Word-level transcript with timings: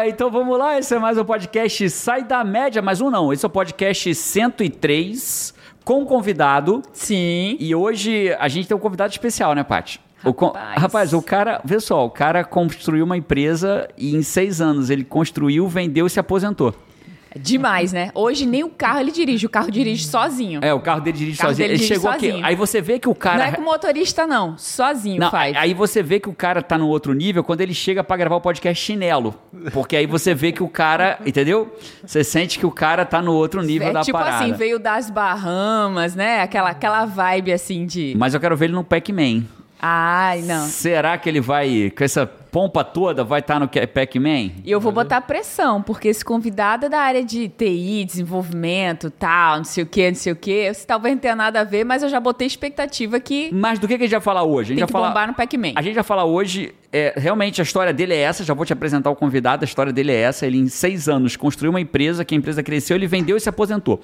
Ah, 0.00 0.08
então 0.08 0.30
vamos 0.30 0.58
lá, 0.58 0.78
esse 0.78 0.94
é 0.94 0.98
mais 0.98 1.18
um 1.18 1.24
podcast 1.26 1.90
Sai 1.90 2.24
da 2.24 2.42
Média, 2.42 2.80
mais 2.80 3.02
um 3.02 3.10
não, 3.10 3.34
esse 3.34 3.44
é 3.44 3.48
o 3.48 3.50
podcast 3.50 4.14
103 4.14 5.52
com 5.84 6.06
convidado. 6.06 6.80
Sim. 6.90 7.54
E 7.60 7.74
hoje 7.74 8.34
a 8.38 8.48
gente 8.48 8.66
tem 8.66 8.74
um 8.74 8.80
convidado 8.80 9.10
especial, 9.12 9.54
né, 9.54 9.62
Paty? 9.62 10.00
O 10.24 10.32
con- 10.32 10.52
Rapaz. 10.52 10.82
Rapaz, 10.82 11.12
o 11.12 11.20
cara, 11.20 11.60
vê 11.66 11.78
só, 11.80 12.06
o 12.06 12.08
cara 12.08 12.42
construiu 12.44 13.04
uma 13.04 13.14
empresa 13.18 13.90
e 13.98 14.16
em 14.16 14.22
seis 14.22 14.58
anos 14.62 14.88
ele 14.88 15.04
construiu, 15.04 15.68
vendeu 15.68 16.06
e 16.06 16.10
se 16.10 16.18
aposentou. 16.18 16.74
Demais, 17.36 17.92
né? 17.92 18.10
Hoje 18.14 18.44
nem 18.46 18.64
o 18.64 18.68
carro 18.70 18.98
ele 19.00 19.12
dirige, 19.12 19.46
o 19.46 19.48
carro 19.50 19.70
dirige 19.70 20.04
sozinho. 20.04 20.60
É, 20.62 20.74
o 20.74 20.80
carro 20.80 21.00
dele 21.00 21.16
dirige 21.18 21.38
carro 21.38 21.50
sozinho. 21.50 21.68
dele 21.68 21.74
ele 21.74 21.82
dirige 21.82 21.94
chegou 21.94 22.10
aqui. 22.10 22.26
sozinho. 22.28 22.46
Aí 22.46 22.54
você 22.56 22.80
vê 22.80 22.98
que 22.98 23.08
o 23.08 23.14
cara. 23.14 23.38
Não 23.38 23.44
é 23.44 23.52
com 23.52 23.62
motorista, 23.62 24.26
não. 24.26 24.58
Sozinho 24.58 25.20
Não, 25.20 25.30
faz. 25.30 25.56
aí 25.56 25.72
você 25.74 26.02
vê 26.02 26.18
que 26.18 26.28
o 26.28 26.34
cara 26.34 26.62
tá 26.62 26.76
no 26.76 26.88
outro 26.88 27.12
nível 27.12 27.44
quando 27.44 27.60
ele 27.60 27.74
chega 27.74 28.02
pra 28.02 28.16
gravar 28.16 28.36
o 28.36 28.40
podcast 28.40 28.82
chinelo. 28.84 29.34
Porque 29.72 29.96
aí 29.96 30.06
você 30.06 30.34
vê 30.34 30.52
que 30.52 30.62
o 30.62 30.68
cara, 30.68 31.18
entendeu? 31.24 31.74
Você 32.04 32.24
sente 32.24 32.58
que 32.58 32.66
o 32.66 32.70
cara 32.70 33.04
tá 33.04 33.22
no 33.22 33.32
outro 33.32 33.62
nível 33.62 33.88
é 33.88 33.92
da 33.92 34.00
tipo 34.02 34.18
parada. 34.18 34.44
assim, 34.44 34.52
veio 34.52 34.78
das 34.78 35.10
Bahamas, 35.10 36.14
né? 36.14 36.40
Aquela, 36.42 36.70
aquela 36.70 37.04
vibe 37.04 37.52
assim 37.52 37.86
de. 37.86 38.14
Mas 38.16 38.34
eu 38.34 38.40
quero 38.40 38.56
ver 38.56 38.66
ele 38.66 38.74
no 38.74 38.84
Pac-Man. 38.84 39.44
Ai, 39.82 40.42
não. 40.42 40.66
Será 40.66 41.16
que 41.16 41.28
ele 41.28 41.40
vai, 41.40 41.90
com 41.96 42.04
essa 42.04 42.26
pompa 42.26 42.82
toda, 42.84 43.22
vai 43.24 43.40
estar 43.40 43.58
no 43.60 43.68
que- 43.68 43.86
Pac-Man? 43.86 44.50
E 44.64 44.70
eu 44.70 44.80
vou 44.80 44.90
botar 44.92 45.20
pressão, 45.20 45.80
porque 45.80 46.08
esse 46.08 46.24
convidado 46.24 46.86
é 46.86 46.88
da 46.88 46.98
área 47.00 47.24
de 47.24 47.48
TI, 47.48 48.04
desenvolvimento, 48.04 49.10
tal, 49.10 49.58
não 49.58 49.64
sei 49.64 49.84
o 49.84 49.86
que, 49.86 50.08
não 50.08 50.14
sei 50.16 50.32
o 50.32 50.36
que. 50.36 50.72
Você 50.74 50.86
talvez 50.86 51.14
não 51.14 51.20
tenha 51.20 51.36
nada 51.36 51.60
a 51.60 51.64
ver, 51.64 51.84
mas 51.84 52.02
eu 52.02 52.08
já 52.08 52.18
botei 52.20 52.46
expectativa 52.46 53.18
que 53.20 53.50
Mas 53.52 53.78
do 53.78 53.86
que, 53.86 53.96
que 53.96 54.02
a 54.04 54.06
gente 54.06 54.12
vai 54.12 54.20
falar 54.20 54.42
hoje? 54.42 54.72
A 54.72 54.76
gente 54.76 54.78
tem 54.78 54.80
vai 54.80 54.86
que 54.86 54.92
falar... 54.92 55.08
bombar 55.08 55.28
no 55.28 55.34
Pac-Man. 55.34 55.72
A 55.76 55.82
gente 55.82 55.94
vai 55.94 56.04
falar 56.04 56.24
hoje, 56.24 56.74
é, 56.92 57.14
realmente 57.16 57.60
a 57.60 57.64
história 57.64 57.92
dele 57.92 58.14
é 58.14 58.18
essa, 58.18 58.42
já 58.44 58.52
vou 58.52 58.64
te 58.66 58.72
apresentar 58.72 59.10
o 59.10 59.16
convidado, 59.16 59.64
a 59.64 59.66
história 59.66 59.92
dele 59.92 60.12
é 60.12 60.20
essa. 60.20 60.46
Ele 60.46 60.58
em 60.58 60.68
seis 60.68 61.08
anos 61.08 61.36
construiu 61.36 61.70
uma 61.70 61.80
empresa, 61.80 62.24
que 62.24 62.34
a 62.34 62.38
empresa 62.38 62.62
cresceu, 62.62 62.96
ele 62.96 63.06
vendeu 63.06 63.36
e 63.36 63.40
se 63.40 63.48
aposentou. 63.48 64.00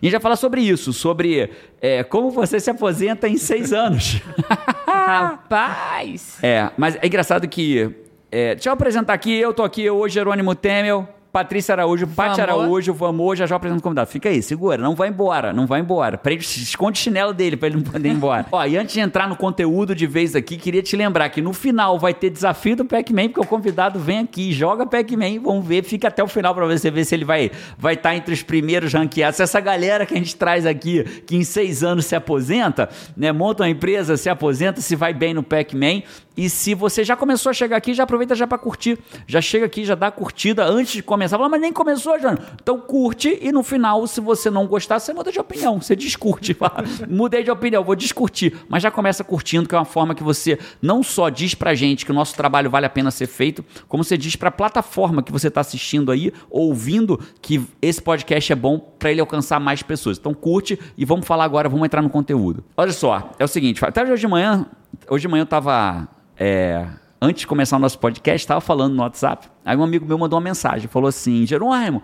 E 0.00 0.06
a 0.06 0.10
gente 0.10 0.12
vai 0.12 0.20
falar 0.20 0.36
sobre 0.36 0.60
isso, 0.60 0.92
sobre 0.92 1.50
é, 1.80 2.04
como 2.04 2.30
você 2.30 2.60
se 2.60 2.70
aposenta 2.70 3.28
em 3.28 3.36
seis 3.36 3.72
anos. 3.72 4.20
Rapaz! 4.86 6.38
é, 6.42 6.70
mas 6.76 6.96
é 6.96 7.06
engraçado 7.06 7.48
que... 7.48 7.90
é, 8.30 8.54
deixa 8.54 8.68
eu 8.68 8.72
apresentar 8.72 9.14
aqui, 9.14 9.36
eu 9.36 9.52
tô 9.52 9.62
aqui, 9.64 9.90
hoje 9.90 10.14
Jerônimo 10.14 10.54
Temel, 10.54 11.08
Patrícia 11.38 11.72
Araújo, 11.72 12.04
Paty. 12.08 12.40
Araújo, 12.40 12.92
vamos, 12.92 13.38
já 13.38 13.46
já 13.46 13.54
apresento 13.54 13.78
o 13.78 13.82
convidado. 13.82 14.10
Fica 14.10 14.28
aí, 14.28 14.42
segura, 14.42 14.76
não 14.76 14.96
vai 14.96 15.08
embora, 15.08 15.52
não 15.52 15.68
vai 15.68 15.78
embora. 15.80 16.18
Prende, 16.18 16.42
esconde 16.42 16.98
o 16.98 17.02
chinelo 17.02 17.32
dele 17.32 17.56
pra 17.56 17.68
ele 17.68 17.76
não 17.76 17.84
poder 17.84 18.08
ir 18.08 18.12
embora. 18.12 18.46
Ó, 18.50 18.64
e 18.64 18.76
antes 18.76 18.92
de 18.92 19.00
entrar 19.00 19.28
no 19.28 19.36
conteúdo 19.36 19.94
de 19.94 20.04
vez 20.04 20.34
aqui, 20.34 20.56
queria 20.56 20.82
te 20.82 20.96
lembrar 20.96 21.28
que 21.28 21.40
no 21.40 21.52
final 21.52 21.96
vai 21.96 22.12
ter 22.12 22.28
desafio 22.28 22.74
do 22.74 22.84
Pac-Man, 22.84 23.28
porque 23.28 23.40
o 23.40 23.46
convidado 23.46 24.00
vem 24.00 24.18
aqui, 24.18 24.52
joga 24.52 24.84
Pac-Man, 24.84 25.40
vamos 25.40 25.64
ver, 25.64 25.84
fica 25.84 26.08
até 26.08 26.24
o 26.24 26.26
final 26.26 26.52
pra 26.56 26.66
você 26.66 26.90
ver 26.90 27.04
se 27.04 27.14
ele 27.14 27.24
vai 27.24 27.44
estar 27.44 27.76
vai 27.78 27.96
tá 27.96 28.16
entre 28.16 28.34
os 28.34 28.42
primeiros 28.42 28.92
ranqueados. 28.92 29.38
Essa 29.38 29.60
galera 29.60 30.04
que 30.04 30.14
a 30.14 30.16
gente 30.16 30.34
traz 30.34 30.66
aqui, 30.66 31.04
que 31.24 31.36
em 31.36 31.44
seis 31.44 31.84
anos 31.84 32.04
se 32.06 32.16
aposenta, 32.16 32.88
né, 33.16 33.30
monta 33.30 33.62
uma 33.62 33.70
empresa, 33.70 34.16
se 34.16 34.28
aposenta, 34.28 34.80
se 34.80 34.96
vai 34.96 35.14
bem 35.14 35.32
no 35.32 35.44
Pac-Man, 35.44 36.02
e 36.38 36.48
se 36.48 36.72
você 36.72 37.02
já 37.02 37.16
começou 37.16 37.50
a 37.50 37.52
chegar 37.52 37.76
aqui, 37.76 37.92
já 37.92 38.04
aproveita 38.04 38.32
já 38.32 38.46
para 38.46 38.56
curtir. 38.58 38.96
Já 39.26 39.40
chega 39.40 39.66
aqui, 39.66 39.84
já 39.84 39.96
dá 39.96 40.08
curtida 40.08 40.64
antes 40.64 40.92
de 40.92 41.02
começar. 41.02 41.36
Fala, 41.36 41.48
mas 41.48 41.60
nem 41.60 41.72
começou, 41.72 42.16
Jano. 42.16 42.38
Então 42.62 42.78
curte 42.78 43.36
e 43.42 43.50
no 43.50 43.64
final, 43.64 44.06
se 44.06 44.20
você 44.20 44.48
não 44.48 44.64
gostar, 44.64 45.00
você 45.00 45.12
muda 45.12 45.32
de 45.32 45.40
opinião. 45.40 45.82
Você 45.82 45.96
descurte. 45.96 46.54
Fala, 46.54 46.84
Mudei 47.08 47.42
de 47.42 47.50
opinião, 47.50 47.82
vou 47.82 47.96
descurtir. 47.96 48.56
Mas 48.68 48.84
já 48.84 48.90
começa 48.90 49.24
curtindo, 49.24 49.68
que 49.68 49.74
é 49.74 49.78
uma 49.78 49.84
forma 49.84 50.14
que 50.14 50.22
você 50.22 50.60
não 50.80 51.02
só 51.02 51.28
diz 51.28 51.56
pra 51.56 51.74
gente 51.74 52.06
que 52.06 52.12
o 52.12 52.14
nosso 52.14 52.36
trabalho 52.36 52.70
vale 52.70 52.86
a 52.86 52.90
pena 52.90 53.10
ser 53.10 53.26
feito, 53.26 53.64
como 53.88 54.04
você 54.04 54.16
diz 54.16 54.36
pra 54.36 54.52
plataforma 54.52 55.24
que 55.24 55.32
você 55.32 55.50
tá 55.50 55.60
assistindo 55.60 56.12
aí, 56.12 56.32
ouvindo, 56.48 57.18
que 57.42 57.66
esse 57.82 58.00
podcast 58.00 58.52
é 58.52 58.54
bom 58.54 58.78
para 58.78 59.10
ele 59.10 59.20
alcançar 59.20 59.58
mais 59.58 59.82
pessoas. 59.82 60.18
Então 60.18 60.32
curte 60.32 60.78
e 60.96 61.04
vamos 61.04 61.26
falar 61.26 61.42
agora, 61.42 61.68
vamos 61.68 61.84
entrar 61.84 62.00
no 62.00 62.08
conteúdo. 62.08 62.62
Olha 62.76 62.92
só, 62.92 63.32
é 63.40 63.44
o 63.44 63.48
seguinte, 63.48 63.84
até 63.84 64.04
hoje 64.04 64.20
de 64.20 64.28
manhã, 64.28 64.66
hoje 65.10 65.22
de 65.22 65.28
manhã 65.28 65.42
eu 65.42 65.46
tava 65.46 66.06
é, 66.38 66.86
antes 67.20 67.40
de 67.40 67.46
começar 67.46 67.76
o 67.76 67.80
nosso 67.80 67.98
podcast, 67.98 68.44
estava 68.44 68.60
falando 68.60 68.94
no 68.94 69.02
WhatsApp. 69.02 69.48
Aí 69.64 69.76
um 69.76 69.82
amigo 69.82 70.06
meu 70.06 70.18
mandou 70.18 70.38
uma 70.38 70.44
mensagem, 70.44 70.88
falou 70.88 71.08
assim: 71.08 71.46
Jerônimo, 71.46 72.02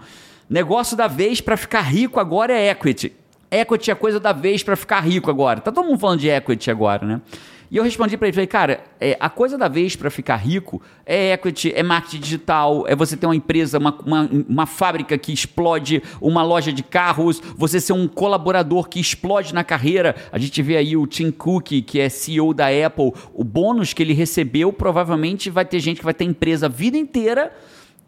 negócio 0.48 0.96
da 0.96 1.06
vez 1.06 1.40
para 1.40 1.56
ficar 1.56 1.82
rico 1.82 2.18
agora 2.18 2.52
é 2.52 2.70
equity. 2.70 3.12
Equity 3.50 3.90
é 3.90 3.94
coisa 3.94 4.18
da 4.18 4.32
vez 4.32 4.62
para 4.62 4.74
ficar 4.74 5.00
rico 5.00 5.30
agora. 5.30 5.60
Tá 5.60 5.70
todo 5.70 5.86
mundo 5.86 5.98
falando 5.98 6.20
de 6.20 6.28
equity 6.28 6.70
agora, 6.70 7.06
né? 7.06 7.20
E 7.70 7.76
eu 7.76 7.84
respondi 7.84 8.16
para 8.16 8.28
ele, 8.28 8.34
falei, 8.34 8.46
cara, 8.46 8.84
é, 9.00 9.16
a 9.18 9.28
coisa 9.28 9.56
da 9.56 9.68
vez 9.68 9.96
para 9.96 10.10
ficar 10.10 10.36
rico 10.36 10.80
é 11.04 11.32
equity, 11.32 11.72
é 11.74 11.82
marketing 11.82 12.20
digital, 12.20 12.84
é 12.86 12.94
você 12.94 13.16
ter 13.16 13.26
uma 13.26 13.36
empresa, 13.36 13.78
uma, 13.78 13.94
uma, 14.04 14.30
uma 14.48 14.66
fábrica 14.66 15.16
que 15.18 15.32
explode, 15.32 16.02
uma 16.20 16.42
loja 16.42 16.72
de 16.72 16.82
carros, 16.82 17.40
você 17.56 17.80
ser 17.80 17.92
um 17.92 18.06
colaborador 18.06 18.88
que 18.88 19.00
explode 19.00 19.54
na 19.54 19.64
carreira. 19.64 20.14
A 20.30 20.38
gente 20.38 20.62
vê 20.62 20.76
aí 20.76 20.96
o 20.96 21.06
Tim 21.06 21.30
Cook, 21.30 21.82
que 21.86 22.00
é 22.00 22.08
CEO 22.08 22.52
da 22.54 22.66
Apple, 22.68 23.12
o 23.32 23.44
bônus 23.44 23.92
que 23.92 24.02
ele 24.02 24.12
recebeu, 24.12 24.72
provavelmente 24.72 25.50
vai 25.50 25.64
ter 25.64 25.80
gente 25.80 25.98
que 25.98 26.04
vai 26.04 26.14
ter 26.14 26.24
empresa 26.24 26.66
a 26.66 26.68
vida 26.68 26.96
inteira 26.96 27.52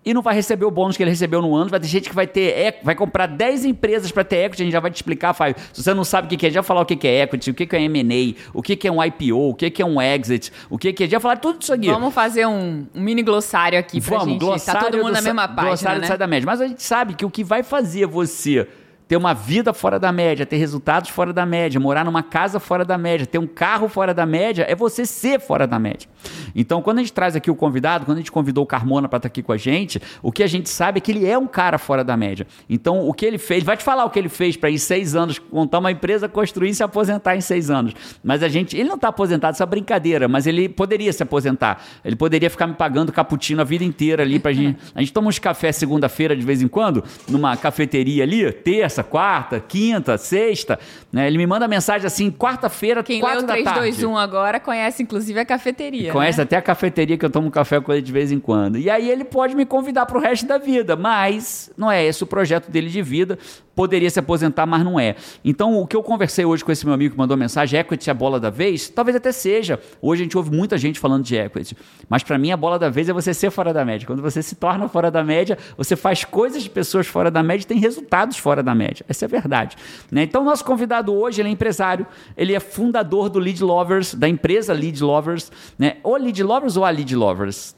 e 0.07 0.15
não 0.15 0.23
vai 0.23 0.37
receber 0.37 0.65
o 0.65 0.71
bônus 0.71 0.97
que 0.97 1.03
ele 1.03 1.11
recebeu 1.11 1.43
no 1.43 1.57
ano. 1.57 1.69
Vai 1.69 1.81
ter 1.81 1.89
gente 1.89 2.09
que 2.09 2.15
vai 2.15 2.29
ter 2.29 2.79
vai 2.85 2.95
comprar 2.95 3.27
10 3.27 3.65
empresas 3.65 4.13
para 4.13 4.23
ter 4.23 4.45
equity. 4.45 4.63
A 4.63 4.65
gente 4.65 4.73
já 4.73 4.79
vai 4.79 4.91
te 4.91 4.95
explicar, 4.95 5.35
Fábio. 5.35 5.57
Se 5.73 5.83
você 5.83 5.93
não 5.93 6.05
sabe 6.05 6.33
o 6.33 6.39
que 6.39 6.47
é, 6.47 6.51
já 6.51 6.63
falar 6.63 6.83
o 6.83 6.87
que 6.87 7.07
é 7.09 7.23
equity, 7.23 7.51
o 7.51 7.55
que 7.55 7.75
é 7.75 7.83
M&A, 7.83 8.35
o 8.55 8.63
que 8.63 8.87
é 8.87 8.93
um 8.93 9.03
IPO, 9.03 9.51
o 9.51 9.55
que 9.55 9.83
é 9.83 9.85
um 9.85 10.01
exit, 10.01 10.53
o 10.71 10.79
que 10.79 10.95
é... 11.03 11.09
Já 11.09 11.19
falar 11.19 11.39
tudo 11.39 11.61
isso 11.61 11.73
aqui. 11.73 11.89
Vamos 11.89 12.15
fazer 12.15 12.47
um, 12.47 12.87
um 12.95 13.01
mini 13.01 13.23
glossário 13.23 13.79
aqui 13.79 14.01
pra 14.01 14.19
Vamos, 14.19 14.33
gente. 14.35 14.41
Tá 14.41 14.47
glossário 14.47 14.81
todo 14.83 14.97
mundo 14.99 15.07
do 15.09 15.13
na 15.13 15.23
mesma 15.23 15.49
página, 15.49 15.67
glossário 15.67 16.01
né? 16.01 16.07
Sai 16.07 16.19
da 16.19 16.27
média. 16.29 16.47
Mas 16.47 16.61
a 16.61 16.69
gente 16.69 16.83
sabe 16.85 17.15
que 17.15 17.25
o 17.25 17.31
que 17.31 17.43
vai 17.43 17.65
fazer 17.65 18.07
você 18.07 18.69
ter 19.09 19.17
uma 19.17 19.33
vida 19.33 19.73
fora 19.73 19.99
da 19.99 20.11
média, 20.11 20.45
ter 20.45 20.57
resultados 20.57 21.11
fora 21.11 21.33
da 21.33 21.47
média, 21.47 21.79
morar 21.79 22.05
numa 22.05 22.23
casa 22.23 22.59
fora 22.59 22.85
da 22.85 22.99
média, 22.99 23.27
ter 23.27 23.39
um 23.39 23.47
carro 23.47 23.89
fora 23.89 24.13
da 24.13 24.27
média, 24.27 24.67
é 24.69 24.75
você 24.75 25.07
ser 25.07 25.41
fora 25.41 25.67
da 25.67 25.79
média. 25.79 26.09
Então, 26.55 26.83
quando 26.83 26.99
a 26.99 27.01
gente 27.03 27.13
traz 27.13 27.37
aqui 27.37 27.51
o 27.51 27.55
convidado, 27.55 28.05
quando 28.05 28.19
a 28.19 28.21
gente 28.21 28.33
convidou 28.33 28.65
o 28.65 28.67
Carmona 28.67 29.09
para 29.09 29.19
estar 29.19 29.27
aqui 29.29 29.43
com 29.43 29.53
a 29.53 29.57
gente, 29.57 30.01
o 30.23 30.33
que 30.33 30.43
a 30.43 30.47
gente 30.47 30.69
sabe 30.69 30.99
é 30.99 31.01
que 31.01 31.13
ele 31.13 31.27
é 31.27 31.39
um 31.39 31.47
cara 31.47 31.79
fora 31.79 32.03
da 32.03 32.17
média. 32.17 32.47
Então, 32.69 33.07
o 33.09 33.13
que 33.13 33.25
ele 33.25 33.39
fez, 33.39 33.59
ele 33.59 33.67
vai 33.67 33.77
te 33.77 33.85
falar 33.85 34.05
o 34.05 34.11
que 34.11 34.19
ele 34.19 34.29
fez 34.29 34.57
para 34.57 34.71
em 34.71 34.79
seis 34.79 35.15
anos 35.15 35.41
montar 35.53 35.79
uma 35.79 35.91
empresa, 35.93 36.29
construir 36.29 36.71
e 36.71 36.75
se 36.75 36.83
aposentar 36.83 37.37
em 37.37 37.41
seis 37.41 37.71
anos. 37.71 37.93
Mas 38.25 38.43
a 38.43 38.49
gente, 38.49 38.77
ele 38.77 38.89
não 38.89 38.97
está 38.97 39.09
aposentado, 39.09 39.55
isso 39.55 39.63
é 39.63 39.67
brincadeira, 39.67 40.27
mas 40.27 40.47
ele 40.47 40.69
poderia 40.69 41.13
se 41.13 41.23
aposentar. 41.23 41.83
Ele 42.05 42.17
poderia 42.17 42.51
ficar 42.51 42.67
me 42.67 42.75
pagando 42.75 43.13
cappuccino 43.13 43.61
a 43.61 43.65
vida 43.65 43.85
inteira 43.85 44.23
ali 44.23 44.39
pra 44.39 44.53
gente. 44.53 44.79
A 44.95 45.01
gente 45.01 45.13
toma 45.13 45.29
uns 45.29 45.39
café 45.39 45.71
segunda-feira 45.71 46.35
de 46.35 46.45
vez 46.45 46.61
em 46.63 46.69
quando, 46.69 47.05
numa 47.29 47.57
cafeteria 47.57 48.25
ali, 48.25 48.51
terça, 48.51 48.96
quarta, 49.03 49.61
quinta, 49.61 50.17
sexta. 50.19 50.79
Né? 51.13 51.27
Ele 51.27 51.39
me 51.39 51.47
manda 51.47 51.67
mensagem 51.67 52.07
assim, 52.07 52.31
quarta-feira, 52.31 53.03
Quem 53.03 53.21
quatro 53.21 53.39
leu 53.39 53.47
da 53.47 53.55
tarde. 53.55 53.81
321 53.81 54.17
agora 54.17 54.61
conhece 54.61 55.03
inclusive 55.03 55.39
a 55.39 55.45
cafeteria. 55.45 56.13
Conhece 56.13 56.39
né? 56.39 56.45
até 56.45 56.57
a 56.57 56.63
cafeteria 56.63 57.17
que 57.17 57.25
eu 57.25 57.31
tomo 57.31 57.51
café 57.51 57.81
com 57.81 57.93
ele 57.93 58.03
de 58.03 58.13
vez 58.13 58.33
em 58.33 58.39
quando. 58.39 58.79
E 58.79 58.89
aí 58.91 59.11
ele 59.11 59.25
pode 59.25 59.55
me 59.55 59.65
convidar 59.65 60.07
para 60.07 60.19
o 60.19 60.21
resto 60.21 60.47
da 60.47 60.59
vida, 60.59 60.97
mas 60.97 61.71
não 61.77 61.91
é 61.91 62.05
esse 62.05 62.23
o 62.23 62.27
projeto 62.27 62.71
dele 62.71 62.89
de 62.89 63.03
vida. 63.03 63.39
Poderia 63.77 64.09
se 64.09 64.19
aposentar, 64.19 64.65
mas 64.65 64.83
não 64.83 64.99
é. 64.99 65.17
Então, 65.45 65.79
o 65.79 65.87
que 65.87 65.95
eu 65.95 66.03
conversei 66.03 66.47
hoje 66.47 66.65
com 66.65 66.73
esse 66.73 66.87
meu 66.87 66.95
amigo 66.95 67.13
que 67.13 67.19
mandou 67.19 67.37
mensagem, 67.37 67.79
equity 67.79 68.09
é 68.09 68.11
a 68.11 68.15
bola 68.15 68.41
da 68.41 68.49
vez? 68.49 68.89
Talvez 68.89 69.15
até 69.15 69.31
seja. 69.31 69.79
Hoje 70.01 70.23
a 70.23 70.25
gente 70.25 70.35
ouve 70.35 70.51
muita 70.51 70.79
gente 70.79 70.99
falando 70.99 71.23
de 71.23 71.37
equity. 71.37 71.77
Mas 72.09 72.23
para 72.23 72.39
mim, 72.39 72.51
a 72.51 72.57
bola 72.57 72.79
da 72.79 72.89
vez 72.89 73.07
é 73.07 73.13
você 73.13 73.35
ser 73.35 73.51
fora 73.51 73.75
da 73.75 73.85
média. 73.85 74.07
Quando 74.07 74.23
você 74.23 74.43
se 74.43 74.55
torna 74.55 74.89
fora 74.89 75.11
da 75.11 75.23
média, 75.23 75.59
você 75.77 75.95
faz 75.95 76.25
coisas 76.25 76.63
de 76.63 76.71
pessoas 76.71 77.07
fora 77.07 77.31
da 77.31 77.43
média 77.43 77.65
e 77.65 77.67
tem 77.67 77.79
resultados 77.79 78.39
fora 78.39 78.63
da 78.63 78.75
média. 78.75 79.05
Essa 79.07 79.27
é 79.27 79.27
a 79.27 79.29
verdade. 79.29 79.77
Né? 80.11 80.23
Então, 80.23 80.43
nosso 80.43 80.65
convidado 80.65 81.13
hoje, 81.13 81.43
ele 81.43 81.51
é 81.51 81.53
empresário, 81.53 82.07
ele 82.35 82.55
é 82.55 82.61
fundador 82.61 83.29
do 83.29 83.39
Lead 83.39 83.63
Lovers, 83.63 84.15
da 84.15 84.27
empresa 84.27 84.73
Lead 84.73 85.05
Lovers. 85.05 85.53
Né? 85.79 85.99
Ou 86.03 86.17
Lead 86.17 86.43
Lovers 86.43 86.79
ou 86.79 86.85
a 86.87 86.89
Lead 86.89 87.15
Lovers? 87.15 87.77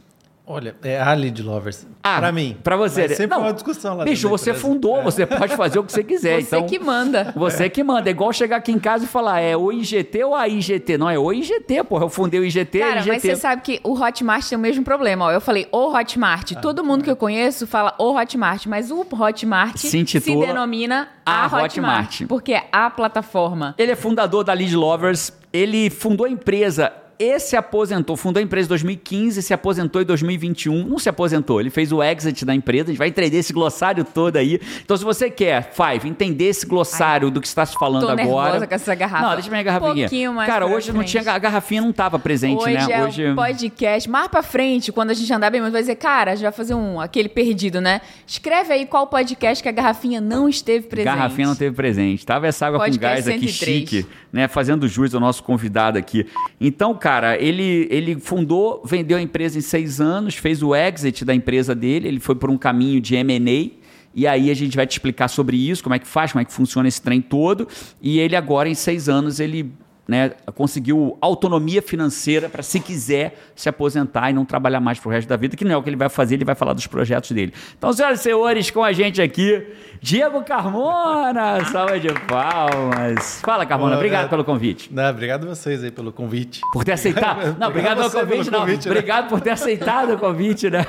Olha, 0.51 0.75
é 0.83 0.99
a 0.99 1.13
Lead 1.13 1.43
Lovers. 1.43 1.87
Ah, 2.03 2.19
pra 2.21 2.33
mim. 2.33 2.57
Pra 2.65 2.75
você. 2.75 3.03
Mas 3.07 3.17
sempre 3.19 3.37
Não, 3.37 3.45
é 3.45 3.49
uma 3.49 3.53
discussão 3.53 3.99
lá 3.99 4.05
Bicho, 4.05 4.31
você 4.31 4.51
empresa. 4.51 4.67
fundou, 4.67 4.99
É. 4.99 5.03
você 5.03 5.27
pode 5.27 5.55
fazer 5.55 5.79
o 5.79 5.85
que 5.85 5.93
você 5.93 6.03
quiser. 6.03 6.41
Você 6.43 6.57
então, 6.57 6.67
que 6.67 6.79
manda. 6.79 7.35
Você 7.37 7.69
que 7.69 7.85
manda. 7.85 8.09
É 8.09 8.13
igual 8.13 8.33
chegar 8.33 8.57
aqui 8.57 8.73
em 8.73 8.79
casa 8.79 9.05
e 9.05 9.07
falar, 9.07 9.41
é 9.41 9.55
o 9.55 9.71
IGT 9.71 10.25
ou 10.25 10.35
a 10.35 10.49
IGT? 10.49 10.97
Não, 10.97 11.11
é 11.11 11.19
o 11.19 11.31
IGT, 11.31 11.85
porra. 11.85 12.07
Eu 12.07 12.09
fundei 12.09 12.41
o 12.41 12.45
IGT, 12.45 12.79
Cara, 12.79 13.01
IGT. 13.01 13.09
mas 13.13 13.23
você 13.23 13.37
sabe 13.37 13.61
que 13.61 13.79
o 13.85 13.93
Hotmart 13.93 14.49
tem 14.49 14.57
o 14.57 14.61
mesmo 14.61 14.83
problema. 14.83 15.27
Ó, 15.27 15.31
eu 15.31 15.41
falei 15.41 15.69
o 15.71 15.95
Hotmart. 15.95 16.53
Ah, 16.57 16.61
Todo 16.61 16.83
mundo 16.83 17.05
que 17.05 17.11
eu 17.11 17.17
conheço 17.17 17.67
fala 17.67 17.95
o 17.99 18.17
Hotmart, 18.19 18.65
mas 18.67 18.91
o 18.91 19.07
Hotmart 19.13 19.77
Se 19.77 20.07
se, 20.07 20.21
denomina 20.21 21.09
a 21.27 21.43
a, 21.43 21.47
Hotmart. 21.47 21.73
Hotmart, 21.77 22.23
porque 22.27 22.55
é 22.55 22.69
a 22.73 22.89
plataforma. 22.89 23.75
Ele 23.77 23.93
é 23.93 23.97
fundador 23.97 24.45
da 24.45 24.55
Lead 24.55 24.75
Lovers. 24.75 25.31
Ele 25.53 25.91
fundou 25.91 26.27
a 26.27 26.31
empresa 26.31 26.93
Esse 27.19 27.57
aposentou, 27.57 28.17
fundou 28.17 28.41
a 28.41 28.45
empresa 28.45 28.67
em 28.67 28.69
2015, 28.69 29.43
se 29.43 29.53
aposentou 29.53 30.01
em 30.01 30.05
2021. 30.05 30.87
Não 30.87 30.99
se 31.01 31.09
aposentou, 31.09 31.61
ele 31.61 31.69
fez 31.69 31.91
o 31.91 32.01
exit 32.01 32.45
da 32.45 32.55
empresa. 32.55 32.85
A 32.85 32.87
gente 32.89 32.99
vai 32.99 33.09
entender 33.09 33.39
esse 33.39 33.53
glossário 33.53 34.05
todo 34.05 34.37
aí. 34.37 34.61
Então, 34.85 34.97
se 34.97 35.03
você 35.03 35.29
quer, 35.29 35.73
Five, 35.73 36.09
entender 36.09 36.45
esse 36.45 36.65
glossário 36.65 37.29
do 37.29 37.41
que 37.41 37.49
está 37.49 37.67
se 37.67 37.75
falando 37.77 38.03
Tô 38.07 38.09
agora. 38.13 38.65
com 38.65 38.73
essa 38.73 38.95
garrafa. 38.95 39.27
Não, 39.27 39.35
deixa 39.35 39.51
minha 39.51 39.63
garrafinha. 39.65 39.91
Um 39.93 39.97
pouquinho 39.97 40.33
mais 40.33 40.49
Cara, 40.49 40.67
hoje 40.67 40.93
não 40.93 41.01
frente. 41.01 41.11
tinha. 41.21 41.33
A 41.33 41.39
garrafinha 41.41 41.81
não 41.83 41.91
estava 41.91 42.21
presente, 42.21 42.63
Hoje 42.63 42.75
né? 42.75 42.93
é 42.93 43.03
hoje. 43.05 43.29
um 43.31 43.35
podcast. 43.35 44.09
Mais 44.09 44.29
pra 44.29 44.41
frente, 44.43 44.93
quando 44.93 45.11
a 45.11 45.15
gente 45.15 45.33
andar 45.33 45.51
bem, 45.51 45.61
mas 45.61 45.73
vai 45.73 45.81
dizer, 45.83 45.97
cara, 45.97 46.31
a 46.31 46.35
gente 46.37 46.45
vai 46.45 46.53
fazer 46.53 46.75
um 46.75 47.01
aquele 47.01 47.29
perdido, 47.29 47.81
né? 47.81 48.01
Escreve 48.29 48.73
aí 48.73 48.87
qual 48.87 49.09
podcast 49.09 49.61
que 49.61 49.69
a 49.69 49.73
garrafinha 49.73 50.21
não 50.21 50.49
esteve 50.49 50.87
presente. 50.87 51.07
Garrafinha 51.17 51.49
não 51.49 51.57
teve 51.57 51.75
presente. 51.75 52.25
Tava 52.25 52.47
essa 52.47 52.65
água 52.69 52.79
com 52.79 52.85
Podcast 52.85 53.25
gás 53.25 53.27
aqui 53.29 53.49
103. 53.49 53.81
chique, 53.81 54.07
né? 54.33 54.47
Fazendo 54.47 54.87
jus 54.87 55.13
ao 55.17 55.21
nosso 55.21 55.43
convidado 55.43 55.99
aqui. 55.99 56.25
Então, 56.61 56.95
cara, 56.95 57.08
ele, 57.39 57.87
ele 57.91 58.19
fundou, 58.19 58.83
vendeu 58.85 59.19
a 59.19 59.23
empresa 59.23 59.59
em 59.59 59.61
seis 59.61 60.01
anos, 60.01 60.35
fez 60.35 60.63
o 60.63 60.75
exit 60.75 61.25
da 61.25 61.35
empresa 61.35 61.75
dele, 61.75 62.09
ele 62.09 62.21
foi 62.21 62.35
por 62.35 62.51
um 62.51 62.59
caminho 62.59 63.01
de 63.01 63.15
M&A. 63.17 63.79
E 64.15 64.27
aí 64.27 64.51
a 64.51 64.55
gente 64.55 64.77
vai 64.77 64.87
te 64.87 64.93
explicar 64.93 65.29
sobre 65.29 65.57
isso, 65.57 65.83
como 65.83 65.95
é 65.95 65.99
que 65.99 66.07
faz, 66.07 66.33
como 66.33 66.43
é 66.43 66.45
que 66.45 66.53
funciona 66.53 66.89
esse 66.89 67.01
trem 67.01 67.21
todo. 67.21 67.69
E 68.03 68.19
ele 68.19 68.35
agora, 68.35 68.69
em 68.69 68.75
seis 68.75 69.09
anos, 69.09 69.39
ele 69.39 69.73
né, 70.09 70.31
conseguiu 70.55 71.19
autonomia 71.21 71.83
financeira 71.83 72.49
para, 72.49 72.63
se 72.63 72.81
quiser, 72.81 73.39
se 73.55 73.69
aposentar 73.69 74.31
e 74.31 74.33
não 74.33 74.43
trabalhar 74.43 74.81
mais 74.81 74.99
pro 74.99 75.11
resto 75.11 75.29
da 75.29 75.37
vida, 75.37 75.55
que 75.55 75.67
não 75.67 75.73
é 75.73 75.77
o 75.77 75.83
que 75.83 75.91
ele 75.91 75.97
vai 75.97 76.09
fazer, 76.09 76.37
ele 76.37 76.47
vai 76.47 76.55
falar 76.55 76.73
dos 76.73 76.87
projetos 76.87 77.31
dele. 77.33 77.53
Então, 77.77 77.93
senhoras 77.93 78.21
e 78.21 78.23
senhores, 78.23 78.71
com 78.71 78.83
a 78.83 78.91
gente 78.91 79.21
aqui, 79.21 79.67
Diego 80.01 80.43
Carmona, 80.45 81.63
salva 81.67 82.01
de 82.01 82.09
palmas. 82.27 83.41
Fala, 83.43 83.67
Carmona, 83.67 83.93
Pô, 83.93 83.97
obrigado 83.99 84.25
é- 84.25 84.29
pelo 84.29 84.45
convite. 84.45 84.93
Não, 84.93 85.11
obrigado 85.11 85.45
a 85.45 85.55
vocês 85.55 85.85
aí 85.85 85.91
pelo 85.91 86.11
convite. 86.11 86.63
Por 86.73 86.85
ter 86.85 86.93
aceitado. 86.93 87.55
Não, 87.61 87.69
obrigado 87.69 87.99
Obrigado 87.99 87.99
pelo 87.99 88.11
você 88.11 88.19
pelo 88.19 88.29
convite, 88.31 88.51
não. 88.51 88.61
convite, 88.61 88.87
né? 88.89 88.91
Obrigado 88.93 89.29
por 89.29 89.41
ter 89.43 89.51
aceitado 89.51 90.15
o 90.15 90.19
convite, 90.19 90.71
né? 90.71 90.87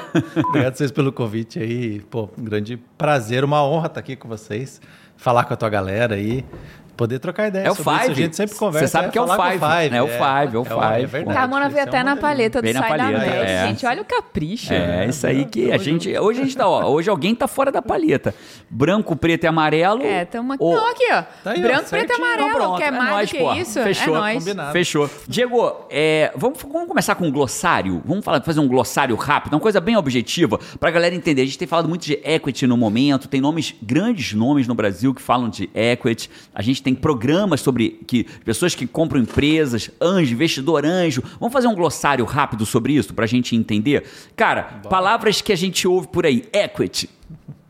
Obrigado 0.48 0.71
a 0.74 0.75
vocês 0.75 0.92
pelo 0.92 1.12
convite 1.12 1.60
aí. 1.60 2.00
Pô, 2.10 2.30
um 2.38 2.44
grande 2.44 2.77
prazer, 2.98 3.44
uma 3.44 3.63
honra 3.66 3.88
estar 3.88 4.00
aqui 4.00 4.16
com 4.16 4.27
vocês, 4.30 4.80
falar 5.18 5.44
com 5.44 5.54
a 5.54 5.57
tua 5.57 5.69
galera 5.69 6.16
aí, 6.16 6.45
poder 7.00 7.19
trocar 7.19 7.48
ideia 7.48 7.66
É 7.68 7.72
o 7.72 7.75
sobre 7.75 7.94
isso. 7.94 8.01
Five. 8.04 8.12
A 8.12 8.16
gente 8.25 8.36
sempre 8.36 8.56
conversa. 8.57 8.88
Você 8.88 8.92
sabe 8.92 9.10
que 9.10 9.18
é 9.18 9.22
o 9.22 9.28
Five, 9.28 9.90
né? 9.90 9.98
É 9.98 10.04
o 10.04 10.07
Five, 10.07 10.56
é 10.56 10.60
o 10.60 10.66
Five, 10.66 11.06
verdade. 11.06 11.38
Carmona 11.38 11.69
veio 11.69 11.80
é 11.80 11.84
até 11.84 12.04
na 12.04 12.18
paleta 12.18 12.62
do 12.62 12.66
Sai 12.66 12.74
da 12.74 12.81
palheta, 12.88 13.19
Net, 13.25 13.30
é. 13.51 13.68
gente. 13.68 13.86
Olha 13.86 14.01
o 14.01 14.06
capricho. 14.06 14.74
É, 14.74 15.07
isso 15.07 15.25
aí 15.25 15.46
que 15.46 15.72
a 15.72 15.78
gente. 15.78 16.16
Hoje 16.19 16.42
a 16.42 16.44
gente 16.44 16.57
tá, 16.57 16.68
ó. 16.68 16.90
Hoje 16.92 17.10
alguém 17.10 17.34
tá 17.34 17.48
fora 17.48 17.72
da 17.72 17.81
palheta. 17.81 18.36
Branco, 18.69 19.16
preto 19.16 19.46
e 19.46 19.48
amarelo. 19.48 20.04
É, 20.04 20.25
tamo 20.25 20.54
aqui. 20.54 20.63
ou- 20.63 20.75
Não, 20.75 20.92
aqui, 20.92 21.06
ó. 21.12 21.22
Tá 21.44 21.51
aí, 21.51 21.60
ó, 21.60 21.62
Branco, 21.68 21.90
preto 21.90 22.10
e 22.12 22.13
amarelo. 22.16 22.48
Então 22.50 22.60
pronto, 22.62 22.78
Quer 22.80 22.88
é 22.88 22.92
mais 22.92 23.10
nóis, 23.12 23.30
do 23.30 23.31
que 23.38 23.44
pô. 23.44 23.54
isso? 23.54 23.81
Fechou, 23.81 24.16
é 24.16 24.19
nóis. 24.19 24.38
combinado. 24.44 24.72
Fechou. 24.74 25.10
Diego, 25.28 25.75
é, 25.90 26.31
vamos, 26.36 26.62
vamos 26.62 26.88
começar 26.88 27.16
com 27.16 27.25
um 27.25 27.31
glossário? 27.31 28.02
Vamos 28.06 28.25
falar, 28.25 28.42
fazer 28.42 28.60
um 28.60 28.68
glossário 28.68 29.16
rápido, 29.16 29.54
uma 29.54 29.60
coisa 29.60 29.80
bem 29.80 29.95
objetiva, 29.95 30.60
pra 30.80 30.92
galera 30.92 31.16
entender. 31.16 31.44
A 31.44 31.45
gente 31.45 31.57
tem 31.57 31.68
falado 31.68 31.88
muito 31.88 32.04
de 32.06 32.19
equity 32.24 32.68
no 32.68 32.75
momento, 32.75 33.28
tem 33.30 33.40
nomes, 33.40 33.74
grandes 33.81 34.34
nomes 34.34 34.68
no 34.68 34.75
Brasil 34.75 35.13
que 35.13 35.22
falam 35.22 35.50
de 35.50 35.69
equity. 35.74 36.30
A 36.54 36.62
gente 36.62 36.84
tem 36.84 36.89
programas 36.96 37.62
sobre 37.62 38.00
que 38.08 38.24
pessoas 38.46 38.76
que 38.76 38.88
compram 38.88 39.22
empresas, 39.22 39.90
anjo, 40.02 40.34
investidor 40.34 40.86
anjo. 40.86 41.24
Vamos 41.40 41.54
fazer 41.54 41.68
um 41.68 41.76
glossário 41.76 42.26
rápido 42.26 42.66
sobre 42.66 42.94
isso 42.94 43.14
pra 43.14 43.26
gente 43.26 43.56
entender? 43.56 44.04
Cara, 44.36 44.82
palavras 44.90 45.42
que 45.42 45.52
a 45.52 45.56
gente 45.56 45.88
ouve 45.88 46.08
por 46.08 46.26
aí. 46.26 46.46
Equity. 46.54 47.10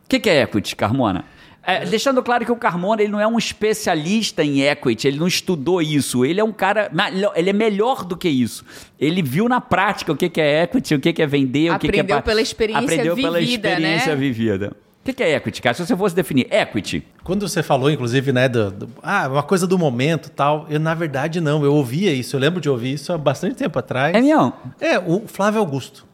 O 0.06 0.10
que, 0.10 0.20
que 0.20 0.30
é 0.30 0.42
equity, 0.42 0.76
Carmona? 0.76 1.26
É, 1.70 1.86
deixando 1.86 2.24
claro 2.24 2.44
que 2.44 2.52
o 2.52 2.56
Carmona 2.56 3.04
ele 3.04 3.12
não 3.12 3.20
é 3.20 3.28
um 3.28 3.38
especialista 3.38 4.44
em 4.44 4.62
equity, 4.62 5.08
ele 5.08 5.20
não 5.20 5.28
estudou 5.28 5.82
isso. 5.82 6.26
Ele 6.26 6.40
é 6.40 6.44
um 6.44 6.52
cara, 6.52 6.90
ele 7.36 7.50
é 7.50 7.54
melhor 7.54 8.04
do 8.04 8.18
que 8.18 8.28
isso. 8.28 8.66
Ele 9.00 9.22
viu 9.22 9.48
na 9.48 9.62
prática 9.62 10.12
o 10.12 10.16
que, 10.16 10.30
que 10.30 10.42
é 10.42 10.64
equity, 10.64 10.96
o 10.96 11.00
que, 11.00 11.14
que 11.14 11.22
é 11.22 11.28
vender, 11.28 11.72
o 11.72 11.78
que, 11.78 11.90
que 11.90 11.98
é 11.98 12.02
Aprendeu 12.02 12.22
pela 12.24 12.42
experiência 12.42 12.84
aprendeu 12.84 13.16
pela 13.16 13.40
vivida, 13.40 13.70
experiência 13.70 14.16
né? 14.16 14.16
vivida. 14.16 14.78
O 15.02 15.06
que, 15.06 15.14
que 15.14 15.24
é 15.24 15.36
equity, 15.36 15.62
cara? 15.62 15.76
Se 15.76 15.86
você 15.86 15.96
fosse 15.96 16.16
definir 16.16 16.48
equity, 16.52 17.04
Quando 17.30 17.48
você 17.48 17.62
falou, 17.62 17.92
inclusive, 17.92 18.34
né, 18.34 18.50
do, 18.50 18.72
do- 18.72 18.90
ah, 19.04 19.28
uma 19.28 19.44
coisa 19.44 19.68
do 19.68 19.78
momento 19.78 20.32
tal, 20.32 20.66
eu, 20.68 20.80
na 20.80 20.96
verdade, 20.96 21.40
não. 21.40 21.64
Eu 21.64 21.76
ouvia 21.76 22.12
isso, 22.12 22.36
eu 22.36 22.40
lembro 22.40 22.60
de 22.60 22.68
ouvir 22.68 22.94
isso 22.94 23.14
há 23.14 23.18
bastante 23.20 23.54
tempo 23.54 23.78
atrás. 23.78 24.16
é 24.16 24.20
mesmo? 24.20 24.52
É, 24.82 24.98
o 24.98 25.28
Flávio 25.28 25.60
Augusto. 25.60 26.08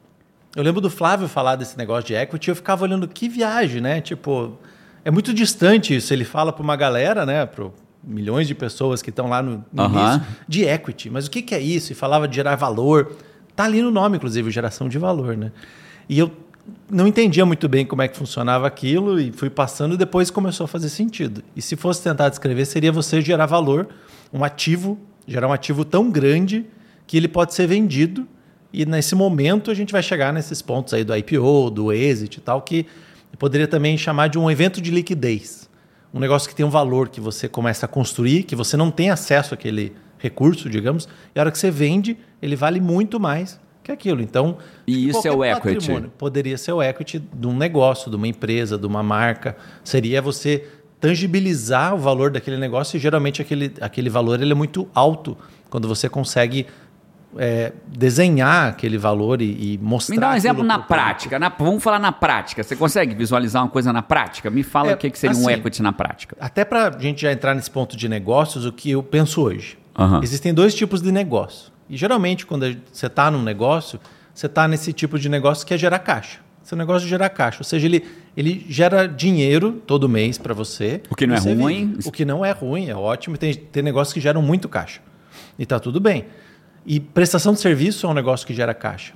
Eu 0.54 0.62
lembro 0.62 0.82
do 0.82 0.90
Flávio 0.90 1.28
falar 1.30 1.56
desse 1.56 1.78
negócio 1.78 2.04
de 2.08 2.14
equity 2.16 2.50
e 2.50 2.52
eu 2.52 2.56
ficava 2.58 2.84
olhando 2.84 3.08
que 3.08 3.30
viagem, 3.30 3.80
né? 3.80 4.02
Tipo, 4.02 4.58
é 5.06 5.10
muito 5.10 5.34
distante 5.34 5.96
isso. 5.96 6.12
Ele 6.14 6.26
fala 6.26 6.52
para 6.52 6.62
uma 6.62 6.76
galera, 6.76 7.26
né? 7.26 7.46
Para 7.46 7.68
milhões 8.04 8.46
de 8.46 8.54
pessoas 8.54 9.02
que 9.02 9.10
estão 9.10 9.30
lá 9.30 9.42
no, 9.42 9.64
no 9.72 9.84
Aham. 9.84 10.16
início, 10.16 10.22
de 10.50 10.66
equity. 10.66 11.10
Mas 11.10 11.28
o 11.28 11.32
que, 11.32 11.42
que 11.42 11.56
é 11.56 11.60
isso? 11.62 11.94
E 11.94 11.96
falava 11.96 12.28
de 12.28 12.36
gerar 12.36 12.58
valor. 12.58 13.16
Tá 13.56 13.64
ali 13.64 13.82
no 13.82 13.90
nome, 13.90 14.18
inclusive, 14.18 14.52
geração 14.52 14.90
de 14.90 14.98
valor, 14.98 15.38
né? 15.38 15.54
E 16.10 16.20
eu 16.20 16.30
não 16.90 17.08
entendia 17.08 17.46
muito 17.46 17.68
bem 17.68 17.86
como 17.86 18.02
é 18.02 18.08
que 18.08 18.18
funcionava 18.18 18.66
aquilo 18.68 19.20
e 19.20 19.32
fui 19.32 19.50
passando 19.50 19.96
e 19.96 19.98
depois 19.98 20.30
começou 20.30 20.66
a 20.66 20.68
fazer 20.68 20.90
sentido. 20.90 21.44
E 21.56 21.62
se 21.62 21.76
fosse 21.76 22.02
tentar 22.02 22.30
descrever, 22.30 22.66
seria 22.66 22.92
você 22.92 23.22
gerar 23.22 23.46
valor, 23.46 23.88
um 24.34 24.44
ativo, 24.44 24.98
gerar 25.28 25.48
um 25.48 25.54
ativo 25.54 25.86
tão 25.86 26.10
grande 26.10 26.66
que 27.08 27.18
ele 27.18 27.28
pode 27.28 27.54
ser 27.54 27.68
vendido 27.68 28.28
e 28.74 28.86
nesse 28.86 29.16
momento 29.16 29.72
a 29.72 29.74
gente 29.74 29.92
vai 29.92 30.04
chegar 30.04 30.34
nesses 30.34 30.62
pontos 30.62 30.94
aí 30.94 31.04
do 31.04 31.16
IPO, 31.16 31.70
do 31.70 31.94
exit 31.94 32.38
e 32.38 32.42
tal, 32.42 32.62
que 32.62 32.86
poderia 33.40 33.68
também 33.68 33.98
chamar 33.98 34.28
de 34.28 34.38
um 34.38 34.50
evento 34.50 34.82
de 34.82 34.92
liquidez. 34.92 35.70
Um 36.14 36.20
negócio 36.20 36.50
que 36.50 36.56
tem 36.56 36.66
um 36.66 36.70
valor 36.70 37.10
que 37.10 37.22
você 37.22 37.48
começa 37.48 37.86
a 37.86 37.90
construir, 37.90 38.44
que 38.44 38.56
você 38.56 38.76
não 38.76 38.90
tem 38.90 39.10
acesso 39.10 39.54
àquele 39.54 39.94
recurso, 40.18 40.70
digamos, 40.70 41.08
e 41.34 41.40
a 41.40 41.42
hora 41.42 41.52
que 41.52 41.58
você 41.58 41.70
vende, 41.70 42.18
ele 42.42 42.56
vale 42.56 42.80
muito 42.80 43.20
mais 43.20 43.60
que 43.86 43.92
aquilo. 43.92 44.22
Então, 44.22 44.58
E 44.86 45.08
isso 45.10 45.26
é 45.28 45.32
o 45.32 45.44
equity. 45.46 46.10
Poderia 46.18 46.58
ser 46.58 46.74
o 46.74 46.82
equity 46.84 47.20
de 47.20 47.48
um 47.48 47.56
negócio, 47.56 48.10
de 48.10 48.18
uma 48.18 48.28
empresa, 48.28 48.78
de 48.78 48.86
uma 48.86 49.02
marca. 49.04 49.56
Seria 49.84 50.22
você 50.22 50.68
tangibilizar 51.00 51.94
o 51.94 51.98
valor 51.98 52.32
daquele 52.32 52.58
negócio 52.58 52.98
e 52.98 53.00
geralmente 53.00 53.42
aquele, 53.42 53.72
aquele 53.80 54.10
valor 54.10 54.42
ele 54.42 54.52
é 54.52 54.56
muito 54.56 54.88
alto 54.94 55.38
quando 55.70 55.88
você 55.88 56.10
consegue 56.10 56.66
é, 57.38 57.74
desenhar 57.88 58.70
aquele 58.70 58.98
valor 58.98 59.42
e, 59.42 59.74
e 59.74 59.78
mostrar. 59.82 60.16
Me 60.16 60.22
dá 60.22 60.30
um 60.32 60.36
exemplo 60.36 60.64
na 60.64 60.80
prática. 60.80 61.38
na- 61.38 61.50
vamos 61.50 61.84
falar 61.84 62.00
na 62.00 62.12
prática. 62.12 62.64
Você 62.64 62.76
consegue 62.76 63.14
visualizar 63.14 63.62
uma 63.62 63.70
coisa 63.70 63.92
na 63.94 64.02
prática? 64.02 64.50
Me 64.50 64.64
fala 64.64 64.92
É, 64.92 64.94
o 64.94 64.98
que, 64.98 65.10
que 65.12 65.20
seria 65.20 65.36
um 65.36 65.42
assim, 65.42 65.52
equity 65.52 65.82
na 65.82 65.92
prática. 65.92 66.36
Até 66.40 66.64
para 66.66 66.88
a 66.88 67.00
gente 67.00 67.22
já 67.22 67.32
entrar 67.32 67.54
nesse 67.54 67.70
ponto 67.70 67.96
de 67.98 68.08
negócios, 68.08 68.66
o 68.66 68.72
que 68.72 68.92
eu 68.92 69.04
penso 69.04 69.42
hoje. 69.42 69.78
Aham. 69.98 70.22
Existem 70.24 70.54
dois 70.54 70.74
tipos 70.74 71.02
de 71.02 71.12
negócio. 71.12 71.75
E 71.90 71.98
geralmente, 71.98 72.46
quando 72.46 72.76
você 72.92 73.08
está 73.08 73.30
num 73.30 73.44
negócio, 73.44 74.00
você 74.34 74.48
está 74.48 74.68
nesse 74.68 74.92
tipo 74.92 75.20
de 75.20 75.30
negócio 75.30 75.66
que 75.66 75.74
é 75.74 75.78
gerar 75.78 76.00
caixa. 76.00 76.40
Esse 76.64 76.74
é 76.74 76.76
um 76.76 76.80
negócio 76.80 77.04
de 77.04 77.10
gerar 77.10 77.30
caixa. 77.30 77.60
Ou 77.60 77.64
seja, 77.64 77.86
ele, 77.86 78.04
ele 78.36 78.66
gera 78.68 79.08
dinheiro 79.08 79.84
todo 79.86 80.10
mês 80.10 80.38
para 80.38 80.54
você. 80.54 81.02
O 81.10 81.16
que 81.16 81.28
não 81.28 81.36
é 81.36 81.40
ruim. 81.40 81.88
vive. 81.88 82.10
O 82.10 82.12
que 82.12 82.26
não 82.26 82.44
é 82.44 82.52
ruim, 82.52 82.90
é 82.90 82.96
ótimo. 82.96 83.38
Tem, 83.38 83.54
tem 83.54 83.84
negócios 83.84 84.12
que 84.12 84.20
geram 84.20 84.42
muito 84.42 84.68
caixa. 84.68 85.00
E 85.60 85.64
está 85.64 85.80
tudo 85.80 86.00
bem. 86.00 86.26
E 86.84 87.00
prestação 87.00 87.54
de 87.54 87.60
serviço 87.60 88.08
é 88.08 88.10
um 88.10 88.14
negócio 88.14 88.48
que 88.48 88.54
gera 88.54 88.74
caixa. 88.74 89.14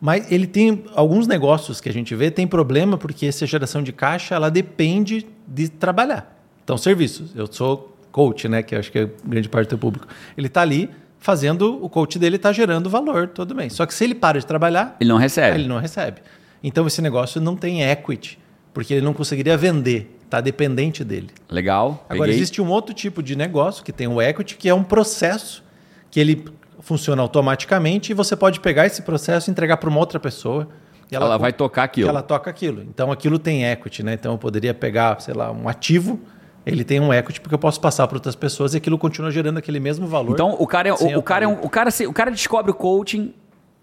Mas 0.00 0.30
ele 0.30 0.46
tem 0.46 0.84
alguns 0.94 1.26
negócios 1.26 1.80
que 1.80 1.88
a 1.88 1.92
gente 1.92 2.14
vê 2.14 2.30
tem 2.30 2.46
problema 2.46 2.98
porque 2.98 3.26
essa 3.26 3.46
geração 3.46 3.82
de 3.82 3.92
caixa 3.92 4.34
ela 4.34 4.50
depende 4.50 5.26
de 5.46 5.68
trabalhar. 5.68 6.36
Então 6.64 6.76
serviços. 6.76 7.34
Eu 7.34 7.46
sou 7.50 7.96
coach, 8.10 8.48
né, 8.48 8.62
que 8.62 8.74
eu 8.74 8.78
acho 8.78 8.90
que 8.90 8.98
é 8.98 9.10
grande 9.24 9.48
parte 9.48 9.70
do 9.70 9.78
público. 9.78 10.06
Ele 10.36 10.48
está 10.48 10.62
ali 10.62 10.90
fazendo 11.18 11.82
o 11.82 11.88
coach 11.88 12.18
dele 12.18 12.36
está 12.36 12.52
gerando 12.52 12.88
valor 12.90 13.28
todo 13.28 13.54
mês. 13.54 13.72
Só 13.72 13.84
que 13.86 13.94
se 13.94 14.04
ele 14.04 14.14
para 14.14 14.38
de 14.38 14.46
trabalhar, 14.46 14.96
Ele 15.00 15.08
não 15.10 15.16
recebe. 15.18 15.58
ele 15.58 15.68
não 15.68 15.78
recebe. 15.78 16.20
Então 16.62 16.86
esse 16.86 17.00
negócio 17.02 17.40
não 17.40 17.56
tem 17.56 17.82
equity 17.82 18.38
porque 18.72 18.94
ele 18.94 19.04
não 19.04 19.14
conseguiria 19.14 19.56
vender. 19.56 20.12
Está 20.24 20.40
dependente 20.40 21.04
dele. 21.04 21.28
Legal. 21.48 22.04
Agora, 22.08 22.28
peguei. 22.28 22.34
existe 22.34 22.60
um 22.60 22.68
outro 22.68 22.92
tipo 22.92 23.22
de 23.22 23.36
negócio 23.36 23.84
que 23.84 23.92
tem 23.92 24.08
o 24.08 24.20
equity, 24.20 24.56
que 24.56 24.68
é 24.68 24.74
um 24.74 24.82
processo 24.82 25.62
que 26.10 26.18
ele 26.18 26.44
funciona 26.80 27.22
automaticamente 27.22 28.10
e 28.10 28.14
você 28.14 28.34
pode 28.36 28.58
pegar 28.60 28.86
esse 28.86 29.02
processo 29.02 29.48
e 29.48 29.52
entregar 29.52 29.76
para 29.76 29.88
uma 29.88 29.98
outra 30.00 30.18
pessoa. 30.18 30.68
E 31.10 31.14
Ela 31.14 31.36
vai 31.38 31.52
tocar 31.52 31.84
aquilo. 31.84 32.08
ela 32.08 32.22
toca 32.22 32.50
aquilo. 32.50 32.82
Então, 32.82 33.12
aquilo 33.12 33.38
tem 33.38 33.64
equity, 33.64 34.02
né? 34.02 34.14
Então, 34.14 34.32
eu 34.32 34.38
poderia 34.38 34.74
pegar, 34.74 35.20
sei 35.20 35.32
lá, 35.32 35.52
um 35.52 35.68
ativo, 35.68 36.18
ele 36.66 36.84
tem 36.84 36.98
um 37.00 37.12
equity 37.14 37.40
porque 37.40 37.54
eu 37.54 37.58
posso 37.58 37.80
passar 37.80 38.06
para 38.08 38.16
outras 38.16 38.34
pessoas 38.34 38.74
e 38.74 38.76
aquilo 38.78 38.98
continua 38.98 39.30
gerando 39.30 39.56
aquele 39.58 39.78
mesmo 39.78 40.06
valor. 40.06 40.32
Então, 40.32 40.56
o 40.58 40.66
cara, 40.66 40.88
é, 40.88 40.92
o, 40.92 41.18
o 41.18 41.22
cara, 41.22 41.44
é 41.44 41.48
um, 41.48 41.62
o, 41.62 41.68
cara, 41.70 41.90
se- 41.92 42.06
o 42.06 42.12
cara 42.12 42.30
descobre 42.30 42.70
o 42.72 42.74
coaching. 42.74 43.32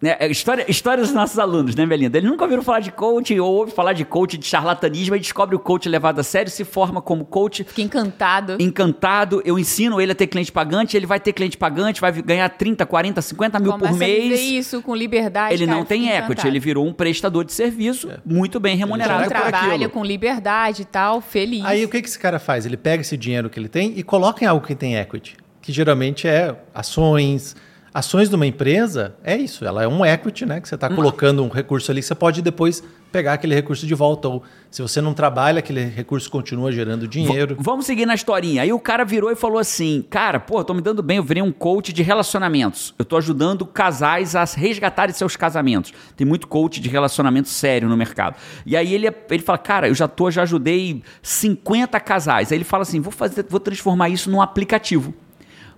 Né? 0.03 0.17
É 0.19 0.27
História, 0.29 0.65
história 0.67 1.01
dos 1.01 1.13
nossos 1.13 1.39
alunos, 1.39 1.75
né, 1.75 1.85
Belinda? 1.85 2.17
Eles 2.17 2.29
nunca 2.29 2.43
ouviram 2.43 2.61
falar 2.61 2.81
de 2.81 2.91
coaching, 2.91 3.39
ou 3.39 3.49
ouve 3.49 3.71
falar 3.71 3.93
de 3.93 4.03
coaching, 4.03 4.37
de 4.37 4.45
charlatanismo, 4.45 5.15
e 5.15 5.19
descobre 5.19 5.55
o 5.55 5.59
coach 5.59 5.87
levado 5.87 6.19
a 6.19 6.23
sério, 6.23 6.51
se 6.51 6.65
forma 6.65 7.01
como 7.01 7.23
coach, 7.23 7.63
Fiquei 7.63 7.85
encantado. 7.85 8.57
encantado. 8.59 9.41
Eu 9.45 9.57
ensino 9.57 10.01
ele 10.01 10.11
a 10.11 10.15
ter 10.15 10.27
cliente 10.27 10.51
pagante, 10.51 10.97
ele 10.97 11.05
vai 11.05 11.21
ter 11.21 11.31
cliente 11.31 11.55
pagante, 11.55 12.01
vai 12.01 12.11
ganhar 12.11 12.49
30, 12.49 12.85
40, 12.85 13.21
50 13.21 13.59
mil 13.59 13.71
Começa 13.71 13.93
por 13.93 13.97
mês. 13.97 14.41
isso 14.41 14.81
com 14.81 14.93
liberdade. 14.93 15.53
Ele 15.53 15.65
cara, 15.65 15.77
não 15.77 15.85
tem 15.85 16.09
equity, 16.09 16.47
ele 16.47 16.59
virou 16.59 16.85
um 16.85 16.91
prestador 16.91 17.45
de 17.45 17.53
serviço 17.53 18.09
muito 18.25 18.59
bem 18.59 18.75
remunerado 18.75 19.21
Ele 19.21 19.29
trabalha 19.29 19.87
com 19.87 20.03
liberdade 20.03 20.81
e 20.81 20.85
tal, 20.85 21.21
feliz. 21.21 21.63
Aí 21.63 21.85
o 21.85 21.87
que, 21.87 22.01
que 22.01 22.09
esse 22.09 22.19
cara 22.19 22.39
faz? 22.39 22.65
Ele 22.65 22.75
pega 22.75 22.99
esse 22.99 23.15
dinheiro 23.15 23.49
que 23.49 23.57
ele 23.57 23.69
tem 23.69 23.93
e 23.95 24.03
coloca 24.03 24.43
em 24.43 24.47
algo 24.49 24.67
que 24.67 24.75
tem 24.75 24.97
equity, 24.97 25.37
que 25.61 25.71
geralmente 25.71 26.27
é 26.27 26.53
ações, 26.73 27.55
Ações 27.93 28.27
de 28.27 28.35
uma 28.35 28.47
empresa 28.47 29.15
é 29.23 29.37
isso, 29.37 29.63
ela 29.63 29.83
é 29.83 29.87
um 29.87 30.03
equity, 30.03 30.47
né? 30.47 30.59
Que 30.59 30.67
você 30.67 30.73
está 30.73 30.89
colocando 30.89 31.43
um 31.43 31.47
recurso 31.47 31.91
ali, 31.91 32.01
você 32.01 32.15
pode 32.15 32.41
depois 32.41 32.83
pegar 33.11 33.33
aquele 33.33 33.53
recurso 33.53 33.85
de 33.85 33.93
volta. 33.93 34.27
Ou 34.27 34.43
se 34.71 34.81
você 34.81 34.99
não 34.99 35.13
trabalha, 35.13 35.59
aquele 35.59 35.85
recurso 35.85 36.29
continua 36.31 36.71
gerando 36.71 37.07
dinheiro. 37.07 37.55
V 37.55 37.61
vamos 37.61 37.85
seguir 37.85 38.07
na 38.07 38.15
historinha. 38.15 38.63
Aí 38.63 38.73
o 38.73 38.79
cara 38.79 39.05
virou 39.05 39.31
e 39.31 39.35
falou 39.35 39.59
assim: 39.59 40.03
Cara, 40.09 40.39
pô, 40.39 40.63
tô 40.63 40.73
me 40.73 40.81
dando 40.81 41.03
bem, 41.03 41.17
eu 41.17 41.23
virei 41.23 41.43
um 41.43 41.51
coach 41.51 41.93
de 41.93 42.01
relacionamentos. 42.01 42.95
Eu 42.97 43.05
tô 43.05 43.15
ajudando 43.15 43.63
casais 43.63 44.35
a 44.35 44.43
resgatarem 44.43 45.13
seus 45.13 45.35
casamentos. 45.35 45.93
Tem 46.17 46.25
muito 46.25 46.47
coach 46.47 46.81
de 46.81 46.89
relacionamento 46.89 47.47
sério 47.47 47.87
no 47.87 47.95
mercado. 47.95 48.35
E 48.65 48.75
aí 48.75 48.91
ele, 48.91 49.07
ele 49.29 49.43
fala: 49.43 49.59
Cara, 49.59 49.87
eu 49.87 49.93
já 49.93 50.07
tô, 50.07 50.31
já 50.31 50.41
ajudei 50.41 51.03
50 51.21 51.99
casais. 51.99 52.51
Aí 52.51 52.57
ele 52.57 52.65
fala 52.65 52.81
assim: 52.81 52.99
vou 52.99 53.11
fazer, 53.11 53.45
vou 53.47 53.59
transformar 53.59 54.09
isso 54.09 54.31
num 54.31 54.41
aplicativo. 54.41 55.13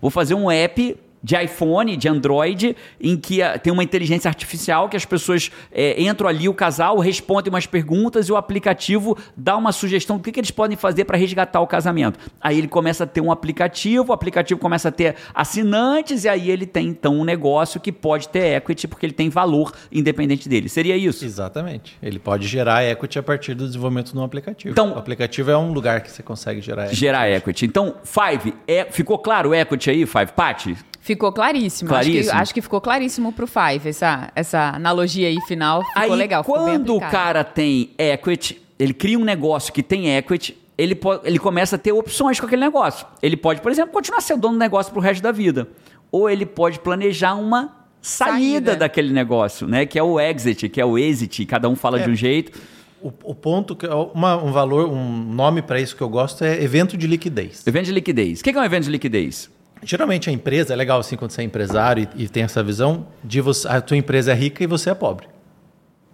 Vou 0.01 0.09
fazer 0.09 0.33
um 0.35 0.49
app 0.49 0.97
de 1.25 1.35
iPhone, 1.43 1.97
de 1.97 2.07
Android, 2.07 2.77
em 3.01 3.17
que 3.17 3.39
tem 3.63 3.73
uma 3.73 3.83
inteligência 3.83 4.29
artificial 4.29 4.87
que 4.87 4.95
as 4.95 5.05
pessoas 5.05 5.51
é, 5.71 5.99
entram 5.99 6.29
ali, 6.29 6.47
o 6.47 6.53
casal, 6.53 6.99
respondem 6.99 7.51
umas 7.51 7.65
perguntas 7.65 8.29
e 8.29 8.31
o 8.31 8.37
aplicativo 8.37 9.17
dá 9.35 9.57
uma 9.57 9.71
sugestão 9.71 10.17
do 10.17 10.23
que, 10.23 10.31
que 10.31 10.39
eles 10.39 10.51
podem 10.51 10.77
fazer 10.77 11.05
para 11.05 11.17
resgatar 11.17 11.61
o 11.61 11.65
casamento. 11.65 12.19
Aí 12.39 12.59
ele 12.59 12.67
começa 12.67 13.05
a 13.05 13.07
ter 13.07 13.21
um 13.21 13.31
aplicativo, 13.31 14.11
o 14.11 14.13
aplicativo 14.13 14.59
começa 14.59 14.89
a 14.89 14.91
ter 14.91 15.15
assinantes 15.33 16.25
e 16.25 16.29
aí 16.29 16.51
ele 16.51 16.67
tem 16.67 16.89
então 16.89 17.15
um 17.15 17.23
negócio 17.23 17.79
que 17.79 17.91
pode 17.91 18.29
ter 18.29 18.57
equity 18.57 18.87
porque 18.87 19.07
ele 19.07 19.13
tem 19.13 19.27
valor 19.27 19.73
independente 19.91 20.47
dele. 20.47 20.69
Seria 20.69 20.95
isso? 20.95 21.25
Exatamente. 21.25 21.97
Ele 22.03 22.19
pode 22.19 22.45
gerar 22.47 22.83
equity 22.83 23.17
a 23.17 23.23
partir 23.23 23.55
do 23.55 23.65
desenvolvimento 23.65 24.11
de 24.11 24.19
um 24.19 24.23
aplicativo. 24.23 24.71
Então, 24.71 24.93
o 24.93 24.97
aplicativo 24.99 25.49
é 25.49 25.57
um 25.57 25.73
lugar 25.73 26.01
que 26.01 26.11
você 26.11 26.21
consegue 26.21 26.61
gerar 26.61 26.83
equity. 26.83 26.99
Gerar 26.99 27.31
equity. 27.31 27.65
Então, 27.65 27.95
Five, 28.03 28.53
é, 28.67 28.85
ficou 28.91 29.17
claro 29.17 29.49
o 29.49 29.55
equity 29.55 29.89
aí, 29.89 30.05
Five? 30.05 30.31
Paty? 30.33 30.77
Ficou 31.05 31.31
claríssimo. 31.31 31.87
claríssimo. 31.87 32.19
Acho, 32.21 32.29
que, 32.31 32.35
acho 32.35 32.53
que 32.55 32.61
ficou 32.63 32.81
claríssimo 32.81 33.31
pro 33.31 33.45
Five, 33.45 33.87
essa, 33.87 34.31
essa 34.35 34.71
analogia 34.75 35.27
aí 35.27 35.39
final. 35.41 35.83
Ficou 35.85 36.01
aí, 36.01 36.09
legal. 36.09 36.43
Ficou 36.43 36.57
quando 36.63 36.95
o 36.95 36.99
cara 36.99 37.43
tem 37.43 37.91
equity, 37.95 38.59
ele 38.79 38.91
cria 38.91 39.19
um 39.19 39.23
negócio 39.23 39.71
que 39.71 39.83
tem 39.83 40.17
equity, 40.17 40.57
ele, 40.75 40.99
ele 41.23 41.37
começa 41.37 41.75
a 41.75 41.79
ter 41.79 41.91
opções 41.91 42.39
com 42.39 42.47
aquele 42.47 42.61
negócio. 42.63 43.05
Ele 43.21 43.37
pode, 43.37 43.61
por 43.61 43.71
exemplo, 43.71 43.93
continuar 43.93 44.19
sendo 44.21 44.41
dono 44.41 44.55
do 44.55 44.59
negócio 44.59 44.91
pro 44.91 44.99
resto 44.99 45.21
da 45.21 45.31
vida. 45.31 45.67
Ou 46.11 46.27
ele 46.27 46.45
pode 46.45 46.79
planejar 46.79 47.35
uma 47.35 47.85
saída, 48.01 48.31
Saída. 48.31 48.75
daquele 48.75 49.13
negócio, 49.13 49.67
né? 49.67 49.85
Que 49.85 49.99
é 49.99 50.03
o 50.03 50.19
exit, 50.19 50.69
que 50.69 50.81
é 50.81 50.85
o 50.85 50.97
exit, 50.97 51.45
cada 51.45 51.69
um 51.69 51.75
fala 51.75 51.99
É. 51.99 52.03
de 52.03 52.09
um 52.09 52.15
jeito. 52.15 52.59
O, 53.01 53.11
o 53.23 53.35
ponto, 53.35 53.75
que 53.75 53.85
uma- 53.87 54.41
um 54.43 54.51
valor, 54.51 54.89
um 54.89 55.11
nome 55.11 55.61
para 55.61 55.79
isso 55.79 55.95
que 55.95 56.01
eu 56.01 56.09
gosto 56.09 56.43
é 56.43 56.63
evento 56.63 56.97
de 56.97 57.05
liquidez. 57.05 57.65
Evento 57.67 57.85
de 57.85 57.91
liquidez. 57.91 58.39
O 58.39 58.43
que 58.43 58.49
é 58.49 58.59
um 58.59 58.63
evento 58.63 58.85
de 58.85 58.91
liquidez? 58.91 59.49
Geralmente 59.83 60.29
a 60.29 60.33
empresa, 60.33 60.73
é 60.73 60.75
legal 60.75 60.99
assim 60.99 61.15
quando 61.15 61.31
você 61.31 61.41
é 61.41 61.43
empresário 61.43 62.07
e, 62.15 62.23
e 62.23 62.27
tem 62.29 62.43
essa 62.43 62.63
visão 62.63 63.07
de 63.23 63.41
você, 63.41 63.67
a 63.67 63.79
tua 63.81 63.97
empresa 63.97 64.31
é 64.31 64.35
rica 64.35 64.63
e 64.63 64.67
você 64.67 64.89
é 64.89 64.93
pobre. 64.95 65.27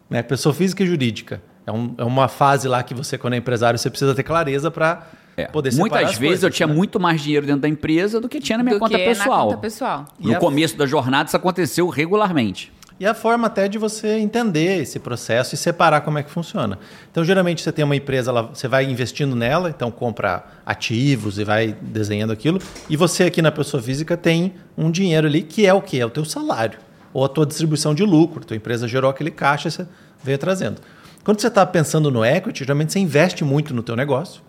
Né? 0.10 0.22
Pessoa 0.22 0.53
física 0.53 0.84
e 0.84 0.88
jurídica. 0.88 1.41
É, 1.65 1.72
um- 1.72 1.94
é 1.98 2.03
uma 2.03 2.27
fase 2.27 2.68
lá 2.68 2.82
que 2.84 2.94
você, 2.94 3.18
quando 3.18 3.34
é 3.34 3.38
empresário, 3.38 3.77
você 3.80 3.89
precisa 3.89 4.13
ter 4.15 4.24
clareza 4.24 4.70
para 4.72 5.08
É. 5.38 5.46
poder 5.46 5.72
separar 5.72 5.89
Muitas 5.91 6.12
as 6.12 6.18
vezes 6.18 6.44
eu 6.44 6.48
coisas, 6.50 6.58
tinha 6.58 6.68
né? 6.68 6.74
muito 6.74 7.00
mais 7.00 7.22
dinheiro 7.22 7.46
dentro 7.46 7.62
da 7.62 7.70
empresa 7.70 8.20
do 8.20 8.27
que 8.27 8.39
tinha 8.41 8.58
na 8.58 8.63
minha 8.63 8.75
do 8.75 8.80
conta 8.80 8.98
que 8.98 9.06
pessoal. 9.06 9.38
na 9.38 9.44
conta 9.46 9.58
pessoal. 9.58 10.06
No 10.20 10.32
E 10.32 10.36
a- 10.36 10.39
começo 10.39 10.75
da 10.75 10.86
jornada 10.86 11.27
isso 11.27 11.38
aconteceu 11.38 11.88
regularmente. 11.88 12.74
E 13.01 13.05
a 13.08 13.15
forma 13.15 13.48
até 13.48 13.67
de 13.67 13.79
você 13.79 14.20
entender 14.20 14.79
esse 14.79 15.00
processo 15.00 15.55
e 15.55 15.58
separar 15.58 16.01
como 16.01 16.20
é 16.20 16.24
que 16.24 16.29
funciona. 16.29 16.77
Então, 17.12 17.25
geralmente, 17.25 17.60
você 17.60 17.72
tem 17.72 17.84
uma 17.84 17.96
empresa, 17.96 18.29
ela- 18.29 18.43
você 18.43 18.67
vai 18.67 18.86
investindo 18.86 19.36
nela, 19.36 19.72
então 19.72 19.89
compra 19.89 20.43
ativos 20.63 21.39
e 21.39 21.43
vai 21.43 21.75
desenhando 21.81 22.31
aquilo. 22.31 22.60
E 22.88 22.96
você 22.96 23.24
aqui 23.24 23.41
na 23.41 23.51
pessoa 23.51 23.81
física 23.81 24.15
tem 24.15 24.53
um 24.77 24.91
dinheiro 24.91 25.25
ali 25.25 25.41
que 25.41 25.65
é 25.65 25.74
o 25.74 25.81
quê? 25.81 25.98
É 25.98 26.05
o 26.05 26.12
teu 26.12 26.24
salário. 26.24 26.77
Ou 27.12 27.25
a 27.25 27.27
tua 27.27 27.43
distribuição 27.43 27.96
de 27.96 28.03
lucro. 28.03 28.46
Tua 28.46 28.55
empresa 28.55 28.88
gerou 28.88 29.10
aquele 29.10 29.31
caixa 29.31 29.72
você 29.72 29.88
veio 30.24 30.38
trazendo. 30.38 30.79
Quando 31.24 31.41
você 31.41 31.48
está 31.48 31.65
pensando 31.65 32.12
no 32.12 32.24
equity, 32.24 32.60
geralmente 32.60 32.93
você 32.93 33.00
investe 33.00 33.43
muito 33.43 33.74
no 33.74 33.81
teu 33.81 33.96
negócio. 33.96 34.43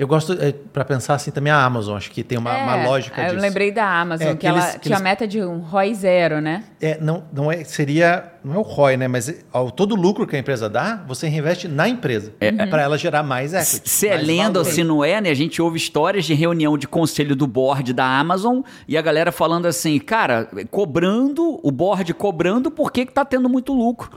Eu 0.00 0.08
gosto, 0.08 0.34
para 0.72 0.82
pensar 0.82 1.14
assim, 1.14 1.30
também 1.30 1.52
a 1.52 1.62
Amazon. 1.62 1.94
Acho 1.94 2.10
que 2.10 2.22
tem 2.24 2.38
uma, 2.38 2.56
uma 2.56 2.78
É, 2.78 2.86
lógica 2.86 3.20
Eu 3.20 3.34
disso. 3.34 3.42
lembrei 3.42 3.70
da 3.70 3.84
Amazon, 3.84 4.28
É, 4.28 4.30
que, 4.30 4.38
que 4.38 4.46
ela 4.46 4.58
eles- 4.58 4.72
que 4.76 4.80
tinha 4.80 4.94
a 4.94 4.98
eles- 4.98 5.02
meta 5.04 5.28
de 5.28 5.42
um 5.44 5.58
ROI 5.58 5.94
zero, 5.94 6.40
né? 6.40 6.64
É, 6.80 6.98
não, 6.98 7.22
não 7.30 7.52
é, 7.52 7.62
seria, 7.64 8.24
não 8.42 8.54
é 8.54 8.56
o 8.56 8.62
ROI, 8.62 8.96
né? 8.96 9.06
Mas 9.08 9.44
ao, 9.52 9.70
todo 9.70 9.92
o 9.92 9.94
lucro 9.94 10.26
que 10.26 10.34
a 10.34 10.38
empresa 10.38 10.70
dá, 10.70 11.04
você 11.06 11.28
reinveste 11.28 11.68
na 11.68 11.86
empresa 11.86 12.32
para 12.70 12.80
ela 12.80 12.96
gerar 12.96 13.22
mais 13.22 13.52
equity. 13.52 13.90
Se 13.90 14.08
é 14.08 14.16
lenda 14.16 14.58
ou 14.58 14.64
se 14.64 14.82
não 14.82 15.04
é, 15.04 15.20
né? 15.20 15.28
A 15.28 15.34
gente 15.34 15.60
ouve 15.60 15.76
histórias 15.76 16.24
de 16.24 16.32
reunião 16.32 16.78
de 16.78 16.88
conselho 16.88 17.36
do 17.36 17.46
board 17.46 17.92
da 17.92 18.06
Amazon 18.06 18.60
e 18.88 18.96
a 18.96 19.02
galera 19.02 19.30
falando 19.30 19.66
assim, 19.66 19.98
cara, 19.98 20.48
cobrando, 20.70 21.60
o 21.62 21.70
board 21.70 22.14
cobrando, 22.14 22.70
por 22.70 22.90
que, 22.90 23.04
que 23.04 23.12
tá 23.12 23.22
tendo 23.24 23.50
muito 23.50 23.74
lucro? 23.74 24.10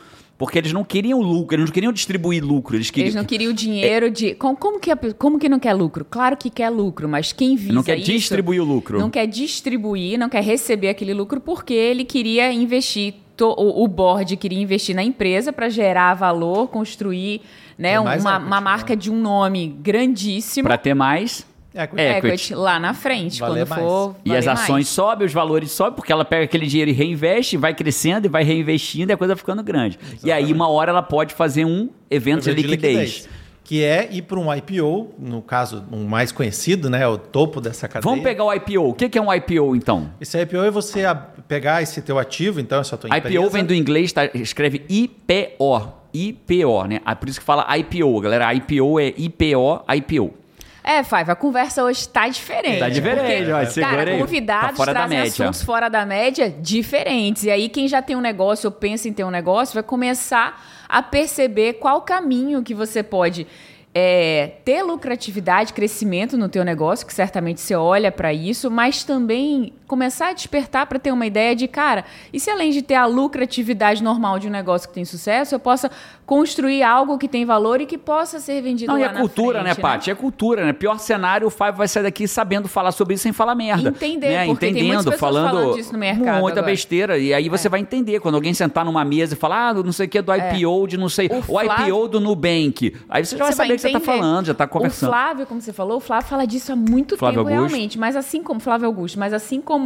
Porque 0.45 0.57
eles 0.59 0.73
não 0.73 0.83
queriam 0.83 1.19
lucro, 1.21 1.55
eles 1.55 1.65
não 1.69 1.73
queriam 1.73 1.93
distribuir 1.93 2.43
lucro, 2.43 2.75
eles 2.75 2.89
queriam. 2.89 3.05
Eles 3.05 3.15
não 3.15 3.23
queriam 3.25 3.51
o 3.51 3.53
dinheiro 3.53 4.09
de. 4.11 4.35
Como, 4.35 4.55
como, 4.57 4.79
que, 4.79 4.95
como 5.13 5.39
que 5.39 5.47
não 5.49 5.59
quer 5.59 5.73
lucro? 5.73 6.05
Claro 6.09 6.35
que 6.37 6.49
quer 6.49 6.69
lucro, 6.69 7.07
mas 7.07 7.31
quem 7.31 7.55
visa. 7.55 7.73
Não 7.73 7.83
quer 7.83 7.97
isso, 7.97 8.11
distribuir 8.11 8.61
o 8.61 8.65
lucro. 8.65 8.99
Não 8.99 9.09
quer 9.09 9.25
distribuir, 9.27 10.17
não 10.19 10.29
quer 10.29 10.43
receber 10.43 10.89
aquele 10.89 11.13
lucro 11.13 11.39
porque 11.39 11.73
ele 11.73 12.03
queria 12.05 12.51
investir. 12.51 13.13
to- 13.37 13.55
o, 13.57 13.83
o 13.83 13.87
board 13.87 14.35
queria 14.37 14.59
investir 14.61 14.95
na 14.95 15.03
empresa 15.03 15.51
para 15.51 15.69
gerar 15.69 16.13
valor, 16.13 16.67
construir 16.67 17.41
né, 17.77 17.99
mais 17.99 18.21
uma, 18.23 18.37
uma 18.37 18.57
né? 18.59 18.63
marca 18.63 18.95
de 18.95 19.09
um 19.09 19.19
nome 19.19 19.75
grandíssimo. 19.81 20.67
Para 20.67 20.77
ter 20.77 20.93
mais. 20.93 21.45
Equity. 21.75 22.27
equity. 22.27 22.55
lá 22.55 22.79
na 22.79 22.93
frente, 22.93 23.39
Valer 23.39 23.65
quando 23.65 23.79
for. 23.79 24.15
E 24.23 24.35
as 24.35 24.47
ações 24.47 24.69
mais. 24.69 24.87
sobem, 24.87 25.25
os 25.25 25.33
valores 25.33 25.71
sobem, 25.71 25.93
porque 25.93 26.11
ela 26.11 26.23
pega 26.23 26.43
aquele 26.43 26.67
dinheiro 26.67 26.91
e 26.91 26.93
reinveste, 26.93 27.57
vai 27.57 27.73
crescendo 27.73 28.25
e 28.27 28.29
vai 28.29 28.43
reinvestindo 28.43 29.11
e 29.11 29.13
a 29.13 29.17
coisa 29.17 29.33
vai 29.33 29.39
ficando 29.39 29.63
grande. 29.63 29.97
E 30.23 30.31
aí, 30.31 30.53
uma 30.53 30.67
hora, 30.67 30.91
ela 30.91 31.01
pode 31.01 31.33
fazer 31.33 31.65
um 31.65 31.89
evento, 32.09 32.47
Evento 32.47 32.55
de 32.55 32.61
liquidez. 32.61 33.29
Que 33.63 33.81
é 33.81 34.09
ir 34.11 34.23
para 34.23 34.37
um 34.37 34.53
IPO, 34.53 35.13
no 35.17 35.41
caso, 35.41 35.85
um 35.89 36.03
mais 36.03 36.33
conhecido, 36.33 36.89
né? 36.89 37.07
O 37.07 37.17
topo 37.17 37.61
dessa 37.61 37.87
cadeia. 37.87 38.03
Vamos 38.03 38.23
pegar 38.23 38.43
o 38.43 38.53
IPO. 38.53 38.89
O 38.89 38.93
que 38.93 39.17
é 39.17 39.21
um 39.21 39.33
IPO, 39.33 39.75
então? 39.75 40.11
Esse 40.19 40.39
IPO 40.41 40.57
é 40.57 40.69
você 40.69 41.03
pegar 41.47 41.81
esse 41.81 42.01
teu 42.01 42.19
ativo, 42.19 42.59
então, 42.59 42.81
essa 42.81 42.97
tua 42.97 43.07
empresa. 43.07 43.33
IPO 43.33 43.49
vem 43.49 43.63
do 43.63 43.73
inglês, 43.73 44.11
tá? 44.11 44.25
escreve 44.33 44.83
IPO. 44.89 45.93
IPO, 46.13 46.85
né? 46.87 47.01
Ah, 47.03 47.15
Por 47.15 47.29
isso 47.29 47.39
que 47.39 47.45
fala 47.45 47.65
IPO, 47.77 48.19
galera. 48.19 48.53
IPO 48.53 48.99
é 48.99 49.13
IPO, 49.17 49.85
IPO. 49.95 50.42
É, 50.83 51.01
Five, 51.01 51.31
a 51.31 51.35
conversa 51.35 51.81
hoje 51.83 52.07
tá 52.09 52.27
diferente. 52.27 52.79
Tá 52.79 52.89
diferente, 52.89 53.49
ó, 53.51 53.65
segura 53.65 53.95
Cara, 54.05 54.17
convidados 54.17 54.69
Tá 54.71 54.75
fora 54.75 54.93
da 54.93 54.99
trazem 54.99 55.17
média. 55.17 55.31
assuntos 55.31 55.63
fora 55.63 55.89
da 55.89 56.05
média 56.05 56.49
diferentes. 56.49 57.43
E 57.45 57.49
aí, 57.49 57.69
quem 57.69 57.87
já 57.87 58.01
tem 58.01 58.15
um 58.17 58.21
negócio 58.21 58.67
ou 58.67 58.71
pensa 58.71 59.07
em 59.07 59.13
ter 59.13 59.23
um 59.23 59.29
negócio, 59.31 59.73
vai 59.73 59.83
começar 59.83 60.61
a 60.89 61.01
perceber 61.01 61.73
qual 61.73 62.01
caminho 62.01 62.61
que 62.61 62.73
você 62.73 63.01
pode 63.01 63.47
é, 63.95 64.53
ter 64.65 64.81
lucratividade, 64.83 65.71
crescimento 65.71 66.37
no 66.37 66.49
teu 66.49 66.65
negócio, 66.65 67.05
que 67.05 67.13
certamente 67.13 67.61
você 67.61 67.75
olha 67.75 68.11
para 68.11 68.33
isso, 68.33 68.69
mas 68.71 69.03
também 69.03 69.71
começar 69.93 70.29
a 70.29 70.33
despertar 70.33 70.87
para 70.87 70.97
ter 70.97 71.11
uma 71.11 71.23
ideia 71.27 71.55
de, 71.55 71.67
cara, 71.67 72.03
e 72.33 72.39
se 72.39 72.49
além 72.49 72.71
de 72.71 72.81
ter 72.81 72.95
a 72.95 73.05
lucratividade 73.05 74.01
normal 74.01 74.39
de 74.39 74.47
um 74.47 74.49
negócio 74.49 74.87
que 74.87 74.93
tem 74.95 75.05
sucesso, 75.05 75.53
eu 75.53 75.59
possa 75.59 75.91
construir 76.25 76.81
algo 76.81 77.17
que 77.19 77.27
tem 77.27 77.45
valor 77.45 77.79
e 77.79 77.85
que 77.85 77.95
possa 77.97 78.39
ser 78.39 78.59
vendido 78.61 78.91
Não, 78.91 78.97
e 78.97 79.03
lá 79.03 79.09
é 79.09 79.13
na 79.13 79.19
cultura, 79.19 79.59
frente, 79.61 79.75
né, 79.77 79.81
Paty? 79.81 80.09
É 80.09 80.15
cultura, 80.15 80.65
né? 80.65 80.73
Pior 80.73 80.97
cenário, 80.97 81.45
o 81.45 81.49
Five 81.51 81.73
vai 81.73 81.87
sair 81.87 82.01
daqui 82.03 82.27
sabendo 82.27 82.67
falar 82.67 82.91
sobre 82.91 83.13
isso 83.13 83.21
sem 83.23 83.31
falar 83.31 83.53
merda. 83.53 83.89
Entender, 83.89 84.29
né? 84.29 84.45
porque 84.47 84.65
tem 84.65 84.69
Entendendo, 84.71 84.97
pessoas 85.03 85.19
falando 85.19 85.49
falando 85.51 85.75
disso 85.75 85.93
no 85.93 85.99
mercado 85.99 86.39
muita 86.39 86.59
agora. 86.59 86.71
besteira. 86.71 87.17
E 87.19 87.33
aí 87.35 87.49
você 87.49 87.69
vai 87.69 87.79
entender. 87.81 88.19
Quando 88.19 88.33
alguém 88.35 88.53
sentar 88.53 88.83
numa 88.83 89.05
mesa 89.05 89.33
e 89.33 89.37
falar, 89.37 89.69
ah, 89.69 89.73
não 89.75 89.91
sei 89.91 90.07
o 90.07 90.09
que, 90.09 90.21
do 90.21 90.31
IPO 90.33 90.87
de 90.87 90.97
não 90.97 91.09
sei, 91.09 91.27
O 91.27 91.37
o, 91.37 91.41
Flávio- 91.43 91.85
IPO 91.87 92.07
do 92.07 92.19
Nubank. 92.19 92.95
Aí 93.07 93.23
você 93.25 93.37
já 93.37 93.43
vai 93.43 93.53
saber 93.53 93.73
o 93.73 93.75
que 93.75 93.81
você 93.81 93.91
tá 93.91 93.99
falando, 93.99 94.45
já 94.47 94.53
tá 94.55 94.65
conversando. 94.65 95.09
O 95.09 95.11
Flávio, 95.13 95.45
como 95.45 95.61
você 95.61 95.71
falou, 95.73 95.97
o 95.97 95.99
Flávio 95.99 96.27
fala 96.27 96.47
disso 96.47 96.71
há 96.71 96.75
muito 96.75 97.15
Flávio 97.17 97.39
tempo, 97.43 97.49
Augusto. 97.53 97.69
realmente. 97.69 97.99
Mas 97.99 98.15
assim 98.15 98.41
como 98.41 98.59
Flávio 98.59 98.87
Augusto, 98.87 99.19
mas 99.19 99.33
assim 99.33 99.61
como 99.61 99.82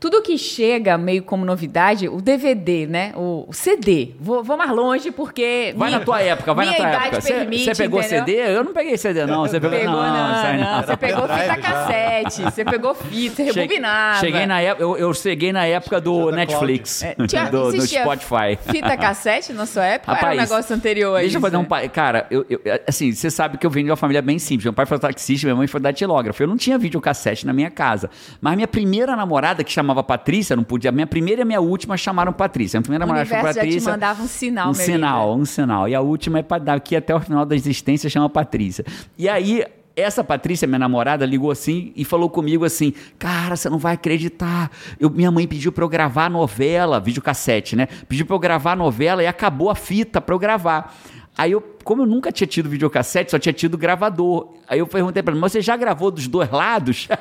tudo 0.00 0.20
que 0.22 0.36
chega 0.38 0.96
meio 0.98 1.22
como 1.22 1.44
novidade, 1.44 2.08
o 2.08 2.20
DVD, 2.20 2.86
né? 2.86 3.12
O, 3.16 3.46
o 3.48 3.52
CD. 3.52 4.10
Vou, 4.20 4.42
vou 4.42 4.56
mais 4.56 4.70
longe 4.70 5.10
porque. 5.10 5.72
Vai 5.76 5.88
minha- 5.88 5.98
na 6.00 6.04
tua 6.04 6.20
época, 6.20 6.54
vai 6.54 6.66
na 6.66 6.74
tua 6.74 6.88
época. 6.88 7.20
Você- 7.20 7.74
pegou 7.74 8.00
entendeu? 8.00 8.24
CD? 8.26 8.56
Eu 8.56 8.64
não 8.64 8.72
peguei 8.72 8.96
CD, 8.96 9.26
não. 9.26 9.42
Você 9.42 9.60
pegou, 9.60 9.78
Pegou, 9.78 9.92
não, 9.94 10.34
aí 10.34 10.58
não. 10.60 10.82
Você 10.82 10.96
pegou 10.96 11.22
fita 11.28 11.56
cassete, 11.56 12.42
você 12.42 12.64
pegou 12.64 12.94
fita, 12.94 13.36
você 13.36 13.44
Cheguei- 13.46 13.62
rebobinava. 13.62 14.20
Cheguei 14.20 14.46
na 14.46 14.60
época, 14.60 14.82
eu, 14.82 14.96
eu 14.96 15.14
cheguei 15.14 15.52
na 15.52 15.64
época 15.66 16.00
do 16.00 16.30
Netflix, 16.30 17.02
É, 17.02 17.14
tinha- 17.26 17.44
do, 17.50 17.72
do 17.72 17.82
Spotify. 17.86 18.58
Fita 18.70 18.96
cassete 18.96 19.52
na 19.52 19.66
sua 19.66 19.84
época? 19.84 20.12
Rapaz, 20.12 20.32
era 20.32 20.40
um 20.40 20.44
negócio 20.48 20.74
anterior 20.76 21.16
a 21.16 21.20
Deixa 21.20 21.36
eu 21.36 21.38
isso? 21.38 21.40
fazer 21.40 21.56
um. 21.56 21.64
pa- 21.64 21.88
Cara, 21.88 22.26
eu, 22.30 22.44
eu- 22.48 22.60
assim, 22.86 23.12
você 23.12 23.30
sabe 23.30 23.58
que 23.58 23.66
eu 23.66 23.70
venho 23.70 23.86
de 23.86 23.90
uma 23.90 23.96
família 23.96 24.22
bem 24.22 24.38
simples. 24.38 24.64
Meu 24.64 24.72
pai 24.72 24.86
foi 24.86 24.98
taxista, 24.98 25.46
minha 25.46 25.56
mãe 25.56 25.66
foi 25.66 25.80
datilógrafa. 25.80 26.42
Eu 26.42 26.46
não 26.46 26.56
tinha 26.56 26.78
videocassete 26.78 27.46
na 27.46 27.52
minha 27.52 27.70
casa. 27.70 28.10
Mas 28.40 28.54
minha 28.54 28.68
primeira 28.68 29.14
namorada, 29.16 29.31
que 29.64 29.72
chamava 29.72 30.02
Patrícia, 30.02 30.54
não 30.56 30.64
podia. 30.64 30.92
Minha 30.92 31.06
primeira 31.06 31.42
e 31.42 31.44
minha 31.44 31.60
última 31.60 31.96
chamaram 31.96 32.32
Patrícia. 32.32 32.78
Minha 32.78 32.82
primeira 32.82 33.04
O 33.04 33.08
namorada 33.08 33.28
chamava 33.28 33.48
universo 33.48 33.60
já 33.60 33.62
te 33.62 33.66
Patrícia. 33.66 33.90
mandava 33.92 34.22
um 34.22 34.26
sinal, 34.26 34.70
Um 34.70 34.74
sinal, 34.74 35.36
um 35.36 35.44
sinal. 35.44 35.88
E 35.88 35.94
a 35.94 36.00
última 36.00 36.38
é 36.38 36.42
para 36.42 36.62
daqui 36.62 36.94
até 36.96 37.14
o 37.14 37.20
final 37.20 37.44
da 37.44 37.54
existência 37.54 38.08
chama 38.10 38.28
Patrícia. 38.28 38.84
E 39.18 39.28
aí 39.28 39.64
essa 39.94 40.24
Patrícia, 40.24 40.66
minha 40.66 40.78
namorada, 40.78 41.26
ligou 41.26 41.50
assim 41.50 41.92
e 41.94 42.04
falou 42.04 42.30
comigo 42.30 42.64
assim: 42.64 42.94
Cara, 43.18 43.56
você 43.56 43.68
não 43.68 43.78
vai 43.78 43.94
acreditar. 43.94 44.70
Eu, 44.98 45.10
minha 45.10 45.30
mãe 45.30 45.46
pediu 45.46 45.70
pra 45.70 45.84
eu 45.84 45.88
gravar 45.88 46.26
a 46.26 46.30
novela, 46.30 46.98
videocassete, 46.98 47.76
né? 47.76 47.86
Pediu 48.08 48.24
pra 48.24 48.34
eu 48.34 48.40
gravar 48.40 48.72
a 48.72 48.76
novela 48.76 49.22
e 49.22 49.26
acabou 49.26 49.68
a 49.70 49.74
fita 49.74 50.20
pra 50.20 50.34
eu 50.34 50.38
gravar. 50.38 50.94
Aí 51.36 51.52
eu, 51.52 51.60
como 51.82 52.02
eu 52.02 52.06
nunca 52.06 52.30
tinha 52.32 52.46
tido 52.46 52.68
videocassete, 52.68 53.30
só 53.30 53.38
tinha 53.38 53.52
tido 53.52 53.76
gravador. 53.78 54.48
Aí 54.68 54.78
eu 54.78 54.86
perguntei 54.86 55.22
pra 55.22 55.32
ela, 55.32 55.40
mas 55.40 55.52
você 55.52 55.60
já 55.60 55.76
gravou 55.76 56.10
dos 56.10 56.26
dois 56.26 56.50
lados? 56.50 57.08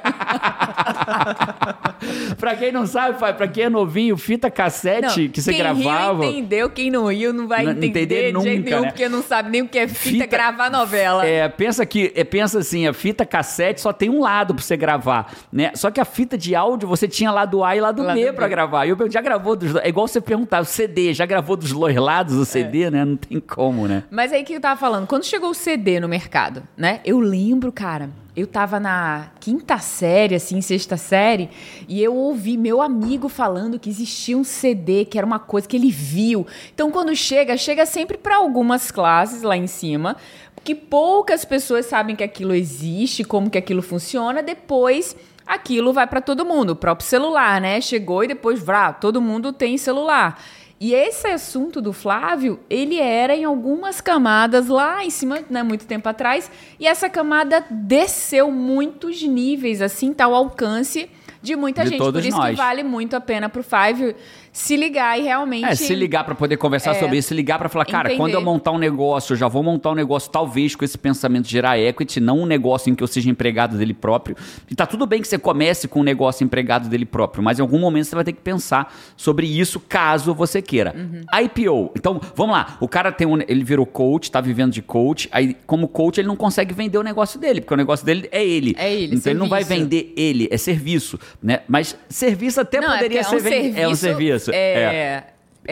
pra 2.37 2.55
quem 2.55 2.71
não 2.71 2.85
sabe, 2.85 3.19
pai, 3.19 3.33
pra 3.35 3.47
quem 3.47 3.65
é 3.65 3.69
novinho, 3.69 4.17
fita 4.17 4.49
cassete 4.49 5.21
Não, 5.25 5.29
que 5.29 5.41
você 5.41 5.51
quem 5.51 5.59
gravava. 5.59 6.23
Riu 6.23 6.31
entendeu, 6.31 6.69
quem 6.69 6.89
não 6.91 7.05
riu 7.07 7.33
não 7.33 7.47
vai 7.47 7.63
Não- 7.63 7.71
entender, 7.71 7.87
entender 8.01 8.15
de 8.33 8.41
jeito 8.43 8.57
nunca, 8.59 8.69
nenhum, 8.69 8.81
né? 8.81 8.87
porque 8.89 9.09
não 9.09 9.21
sabe 9.21 9.49
nem 9.49 9.61
o 9.61 9.67
que 9.67 9.77
é 9.77 9.87
fita, 9.87 10.23
Fita- 10.23 10.25
gravar 10.27 10.69
novela. 10.69 11.25
É, 11.25 11.47
pensa 11.49 11.85
que, 11.85 12.11
é, 12.15 12.23
pensa 12.23 12.59
assim, 12.59 12.87
a 12.87 12.93
fita 12.93 13.25
cassete 13.25 13.81
só 13.81 13.91
tem 13.93 14.09
um 14.09 14.21
lado 14.21 14.53
pra 14.55 14.63
você 14.63 14.75
gravar, 14.77 15.33
né? 15.51 15.71
Só 15.75 15.91
que 15.91 15.99
a 15.99 16.05
fita 16.05 16.37
de 16.37 16.55
áudio 16.55 16.87
você 16.87 17.07
tinha 17.07 17.31
lado 17.31 17.63
A 17.63 17.75
e 17.75 17.81
lado, 17.81 18.01
Lado 18.03 18.15
B 18.15 18.25
B. 18.25 18.33
pra 18.33 18.47
gravar. 18.47 18.85
E 18.85 18.89
eu 18.89 19.11
já 19.11 19.21
gravou 19.21 19.55
dos 19.55 19.73
dois? 19.73 19.85
É 19.85 19.89
igual 19.89 20.07
você 20.07 20.19
perguntar, 20.21 20.61
o 20.61 20.65
CD, 20.65 21.13
já 21.13 21.25
gravou 21.25 21.55
dos 21.55 21.71
dois 21.71 21.95
lados 21.95 22.35
o 22.35 22.45
CD, 22.45 22.89
né? 22.89 23.05
Não 23.05 23.15
tem 23.17 23.39
como, 23.39 23.87
né? 23.87 24.03
Mas 24.09 24.31
aí 24.33 24.43
que 24.51 24.57
eu 24.57 24.61
tava 24.61 24.79
falando, 24.79 25.07
quando 25.07 25.23
chegou 25.23 25.49
o 25.49 25.55
CD 25.55 25.99
no 25.99 26.07
mercado, 26.07 26.63
né? 26.75 26.99
Eu 27.05 27.19
lembro, 27.19 27.71
cara, 27.71 28.09
eu 28.35 28.45
tava 28.45 28.79
na 28.79 29.31
quinta 29.39 29.77
série, 29.79 30.35
assim, 30.35 30.61
sexta 30.61 30.97
série, 30.97 31.49
e 31.87 32.01
eu 32.01 32.15
ouvi 32.15 32.57
meu 32.57 32.81
amigo 32.81 33.29
falando 33.29 33.79
que 33.79 33.89
existia 33.89 34.37
um 34.37 34.43
CD, 34.43 35.05
que 35.05 35.17
era 35.17 35.25
uma 35.25 35.39
coisa 35.39 35.67
que 35.67 35.75
ele 35.75 35.91
viu. 35.91 36.45
Então, 36.73 36.91
quando 36.91 37.15
chega, 37.15 37.57
chega 37.57 37.85
sempre 37.85 38.17
para 38.17 38.37
algumas 38.37 38.91
classes 38.91 39.41
lá 39.41 39.55
em 39.55 39.67
cima, 39.67 40.15
que 40.63 40.75
poucas 40.75 41.43
pessoas 41.43 41.85
sabem 41.85 42.15
que 42.15 42.23
aquilo 42.23 42.53
existe, 42.53 43.23
como 43.23 43.49
que 43.49 43.57
aquilo 43.57 43.81
funciona, 43.81 44.43
depois 44.43 45.15
aquilo 45.45 45.91
vai 45.91 46.07
para 46.07 46.21
todo 46.21 46.45
mundo, 46.45 46.71
o 46.71 46.75
próprio 46.75 47.07
celular, 47.07 47.59
né? 47.59 47.81
Chegou 47.81 48.23
e 48.23 48.27
depois, 48.27 48.61
vrá, 48.61 48.93
todo 48.93 49.21
mundo 49.21 49.51
tem 49.51 49.77
celular. 49.77 50.39
E 50.83 50.95
esse 50.95 51.27
assunto 51.27 51.79
do 51.79 51.93
Flávio, 51.93 52.59
ele 52.67 52.97
era 52.97 53.35
em 53.35 53.45
algumas 53.45 54.01
camadas 54.01 54.67
lá 54.67 55.05
em 55.05 55.11
cima, 55.11 55.37
né, 55.47 55.61
muito 55.61 55.85
tempo 55.85 56.09
atrás, 56.09 56.49
e 56.79 56.87
essa 56.87 57.07
camada 57.07 57.63
desceu 57.69 58.49
muitos 58.49 59.21
níveis, 59.21 59.79
assim, 59.79 60.11
tal 60.11 60.33
alcance 60.33 61.07
de 61.39 61.55
muita 61.55 61.83
De 61.83 61.91
gente. 61.91 61.99
Por 61.99 62.15
isso 62.17 62.35
nós. 62.35 62.49
que 62.49 62.55
vale 62.55 62.81
muito 62.81 63.15
a 63.15 63.21
pena 63.21 63.47
pro 63.47 63.63
Five 63.63 64.15
se 64.53 64.75
ligar 64.75 65.17
e 65.19 65.23
realmente. 65.23 65.65
É, 65.65 65.75
se 65.75 65.95
ligar 65.95 66.23
pra 66.25 66.35
poder 66.35 66.57
conversar 66.57 66.91
É. 66.95 66.99
sobre 66.99 67.17
isso, 67.17 67.29
se 67.29 67.33
ligar 67.33 67.57
pra 67.57 67.69
falar, 67.69 67.85
cara, 67.85 68.09
Entender. 68.09 68.17
quando 68.17 68.33
eu 68.33 68.41
montar 68.41 68.71
um 68.71 68.77
negócio, 68.77 69.33
eu 69.33 69.37
já 69.37 69.47
vou 69.47 69.63
montar 69.63 69.91
um 69.91 69.95
negócio 69.95 70.29
talvez 70.29 70.75
com 70.75 70.83
esse 70.83 70.97
pensamento 70.97 71.45
de 71.45 71.51
gerar 71.51 71.79
equity, 71.79 72.19
não 72.19 72.39
um 72.39 72.45
negócio 72.45 72.89
em 72.91 72.95
que 72.95 73.01
eu 73.03 73.07
seja 73.07 73.29
empregado 73.29 73.77
dele 73.77 73.93
próprio. 73.93 74.35
E 74.69 74.75
tá 74.75 74.85
tudo 74.85 75.05
bem 75.05 75.21
que 75.21 75.27
você 75.27 75.37
comece 75.37 75.87
com 75.87 76.01
um 76.01 76.03
negócio 76.03 76.43
empregado 76.43 76.89
dele 76.89 77.05
próprio, 77.05 77.41
mas 77.43 77.59
em 77.59 77.61
algum 77.61 77.79
momento 77.79 78.05
você 78.05 78.15
vai 78.15 78.23
ter 78.25 78.33
que 78.33 78.41
pensar 78.41 78.93
sobre 79.15 79.47
isso 79.47 79.79
caso 79.79 80.33
você 80.33 80.61
queira. 80.61 80.93
Uhum. 80.97 81.21
IPO. 81.45 81.91
Então, 81.95 82.19
vamos 82.35 82.53
lá. 82.55 82.77
O 82.81 82.87
cara 82.87 83.11
tem 83.11 83.25
um, 83.27 83.39
ele 83.47 83.63
virou 83.63 83.85
coach, 83.85 84.29
tá 84.29 84.41
vivendo 84.41 84.71
de 84.73 84.81
coach, 84.81 85.29
aí 85.31 85.55
como 85.65 85.87
coach 85.87 86.19
ele 86.19 86.27
não 86.27 86.35
consegue 86.35 86.73
vender 86.73 86.97
o 86.97 87.03
negócio 87.03 87.39
dele, 87.39 87.61
porque 87.61 87.73
o 87.73 87.77
negócio 87.77 88.05
dele 88.05 88.27
é 88.31 88.45
ele. 88.45 88.75
É 88.77 88.93
ele, 88.93 89.15
Então 89.15 89.31
ele 89.31 89.39
não 89.39 89.47
vai 89.47 89.63
serviço. 89.63 89.83
vender 89.89 90.13
ele, 90.17 90.47
é 90.51 90.57
serviço, 90.57 91.17
né? 91.41 91.59
Mas 91.67 91.95
serviço 92.09 92.59
até 92.59 92.81
Não, 92.81 92.89
é 92.91 92.95
poderia 92.95 93.23
porque 93.23 93.39
ser 93.39 93.49
vendi- 93.49 93.79
é 93.79 93.87
um 93.87 93.95
serviço. 93.95 94.40
É, 94.49 94.81
é, 94.81 95.23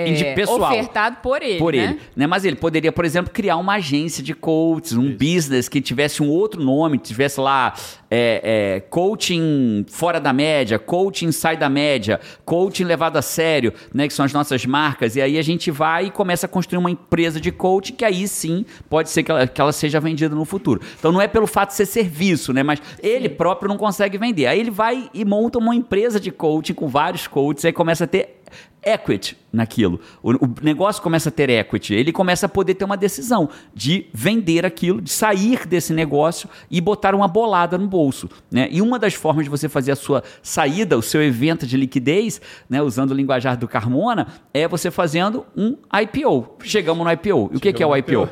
E 0.07 0.13
de 0.13 0.23
pessoal. 0.35 0.71
ofertado 0.71 1.17
por 1.21 1.41
ele. 1.41 1.59
por 1.59 1.73
né? 1.73 1.83
ele. 1.83 1.99
Né? 2.15 2.27
Mas 2.27 2.45
ele 2.45 2.55
poderia, 2.55 2.91
por 2.91 3.05
exemplo, 3.05 3.31
criar 3.31 3.57
uma 3.57 3.75
agência 3.75 4.23
de 4.23 4.33
coaches, 4.33 4.93
um 4.93 5.11
business 5.11 5.67
que 5.67 5.81
tivesse 5.81 6.23
um 6.23 6.29
outro 6.29 6.63
nome, 6.63 6.97
tivesse 6.97 7.39
lá 7.39 7.73
é, 8.09 8.41
é, 8.43 8.79
coaching 8.81 9.85
fora 9.89 10.19
da 10.19 10.33
média, 10.33 10.79
coaching 10.79 11.31
sai 11.31 11.55
da 11.55 11.69
média, 11.69 12.19
coaching 12.43 12.83
levado 12.83 13.17
a 13.17 13.21
sério, 13.21 13.73
né? 13.93 14.07
Que 14.07 14.13
são 14.13 14.25
as 14.25 14.33
nossas 14.33 14.65
marcas. 14.65 15.15
E 15.15 15.21
aí 15.21 15.37
a 15.37 15.41
gente 15.41 15.69
vai 15.71 16.05
e 16.05 16.11
começa 16.11 16.45
a 16.45 16.49
construir 16.49 16.79
uma 16.79 16.91
empresa 16.91 17.39
de 17.39 17.51
coaching 17.51 17.93
que 17.93 18.05
aí 18.05 18.27
sim 18.27 18.65
pode 18.89 19.09
ser 19.09 19.23
que 19.23 19.31
ela, 19.31 19.47
que 19.47 19.59
ela 19.59 19.71
seja 19.71 19.99
vendida 19.99 20.33
no 20.33 20.45
futuro. 20.45 20.81
Então 20.97 21.11
não 21.11 21.21
é 21.21 21.27
pelo 21.27 21.47
fato 21.47 21.69
de 21.69 21.75
ser 21.75 21.85
serviço, 21.85 22.53
né? 22.53 22.63
Mas 22.63 22.81
ele 23.01 23.29
próprio 23.29 23.69
não 23.69 23.77
consegue 23.77 24.17
vender. 24.17 24.47
Aí 24.47 24.59
ele 24.59 24.71
vai 24.71 25.09
e 25.13 25.23
monta 25.23 25.57
uma 25.57 25.75
empresa 25.75 26.19
de 26.19 26.31
coaching 26.31 26.73
com 26.73 26.87
vários 26.87 27.27
coaches, 27.27 27.65
aí 27.65 27.73
começa 27.73 28.05
a 28.05 28.07
ter 28.07 28.39
equity 28.83 29.37
naquilo. 29.51 29.99
O, 30.21 30.31
o 30.45 30.55
negócio 30.61 31.01
começa 31.01 31.29
a 31.29 31.31
ter 31.31 31.49
equity. 31.49 31.93
Ele 31.93 32.11
começa 32.11 32.45
a 32.45 32.49
poder 32.49 32.75
ter 32.75 32.85
uma 32.85 32.97
decisão 32.97 33.49
de 33.73 34.05
vender 34.13 34.65
aquilo, 34.65 35.01
de 35.01 35.09
sair 35.09 35.65
desse 35.67 35.93
negócio 35.93 36.49
e 36.69 36.79
botar 36.79 37.13
uma 37.15 37.27
bolada 37.27 37.77
no 37.77 37.87
bolso. 37.87 38.29
Né? 38.51 38.67
E 38.71 38.81
uma 38.81 38.97
das 38.97 39.13
formas 39.13 39.43
de 39.43 39.49
você 39.49 39.67
fazer 39.67 39.91
a 39.91 39.95
sua 39.95 40.23
saída, 40.41 40.97
o 40.97 41.01
seu 41.01 41.21
evento 41.21 41.65
de 41.65 41.75
liquidez, 41.77 42.41
né, 42.69 42.81
usando 42.81 43.11
o 43.11 43.13
linguajar 43.13 43.57
do 43.57 43.67
Carmona, 43.67 44.27
é 44.53 44.67
você 44.67 44.89
fazendo 44.91 45.45
um 45.55 45.77
IPO. 46.01 46.57
Chegamos 46.63 47.05
no 47.05 47.11
IPO. 47.11 47.51
E 47.53 47.57
o 47.57 47.59
que, 47.59 47.73
que 47.73 47.83
é 47.83 47.87
o 47.87 47.95
IPO? 47.95 48.29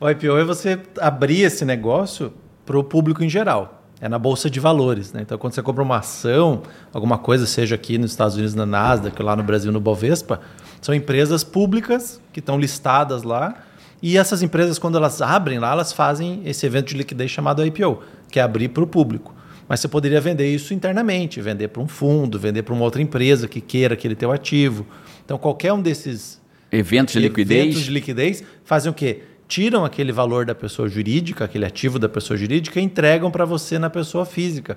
O 0.00 0.10
IPO 0.10 0.36
é 0.38 0.44
você 0.44 0.80
abrir 1.00 1.42
esse 1.42 1.64
negócio 1.64 2.32
para 2.64 2.78
o 2.78 2.84
público 2.84 3.22
em 3.22 3.28
geral. 3.28 3.77
É 4.00 4.08
na 4.08 4.18
bolsa 4.18 4.48
de 4.48 4.60
valores, 4.60 5.12
né? 5.12 5.22
Então, 5.22 5.36
quando 5.36 5.54
você 5.54 5.62
compra 5.62 5.82
uma 5.82 5.98
ação, 5.98 6.62
alguma 6.92 7.18
coisa, 7.18 7.46
seja 7.46 7.74
aqui 7.74 7.98
nos 7.98 8.12
Estados 8.12 8.36
Unidos 8.36 8.54
na 8.54 8.64
Nasdaq, 8.64 9.20
lá 9.22 9.34
no 9.34 9.42
Brasil 9.42 9.72
no 9.72 9.80
Bovespa, 9.80 10.40
são 10.80 10.94
empresas 10.94 11.42
públicas 11.42 12.20
que 12.32 12.38
estão 12.38 12.60
listadas 12.60 13.24
lá. 13.24 13.56
E 14.00 14.16
essas 14.16 14.42
empresas, 14.42 14.78
quando 14.78 14.96
elas 14.96 15.20
abrem 15.20 15.58
lá, 15.58 15.72
elas 15.72 15.92
fazem 15.92 16.42
esse 16.44 16.64
evento 16.64 16.88
de 16.88 16.96
liquidez 16.96 17.30
chamado 17.30 17.64
IPO, 17.66 18.00
que 18.30 18.38
é 18.38 18.42
abrir 18.42 18.68
para 18.68 18.84
o 18.84 18.86
público. 18.86 19.34
Mas 19.68 19.80
você 19.80 19.88
poderia 19.88 20.20
vender 20.20 20.48
isso 20.54 20.72
internamente, 20.72 21.40
vender 21.40 21.68
para 21.68 21.82
um 21.82 21.88
fundo, 21.88 22.38
vender 22.38 22.62
para 22.62 22.72
uma 22.72 22.84
outra 22.84 23.02
empresa 23.02 23.48
que 23.48 23.60
queira 23.60 23.94
aquele 23.94 24.14
teu 24.14 24.30
ativo. 24.30 24.86
Então, 25.24 25.36
qualquer 25.36 25.72
um 25.72 25.82
desses 25.82 26.40
Eventos 26.70 27.14
de 27.14 27.20
liquidez. 27.20 27.60
Eventos 27.64 27.82
de 27.82 27.90
liquidez 27.90 28.44
fazem 28.64 28.90
o 28.90 28.94
quê? 28.94 29.22
Tiram 29.48 29.84
aquele 29.84 30.12
valor 30.12 30.44
da 30.44 30.54
pessoa 30.54 30.88
jurídica, 30.88 31.46
aquele 31.46 31.64
ativo 31.64 31.98
da 31.98 32.08
pessoa 32.08 32.36
jurídica 32.36 32.78
e 32.78 32.82
entregam 32.82 33.30
para 33.30 33.46
você 33.46 33.78
na 33.78 33.88
pessoa 33.88 34.26
física. 34.26 34.76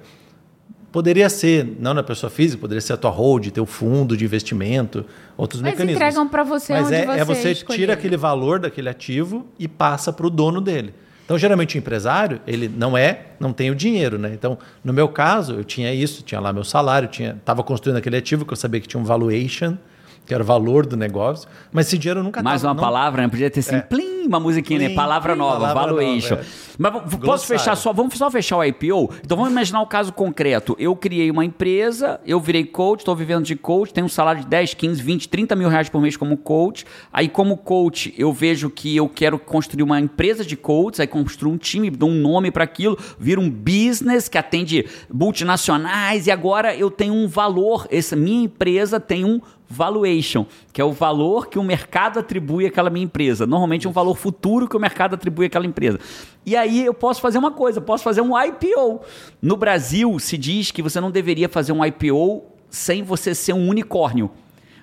Poderia 0.92 1.30
ser, 1.30 1.76
não 1.80 1.94
na 1.94 2.04
pessoa 2.04 2.30
física, 2.30 2.60
poderia 2.60 2.82
ser 2.82 2.94
a 2.94 2.98
tua 2.98 3.12
hold, 3.12 3.50
teu 3.50 3.66
fundo 3.66 4.16
de 4.16 4.26
investimento, 4.26 5.06
outros 5.38 5.62
Mas 5.62 5.72
mecanismos. 5.72 6.02
entregam 6.02 6.28
para 6.28 6.44
você 6.44 6.74
Mas 6.74 6.88
onde 6.88 6.96
é, 6.96 7.06
você 7.06 7.20
é 7.20 7.26
você 7.26 7.52
escolher. 7.52 7.78
tira 7.78 7.94
aquele 7.94 8.18
valor 8.18 8.60
daquele 8.60 8.90
ativo 8.90 9.46
e 9.60 9.68
passa 9.68 10.12
para 10.12 10.26
o 10.26 10.30
dono 10.30 10.60
dele. 10.62 10.94
Então, 11.26 11.38
geralmente, 11.38 11.76
o 11.76 11.78
empresário, 11.78 12.42
ele 12.46 12.68
não 12.68 12.98
é, 12.98 13.28
não 13.40 13.54
tem 13.54 13.72
o 13.72 13.76
dinheiro, 13.76 14.18
né? 14.18 14.32
Então, 14.34 14.58
no 14.84 14.92
meu 14.92 15.08
caso, 15.08 15.54
eu 15.54 15.64
tinha 15.64 15.94
isso, 15.94 16.24
tinha 16.24 16.42
lá 16.42 16.52
meu 16.52 16.66
salário, 16.66 17.08
tinha, 17.08 17.38
estava 17.40 17.64
construindo 17.64 17.98
aquele 17.98 18.18
ativo 18.18 18.46
que 18.46 18.52
eu 18.52 18.58
sabia 18.58 18.82
que 18.82 18.88
tinha 18.88 19.00
um 19.00 19.06
valuation, 19.06 19.78
que 20.26 20.34
era 20.34 20.44
o 20.44 20.46
valor 20.46 20.86
do 20.86 20.96
negócio, 20.96 21.48
mas 21.74 21.88
esse 21.88 21.98
dinheiro 21.98 22.24
nunca 22.24 22.42
Mais 22.42 22.62
tava, 22.62 22.74
uma 22.74 22.76
não- 22.76 22.84
palavra, 22.84 23.22
né? 23.22 23.28
Podia 23.28 23.50
ter 23.50 23.60
assim, 23.60 23.76
É. 23.76 23.82
plim, 23.82 24.28
uma 24.28 24.40
musiquinha, 24.40 24.80
né? 24.80 24.86
Plim, 24.86 24.96
Palavra 24.96 25.34
plim, 25.34 25.40
nova, 25.40 25.60
palavra 25.68 25.94
valuation. 25.96 26.36
nova, 26.36 26.48
é. 26.48 26.72
Mas 26.78 26.92
posso 26.94 27.18
Glossário. 27.18 27.60
fechar 27.60 27.76
só, 27.76 27.92
vamos 27.92 28.14
só 28.18 28.30
fechar 28.32 28.58
o 28.58 28.64
IPO? 28.64 29.10
Então 29.26 29.36
vamos 29.36 29.52
imaginar 29.52 29.82
o 29.82 29.88
caso 29.88 30.14
concreto. 30.14 30.76
Eu 30.80 30.96
criei 30.96 31.30
uma 31.30 31.44
empresa, 31.44 32.20
eu 32.26 32.40
virei 32.40 32.64
coach, 32.66 33.00
estou 33.00 33.16
vivendo 33.16 33.44
de 33.46 33.56
coach, 33.56 33.94
tenho 33.94 34.06
um 34.06 34.10
salário 34.10 34.42
de 34.42 34.48
10, 34.48 34.74
15, 34.74 35.02
20, 35.02 35.28
30 35.28 35.56
mil 35.56 35.68
reais 35.70 35.90
por 35.90 36.02
mês 36.02 36.16
como 36.16 36.38
coach. 36.38 36.86
Aí, 37.12 37.28
como 37.28 37.58
coach, 37.58 38.14
eu 38.18 38.32
vejo 38.32 38.70
que 38.70 38.96
eu 38.96 39.10
quero 39.10 39.38
construir 39.38 39.84
uma 39.84 40.00
empresa 40.00 40.46
de 40.46 40.56
coaches, 40.56 41.00
aí 41.02 41.08
construo 41.08 41.52
um 41.52 41.58
time, 41.58 41.90
dou 41.90 42.10
um 42.10 42.16
nome 42.16 42.52
para 42.52 42.64
aquilo, 42.64 42.98
vira 43.20 43.40
um 43.42 43.50
business 43.50 44.30
que 44.30 44.38
atende 44.38 44.86
multinacionais 45.12 46.28
e 46.28 46.32
agora 46.32 46.76
eu 46.76 46.90
tenho 46.92 47.14
um 47.14 47.28
valor. 47.28 47.88
Essa 47.92 48.16
minha 48.16 48.44
empresa 48.44 49.00
tem 49.00 49.26
um 49.26 49.42
valuation, 49.72 50.46
que 50.74 50.82
é 50.82 50.86
o 50.86 50.92
valor 50.92 51.48
que 51.48 51.58
o 51.58 51.64
mercado 51.64 52.20
atribui 52.20 52.66
àquela 52.66 52.90
minha 52.90 53.06
empresa. 53.06 53.48
Normalmente 53.48 53.88
é 53.88 53.90
um 53.90 53.94
valor 53.94 54.16
futuro 54.16 54.68
que 54.68 54.76
o 54.76 54.80
mercado 54.80 55.16
atribui 55.16 55.46
àquela 55.48 55.66
empresa. 55.66 56.00
E 56.46 56.56
aí 56.56 56.86
eu 56.86 56.94
posso 56.94 57.22
fazer 57.22 57.38
uma 57.38 57.52
coisa, 57.52 57.80
posso 57.80 58.04
fazer 58.04 58.22
um 58.22 58.38
IPO. 58.38 59.02
No 59.42 59.56
Brasil 59.56 60.20
se 60.20 60.38
diz 60.38 60.72
que 60.72 60.82
você 60.82 61.00
não 61.00 61.10
deveria 61.10 61.48
fazer 61.48 61.72
um 61.72 61.84
IPO 61.84 62.44
sem 62.70 63.04
você 63.04 63.34
ser 63.34 63.54
um 63.54 63.68
unicórnio. 63.68 64.30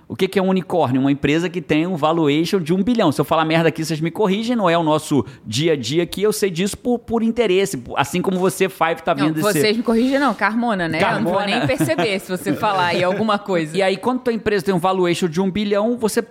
O 0.08 0.16
que, 0.16 0.26
que 0.26 0.38
é 0.38 0.42
um 0.42 0.48
unicórnio? 0.48 1.02
Uma 1.02 1.12
empresa 1.12 1.50
que 1.50 1.60
tem 1.60 1.86
um 1.86 1.94
valuation 1.94 2.58
de 2.60 2.72
um 2.72 2.82
bilhão. 2.82 3.12
Se 3.12 3.20
eu 3.20 3.26
falar 3.26 3.44
merda 3.44 3.68
aqui, 3.68 3.84
vocês 3.84 4.00
me 4.00 4.10
corrigem, 4.10 4.56
não 4.56 4.68
é 4.68 4.78
o 4.78 4.82
nosso 4.82 5.22
dia 5.44 5.74
a 5.74 5.76
dia 5.76 6.02
aqui, 6.02 6.22
eu 6.22 6.32
sei 6.32 6.50
disso 6.50 6.78
por, 6.78 6.98
por 6.98 7.22
interesse, 7.22 7.82
assim 7.94 8.22
como 8.22 8.38
você, 8.38 8.70
Five, 8.70 9.02
tá 9.04 9.14
Não, 9.14 9.26
vendo 9.26 9.40
esse... 9.40 9.42
vocês 9.42 9.76
me 9.76 9.82
corrigem, 9.82 10.18
não, 10.18 10.32
Carmona, 10.32 10.88
né? 10.88 10.98
Eu 10.98 11.16
não 11.16 11.24
vou 11.24 11.34
Carmona. 11.34 11.58
nem 11.58 11.66
perceber 11.66 12.18
se 12.20 12.30
você 12.30 12.54
falar 12.54 12.86
aí 12.86 13.04
alguma 13.04 13.36
coisa. 13.38 13.76
E 13.76 13.82
aí, 13.82 13.98
quando 13.98 14.20
tua 14.20 14.32
empresa 14.32 14.64
tem 14.64 14.74
um 14.74 14.78
valuation 14.78 15.28
de 15.28 15.42
um 15.42 15.50
bilhão, 15.50 15.98
você 15.98 16.24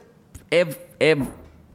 é, 0.50 0.66
é 1.00 1.16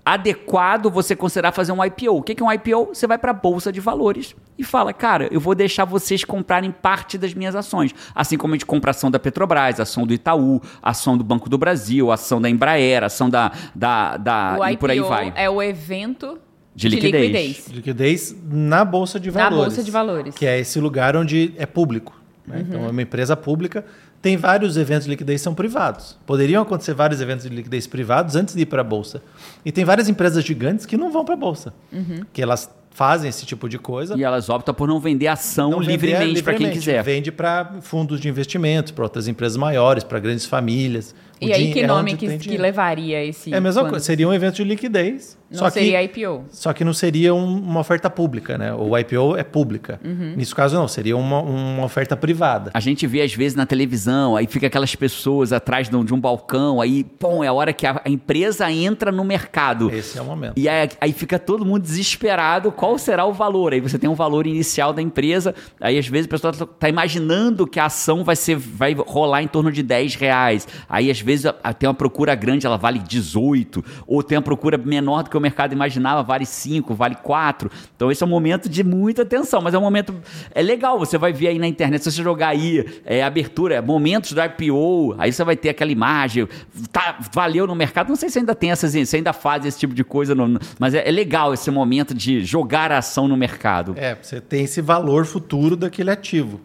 adequado 0.04 0.90
você 0.90 1.14
considerar 1.14 1.52
fazer 1.52 1.72
um 1.72 1.84
IPO. 1.84 2.16
O 2.18 2.22
que 2.22 2.40
é 2.40 2.44
um 2.44 2.52
IPO? 2.52 2.86
Você 2.94 3.06
vai 3.06 3.16
para 3.18 3.30
a 3.30 3.34
bolsa 3.34 3.70
de 3.72 3.80
valores 3.80 4.34
e 4.58 4.64
fala, 4.64 4.92
cara, 4.92 5.28
eu 5.30 5.40
vou 5.40 5.54
deixar 5.54 5.84
vocês 5.84 6.24
comprarem 6.24 6.70
parte 6.70 7.16
das 7.16 7.32
minhas 7.34 7.54
ações. 7.54 7.94
Assim 8.14 8.36
como 8.36 8.52
a 8.54 8.56
gente 8.56 8.66
compra 8.66 8.90
ação 8.90 9.10
da 9.10 9.18
Petrobras, 9.18 9.78
ação 9.80 10.06
do 10.06 10.12
Itaú, 10.12 10.60
ação 10.82 11.16
do 11.16 11.22
Banco 11.24 11.48
do 11.48 11.56
Brasil, 11.56 12.10
ação 12.10 12.40
da 12.40 12.50
Embraer, 12.50 13.04
ação 13.04 13.30
da. 13.30 13.52
da, 13.74 14.16
da 14.16 14.56
o 14.58 14.64
e 14.66 14.72
IPO 14.72 14.80
por 14.80 14.90
aí 14.90 15.00
vai. 15.00 15.32
é 15.36 15.48
o 15.48 15.62
evento 15.62 16.38
De 16.74 16.88
De 16.88 16.96
liquidez. 16.96 17.22
liquidez. 17.22 17.68
Liquidez 17.68 18.36
na 18.50 18.84
Bolsa 18.84 19.20
de 19.20 19.30
Na 19.30 19.44
Valores. 19.44 19.64
Bolsa 19.74 19.82
de 19.84 19.90
Valores. 19.90 20.34
Que 20.34 20.46
é 20.46 20.58
esse 20.58 20.80
lugar 20.80 21.16
onde 21.16 21.52
é 21.56 21.64
público. 21.66 22.12
né? 22.46 22.56
Uhum. 22.56 22.62
Então, 22.62 22.84
é 22.86 22.90
uma 22.90 23.02
empresa 23.02 23.36
pública. 23.36 23.84
Tem 24.22 24.36
vários 24.36 24.76
eventos 24.76 25.04
de 25.04 25.10
liquidez 25.10 25.40
que 25.40 25.44
são 25.44 25.54
privados. 25.54 26.16
Poderiam 26.24 26.62
acontecer 26.62 26.94
vários 26.94 27.20
eventos 27.20 27.42
de 27.42 27.54
liquidez 27.54 27.88
privados 27.88 28.36
antes 28.36 28.54
de 28.54 28.62
ir 28.62 28.66
para 28.66 28.80
a 28.80 28.84
Bolsa. 28.84 29.20
E 29.64 29.72
tem 29.72 29.84
várias 29.84 30.08
empresas 30.08 30.44
gigantes 30.44 30.86
que 30.86 30.96
não 30.96 31.10
vão 31.10 31.24
para 31.24 31.34
a 31.34 31.36
Bolsa. 31.36 31.74
Uhum. 31.92 32.20
Que 32.32 32.40
elas 32.40 32.70
fazem 32.92 33.28
esse 33.28 33.44
tipo 33.44 33.68
de 33.68 33.78
coisa. 33.78 34.14
E 34.16 34.22
elas 34.22 34.48
optam 34.48 34.72
por 34.72 34.86
não 34.86 35.00
vender 35.00 35.26
ação 35.26 35.70
não 35.70 35.80
vender 35.80 35.92
livremente 35.92 36.42
para 36.42 36.52
quem 36.52 36.66
livremente. 36.66 36.78
quiser. 36.78 37.02
Vende 37.02 37.32
para 37.32 37.80
fundos 37.80 38.20
de 38.20 38.28
investimentos, 38.28 38.92
para 38.92 39.04
outras 39.04 39.26
empresas 39.26 39.56
maiores, 39.56 40.04
para 40.04 40.20
grandes 40.20 40.46
famílias. 40.46 41.14
O 41.40 41.44
E 41.44 41.52
aí, 41.52 41.72
que 41.72 41.80
é 41.80 41.86
nome 41.86 42.16
que, 42.16 42.38
que 42.38 42.56
levaria 42.56 43.24
esse. 43.24 43.52
É 43.52 43.56
a 43.56 43.60
mesma 43.60 43.82
quando- 43.82 43.90
coisa. 43.90 44.04
Seria 44.04 44.28
um 44.28 44.32
evento 44.34 44.56
de 44.56 44.64
liquidez. 44.64 45.40
Não 45.50 45.58
só 45.58 45.68
seria 45.70 45.98
que, 46.08 46.20
IPO. 46.22 46.44
Só 46.48 46.72
que 46.72 46.82
não 46.82 46.94
seria 46.94 47.34
um- 47.34 47.58
uma 47.58 47.80
oferta 47.80 48.08
pública, 48.08 48.56
né? 48.56 48.72
O 48.72 48.96
IPO 48.96 49.36
é 49.36 49.44
pública. 49.44 50.00
Uhum. 50.02 50.32
Nesse 50.36 50.54
caso, 50.54 50.76
não. 50.76 50.88
Seria 50.88 51.14
uma, 51.14 51.40
uma 51.42 51.84
oferta 51.84 52.16
privada. 52.16 52.70
A 52.72 52.80
gente 52.80 53.06
vê 53.06 53.20
às 53.20 53.34
vezes 53.34 53.54
na 53.54 53.66
televisão, 53.66 54.34
aí 54.34 54.46
fica 54.46 54.66
aquelas 54.68 54.94
pessoas 54.94 55.52
atrás 55.52 55.90
de 55.90 55.96
um, 55.96 56.02
de 56.04 56.14
um 56.14 56.18
balcão, 56.20 56.80
aí, 56.80 57.04
pum, 57.04 57.44
é 57.44 57.48
a 57.48 57.52
hora 57.52 57.72
que 57.72 57.86
a, 57.86 58.00
a 58.02 58.08
empresa 58.08 58.70
entra 58.72 59.12
no 59.12 59.24
mercado. 59.24 59.90
Esse 59.90 60.16
é 60.18 60.22
o 60.22 60.24
momento. 60.24 60.54
E 60.56 60.66
aí, 60.68 60.88
aí 60.98 61.12
fica 61.12 61.38
todo 61.38 61.66
mundo 61.66 61.82
desesperado, 61.82 62.72
qual 62.72 62.96
será 62.98 63.24
o 63.26 63.32
valor? 63.32 63.72
Aí 63.74 63.80
você 63.80 63.98
tem 63.98 64.08
um 64.08 64.14
valor 64.14 64.46
inicial 64.46 64.92
da 64.94 65.02
empresa, 65.02 65.54
aí 65.80 65.98
às 65.98 66.06
vezes 66.06 66.26
a 66.26 66.30
pessoa 66.30 66.50
está 66.52 66.88
imaginando 66.88 67.66
que 67.66 67.78
a 67.80 67.86
ação 67.86 68.22
vai, 68.24 68.36
ser, 68.36 68.56
vai 68.56 68.94
rolar 68.94 69.42
em 69.42 69.48
torno 69.48 69.70
de 69.72 69.82
10 69.82 70.14
reais. 70.14 70.66
Aí 70.88 71.10
às 71.10 71.20
vezes 71.20 71.31
a- 71.62 71.72
tem 71.72 71.88
uma 71.88 71.94
procura 71.94 72.34
grande, 72.34 72.66
ela 72.66 72.76
vale 72.76 72.98
18, 72.98 73.84
ou 74.06 74.22
tem 74.22 74.36
uma 74.38 74.42
procura 74.42 74.76
menor 74.78 75.22
do 75.24 75.30
que 75.30 75.36
o 75.36 75.40
mercado 75.40 75.72
imaginava, 75.72 76.22
vale 76.22 76.44
5, 76.46 76.94
vale 76.94 77.14
4. 77.16 77.70
Então 77.96 78.10
esse 78.10 78.22
é 78.22 78.26
um 78.26 78.28
momento 78.30 78.68
de 78.68 78.82
muita 78.84 79.22
atenção, 79.22 79.60
mas 79.60 79.74
é 79.74 79.78
um 79.78 79.82
momento... 79.82 80.14
É 80.54 80.62
legal, 80.62 80.98
você 80.98 81.16
vai 81.18 81.32
ver 81.32 81.48
aí 81.48 81.58
na 81.58 81.66
internet, 81.66 82.02
se 82.02 82.10
você 82.12 82.22
jogar 82.22 82.48
aí, 82.48 82.84
é, 83.04 83.22
abertura, 83.22 83.80
momentos 83.82 84.32
do 84.32 84.40
IPO, 84.42 85.14
aí 85.18 85.32
você 85.32 85.44
vai 85.44 85.56
ter 85.56 85.70
aquela 85.70 85.90
imagem, 85.92 86.46
tá, 86.90 87.18
valeu 87.32 87.66
no 87.66 87.74
mercado, 87.74 88.08
não 88.08 88.16
sei 88.16 88.28
se 88.28 88.38
ainda 88.38 88.54
tem 88.54 88.70
essas, 88.70 88.92
se 89.08 89.16
ainda 89.16 89.32
faz 89.32 89.64
esse 89.64 89.78
tipo 89.78 89.94
de 89.94 90.04
coisa, 90.04 90.34
no- 90.34 90.58
mas 90.78 90.94
é, 90.94 91.06
é 91.08 91.10
legal 91.10 91.52
esse 91.54 91.70
momento 91.70 92.14
de 92.14 92.44
jogar 92.44 92.92
a 92.92 92.98
ação 92.98 93.26
no 93.28 93.36
mercado. 93.36 93.94
É, 93.96 94.16
você 94.20 94.40
tem 94.40 94.64
esse 94.64 94.80
valor 94.80 95.24
futuro 95.24 95.76
daquele 95.76 96.10
ativo. 96.10 96.60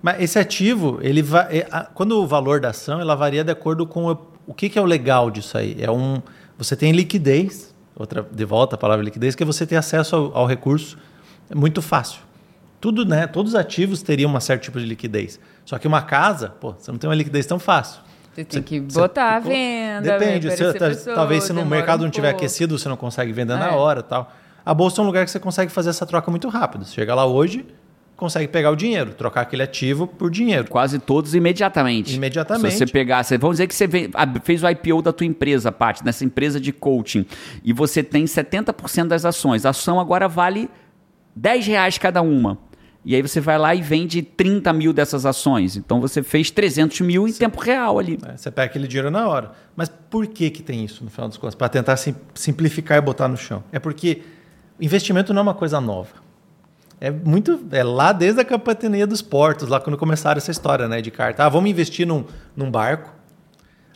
Mas 0.00 0.20
esse 0.22 0.38
ativo, 0.38 0.98
ele 1.02 1.24
é, 1.50 1.66
a- 1.70 1.84
quando 1.84 2.12
o 2.22 2.26
valor 2.26 2.60
da 2.60 2.68
ação, 2.70 3.00
ela 3.00 3.14
varia 3.14 3.42
de 3.42 3.50
acordo 3.50 3.86
com 3.86 4.10
o, 4.12 4.18
o 4.46 4.54
que, 4.54 4.68
que 4.68 4.78
é 4.78 4.82
o 4.82 4.84
legal 4.84 5.30
disso 5.30 5.58
aí. 5.58 5.76
É 5.80 5.90
um, 5.90 6.22
você 6.56 6.76
tem 6.76 6.92
liquidez, 6.92 7.74
outra 7.96 8.26
de 8.30 8.44
volta 8.44 8.76
a 8.76 8.78
palavra 8.78 9.04
liquidez, 9.04 9.34
que 9.34 9.42
é 9.42 9.46
você 9.46 9.66
ter 9.66 9.76
acesso 9.76 10.14
ao, 10.14 10.36
ao 10.38 10.46
recurso 10.46 10.96
é 11.50 11.54
muito 11.54 11.82
fácil. 11.82 12.20
Tudo, 12.80 13.04
né? 13.04 13.26
Todos 13.26 13.54
os 13.54 13.58
ativos 13.58 14.02
teriam 14.02 14.32
um 14.32 14.40
certo 14.40 14.62
tipo 14.62 14.78
de 14.78 14.86
liquidez. 14.86 15.40
Só 15.64 15.78
que 15.78 15.88
uma 15.88 16.00
casa, 16.02 16.50
pô, 16.60 16.74
você 16.78 16.92
não 16.92 16.98
tem 16.98 17.10
uma 17.10 17.16
liquidez 17.16 17.44
tão 17.44 17.58
fácil. 17.58 18.00
Você 18.32 18.44
tem 18.44 18.62
que 18.62 18.78
Você- 18.78 19.00
botar 19.00 19.36
a 19.38 19.40
pô, 19.40 19.48
venda. 19.48 20.00
Depende. 20.16 20.46
aparecer 20.48 20.78
ta- 20.78 20.88
pessoa, 20.90 21.16
talvez 21.16 21.42
se 21.42 21.52
no 21.52 21.66
mercado 21.66 22.00
um 22.00 22.02
não 22.02 22.08
estiver 22.08 22.28
pouco. 22.30 22.44
aquecido, 22.44 22.78
você 22.78 22.88
não 22.88 22.96
consegue 22.96 23.32
vender 23.32 23.56
na 23.56 23.70
É. 23.72 23.74
hora 23.74 24.00
tal. 24.00 24.32
A 24.64 24.72
bolsa 24.72 25.00
é 25.00 25.02
um 25.02 25.06
lugar 25.06 25.24
que 25.24 25.30
você 25.32 25.40
consegue 25.40 25.72
fazer 25.72 25.90
essa 25.90 26.06
troca 26.06 26.30
muito 26.30 26.48
rápido. 26.48 26.84
Você 26.84 26.92
chega 26.94 27.12
lá 27.16 27.26
hoje, 27.26 27.66
consegue 28.18 28.48
pegar 28.48 28.70
o 28.70 28.76
dinheiro, 28.76 29.14
trocar 29.14 29.40
aquele 29.42 29.62
ativo 29.62 30.06
por 30.06 30.30
dinheiro. 30.30 30.68
Quase 30.68 30.98
todos 30.98 31.34
imediatamente. 31.34 32.14
Imediatamente. 32.14 32.72
Se 32.72 32.78
você 32.78 32.86
pegasse, 32.86 33.38
vamos 33.38 33.54
dizer 33.56 33.66
que 33.68 33.74
você 33.74 33.88
fez 34.44 34.62
o 34.62 34.68
IPO 34.68 35.00
da 35.00 35.12
tua 35.12 35.26
empresa, 35.26 35.72
Paty, 35.72 36.04
nessa 36.04 36.24
empresa 36.24 36.60
de 36.60 36.72
coaching, 36.72 37.24
e 37.64 37.72
você 37.72 38.02
tem 38.02 38.24
70% 38.26 39.06
das 39.06 39.24
ações. 39.24 39.64
A 39.64 39.70
ação 39.70 39.98
agora 39.98 40.28
vale 40.28 40.68
10 41.34 41.66
reais 41.68 41.96
cada 41.96 42.20
uma. 42.20 42.58
E 43.04 43.14
aí 43.14 43.22
você 43.22 43.40
vai 43.40 43.56
lá 43.56 43.74
e 43.74 43.80
vende 43.80 44.20
30 44.20 44.70
mil 44.72 44.92
dessas 44.92 45.24
ações. 45.24 45.76
Então 45.76 46.00
você 46.00 46.22
fez 46.22 46.50
300 46.50 47.00
mil 47.00 47.26
em 47.26 47.32
tempo 47.32 47.58
real 47.60 47.98
ali. 47.98 48.18
né? 48.20 48.34
Você 48.36 48.50
pega 48.50 48.66
aquele 48.68 48.86
dinheiro 48.88 49.10
na 49.10 49.26
hora. 49.28 49.52
Mas 49.74 49.88
por 49.88 50.26
que, 50.26 50.50
que 50.50 50.62
tem 50.62 50.84
isso, 50.84 51.04
no 51.04 51.08
final 51.10 51.28
das 51.28 51.38
contas? 51.38 51.54
Para 51.54 51.68
tentar 51.70 51.96
sim- 51.96 52.16
simplificar 52.34 52.98
e 52.98 53.00
botar 53.00 53.28
no 53.28 53.36
chão. 53.36 53.62
É 53.72 53.78
porque 53.78 54.22
investimento 54.78 55.32
não 55.32 55.40
é 55.40 55.42
uma 55.44 55.54
coisa 55.54 55.80
nova. 55.80 56.26
É 57.00 57.10
muito. 57.10 57.60
É 57.70 57.82
lá 57.84 58.12
desde 58.12 58.40
a 58.40 58.44
capitania 58.44 59.06
dos 59.06 59.22
portos, 59.22 59.68
lá 59.68 59.80
quando 59.80 59.96
começaram 59.96 60.38
essa 60.38 60.50
história 60.50 60.88
né, 60.88 61.00
de 61.00 61.10
carta. 61.10 61.44
Ah, 61.44 61.48
vamos 61.48 61.70
investir 61.70 62.06
num, 62.06 62.24
num 62.56 62.70
barco. 62.70 63.18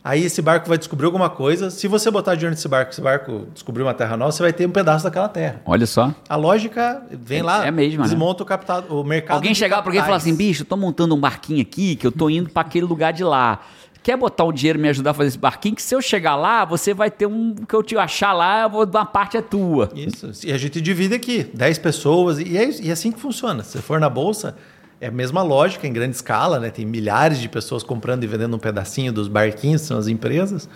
Aí 0.05 0.25
esse 0.25 0.41
barco 0.41 0.67
vai 0.67 0.77
descobrir 0.77 1.05
alguma 1.05 1.29
coisa. 1.29 1.69
Se 1.69 1.87
você 1.87 2.11
botar 2.11 2.35
dinheiro 2.35 2.53
nesse 2.53 2.67
barco, 2.67 2.91
esse 2.91 2.99
barco 2.99 3.47
descobrir 3.53 3.83
uma 3.83 3.93
terra 3.93 4.17
nova, 4.17 4.33
você 4.33 4.43
vai 4.43 4.51
ter 4.51 4.65
um 4.67 4.71
pedaço 4.71 5.05
daquela 5.05 5.29
terra. 5.29 5.61
Olha 5.65 5.85
só. 5.85 6.13
A 6.27 6.35
lógica 6.35 7.01
vem 7.09 7.39
É- 7.39 7.43
lá, 7.43 7.65
é 7.65 7.71
mesmo, 7.71 8.01
né? 8.01 8.09
desmonta 8.09 8.43
o, 8.43 8.45
capital, 8.45 8.83
o 8.89 9.01
mercado. 9.01 9.35
Alguém 9.37 9.55
chegar 9.55 9.77
para 9.81 9.87
alguém 9.89 10.01
e 10.01 10.03
falar 10.03 10.17
assim, 10.17 10.35
bicho, 10.35 10.63
eu 10.63 10.65
tô 10.65 10.75
montando 10.75 11.15
um 11.15 11.19
barquinho 11.19 11.61
aqui, 11.61 11.95
que 11.95 12.05
eu 12.05 12.11
tô 12.11 12.29
indo 12.29 12.49
para 12.49 12.67
aquele 12.67 12.85
lugar 12.85 13.13
de 13.13 13.23
lá. 13.23 13.61
Quer 14.03 14.17
botar 14.17 14.43
o 14.43 14.51
dinheiro 14.51 14.77
e 14.77 14.81
me 14.81 14.89
ajudar 14.89 15.11
a 15.11 15.13
fazer 15.13 15.29
esse 15.29 15.37
barquinho? 15.37 15.75
Que 15.75 15.81
se 15.81 15.95
eu 15.95 16.01
chegar 16.01 16.35
lá, 16.35 16.65
você 16.65 16.93
vai 16.93 17.09
ter 17.09 17.25
um. 17.25 17.55
que 17.55 17.73
eu 17.73 17.81
te 17.81 17.97
achar 17.97 18.33
lá, 18.33 18.63
eu 18.63 18.69
vou 18.69 18.85
uma 18.85 19.05
parte 19.05 19.37
é 19.37 19.41
tua. 19.41 19.89
Isso. 19.95 20.29
E 20.45 20.51
a 20.51 20.57
gente 20.57 20.81
divide 20.81 21.15
aqui, 21.15 21.43
10 21.53 21.77
pessoas, 21.77 22.37
e 22.37 22.57
é, 22.57 22.69
e 22.81 22.89
é 22.89 22.91
assim 22.91 23.13
que 23.13 23.19
funciona. 23.19 23.63
Se 23.63 23.81
for 23.81 24.01
na 24.01 24.09
bolsa, 24.09 24.57
é 24.99 25.07
a 25.07 25.11
mesma 25.11 25.41
lógica 25.41 25.87
em 25.87 25.93
grande 25.93 26.17
escala, 26.17 26.59
né? 26.59 26.69
Tem 26.69 26.85
milhares 26.85 27.39
de 27.39 27.47
pessoas 27.47 27.81
comprando 27.81 28.25
e 28.25 28.27
vendendo 28.27 28.53
um 28.55 28.59
pedacinho 28.59 29.13
dos 29.13 29.29
barquinhos, 29.29 29.81
são 29.83 29.97
as 29.97 30.07
empresas. 30.07 30.67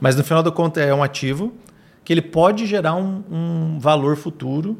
Mas 0.00 0.16
no 0.16 0.24
final 0.24 0.42
do 0.42 0.50
conto 0.50 0.80
é 0.80 0.92
um 0.92 1.04
ativo 1.04 1.52
que 2.04 2.12
ele 2.12 2.22
pode 2.22 2.66
gerar 2.66 2.96
um, 2.96 3.22
um 3.30 3.78
valor 3.78 4.16
futuro 4.16 4.76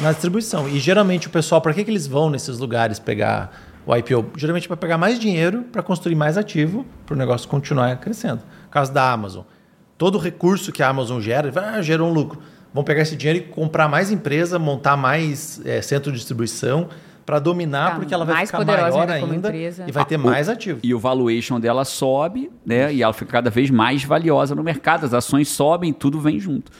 na 0.00 0.10
distribuição. 0.12 0.66
E 0.68 0.78
geralmente 0.78 1.26
o 1.26 1.30
pessoal, 1.30 1.60
para 1.60 1.74
que, 1.74 1.84
que 1.84 1.90
eles 1.90 2.06
vão 2.06 2.30
nesses 2.30 2.58
lugares 2.58 2.98
pegar 2.98 3.65
o 3.86 3.96
IPO? 3.96 4.32
Geralmente 4.36 4.66
para 4.66 4.76
pegar 4.76 4.98
mais 4.98 5.18
dinheiro, 5.18 5.62
para 5.70 5.82
construir 5.82 6.14
mais 6.14 6.36
ativo, 6.36 6.84
para 7.06 7.14
o 7.14 7.16
negócio 7.16 7.48
continuar 7.48 7.96
crescendo. 7.98 8.42
No 8.64 8.70
caso 8.70 8.92
da 8.92 9.10
Amazon, 9.10 9.44
todo 9.96 10.16
o 10.16 10.18
recurso 10.18 10.72
que 10.72 10.82
a 10.82 10.88
Amazon 10.88 11.20
gera, 11.20 11.52
ah, 11.54 11.80
gerou 11.80 12.10
um 12.10 12.12
lucro. 12.12 12.40
Vão 12.74 12.84
pegar 12.84 13.02
esse 13.02 13.16
dinheiro 13.16 13.38
e 13.38 13.48
comprar 13.48 13.88
mais 13.88 14.10
empresa, 14.10 14.58
montar 14.58 14.96
mais 14.96 15.60
eh, 15.64 15.80
centro 15.80 16.10
de 16.10 16.18
distribuição 16.18 16.88
para 17.24 17.40
dominar, 17.40 17.90
Tá 17.90 17.96
porque 17.96 18.14
ela 18.14 18.24
vai 18.24 18.36
mais 18.36 18.48
ficar 18.48 18.58
poderosa 18.58 18.90
maior 18.90 19.10
ainda 19.10 19.48
ainda 19.50 19.56
e 19.88 19.90
vai 19.90 20.04
ter 20.04 20.16
mais 20.16 20.48
ativo. 20.48 20.78
E 20.82 20.94
o 20.94 20.98
valuation 20.98 21.58
dela 21.58 21.84
sobe, 21.84 22.50
né? 22.64 22.94
E 22.94 23.02
ela 23.02 23.12
fica 23.12 23.32
cada 23.32 23.50
vez 23.50 23.68
mais 23.68 24.04
valiosa 24.04 24.54
no 24.54 24.62
mercado. 24.62 25.04
As 25.04 25.12
ações 25.12 25.48
sobem, 25.48 25.92
tudo 25.92 26.20
vem 26.20 26.38
junto. 26.38 26.70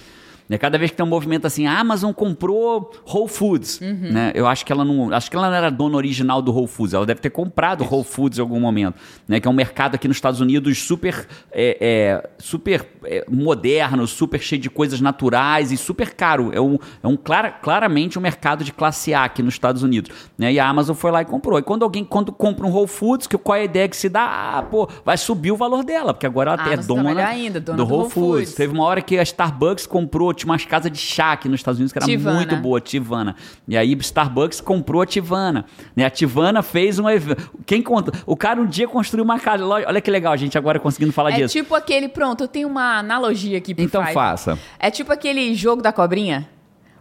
Né? 0.49 0.59
Cada 0.59 0.79
vez 0.79 0.91
que 0.91 0.97
tem 0.97 1.05
um 1.05 1.09
movimento 1.09 1.47
assim, 1.47 1.67
a 1.67 1.79
Amazon 1.79 2.13
comprou 2.13 2.93
Whole 3.07 3.29
Foods, 3.29 3.81
Uhum. 3.81 4.13
né? 4.13 4.33
Eu 4.35 4.47
acho 4.47 4.65
que 4.65 4.73
ela 4.73 4.85
não, 4.85 5.13
acho 5.13 5.31
que 5.31 5.37
ela 5.37 5.49
não 5.49 5.57
era 5.57 5.71
dona 5.71 5.97
original 5.97 6.41
do 6.41 6.53
Whole 6.53 6.69
Foods. 6.69 6.95
Ela 6.95 7.05
deve 7.07 7.21
ter 7.21 7.31
comprado 7.31 7.85
Whole 7.85 8.05
Foods 8.05 8.39
em 8.39 8.43
algum 8.43 8.61
momento, 8.61 8.95
né? 9.27 9.41
Que 9.41 9.49
é 9.49 9.51
um 9.51 9.55
mercado 9.55 9.95
aqui 9.97 10.07
nos 10.07 10.17
Estados 10.17 10.41
Unidos 10.41 10.79
super, 10.79 11.27
é, 11.53 11.77
é, 11.81 12.31
super 12.39 12.87
é, 13.05 13.25
moderno, 13.29 14.07
super 14.07 14.41
cheio 14.41 14.61
de 14.61 14.71
coisas 14.71 15.01
naturais 15.01 15.73
e 15.73 15.77
super 15.77 16.15
caro. 16.15 16.51
É 16.53 16.61
um, 16.61 16.79
é 17.03 17.09
um 17.09 17.17
clara, 17.17 17.51
claramente 17.51 18.19
um 18.19 18.23
mercado 18.23 18.63
de 18.63 18.73
classe 18.73 19.13
A 19.13 19.25
aqui 19.25 19.43
nos 19.43 19.55
Estados 19.55 19.83
Unidos, 19.83 20.11
né? 20.39 20.53
E 20.53 20.59
a 20.61 20.69
Amazon 20.69 20.95
foi 20.95 21.11
lá 21.11 21.23
e 21.23 21.25
comprou. 21.25 21.59
E 21.59 21.63
quando 21.63 21.83
alguém 21.83 22.05
quando 22.05 22.31
compra 22.33 22.67
um 22.67 22.71
Whole 22.73 22.87
Foods, 22.89 23.27
que 23.27 23.37
qual 23.37 23.57
é 23.57 23.63
a 23.63 23.65
ideia 23.65 23.89
que 23.89 23.97
se 23.97 24.09
dá? 24.09 24.25
Ah, 24.59 24.63
pô, 24.63 24.89
vai 25.05 25.17
subir 25.17 25.51
o 25.51 25.57
valor 25.57 25.83
dela, 25.85 26.15
porque 26.15 26.27
agora 26.27 26.53
ela 26.53 26.63
Ah, 26.63 26.73
é 26.73 26.77
dona, 26.77 27.27
ainda, 27.27 27.61
dona 27.61 27.77
do 27.79 27.85
do 27.85 27.91
Whole 27.91 28.03
Whole 28.05 28.11
Foods. 28.11 28.39
Foods. 28.51 28.55
Teve 28.55 28.73
uma 28.73 28.85
hora 28.85 29.01
que 29.03 29.19
a 29.19 29.23
Starbucks 29.23 29.87
comprou, 29.87 30.33
tinha 30.37 30.51
umas 30.51 30.65
casas 30.65 30.93
de 30.93 30.99
chá 30.99 31.33
aqui 31.33 31.49
nos 31.49 31.61
Estados 31.61 31.79
Unidos 31.79 31.93
que 31.93 31.99
era 31.99 32.07
Tivana. 32.07 32.37
muito 32.37 32.57
boa, 32.57 32.81
Tivana. 32.81 33.35
E 33.67 33.77
aí 33.77 33.93
Starbucks 33.95 34.61
comprou 34.61 35.03
a 35.03 35.07
Tivana. 35.07 35.65
Né? 35.97 36.05
A 36.05 36.11
Tivana 36.11 36.63
fez 36.63 36.99
um 36.99 37.09
evento. 37.11 37.51
Quem 37.67 37.83
conta? 37.83 38.13
O 38.25 38.37
cara 38.37 38.61
um 38.61 38.67
dia 38.67 38.87
construiu 38.87 39.25
uma 39.25 39.41
casa. 39.41 39.67
Olha 39.67 40.01
que 40.01 40.11
legal, 40.11 40.33
a 40.33 40.37
gente 40.37 40.57
agora 40.57 40.79
conseguindo 40.79 41.13
falar 41.13 41.31
É 41.33 41.37
disso. 41.37 41.53
tipo 41.53 41.75
aquele, 41.75 42.09
pronto, 42.09 42.45
eu 42.45 42.49
tenho 42.49 42.69
uma 42.69 42.99
analogia 42.99 43.59
aqui 43.59 43.75
pro 43.75 43.83
Então 43.85 44.03
Five. 44.03 44.15
faça. 44.15 44.59
É 44.79 44.91
tipo 44.91 45.13
aquele 45.13 45.55
jogo 45.55 45.83
da 45.83 45.93
cobrinha. 45.93 46.49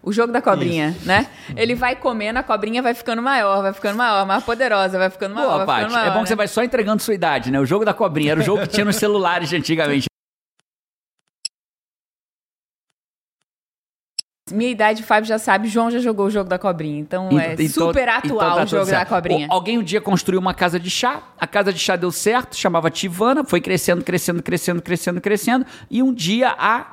O 0.01 0.13
jogo 0.13 0.31
da 0.31 0.39
cobrinha, 0.39 0.95
né? 1.03 1.25
Ele 1.57 1.73
vai 1.73 1.95
comendo, 1.95 2.37
a 2.37 2.43
cobrinha 2.43 2.79
vai 2.79 2.93
ficando 2.93 3.23
maior, 3.23 3.63
vai 3.63 3.73
ficando 3.73 3.97
maior, 3.97 4.23
mais 4.23 4.43
poderosa, 4.43 4.99
vai 4.99 5.09
ficando 5.09 5.33
maior, 5.33 5.55
Boa, 5.55 5.65
vai 5.65 5.77
ficando 5.77 5.91
Paty. 5.93 5.93
maior. 5.95 6.05
É 6.05 6.09
bom 6.11 6.17
que 6.17 6.21
né? 6.21 6.27
você 6.27 6.35
vai 6.35 6.47
só 6.47 6.63
entregando 6.63 7.01
sua 7.01 7.15
idade, 7.15 7.49
né? 7.49 7.59
O 7.59 7.65
jogo 7.65 7.83
da 7.83 7.91
cobrinha 7.91 8.33
era 8.33 8.39
o 8.39 8.43
jogo 8.43 8.61
que 8.61 8.67
tinha 8.67 8.85
nos 8.85 8.97
celulares 8.97 9.49
de 9.49 9.55
antigamente. 9.55 10.05
Minha 14.51 14.69
idade, 14.69 15.01
o 15.01 15.05
Fábio 15.05 15.27
já 15.27 15.39
sabe, 15.39 15.67
João 15.67 15.89
já 15.89 15.97
jogou 15.97 16.27
o 16.27 16.29
jogo 16.29 16.47
da 16.47 16.59
cobrinha. 16.59 16.99
Então 16.99 17.29
é 17.39 17.53
Então- 17.53 17.67
super 17.87 18.03
então 18.03 18.15
atual 18.15 18.39
tá 18.39 18.53
o 18.53 18.59
tudo 18.59 18.69
jogo 18.69 18.91
da 18.91 19.03
cobrinha. 19.03 19.47
O- 19.49 19.53
Alguém 19.53 19.79
um 19.79 19.83
dia 19.83 19.99
construiu 19.99 20.39
uma 20.39 20.53
casa 20.53 20.79
de 20.79 20.87
chá, 20.87 21.23
a 21.39 21.47
casa 21.47 21.73
de 21.73 21.79
chá 21.79 21.95
deu 21.95 22.11
certo, 22.11 22.55
chamava 22.55 22.91
Tivana, 22.91 23.43
foi 23.43 23.59
crescendo, 23.59 24.03
crescendo, 24.03 24.43
crescendo, 24.43 24.83
crescendo, 24.83 25.19
crescendo, 25.19 25.65
e 25.89 26.03
um 26.03 26.13
dia 26.13 26.49
a 26.59 26.85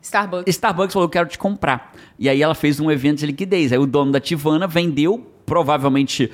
Starbucks. 0.00 0.44
Starbucks 0.46 0.92
falou, 0.92 1.06
eu 1.06 1.10
quero 1.10 1.28
te 1.28 1.36
comprar. 1.36 1.92
E 2.16 2.28
aí 2.28 2.40
ela 2.40 2.54
fez 2.54 2.78
um 2.78 2.88
evento 2.92 3.18
de 3.18 3.26
liquidez. 3.26 3.72
Aí 3.72 3.78
o 3.78 3.86
dono 3.88 4.12
da 4.12 4.20
Tivana 4.20 4.68
vendeu, 4.68 5.18
provavelmente 5.44 6.30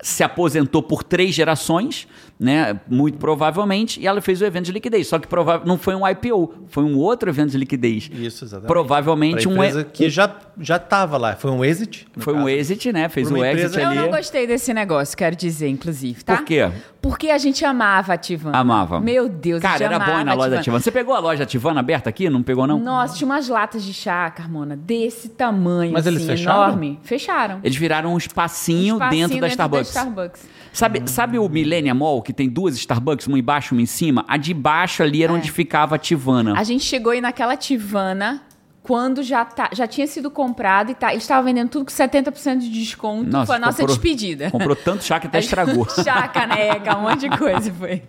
se 0.00 0.22
aposentou 0.22 0.80
por 0.80 1.02
três 1.02 1.34
gerações, 1.34 2.06
né? 2.38 2.78
Muito 2.88 3.18
provavelmente, 3.18 4.00
e 4.00 4.06
ela 4.06 4.20
fez 4.20 4.40
o 4.40 4.44
evento 4.44 4.66
de 4.66 4.72
liquidez. 4.72 5.06
Só 5.08 5.18
que 5.18 5.26
prova 5.26 5.62
não 5.64 5.76
foi 5.78 5.94
um 5.94 6.06
IPO, 6.06 6.54
foi 6.68 6.84
um 6.84 6.96
outro 6.96 7.28
evento 7.28 7.50
de 7.50 7.58
liquidez. 7.58 8.10
Isso, 8.12 8.44
exatamente. 8.44 8.68
Provavelmente 8.68 9.42
Pra 9.42 9.50
um. 9.50 9.54
empresa 9.54 9.80
e- 9.80 9.84
que 9.84 10.10
já 10.10 10.34
já 10.60 10.76
estava 10.76 11.16
lá. 11.16 11.36
Foi 11.36 11.50
um 11.52 11.64
exit. 11.64 12.06
Foi 12.16 12.32
um 12.34 12.38
caso. 12.38 12.48
exit, 12.48 12.92
né? 12.92 13.08
Fez 13.08 13.30
o 13.30 13.34
uma 13.34 13.46
exit 13.48 13.66
empresa- 13.66 13.80
Eu 13.80 13.88
ali. 13.90 13.98
não 14.00 14.10
gostei 14.10 14.44
desse 14.46 14.74
negócio, 14.74 15.16
quero 15.16 15.36
dizer, 15.36 15.68
inclusive, 15.68 16.24
tá? 16.24 16.36
Por 16.38 16.44
quê? 16.44 16.68
Porque 17.00 17.30
a 17.30 17.38
gente 17.38 17.64
amava 17.64 18.14
a 18.14 18.16
Tivana. 18.16 18.58
Amava. 18.58 19.00
Meu 19.00 19.28
Deus, 19.28 19.58
a 19.60 19.62
Cara, 19.62 19.78
gente 19.78 19.86
era 19.94 19.98
bom 20.00 20.24
na 20.24 20.34
loja 20.34 20.50
da 20.50 20.60
Tivana. 20.62 20.82
Você 20.82 20.90
pegou 20.90 21.14
a 21.14 21.20
loja 21.20 21.38
da 21.40 21.46
Tivana 21.46 21.78
aberta 21.78 22.10
aqui? 22.10 22.28
Não 22.28 22.42
pegou, 22.42 22.66
não? 22.66 22.78
Nossa, 22.80 23.16
tinha 23.16 23.26
umas 23.26 23.48
latas 23.48 23.84
de 23.84 23.94
chá, 23.94 24.28
Carmona, 24.30 24.76
desse 24.76 25.28
tamanho, 25.28 25.92
Mas 25.92 26.06
eles 26.06 26.18
assim, 26.22 26.28
fecharam? 26.30 26.64
enorme. 26.64 26.98
Fecharam. 27.02 27.60
Eles 27.62 27.76
viraram 27.76 28.12
um 28.14 28.18
espacinho, 28.18 28.94
Um 28.94 28.98
espacinho 28.98 29.28
dentro 29.28 29.40
da 29.40 29.48
Starbucks. 29.48 29.88
Starbucks. 29.90 30.48
Sabe, 30.72 31.02
sabe 31.06 31.38
o 31.38 31.48
Millennium 31.48 31.94
Mall, 31.94 32.20
que 32.28 32.32
tem 32.34 32.46
duas 32.46 32.76
Starbucks, 32.76 33.26
uma 33.26 33.38
embaixo 33.38 33.72
e 33.72 33.78
uma 33.78 33.82
em 33.82 33.86
cima? 33.86 34.22
A 34.28 34.36
de 34.36 34.52
baixo 34.52 35.02
ali 35.02 35.22
era 35.24 35.32
onde 35.32 35.50
ficava 35.50 35.94
a 35.94 35.98
Tivana. 35.98 36.52
É. 36.54 36.58
A 36.58 36.62
gente 36.62 36.84
chegou 36.84 37.12
aí 37.12 37.22
naquela 37.22 37.56
Tivana 37.56 38.42
quando 38.88 39.22
já, 39.22 39.44
tá, 39.44 39.68
já 39.74 39.86
tinha 39.86 40.06
sido 40.06 40.30
comprado 40.30 40.90
e 40.90 40.94
tá, 40.94 41.10
eles 41.10 41.22
estavam 41.22 41.44
vendendo 41.44 41.68
tudo 41.68 41.84
com 41.84 41.90
70% 41.90 42.56
de 42.56 42.70
desconto. 42.70 43.30
Nossa, 43.30 43.44
foi 43.44 43.56
a 43.56 43.58
nossa 43.58 43.82
comprou- 43.82 43.88
despedida. 43.88 44.50
Comprou 44.50 44.74
tanto 44.74 45.04
chá 45.04 45.20
que 45.20 45.26
até 45.26 45.40
estragou. 45.40 45.86
chá, 46.02 46.26
caneca, 46.26 46.96
um 46.96 47.02
monte 47.02 47.28
de 47.28 47.36
coisa 47.36 47.70
foi. 47.70 48.02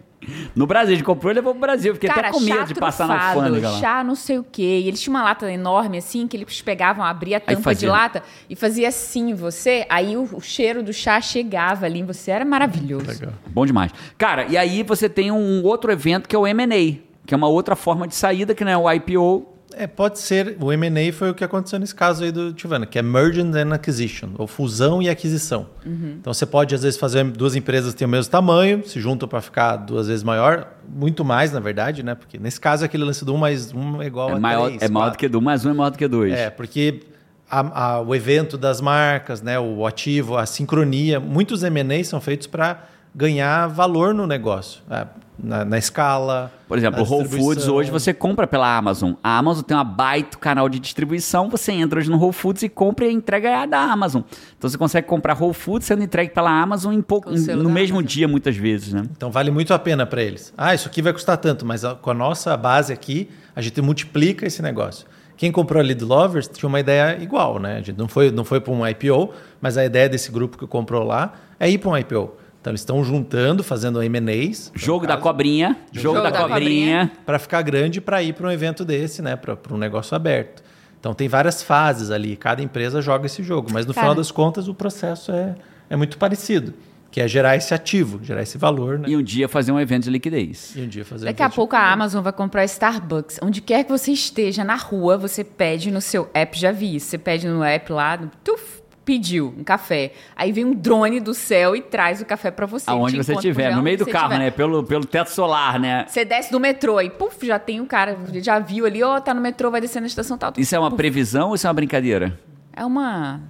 No 0.55 0.65
Brasil, 0.65 0.93
a 0.93 0.95
gente 0.95 1.03
comprou 1.03 1.33
e 1.33 1.35
levou 1.35 1.51
pro 1.51 1.59
Brasil. 1.59 1.93
Fiquei 1.95 2.09
Cara, 2.09 2.29
até 2.29 2.31
com 2.31 2.39
medo 2.39 2.59
chá 2.59 2.63
de 2.63 2.75
passar 2.75 3.09
na 3.09 3.29
alfândega 3.31 3.71
lá. 3.71 3.77
chá 3.77 4.03
não 4.05 4.15
sei 4.15 4.39
o 4.39 4.43
quê. 4.49 4.79
E 4.81 4.87
eles 4.87 5.01
tinham 5.01 5.15
uma 5.15 5.23
lata 5.23 5.51
enorme, 5.51 5.97
assim, 5.97 6.25
que 6.25 6.37
eles 6.37 6.61
pegavam, 6.61 7.03
abria 7.03 7.37
a 7.37 7.39
tampa 7.41 7.75
de 7.75 7.85
lata 7.85 8.23
e 8.49 8.55
fazia 8.55 8.87
assim 8.87 9.31
em 9.31 9.33
você. 9.33 9.85
Aí 9.89 10.15
o, 10.15 10.29
o 10.31 10.39
cheiro 10.39 10.81
do 10.81 10.93
chá 10.93 11.19
chegava 11.19 11.87
ali 11.87 11.99
em 11.99 12.05
você. 12.05 12.31
Era 12.31 12.45
maravilhoso. 12.45 13.05
Legal. 13.05 13.33
Bom 13.47 13.65
demais. 13.65 13.91
Cara, 14.17 14.45
e 14.47 14.55
aí 14.55 14.81
você 14.83 15.09
tem 15.09 15.29
um 15.29 15.61
outro 15.61 15.91
evento 15.91 16.29
que 16.29 16.35
é 16.37 16.39
o 16.39 16.47
M&A, 16.47 16.99
que 17.25 17.33
é 17.33 17.35
uma 17.35 17.49
outra 17.49 17.75
forma 17.75 18.07
de 18.07 18.15
saída, 18.15 18.55
que 18.55 18.63
não 18.63 18.71
é 18.71 18.77
o 18.77 18.89
IPO. 18.93 19.58
É, 19.81 19.87
pode 19.87 20.19
ser. 20.19 20.57
O 20.59 20.73
M&A 20.73 21.13
foi 21.13 21.29
o 21.29 21.33
que 21.33 21.41
aconteceu 21.41 21.79
nesse 21.79 21.95
caso 21.95 22.23
aí 22.25 22.33
do 22.33 22.51
Tivana, 22.51 22.85
que 22.85 22.99
é 22.99 23.01
Merge 23.01 23.39
and 23.39 23.73
Acquisition, 23.73 24.31
ou 24.37 24.45
fusão 24.45 25.01
e 25.01 25.07
aquisição. 25.09 25.67
Uhum. 25.85 26.15
Então 26.19 26.33
você 26.33 26.45
pode, 26.45 26.75
às 26.75 26.83
vezes, 26.83 26.99
fazer 26.99 27.23
duas 27.23 27.55
empresas 27.55 27.93
que 27.93 27.99
têm 27.99 28.05
o 28.05 28.09
mesmo 28.11 28.29
tamanho, 28.29 28.85
se 28.85 28.99
juntam 28.99 29.25
para 29.27 29.39
ficar 29.39 29.77
duas 29.77 30.07
vezes 30.07 30.21
maior, 30.21 30.67
muito 30.93 31.23
mais, 31.23 31.53
na 31.53 31.61
verdade, 31.61 32.03
né? 32.03 32.13
Porque 32.13 32.37
nesse 32.37 32.59
caso, 32.59 32.83
aquele 32.83 33.05
lance 33.05 33.23
do 33.23 33.33
um 33.33 33.37
mais 33.37 33.71
um 33.73 34.01
é 34.01 34.07
igual 34.07 34.31
É 34.31 34.33
a 34.33 34.39
maior, 34.39 34.65
três, 34.67 34.81
é 34.81 34.89
maior 34.89 35.11
do 35.11 35.17
que 35.17 35.29
do 35.29 35.41
mais 35.41 35.63
um, 35.65 35.69
é 35.69 35.73
maior 35.73 35.91
do 35.91 35.97
que 35.97 36.07
dois. 36.09 36.33
É, 36.33 36.49
porque 36.49 37.03
a- 37.49 37.93
a- 37.95 38.01
o 38.01 38.13
evento 38.13 38.57
das 38.57 38.81
marcas, 38.81 39.41
né, 39.41 39.57
o 39.57 39.87
ativo, 39.87 40.35
a 40.35 40.45
sincronia, 40.45 41.21
muitos 41.21 41.63
M&As 41.63 42.07
são 42.07 42.19
feitos 42.19 42.47
para 42.47 42.83
ganhar 43.15 43.67
valor 43.67 44.13
no 44.13 44.27
negócio, 44.27 44.81
é, 44.91 45.07
na, 45.41 45.63
na 45.65 45.77
escala. 45.77 46.51
Por 46.67 46.77
exemplo, 46.77 47.01
o 47.01 47.03
Whole 47.09 47.27
Foods 47.27 47.67
hoje 47.67 47.89
você 47.89 48.13
compra 48.13 48.45
pela 48.45 48.77
Amazon. 48.77 49.13
A 49.23 49.37
Amazon 49.37 49.63
tem 49.63 49.75
uma 49.75 49.83
baita 49.83 50.37
canal 50.37 50.69
de 50.69 50.79
distribuição. 50.79 51.49
Você 51.49 51.71
entra 51.71 51.99
hoje 51.99 52.09
no 52.09 52.17
Whole 52.17 52.33
Foods 52.33 52.61
e 52.63 52.69
compra 52.69 53.05
e 53.05 53.09
a 53.09 53.11
entrega 53.11 53.49
é 53.49 53.67
da 53.67 53.79
Amazon. 53.79 54.21
Então 54.57 54.69
você 54.69 54.77
consegue 54.77 55.07
comprar 55.07 55.35
Whole 55.41 55.53
Foods 55.53 55.87
sendo 55.87 56.03
entregue 56.03 56.31
pela 56.33 56.51
Amazon 56.51 56.93
em 56.93 57.01
pouco, 57.01 57.35
selo 57.37 57.63
no 57.63 57.69
mesmo 57.69 57.97
Amazon. 57.97 58.07
dia, 58.07 58.27
muitas 58.27 58.55
vezes, 58.55 58.93
né? 58.93 59.03
Então 59.11 59.31
vale 59.31 59.49
muito 59.51 59.73
a 59.73 59.79
pena 59.79 60.05
para 60.05 60.21
eles. 60.21 60.53
Ah, 60.57 60.75
isso 60.75 60.87
aqui 60.87 61.01
vai 61.01 61.13
custar 61.13 61.37
tanto, 61.37 61.65
mas 61.65 61.83
a- 61.83 61.95
com 61.95 62.11
a 62.11 62.13
nossa 62.13 62.55
base 62.55 62.93
aqui, 62.93 63.29
a 63.55 63.61
gente 63.61 63.81
multiplica 63.81 64.45
esse 64.45 64.61
negócio. 64.61 65.07
Quem 65.37 65.51
comprou 65.53 65.79
ali 65.79 65.95
do 65.95 66.05
Lovers 66.05 66.49
tinha 66.49 66.67
uma 66.67 66.81
ideia 66.81 67.17
igual, 67.23 67.59
né? 67.59 67.77
A 67.77 67.81
gente 67.81 67.97
não 67.97 68.09
foi, 68.09 68.29
não 68.29 68.43
foi 68.43 68.59
para 68.59 68.73
um 68.73 68.85
IPO, 68.85 69.31
mas 69.61 69.77
a 69.77 69.85
ideia 69.85 70.09
desse 70.09 70.29
grupo 70.31 70.57
que 70.57 70.67
comprou 70.67 71.01
lá 71.03 71.31
é 71.57 71.69
ir 71.69 71.77
para 71.77 71.89
um 71.89 71.97
IPO. 71.97 72.31
Então 72.69 72.73
eles 72.73 72.81
estão 72.81 73.03
juntando, 73.03 73.63
fazendo 73.63 73.99
M&As. 74.03 74.71
Jogo 74.75 75.07
da 75.07 75.17
cobrinha. 75.17 75.75
Jogo, 75.91 76.17
Jogo 76.17 76.21
da, 76.21 76.29
da 76.29 76.47
cobrinha. 76.47 77.11
para 77.25 77.39
ficar 77.39 77.63
grande 77.63 77.99
para 77.99 78.21
ir 78.21 78.33
para 78.33 78.47
um 78.47 78.51
evento 78.51 78.85
desse, 78.85 79.23
né? 79.23 79.35
Para 79.35 79.57
um 79.71 79.77
negócio 79.77 80.15
aberto. 80.15 80.61
Então 80.99 81.11
tem 81.15 81.27
várias 81.27 81.63
fases 81.63 82.11
ali, 82.11 82.35
cada 82.35 82.61
empresa 82.61 83.01
joga 83.01 83.25
esse 83.25 83.41
jogo, 83.41 83.69
mas 83.71 83.87
no 83.87 83.93
Cara. 83.93 84.05
final 84.05 84.15
das 84.15 84.29
contas 84.29 84.67
o 84.67 84.73
processo 84.75 85.31
é, 85.31 85.55
é 85.89 85.95
muito 85.95 86.17
parecido, 86.19 86.75
que 87.09 87.19
é 87.19 87.27
gerar 87.27 87.55
esse 87.55 87.73
ativo, 87.73 88.19
gerar 88.21 88.43
esse 88.43 88.57
valor, 88.57 88.99
né? 88.99 89.09
E 89.09 89.17
um 89.17 89.23
dia 89.23 89.47
fazer 89.47 89.71
um 89.71 89.79
evento 89.79 90.03
de 90.03 90.11
liquidez. 90.11 90.73
E 90.75 90.81
um 90.81 90.87
dia 90.87 91.03
fazer 91.03 91.25
Daqui 91.25 91.41
a 91.41 91.45
evento. 91.45 91.55
pouco 91.55 91.75
a 91.75 91.91
Amazon 91.91 92.21
vai 92.21 92.33
comprar 92.33 92.65
Starbucks. 92.65 93.39
Onde 93.41 93.61
quer 93.61 93.83
que 93.83 93.89
você 93.89 94.11
esteja 94.11 94.63
na 94.63 94.75
rua, 94.75 95.17
você 95.17 95.43
pede 95.43 95.89
no 95.89 96.01
seu 96.01 96.29
app, 96.35 96.59
já 96.59 96.71
vi 96.71 96.97
isso. 96.97 97.07
Você 97.07 97.17
pede 97.17 97.47
no 97.47 97.63
app 97.63 97.91
lá, 97.91 98.19
tuf, 98.43 98.83
pediu 99.09 99.55
um 99.57 99.63
café. 99.63 100.11
Aí 100.35 100.51
vem 100.51 100.63
um 100.63 100.71
drone 100.71 101.19
do 101.19 101.33
céu 101.33 101.75
e 101.75 101.81
traz 101.81 102.21
o 102.21 102.25
café 102.25 102.51
pra 102.51 102.67
você. 102.67 102.87
Aonde 102.87 103.17
você 103.17 103.33
estiver, 103.33 103.75
no 103.75 103.81
meio 103.81 103.97
do 103.97 104.05
carro, 104.05 104.25
estiver. 104.27 104.45
né? 104.45 104.51
Pelo, 104.51 104.83
pelo 104.83 105.03
teto 105.03 105.31
solar, 105.31 105.79
né? 105.79 106.05
Você 106.07 106.23
desce 106.23 106.51
do 106.51 106.59
metrô 106.59 107.01
e, 107.01 107.09
puf, 107.09 107.43
já 107.43 107.57
tem 107.57 107.81
o 107.81 107.87
cara, 107.87 108.15
já 108.35 108.59
viu 108.59 108.85
ali, 108.85 109.01
ó, 109.01 109.19
tá 109.19 109.33
no 109.33 109.41
metrô, 109.41 109.71
vai 109.71 109.81
descer 109.81 109.99
na 109.99 110.05
estação 110.05 110.37
tal. 110.37 110.53
Isso 110.55 110.75
é 110.75 110.79
uma 110.79 110.91
Puf. 110.91 110.97
previsão 110.97 111.49
ou 111.49 111.55
isso 111.55 111.65
é 111.65 111.69
uma 111.69 111.73
brincadeira? 111.73 112.39
É 112.71 112.85
uma... 112.85 113.41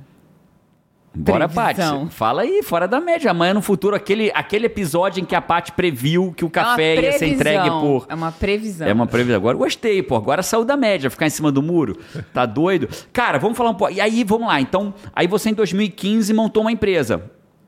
Bora, 1.13 1.49
Paty. 1.49 1.81
Fala 2.11 2.43
aí, 2.43 2.61
fora 2.63 2.87
da 2.87 3.01
média. 3.01 3.31
Amanhã 3.31 3.53
no 3.53 3.61
futuro, 3.61 3.95
aquele, 3.95 4.31
aquele 4.33 4.67
episódio 4.67 5.21
em 5.21 5.25
que 5.25 5.35
a 5.35 5.41
Paty 5.41 5.71
previu 5.71 6.33
que 6.35 6.45
o 6.45 6.49
café 6.49 6.95
é 6.95 7.01
ia 7.01 7.11
ser 7.13 7.27
entregue 7.27 7.69
por. 7.69 8.05
É 8.07 8.13
uma 8.13 8.31
previsão. 8.31 8.87
É 8.87 8.93
uma 8.93 9.07
previsão. 9.07 9.37
Agora 9.37 9.55
eu 9.55 9.59
gostei, 9.59 10.03
pô. 10.03 10.15
Agora 10.15 10.43
saiu 10.43 10.63
da 10.63 10.77
média, 10.77 11.09
ficar 11.09 11.25
em 11.25 11.31
cima 11.31 11.51
do 11.51 11.61
muro. 11.61 11.97
Tá 12.33 12.45
doido? 12.45 12.87
Cara, 13.11 13.39
vamos 13.39 13.57
falar 13.57 13.71
um 13.71 13.75
pouco. 13.75 13.93
E 13.93 13.99
aí, 13.99 14.23
vamos 14.23 14.47
lá. 14.47 14.61
Então, 14.61 14.93
aí 15.15 15.27
você 15.27 15.49
em 15.49 15.53
2015 15.53 16.33
montou 16.33 16.61
uma 16.61 16.71
empresa. 16.71 17.23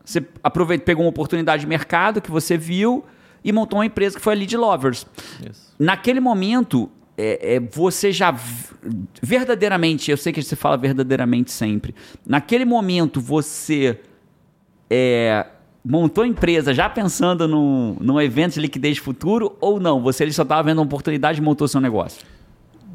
Você 0.06 0.24
aproveitou, 0.44 0.86
pegou 0.86 1.04
uma 1.04 1.10
oportunidade 1.10 1.62
de 1.62 1.68
mercado 1.68 2.22
que 2.22 2.32
você 2.32 2.58
viu 2.58 3.04
e 3.44 3.52
montou 3.52 3.80
uma 3.80 3.86
empresa 3.86 4.18
que 4.18 4.22
foi 4.22 4.34
a 4.34 4.38
Lead 4.38 4.56
Lovers. 4.56 5.06
Isso. 5.50 5.74
Naquele 5.80 6.20
momento, 6.20 6.90
é, 7.24 7.56
é, 7.56 7.60
você 7.60 8.12
já 8.12 8.36
verdadeiramente, 9.22 10.10
eu 10.10 10.18
sei 10.18 10.34
que 10.34 10.42
você 10.42 10.56
fala 10.56 10.76
verdadeiramente 10.78 11.52
sempre. 11.52 11.94
Naquele 12.26 12.66
momento, 12.66 13.22
você 13.22 14.00
é, 14.90 15.46
montou 15.86 16.24
a 16.24 16.28
empresa 16.28 16.74
já 16.74 16.90
pensando 16.90 17.48
num, 17.48 17.96
num 18.00 18.20
evento 18.20 18.56
de 18.56 18.60
liquidez 18.62 18.98
futuro 18.98 19.56
ou 19.62 19.80
não? 19.80 20.02
Você 20.02 20.24
ele 20.24 20.34
só 20.34 20.42
estava 20.44 20.64
vendo 20.64 20.80
uma 20.80 20.86
oportunidade 20.86 21.40
e 21.40 21.44
montou 21.44 21.68
seu 21.68 21.80
negócio? 21.80 22.24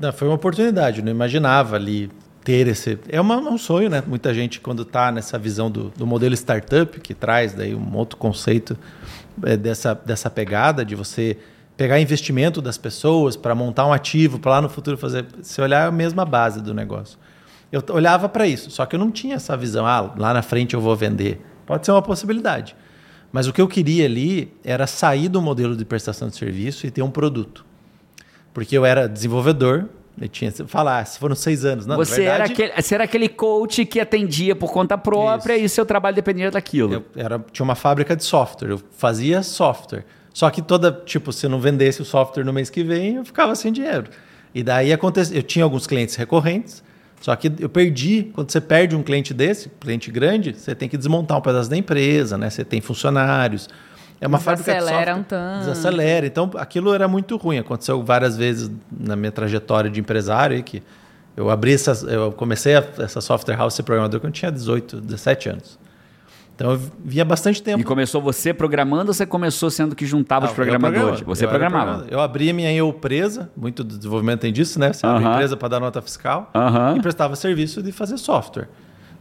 Não, 0.01 0.13
foi 0.13 0.29
uma 0.29 0.35
oportunidade, 0.35 1.01
não 1.03 1.11
imaginava 1.11 1.77
ali 1.77 2.11
ter 2.45 2.67
esse. 2.69 2.99
É 3.09 3.21
uma- 3.21 3.39
um 3.39 3.57
sonho, 3.59 3.89
né? 3.89 4.03
Muita 4.07 4.35
gente, 4.35 4.61
quando 4.61 4.83
está 4.83 5.11
nessa 5.11 5.39
visão 5.39 5.71
do, 5.71 5.91
do 5.97 6.07
modelo 6.07 6.35
startup, 6.35 7.01
que 7.01 7.15
traz 7.15 7.55
daí 7.55 7.75
um 7.75 7.97
outro 7.97 8.17
conceito 8.19 8.77
é, 9.43 9.57
dessa, 9.57 9.95
dessa 9.95 10.29
pegada 10.29 10.85
de 10.85 10.95
você 10.95 11.39
pegar 11.77 12.01
investimento 12.01 12.63
das 12.63 12.79
pessoas 12.79 13.37
para 13.37 13.55
montar 13.55 13.87
um 13.87 13.93
ativo, 13.93 14.39
para 14.39 14.53
lá 14.53 14.63
no 14.63 14.69
futuro 14.69 14.97
fazer. 14.97 15.27
Se 15.43 15.61
olhar 15.61 15.85
é 15.85 15.87
a 15.89 15.93
mesma 15.93 16.25
base 16.25 16.61
do 16.61 16.73
negócio. 16.73 17.19
Eu 17.71 17.83
olhava 17.91 18.29
para 18.29 18.47
isso, 18.47 18.71
só 18.71 18.87
que 18.87 18.95
eu 18.95 19.01
não 19.01 19.11
tinha 19.11 19.35
essa 19.37 19.57
visão, 19.57 19.87
ah, 19.87 20.15
lá 20.17 20.33
na 20.33 20.43
frente 20.43 20.75
eu 20.75 20.81
vou 20.81 20.95
vender. 20.97 21.45
Pode 21.67 21.85
ser 21.85 21.93
uma 21.93 22.03
possibilidade. 22.03 22.77
Mas 23.33 23.47
o 23.47 23.53
que 23.53 23.61
eu 23.61 23.69
queria 23.69 24.07
ali 24.07 24.55
era 24.65 24.87
sair 24.87 25.29
do 25.29 25.43
modelo 25.43 25.77
de 25.77 25.85
prestação 25.85 26.29
de 26.29 26.37
serviço 26.37 26.87
e 26.87 26.91
ter 26.91 27.03
um 27.03 27.11
produto. 27.11 27.67
Porque 28.55 28.79
eu 28.79 28.85
era 28.85 29.09
desenvolvedor, 29.09 29.87
eu 30.19 30.29
tinha 30.29 30.51
falar, 30.51 31.05
se 31.05 31.19
foram 31.19 31.35
seis 31.35 31.65
anos, 31.65 31.85
não, 31.85 31.99
na 31.99 32.05
você, 32.05 32.23
era 32.23 32.47
verdade, 32.47 32.53
aquele, 32.53 32.83
você 32.83 32.95
era 32.95 33.05
aquele 33.05 33.29
coach 33.29 33.85
que 33.85 34.01
atendia 34.01 34.57
por 34.57 34.73
conta 34.73 34.97
própria 34.97 35.59
e 35.59 35.69
seu 35.69 35.85
trabalho 35.85 36.17
dependia 36.17 36.51
daquilo. 36.51 36.95
Eu 36.95 37.05
era, 37.15 37.45
tinha 37.53 37.65
uma 37.65 37.75
fábrica 37.75 38.17
de 38.17 38.25
software, 38.25 38.71
eu 38.71 38.81
fazia 38.97 39.43
software. 39.43 40.07
Só 40.37 40.51
que 40.51 40.61
toda, 40.61 40.93
tipo, 40.93 41.33
se 41.33 41.47
eu 41.47 41.49
não 41.49 41.59
vendesse 41.59 42.03
o 42.03 42.05
software 42.05 42.45
no 42.45 42.53
mês 42.53 42.69
que 42.69 42.85
vem, 42.85 43.15
eu 43.15 43.25
ficava 43.25 43.55
sem 43.55 43.73
dinheiro. 43.73 44.11
E 44.55 44.63
daí 44.63 44.93
aconteceu, 44.93 45.35
eu 45.35 45.43
tinha 45.43 45.65
alguns 45.65 45.87
clientes 45.87 46.15
recorrentes, 46.15 46.83
só 47.23 47.35
que 47.35 47.51
eu 47.59 47.71
perdi, 47.71 48.31
quando 48.35 48.53
você 48.53 48.61
perde 48.61 48.95
um 48.95 49.03
cliente 49.03 49.33
desse, 49.33 49.71
cliente 49.81 50.11
grande, 50.11 50.53
você 50.53 50.75
tem 50.75 50.91
que 50.91 50.99
desmontar 50.99 51.39
um 51.39 51.41
pedaço 51.41 51.71
da 51.71 51.77
empresa, 51.79 52.37
né? 52.37 52.51
Você 52.51 52.67
tem 52.67 52.83
funcionários. 52.83 53.67
É 54.21 54.27
uma 54.27 54.39
fábrica 54.39 54.75
de 54.75 54.81
software. 54.81 55.15
um 55.15 55.23
tanto. 55.23 55.61
Desacelera. 55.61 56.27
Então, 56.27 56.51
aquilo 56.57 56.93
era 56.93 57.09
muito 57.09 57.39
ruim. 57.39 57.57
Aconteceu 57.57 58.05
várias 58.05 58.37
vezes 58.37 58.71
na 58.91 59.17
minha 59.17 59.33
trajetória 59.33 59.89
de 59.89 60.01
empresário 60.01 60.63
que 60.63 60.83
eu 61.35 61.49
abri 61.49 61.73
essas, 61.73 62.03
eu 62.03 62.31
comecei 62.31 62.77
a, 62.77 62.85
essa 62.99 63.23
software 63.23 63.57
house 63.57 63.73
ser 63.73 63.85
programador 63.85 64.21
quando 64.21 64.35
eu 64.35 64.39
tinha 64.39 64.53
18, 64.53 65.01
17 65.01 65.49
anos. 65.49 65.79
Então 66.57 66.73
eu 66.73 66.81
via 67.05 67.23
bastante 67.23 67.63
tempo. 67.63 67.79
E 67.79 67.85
começou 67.85 68.21
você 68.23 68.53
programando 68.55 69.11
ou 69.11 69.15
você 69.15 69.27
começou 69.27 69.71
sendo 69.71 69.95
que 69.95 70.07
juntava 70.07 70.47
Ah, 70.47 70.49
os 70.49 70.55
programadores? 70.55 71.21
Você 71.21 71.45
Eu 71.45 71.49
programava. 71.51 72.07
Eu 72.11 72.19
abria 72.19 72.53
minha 72.55 72.73
eu 72.73 72.91
presa, 72.95 73.51
muito 73.55 73.85
do 73.85 73.95
desenvolvimento 73.97 74.41
tem 74.41 74.53
disso, 74.53 74.81
né? 74.81 74.91
Você 74.93 75.05
abre 75.07 75.23
Aham. 75.25 75.35
empresa 75.35 75.55
para 75.57 75.69
dar 75.69 75.81
nota 75.81 76.01
fiscal 76.01 76.51
Aham. 76.55 76.97
e 76.97 77.01
prestava 77.03 77.37
serviço 77.37 77.83
de 77.83 77.93
fazer 77.93 78.17
software, 78.17 78.69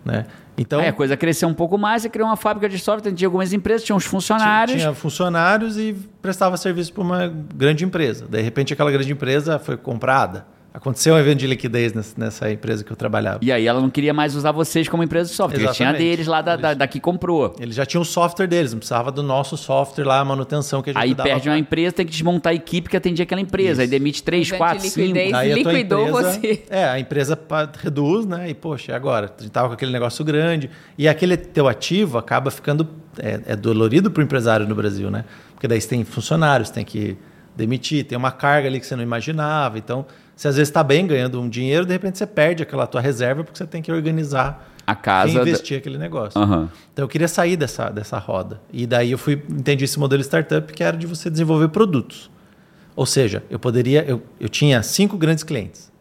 né? 0.05 0.25
Então 0.57 0.79
Aí 0.79 0.87
a 0.87 0.93
coisa 0.93 1.17
cresceu 1.17 1.49
um 1.49 1.53
pouco 1.53 1.77
mais, 1.77 2.03
você 2.03 2.09
criou 2.09 2.29
uma 2.29 2.37
fábrica 2.37 2.69
de 2.69 2.79
software, 2.79 3.11
tinha 3.11 3.27
algumas 3.27 3.51
empresas, 3.51 3.83
tinha 3.83 3.93
uns 3.97 4.05
funcionários. 4.05 4.79
tinha 4.81 4.93
funcionários 4.93 5.77
e 5.77 5.93
prestava 6.21 6.55
serviço 6.55 6.93
para 6.93 7.03
uma 7.03 7.27
grande 7.27 7.83
empresa. 7.83 8.25
De 8.29 8.41
repente 8.41 8.71
aquela 8.71 8.89
grande 8.89 9.11
empresa 9.11 9.59
foi 9.59 9.75
comprada, 9.75 10.45
Aconteceu 10.75 11.15
um 11.15 11.17
evento 11.17 11.39
de 11.39 11.47
liquidez 11.47 11.93
nessa, 11.93 12.13
nessa 12.19 12.51
empresa 12.51 12.83
que 12.83 12.91
eu 12.91 12.97
trabalhava. 12.97 13.39
E 13.41 13.49
aí 13.49 13.65
ela 13.65 13.79
não 13.79 13.89
queria 13.89 14.13
mais 14.13 14.35
usar 14.35 14.51
vocês 14.51 14.89
como 14.89 15.01
empresa 15.03 15.29
de 15.29 15.35
software. 15.35 15.61
Eles 15.63 15.73
tinha 15.75 15.87
Exatamente. 15.89 16.09
deles 16.11 16.27
lá 16.27 16.41
da, 16.41 16.55
da, 16.57 16.73
da 16.73 16.85
que 16.85 16.99
comprou. 16.99 17.55
Eles 17.59 17.75
já 17.75 17.85
tinham 17.85 18.01
o 18.01 18.05
software 18.05 18.45
deles, 18.45 18.73
não 18.73 18.79
precisava 18.79 19.09
do 19.09 19.23
nosso 19.23 19.55
software 19.55 20.03
lá, 20.03 20.19
a 20.19 20.25
manutenção 20.25 20.81
que 20.81 20.89
a 20.89 20.93
gente 20.93 21.01
Aí 21.01 21.15
perde 21.15 21.43
pra- 21.43 21.51
uma 21.53 21.57
empresa, 21.57 21.93
tem 21.93 22.05
que 22.05 22.11
desmontar 22.11 22.51
a 22.51 22.55
equipe 22.55 22.89
que 22.89 22.97
atendia 22.97 23.23
aquela 23.23 23.39
empresa. 23.39 23.83
Aí 23.83 23.87
demite 23.87 24.21
3, 24.21 24.47
Evento 24.49 24.57
4, 24.57 24.77
de 24.83 24.89
5. 24.89 24.99
liquidez. 24.99 25.33
Aí 25.33 25.53
liquidou 25.53 26.09
empresa- 26.09 26.31
você. 26.41 26.63
É, 26.69 26.83
a 26.83 26.99
empresa 26.99 27.39
reduz, 27.81 28.25
né? 28.25 28.49
E, 28.49 28.53
poxa, 28.53 28.91
e 28.91 28.95
agora? 28.95 29.33
A 29.37 29.41
gente 29.41 29.51
tava 29.51 29.69
com 29.69 29.73
aquele 29.75 29.93
negócio 29.93 30.25
grande. 30.25 30.69
E 30.97 31.07
aquele 31.07 31.37
teu 31.37 31.69
ativo 31.69 32.17
acaba 32.17 32.51
ficando. 32.51 32.85
É, 33.17 33.39
é 33.53 33.55
dolorido 33.55 34.11
para 34.11 34.19
o 34.19 34.23
empresário 34.25 34.67
no 34.67 34.75
Brasil, 34.75 35.09
né? 35.09 35.23
Porque 35.53 35.69
daí 35.69 35.79
você 35.79 35.87
tem 35.87 36.03
funcionários, 36.03 36.69
tem 36.69 36.83
que 36.83 37.17
demitir, 37.55 38.03
tem 38.03 38.17
uma 38.17 38.31
carga 38.33 38.67
ali 38.67 38.77
que 38.79 38.85
você 38.85 38.93
não 38.97 39.03
imaginava. 39.03 39.77
Então, 39.77 40.05
você 40.35 40.47
às 40.47 40.55
vezes 40.55 40.69
está 40.69 40.83
bem 40.83 41.07
ganhando 41.07 41.39
um 41.41 41.47
dinheiro, 41.49 41.85
de 41.85 41.93
repente 41.93 42.17
você 42.17 42.25
perde 42.27 42.61
aquela 42.63 42.85
tua 42.85 42.99
reserva 43.01 43.43
porque 43.43 43.57
você 43.57 43.65
tem 43.65 43.81
que 43.81 43.91
organizar 43.91 44.69
A 44.85 44.93
casa 44.95 45.33
da- 45.33 45.43
reinvestir 45.43 45.77
aquele 45.77 45.97
negócio. 45.97 46.39
Aham. 46.39 46.69
Então 46.93 47.05
eu 47.05 47.09
queria 47.09 47.27
sair 47.27 47.55
dessa, 47.55 47.89
dessa 47.89 48.17
roda. 48.17 48.59
E 48.71 48.85
daí 48.85 49.11
eu 49.11 49.17
fui 49.17 49.41
entendi 49.49 49.85
esse 49.85 49.97
modelo 49.99 50.21
startup 50.21 50.71
que 50.73 50.83
era 50.83 50.97
de 50.97 51.07
você 51.07 51.29
desenvolver 51.29 51.69
produtos. 51.69 52.29
Ou 52.95 53.05
seja, 53.05 53.43
eu 53.49 53.59
poderia. 53.59 54.03
Eu, 54.07 54.21
eu 54.39 54.47
tinha 54.49 54.81
cinco 54.83 55.17
grandes 55.17 55.43
clientes. 55.43 55.91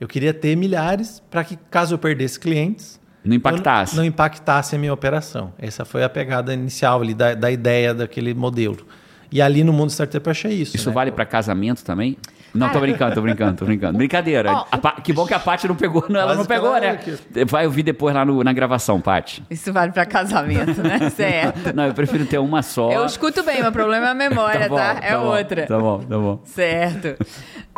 Eu 0.00 0.06
queria 0.06 0.32
ter 0.32 0.56
milhares 0.56 1.20
para 1.28 1.42
que, 1.42 1.56
caso 1.70 1.94
eu 1.94 1.98
perdesse 1.98 2.38
clientes, 2.38 3.00
Não 3.24 3.34
impactasse. 3.34 3.96
não, 3.96 4.02
não 4.02 4.08
impactasse 4.08 4.76
a 4.76 4.78
minha 4.78 4.92
operação. 4.92 5.52
Essa 5.58 5.84
foi 5.84 6.04
a 6.04 6.08
pegada 6.08 6.54
inicial 6.54 7.02
ali 7.02 7.12
da, 7.14 7.34
da 7.34 7.50
ideia 7.50 7.92
daquele 7.92 8.32
modelo. 8.34 8.86
E 9.32 9.42
ali 9.42 9.64
no 9.64 9.72
mundo 9.72 9.90
startup 9.90 10.24
eu 10.24 10.30
achei 10.30 10.52
isso. 10.52 10.76
Isso 10.76 10.88
né? 10.88 10.94
vale 10.94 11.10
pra 11.10 11.26
casamento 11.26 11.84
também? 11.84 12.16
Não, 12.54 12.68
tô 12.70 12.80
brincando, 12.80 13.14
tô 13.14 13.20
brincando, 13.22 13.56
tô 13.58 13.64
brincando. 13.64 13.98
Brincadeira. 13.98 14.52
Ó, 14.52 14.64
A 14.70 14.78
Pa- 14.78 14.92
que 15.02 15.12
bom 15.12 15.26
que 15.26 15.34
a 15.34 15.38
Paty 15.38 15.68
não 15.68 15.74
pegou, 15.76 16.06
não, 16.08 16.18
ela 16.20 16.34
não 16.34 16.42
que 16.42 16.48
pegou, 16.48 16.72
né? 16.80 16.98
Vai 17.46 17.66
ouvir 17.66 17.82
depois 17.82 18.14
lá 18.14 18.24
no- 18.24 18.42
na 18.42 18.52
gravação, 18.52 19.00
Paty. 19.00 19.42
Isso 19.50 19.72
vale 19.72 19.92
pra 19.92 20.06
casamento, 20.06 20.82
né? 20.82 21.10
Certo. 21.14 21.74
Não, 21.74 21.86
eu 21.86 21.94
prefiro 21.94 22.24
ter 22.26 22.38
uma 22.38 22.62
só. 22.62 22.90
Eu 22.90 23.04
escuto 23.06 23.42
bem, 23.42 23.60
meu 23.62 23.72
problema 23.72 24.06
é 24.06 24.10
a 24.10 24.14
memória, 24.14 24.68
tá? 24.70 24.94
bom, 24.94 25.00
É 25.02 25.16
bom, 25.16 25.26
outra. 25.26 25.66
Tá 25.66 25.78
bom, 25.78 25.98
tá 26.00 26.18
bom. 26.18 26.40
Certo. 26.44 27.16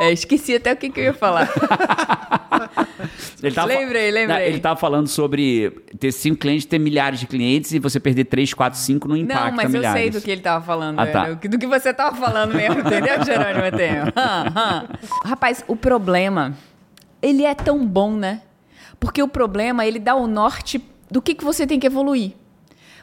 É, 0.01 0.11
esqueci 0.11 0.55
até 0.55 0.73
o 0.73 0.77
que, 0.77 0.89
que 0.89 0.99
eu 0.99 1.05
ia 1.05 1.15
falar. 1.15 1.47
Ele 3.43 3.55
tava, 3.55 3.69
Lembrei, 3.69 4.11
lembrei. 4.11 4.47
Ele 4.49 4.59
tava 4.59 4.79
falando 4.79 5.09
sobre 5.09 5.71
ter 5.99 6.13
cinco 6.13 6.39
clientes, 6.39 6.67
ter 6.67 6.79
milhares 6.79 7.21
de 7.21 7.27
clientes 7.27 7.73
e 7.73 7.79
você 7.79 7.99
perder 7.99 8.25
três, 8.25 8.53
quatro, 8.53 8.79
cinco 8.79 9.09
não 9.09 9.17
impacta 9.17 9.47
Não, 9.47 9.57
mas 9.57 9.65
eu 9.67 9.81
milhares. 9.81 10.01
sei 10.01 10.11
do 10.11 10.21
que 10.21 10.31
ele 10.31 10.41
tava 10.41 10.65
falando. 10.65 10.99
Ah, 10.99 11.07
tá. 11.07 11.31
Do 11.33 11.59
que 11.59 11.67
você 11.67 11.93
tava 11.93 12.17
falando 12.17 12.55
mesmo, 12.55 12.81
entendeu, 12.81 13.15
Jerônimo 13.25 13.65
hã. 14.17 14.89
Rapaz, 15.25 15.65
o 15.67 15.77
problema, 15.77 16.55
ele 17.23 17.45
é 17.45 17.55
tão 17.55 17.87
bom, 17.87 18.13
né? 18.13 18.43
Porque 18.99 19.23
o 19.23 19.29
problema, 19.29 19.87
ele 19.87 19.99
dá 19.99 20.15
o 20.15 20.27
norte 20.27 20.83
do 21.11 21.23
que, 21.23 21.35
que 21.35 21.45
você 21.45 21.67
tem 21.67 21.81
que 21.81 21.87
evoluir. 21.87 22.33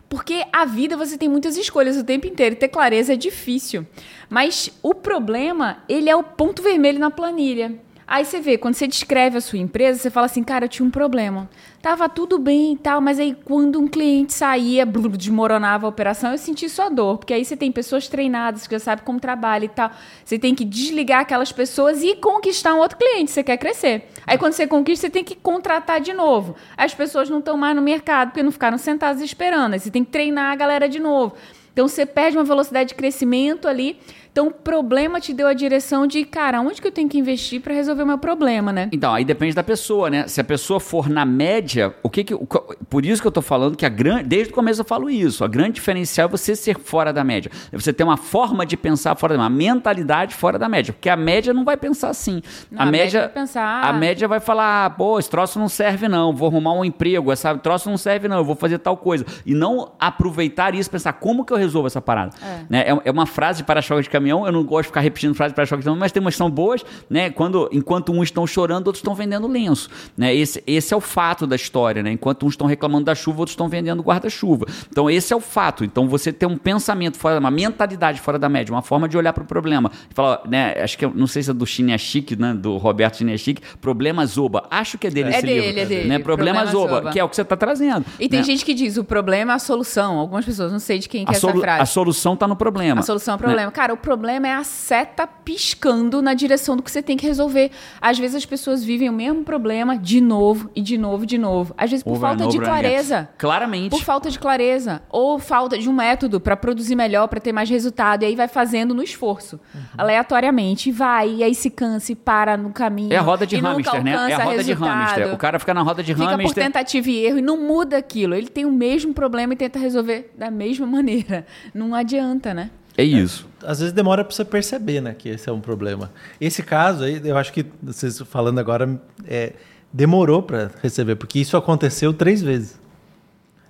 Porque 0.09 0.45
a 0.53 0.65
vida 0.65 0.95
você 0.95 1.17
tem 1.17 1.27
muitas 1.27 1.57
escolhas 1.57 1.97
o 1.97 2.03
tempo 2.03 2.27
inteiro. 2.27 2.55
Ter 2.55 2.69
clareza 2.69 3.13
é 3.13 3.17
difícil. 3.17 3.85
Mas 4.29 4.71
o 4.81 4.93
problema, 4.93 5.83
ele 5.89 6.09
é 6.09 6.15
o 6.15 6.23
ponto 6.23 6.61
vermelho 6.61 6.99
na 6.99 7.11
planilha. 7.11 7.77
Aí 8.07 8.23
você 8.23 8.39
vê, 8.39 8.57
quando 8.57 8.75
você 8.75 8.87
descreve 8.87 9.37
a 9.37 9.41
sua 9.41 9.59
empresa, 9.59 9.99
você 9.99 10.09
fala 10.09 10.27
assim, 10.27 10.41
cara, 10.41 10.63
eu 10.63 10.69
tinha 10.69 10.87
um 10.87 10.89
problema. 10.89 11.49
Tava 11.81 12.07
tudo 12.07 12.39
bem 12.39 12.71
e 12.71 12.77
tal, 12.77 13.01
mas 13.01 13.19
aí 13.19 13.35
quando 13.43 13.77
um 13.81 13.87
cliente 13.87 14.31
saía, 14.31 14.85
blu, 14.85 15.09
desmoronava 15.09 15.85
a 15.85 15.89
operação, 15.89 16.31
eu 16.31 16.37
senti 16.37 16.69
sua 16.69 16.87
dor. 16.87 17.17
Porque 17.17 17.33
aí 17.33 17.43
você 17.43 17.57
tem 17.57 17.69
pessoas 17.69 18.07
treinadas, 18.07 18.65
que 18.65 18.73
já 18.73 18.79
sabem 18.79 19.03
como 19.03 19.19
trabalha 19.19 19.65
e 19.65 19.69
tal. 19.69 19.91
Você 20.23 20.39
tem 20.39 20.55
que 20.55 20.63
desligar 20.63 21.19
aquelas 21.19 21.51
pessoas 21.51 22.01
e 22.01 22.15
conquistar 22.15 22.73
um 22.73 22.79
outro 22.79 22.97
cliente, 22.97 23.29
você 23.29 23.43
quer 23.43 23.57
crescer. 23.57 24.09
Aí 24.25 24.37
quando 24.37 24.53
você 24.53 24.65
conquista, 24.65 25.07
você 25.07 25.11
tem 25.11 25.23
que 25.25 25.35
contratar 25.35 25.99
de 25.99 26.13
novo. 26.13 26.55
As 26.77 26.93
pessoas 26.93 27.29
não 27.29 27.39
estão 27.39 27.57
mais 27.57 27.75
no 27.75 27.81
mercado, 27.81 28.29
porque 28.29 28.41
não 28.41 28.53
ficaram 28.53 28.77
sentadas 28.77 29.21
esperando. 29.21 29.73
Aí 29.73 29.79
você 29.81 29.91
tem 29.91 30.05
que 30.05 30.11
treinar 30.11 30.53
a 30.53 30.55
galera 30.55 30.87
de 30.87 30.99
novo. 30.99 31.35
Então 31.77 31.87
você 31.87 32.07
perde 32.07 32.35
uma 32.35 32.43
velocidade 32.43 32.89
de 32.89 32.95
crescimento 32.95 33.67
ali. 33.67 33.99
Então 34.37 34.49
o 34.49 34.51
problema 34.51 35.19
te 35.19 35.33
deu 35.33 35.47
a 35.47 35.53
direção 35.53 36.05
de, 36.05 36.23
cara, 36.23 36.61
onde 36.61 36.79
que 36.79 36.87
eu 36.87 36.91
tenho 36.91 37.09
que 37.09 37.17
investir 37.17 37.59
para 37.59 37.73
resolver 37.73 38.03
o 38.03 38.05
meu 38.05 38.19
problema, 38.19 38.71
né? 38.71 38.87
Então, 38.91 39.11
aí 39.11 39.25
depende 39.25 39.55
da 39.55 39.63
pessoa, 39.63 40.11
né? 40.11 40.27
Se 40.27 40.39
a 40.39 40.43
pessoa 40.43 40.79
for 40.79 41.09
na 41.09 41.25
média, 41.25 41.95
o 42.03 42.09
que 42.09 42.23
que. 42.23 42.35
o 42.35 42.45
por 42.87 43.03
isso 43.03 43.19
que 43.19 43.27
eu 43.27 43.31
tô 43.31 43.41
falando 43.41 43.75
que 43.75 43.83
a 43.83 43.89
grande. 43.89 44.25
Desde 44.25 44.53
o 44.53 44.55
começo 44.55 44.81
eu 44.81 44.85
falo 44.85 45.09
isso. 45.09 45.43
A 45.43 45.47
grande 45.47 45.71
diferencial 45.71 46.27
é 46.27 46.29
você 46.29 46.55
ser 46.55 46.77
fora 46.77 47.11
da 47.11 47.23
média. 47.23 47.49
É 47.71 47.75
você 47.79 47.91
ter 47.91 48.03
uma 48.03 48.15
forma 48.15 48.63
de 48.63 48.77
pensar 48.77 49.15
fora 49.15 49.33
da 49.33 49.39
média, 49.39 49.49
uma 49.51 49.57
mentalidade 49.57 50.35
fora 50.35 50.59
da 50.59 50.69
média. 50.69 50.93
Porque 50.93 51.09
a 51.09 51.17
média 51.17 51.51
não 51.51 51.65
vai 51.65 51.75
pensar 51.75 52.09
assim. 52.09 52.43
Não, 52.69 52.81
a, 52.81 52.83
a 52.83 52.85
média 52.85 53.05
média. 53.05 53.21
vai 53.21 53.29
pensar, 53.29 53.83
A 53.85 53.93
média 53.93 54.27
vai 54.27 54.39
falar, 54.39 54.85
ah, 54.85 54.89
pô, 54.91 55.17
esse 55.17 55.31
troço 55.31 55.57
não 55.57 55.67
serve, 55.67 56.07
não. 56.07 56.31
Vou 56.31 56.47
arrumar 56.47 56.73
um 56.73 56.85
emprego, 56.85 57.31
essa 57.31 57.57
troço 57.57 57.89
não 57.89 57.97
serve, 57.97 58.27
não. 58.27 58.37
Eu 58.37 58.45
vou 58.45 58.55
fazer 58.55 58.77
tal 58.77 58.97
coisa. 58.97 59.25
E 59.47 59.55
não 59.55 59.93
aproveitar 59.99 60.75
isso, 60.75 60.91
pensar 60.91 61.13
como 61.13 61.43
que 61.43 61.51
eu 61.51 61.57
resolvo 61.57 61.87
essa 61.87 61.99
parada. 61.99 62.35
É. 62.39 62.65
Né? 62.69 62.81
É, 62.81 63.01
é 63.05 63.11
uma 63.11 63.25
frase 63.25 63.57
de 63.57 63.63
para-choque 63.63 64.03
de 64.03 64.09
caminhão. 64.27 64.45
Eu 64.45 64.51
não 64.51 64.63
gosto 64.63 64.83
de 64.83 64.87
ficar 64.87 65.01
repetindo 65.01 65.33
frase 65.33 65.51
de 65.51 65.55
para-choque 65.55 65.79
de 65.81 65.85
caminhão, 65.85 65.99
mas 65.99 66.11
tem 66.11 66.21
umas 66.21 66.33
que 66.33 66.37
são 66.37 66.49
boas, 66.49 66.83
né? 67.09 67.29
Quando, 67.29 67.69
enquanto 67.71 68.11
uns 68.11 68.23
estão 68.23 68.45
chorando, 68.45 68.87
outros 68.87 68.99
estão 68.99 69.15
vendendo 69.15 69.47
lenço. 69.47 69.89
Né? 70.17 70.35
Esse, 70.35 70.63
esse 70.67 70.93
é 70.93 70.97
o 70.97 71.01
fato 71.01 71.47
da 71.47 71.55
história, 71.55 72.03
né? 72.03 72.11
Enquanto 72.11 72.45
uns 72.45 72.53
estão 72.53 72.67
reclamando 72.67 73.05
da 73.05 73.15
chuva, 73.15 73.39
outros 73.39 73.53
estão 73.53 73.67
vendendo 73.69 74.01
guarda-chuva. 74.03 74.65
Então, 74.89 75.09
esse 75.09 75.33
é 75.33 75.35
o 75.35 75.39
fato. 75.39 75.83
Então, 75.83 76.07
você 76.07 76.31
ter 76.33 76.45
um 76.45 76.57
pensamento 76.57 77.17
fora, 77.17 77.39
uma 77.39 77.51
mentalidade 77.51 78.19
fora 78.19 78.37
da 78.37 78.49
média, 78.49 78.73
uma 78.73 78.81
forma 78.81 79.07
de 79.07 79.17
olhar 79.17 79.33
para 79.33 79.43
o 79.43 79.47
problema. 79.47 79.91
Falar, 80.13 80.41
né? 80.47 80.75
Acho 80.81 80.97
que, 80.97 81.05
eu- 81.05 81.13
não 81.15 81.27
sei 81.27 81.43
se 81.43 81.49
é 81.51 81.53
do 81.53 81.65
Chinechique, 81.65 82.35
né? 82.35 82.53
Do 82.53 82.77
Roberto 82.77 83.17
Chinechique, 83.17 83.61
Problema 83.79 84.25
Zoba. 84.25 84.65
Acho 84.69 84.97
que 84.97 85.07
é 85.07 85.09
dele 85.09 85.29
É 85.29 85.37
esse 85.37 85.45
dele, 85.45 85.61
livro. 85.67 85.79
é 85.79 85.85
dele. 85.85 86.07
Né? 86.07 86.19
Problema, 86.19 86.59
Problema 86.61 86.71
Zoba, 86.71 86.95
Zoba. 86.97 87.11
que 87.11 87.19
é 87.19 87.23
o 87.23 87.29
que 87.29 87.35
você 87.35 87.41
está 87.41 87.55
trazendo. 87.55 88.05
E 88.19 88.27
tem 88.27 88.39
né? 88.39 88.45
gente 88.45 88.65
que 88.65 88.73
diz, 88.73 88.97
o 88.97 89.03
problema 89.03 89.53
é 89.53 89.55
a 89.55 89.59
solução. 89.59 90.17
Algumas 90.19 90.45
pessoas, 90.45 90.71
não 90.71 90.79
sei 90.79 90.99
de 90.99 91.07
quem 91.09 91.25
que 91.25 91.31
é 91.31 91.35
essa 91.35 91.53
frase. 91.53 91.81
a 91.81 91.85
solução 91.85 92.33
está 92.33 92.47
no 92.47 92.55
problema. 92.55 92.99
A 92.99 93.03
solução 93.03 93.33
é 93.33 93.37
o 93.37 93.39
né? 93.39 93.43
problema. 93.45 93.71
Cara, 93.71 93.93
o 93.93 93.97
problema 94.07 94.47
é 94.47 94.53
a 94.53 94.63
seta 94.63 95.27
piscando 95.27 96.21
na 96.21 96.33
direção 96.33 96.77
do 96.77 96.81
que 96.81 96.89
você 96.89 97.01
tem 97.01 97.17
que 97.17 97.27
resolver. 97.27 97.71
Às 97.99 98.17
vezes 98.17 98.37
as 98.37 98.45
pessoas 98.45 98.81
vivem 98.81 99.09
o 99.09 99.11
mesmo 99.11 99.43
problema 99.43 99.97
de 99.97 100.21
novo 100.21 100.69
e 100.73 100.81
de 100.81 100.97
novo 100.97 101.25
e 101.25 101.27
de 101.27 101.37
novo. 101.37 101.75
Às 101.77 101.89
vezes 101.89 102.03
por 102.05 102.11
Over 102.11 102.21
falta 102.21 102.47
de 102.47 102.57
clareza. 102.57 103.27
Claramente. 103.37 103.89
Por 103.89 104.01
falta 104.01 104.31
de 104.31 104.39
clareza. 104.39 105.01
Ou 105.09 105.37
falta 105.37 105.77
de 105.77 105.89
um 105.89 105.93
método 105.93 106.39
para 106.39 106.55
produzir 106.55 106.95
melhor, 106.95 107.27
para 107.27 107.41
ter 107.41 107.51
mais 107.51 107.69
resultado. 107.69 108.23
E 108.23 108.27
aí 108.27 108.33
vai 108.33 108.47
fazendo 108.47 108.93
no 108.93 109.03
esforço. 109.03 109.59
Uhum. 109.75 109.81
Aleatoriamente. 109.97 110.87
E 110.87 110.91
vai, 110.93 111.29
e 111.29 111.43
aí 111.43 111.53
se 111.53 111.69
cansa 111.69 112.13
e 112.13 112.15
para 112.15 112.55
no 112.55 112.69
caminho. 112.69 113.11
É 113.11 113.17
a 113.17 113.21
roda 113.21 113.45
de 113.45 113.57
e 113.57 113.59
hamster, 113.59 114.01
né? 114.05 114.11
É 114.11 114.33
a 114.35 114.37
roda 114.37 114.63
de 114.63 114.71
resultado. 114.71 114.99
hamster. 114.99 115.33
O 115.33 115.37
cara 115.37 115.59
fica 115.59 115.73
na 115.73 115.81
roda 115.81 116.01
de 116.01 116.15
Fica 116.15 116.29
por 116.29 116.41
hamster. 116.43 116.63
tentativa 116.63 117.09
e 117.09 117.25
erro 117.25 117.39
e 117.39 117.41
não 117.41 117.57
muda 117.57 117.97
aquilo. 117.97 118.35
Ele 118.35 118.47
tem 118.47 118.63
o 118.63 118.71
mesmo 118.71 119.13
problema 119.13 119.51
e 119.51 119.57
tenta 119.57 119.77
resolver 119.77 120.31
da 120.37 120.49
mesma 120.49 120.87
maneira. 120.87 121.45
Não 121.73 121.93
adianta, 121.93 122.53
né? 122.53 122.69
É 122.97 123.03
isso. 123.03 123.47
Às 123.63 123.79
vezes 123.79 123.93
demora 123.93 124.23
para 124.23 124.33
você 124.35 124.43
perceber, 124.43 125.01
né, 125.01 125.13
que 125.17 125.29
esse 125.29 125.47
é 125.47 125.51
um 125.51 125.61
problema. 125.61 126.11
Esse 126.41 126.63
caso 126.63 127.03
aí, 127.03 127.21
eu 127.23 127.37
acho 127.37 127.53
que 127.53 127.65
vocês 127.81 128.19
falando 128.21 128.59
agora, 128.59 128.99
é, 129.27 129.53
demorou 129.93 130.41
para 130.41 130.71
receber, 130.81 131.15
porque 131.15 131.39
isso 131.39 131.55
aconteceu 131.55 132.11
três 132.11 132.41
vezes. 132.41 132.79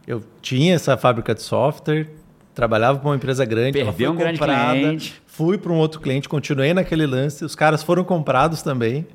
Eu 0.08 0.24
tinha 0.42 0.76
essa 0.76 0.96
fábrica 0.96 1.36
de 1.36 1.42
software, 1.42 2.08
trabalhava 2.56 3.00
para 3.00 3.10
uma 3.10 3.16
empresa 3.18 3.44
grande, 3.44 3.74
Perdeu 3.74 4.12
um 4.14 4.16
grande 4.16 4.40
comprada, 4.40 4.80
cliente. 4.80 5.22
fui 5.28 5.58
para 5.58 5.72
um 5.72 5.76
outro 5.78 6.00
cliente, 6.00 6.30
continuei 6.30 6.74
naquele 6.74 7.06
lance, 7.06 7.44
os 7.44 7.54
caras 7.54 7.84
foram 7.84 8.04
comprados 8.06 8.62
também. 8.62 9.06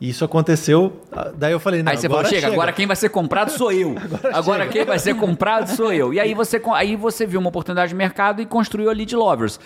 E 0.00 0.10
isso 0.10 0.24
aconteceu. 0.24 1.00
ah, 1.10 1.30
Daí 1.36 1.52
eu 1.52 1.60
falei, 1.60 1.82
não, 1.82 1.90
aí 1.90 1.96
você 1.96 2.06
agora 2.06 2.24
falou, 2.28 2.40
chega, 2.40 2.52
agora 2.52 2.72
quem 2.72 2.86
vai 2.86 2.96
ser 2.96 3.08
comprado 3.08 3.50
sou 3.50 3.72
eu. 3.72 3.94
Agora, 4.32 4.66
quem 4.66 4.84
vai 4.84 4.98
ser 4.98 5.14
comprado 5.14 5.68
sou 5.68 5.92
eu. 5.92 6.12
E 6.12 6.20
aí 6.20 6.34
você, 6.34 6.60
aí 6.74 6.96
você 6.96 7.26
viu 7.26 7.40
uma 7.40 7.48
oportunidade 7.48 7.90
de 7.90 7.94
mercado 7.94 8.42
e 8.42 8.46
construiu 8.46 8.90
a 8.90 8.92
Lead 8.92 9.16
Lovers. 9.16 9.58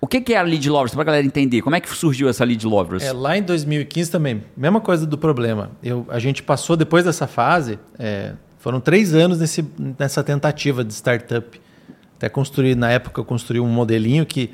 O 0.00 0.06
que, 0.06 0.20
que 0.20 0.34
é 0.34 0.36
a 0.38 0.42
Lead 0.42 0.68
Lovers, 0.68 0.94
pra 0.94 1.02
galera 1.02 1.26
entender? 1.26 1.62
Como 1.62 1.74
é 1.74 1.80
que 1.80 1.88
surgiu 1.88 2.28
essa 2.28 2.44
Lead 2.44 2.64
Lovers? 2.66 3.02
É, 3.02 3.12
lá 3.12 3.36
em 3.36 3.42
2015 3.42 4.10
também, 4.10 4.44
mesma 4.56 4.80
coisa 4.80 5.06
do 5.06 5.16
problema. 5.18 5.70
Eu, 5.82 6.06
a 6.08 6.18
gente 6.18 6.42
passou, 6.42 6.76
depois 6.76 7.04
dessa 7.04 7.26
fase, 7.26 7.78
é, 7.98 8.34
foram 8.58 8.80
três 8.80 9.14
anos 9.14 9.38
nesse, 9.38 9.64
nessa 9.98 10.22
tentativa 10.22 10.84
de 10.84 10.92
startup. 10.92 11.60
Até 12.16 12.28
construir, 12.28 12.76
na 12.76 12.90
época, 12.90 13.20
eu 13.20 13.24
construí 13.24 13.58
um 13.58 13.68
modelinho 13.68 14.26
que 14.26 14.50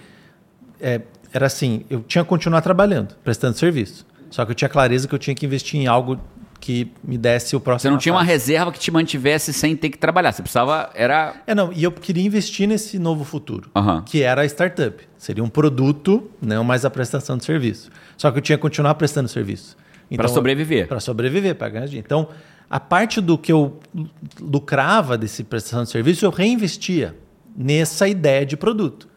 é, 0.80 1.00
era 1.32 1.46
assim: 1.46 1.84
eu 1.90 2.00
tinha 2.02 2.22
que 2.22 2.28
continuar 2.30 2.60
trabalhando, 2.62 3.14
prestando 3.24 3.58
serviço. 3.58 4.06
Só 4.34 4.44
que 4.44 4.50
eu 4.50 4.54
tinha 4.56 4.68
clareza 4.68 5.06
que 5.06 5.14
eu 5.14 5.18
tinha 5.18 5.32
que 5.32 5.46
investir 5.46 5.80
em 5.80 5.86
algo 5.86 6.18
que 6.58 6.90
me 7.04 7.16
desse 7.16 7.54
o 7.54 7.60
próximo. 7.60 7.88
Você 7.88 7.90
não 7.92 7.98
tinha 7.98 8.12
uma 8.12 8.22
fase. 8.22 8.32
reserva 8.32 8.72
que 8.72 8.80
te 8.80 8.90
mantivesse 8.90 9.52
sem 9.52 9.76
ter 9.76 9.90
que 9.90 9.96
trabalhar. 9.96 10.32
Você 10.32 10.42
precisava. 10.42 10.90
Era. 10.92 11.36
É, 11.46 11.54
não, 11.54 11.72
e 11.72 11.84
eu 11.84 11.92
queria 11.92 12.24
investir 12.24 12.66
nesse 12.66 12.98
novo 12.98 13.22
futuro, 13.22 13.70
Aham. 13.76 14.02
que 14.04 14.22
era 14.22 14.42
a 14.42 14.44
startup. 14.44 15.06
Seria 15.16 15.44
um 15.44 15.48
produto, 15.48 16.28
não 16.42 16.64
mais 16.64 16.84
a 16.84 16.90
prestação 16.90 17.36
de 17.36 17.44
serviço. 17.44 17.92
Só 18.16 18.28
que 18.32 18.38
eu 18.38 18.42
tinha 18.42 18.58
que 18.58 18.62
continuar 18.62 18.96
prestando 18.96 19.28
serviço. 19.28 19.76
Pra 20.16 20.26
sobreviver. 20.26 20.88
Para 20.88 20.98
sobreviver, 20.98 21.54
para 21.54 21.68
ganhar 21.68 21.86
dinheiro. 21.86 22.04
Então, 22.04 22.28
a 22.68 22.80
parte 22.80 23.20
do 23.20 23.38
que 23.38 23.52
eu 23.52 23.78
lucrava 24.40 25.16
desse 25.16 25.44
prestação 25.44 25.84
de 25.84 25.90
serviço, 25.90 26.26
eu 26.26 26.30
reinvestia 26.30 27.14
nessa 27.56 28.08
ideia 28.08 28.44
de 28.44 28.56
produto. 28.56 29.08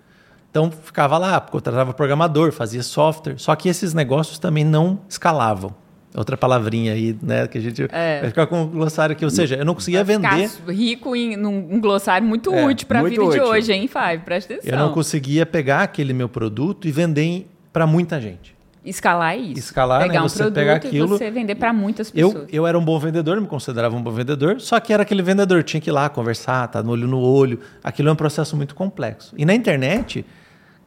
Então, 0.50 0.72
ficava 0.72 1.18
lá, 1.18 1.39
contratava 1.39 1.93
programador, 1.93 2.52
fazia 2.52 2.82
software. 2.82 3.36
Só 3.38 3.56
que 3.56 3.70
esses 3.70 3.93
negócios 3.93 4.39
também 4.39 4.64
não 4.64 5.00
escalavam. 5.08 5.76
Outra 6.16 6.36
palavrinha 6.36 6.93
aí, 6.93 7.16
né? 7.22 7.48
Que 7.48 7.60
a 7.60 7.62
gente 7.62 7.84
É. 7.91 8.22
vai 8.22 8.30
ficar 8.30 8.48
com 8.48 8.64
o 8.64 8.68
glossário 8.68 9.14
aqui. 9.14 9.24
Ou 9.24 9.30
seja, 9.30 9.56
eu 9.56 9.66
não 9.66 9.76
conseguia 9.76 10.04
vender. 10.04 10.50
Ficar 10.50 10.72
rico 10.72 11.16
em 11.16 11.36
num, 11.38 11.68
um 11.74 11.80
glossário 11.80 12.26
muito 12.26 12.52
É, 12.52 12.66
útil 12.66 12.88
para 12.88 13.02
a 13.02 13.04
vida 13.04 13.16
de 13.16 13.22
útil. 13.30 13.43
hoje, 13.43 13.72
hein, 13.72 13.88
Fábio? 13.88 14.22
Presta 14.26 14.54
atenção. 14.56 14.72
Eu 14.74 14.80
não 14.84 14.91
conseguia 14.93 15.45
pegar 15.45 15.82
aquele 15.84 16.14
meu 16.14 16.28
produto 16.28 16.88
e 16.88 16.91
vender 16.91 17.48
para 17.72 17.86
muita 17.86 18.20
gente. 18.20 18.57
Escalar 18.86 19.34
é 19.34 19.38
isso. 19.38 19.60
Escalar, 19.60 20.02
Pegar 20.02 20.14
né? 20.14 20.22
um 20.22 20.30
Você 20.30 20.38
produto 20.38 20.56
pegar 20.56 20.74
e 20.74 20.76
aquilo- 20.78 21.08
você 21.10 21.30
vender 21.30 21.56
para 21.56 21.74
muitas 21.74 22.10
pessoas. 22.10 22.36
Eu, 22.36 22.48
eu 22.62 22.68
era 22.68 22.78
um 22.80 22.84
bom 22.84 22.98
vendedor, 23.00 23.40
me 23.42 23.48
considerava 23.48 23.96
um 23.96 24.02
bom 24.02 24.12
vendedor, 24.12 24.62
só 24.62 24.80
que 24.80 24.94
era 24.94 25.04
aquele 25.04 25.22
vendedor, 25.22 25.64
tinha 25.64 25.82
que 25.82 25.90
ir 25.90 25.94
lá 25.94 26.08
conversar, 26.10 26.68
tá 26.70 26.82
no 26.82 26.92
olho 26.92 27.08
no 27.08 27.20
olho. 27.20 27.60
Aquilo 27.84 28.08
é 28.10 28.12
um 28.12 28.16
processo 28.16 28.56
muito 28.56 28.74
complexo. 28.76 29.34
E 29.38 29.44
na 29.46 29.54
internet, 29.54 30.26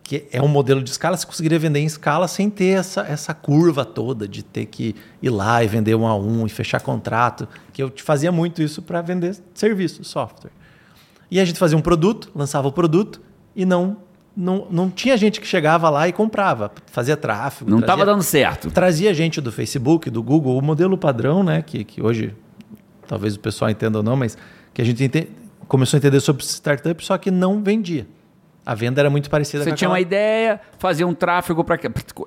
que 0.02 0.26
é 0.32 0.40
um 0.40 0.48
modelo 0.48 0.82
de 0.82 0.90
escala, 0.90 1.16
você 1.16 1.26
conseguiria 1.26 1.58
vender 1.58 1.80
em 1.80 1.84
escala 1.84 2.26
sem 2.26 2.48
ter 2.48 2.78
essa, 2.78 3.02
essa 3.02 3.34
curva 3.34 3.84
toda 3.84 4.26
de 4.26 4.42
ter 4.42 4.64
que 4.66 4.96
ir 5.22 5.28
lá 5.30 5.62
e 5.62 5.68
vender 5.68 5.94
um 5.94 6.06
a 6.06 6.16
um 6.16 6.46
e 6.46 6.48
fechar 6.48 6.80
contrato, 6.80 7.46
que 7.72 7.82
eu 7.82 7.92
fazia 7.98 8.32
muito 8.32 8.62
isso 8.62 8.80
para 8.80 9.02
vender 9.02 9.36
serviço, 9.54 10.02
software. 10.02 10.50
E 11.30 11.38
a 11.38 11.44
gente 11.44 11.58
fazia 11.58 11.76
um 11.78 11.82
produto, 11.82 12.30
lançava 12.34 12.66
o 12.66 12.72
produto 12.72 13.20
e 13.54 13.64
não 13.64 13.98
não, 14.36 14.66
não 14.70 14.88
tinha 14.90 15.16
gente 15.16 15.40
que 15.40 15.46
chegava 15.46 15.90
lá 15.90 16.08
e 16.08 16.12
comprava, 16.12 16.70
fazia 16.86 17.16
tráfego, 17.16 17.70
Não 17.70 17.80
estava 17.80 18.04
dando 18.06 18.22
certo. 18.22 18.70
trazia 18.70 19.12
gente 19.12 19.40
do 19.40 19.50
Facebook, 19.52 20.08
do 20.10 20.22
Google, 20.22 20.56
o 20.56 20.62
modelo 20.62 20.96
padrão, 20.96 21.42
né? 21.42 21.62
Que, 21.62 21.84
que 21.84 22.02
hoje 22.02 22.34
talvez 23.06 23.34
o 23.34 23.40
pessoal 23.40 23.70
entenda 23.70 23.98
ou 23.98 24.04
não, 24.04 24.16
mas 24.16 24.38
que 24.72 24.80
a 24.80 24.84
gente 24.84 25.02
ente- 25.02 25.28
começou 25.66 25.96
a 25.96 25.98
entender 25.98 26.20
sobre 26.20 26.44
startup, 26.44 27.04
só 27.04 27.18
que 27.18 27.30
não 27.30 27.62
vendia. 27.62 28.06
A 28.70 28.74
venda 28.76 29.00
era 29.00 29.10
muito 29.10 29.28
parecida 29.28 29.64
Você 29.64 29.70
com 29.70 29.74
tinha 29.74 29.88
aquela... 29.88 29.94
uma 29.94 30.00
ideia, 30.00 30.60
fazia 30.78 31.04
um 31.04 31.12
tráfego 31.12 31.64
para 31.64 31.76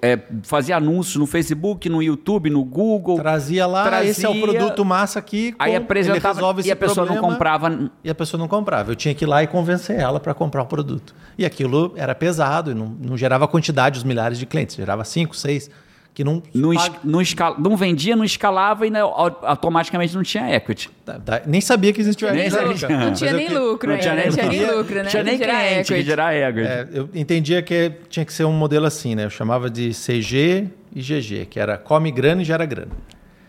é, 0.01 0.19
fazia 0.41 0.75
anúncios 0.75 1.15
no 1.15 1.25
Facebook, 1.25 1.87
no 1.87 2.03
YouTube, 2.03 2.49
no 2.49 2.65
Google. 2.65 3.15
Trazia 3.15 3.65
lá, 3.65 3.85
Trazia, 3.85 4.11
esse 4.11 4.25
é 4.25 4.27
o 4.27 4.41
produto 4.41 4.83
massa 4.83 5.19
aqui, 5.19 5.55
Aí 5.57 5.73
apresentava 5.73 6.41
e 6.61 6.69
a 6.69 6.75
pessoa 6.75 7.05
não 7.05 7.13
problema, 7.13 7.33
comprava. 7.33 7.89
E 8.03 8.09
a 8.09 8.13
pessoa 8.13 8.37
não 8.37 8.49
comprava. 8.49 8.91
Eu 8.91 8.95
tinha 8.97 9.15
que 9.15 9.23
ir 9.23 9.27
lá 9.27 9.41
e 9.41 9.47
convencer 9.47 9.97
ela 9.97 10.19
para 10.19 10.33
comprar 10.33 10.63
o 10.63 10.65
produto. 10.65 11.15
E 11.37 11.45
aquilo 11.45 11.93
era 11.95 12.13
pesado 12.13 12.71
e 12.71 12.73
não, 12.73 12.87
não 12.87 13.15
gerava 13.15 13.47
quantidade, 13.47 13.97
os 13.97 14.03
milhares 14.03 14.37
de 14.37 14.45
clientes. 14.45 14.75
Gerava 14.75 15.05
cinco, 15.05 15.37
seis, 15.37 15.71
que 16.13 16.23
não... 16.23 16.43
Não, 16.53 16.71
es- 16.73 16.81
paga- 16.87 16.99
não, 17.03 17.21
escala- 17.21 17.55
não 17.57 17.75
vendia, 17.75 18.15
não 18.15 18.23
escalava 18.23 18.85
e 18.85 18.89
né, 18.91 19.01
au- 19.01 19.39
automaticamente 19.41 20.15
não 20.15 20.21
tinha 20.23 20.55
equity. 20.55 20.89
Tá- 21.05 21.19
tá- 21.19 21.41
Nem 21.45 21.59
sabia 21.59 21.91
que 21.91 21.99
existia 22.01 22.31
Nem 22.31 22.45
equity, 22.47 22.81
cara. 22.81 22.97
Não 22.99 23.09
Mas 23.09 23.19
tinha 23.19 23.31
eu 23.31 23.37
nem 23.37 23.49
lucro, 23.49 23.89
não 23.91 23.97
tinha 23.97 24.13
nem- 24.15 24.25
não 24.25 24.31
tinha 24.33 24.47
nem 24.47 24.61
não 24.61 24.77
lucro, 24.77 24.95
né? 24.95 25.03
Não 25.03 25.09
tinha 25.09 25.23
nem 25.23 25.37
Gerar 25.37 25.59
cliente 25.59 26.01
gerar 26.03 26.35
equity. 26.35 26.67
É, 26.67 26.87
eu 26.93 27.09
entendia 27.15 27.61
que 27.61 27.91
tinha 28.09 28.23
que 28.25 28.31
ser 28.33 28.43
um 28.45 28.51
modelo 28.53 28.85
assim, 28.85 29.15
né? 29.15 29.25
Eu 29.25 29.29
chamava 29.29 29.69
de 29.69 29.91
CG 29.91 30.67
e 30.95 31.01
GG, 31.01 31.47
que 31.49 31.59
era 31.59 31.77
come 31.77 32.11
grana 32.11 32.41
e 32.41 32.45
gera 32.45 32.65
grana. 32.65 32.91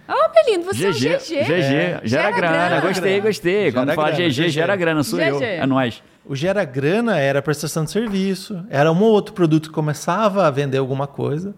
Ó, 0.08 0.14
Belindo, 0.34 0.64
você 0.66 0.90
GG, 0.92 1.08
é 1.08 1.16
um 1.16 1.18
GG. 1.20 1.44
GG, 1.44 2.00
gera 2.08 2.30
grana. 2.30 2.80
Gostei, 2.80 3.20
gostei. 3.20 3.60
Gera 3.70 3.72
Quando 3.72 3.94
fala 3.94 4.10
grana, 4.10 4.28
GG, 4.30 4.48
gera 4.50 4.76
grana, 4.76 5.02
sou 5.02 5.20
eu. 5.20 5.36
GG. 5.38 5.44
É 5.44 5.66
nós. 5.66 6.02
O 6.26 6.34
gera 6.34 6.64
grana 6.64 7.18
era 7.18 7.40
prestação 7.42 7.84
de 7.84 7.90
serviço, 7.90 8.64
era 8.70 8.90
um 8.90 9.02
ou 9.02 9.10
outro 9.12 9.34
produto 9.34 9.68
que 9.68 9.74
começava 9.74 10.46
a 10.46 10.50
vender 10.50 10.78
alguma 10.78 11.06
coisa, 11.06 11.54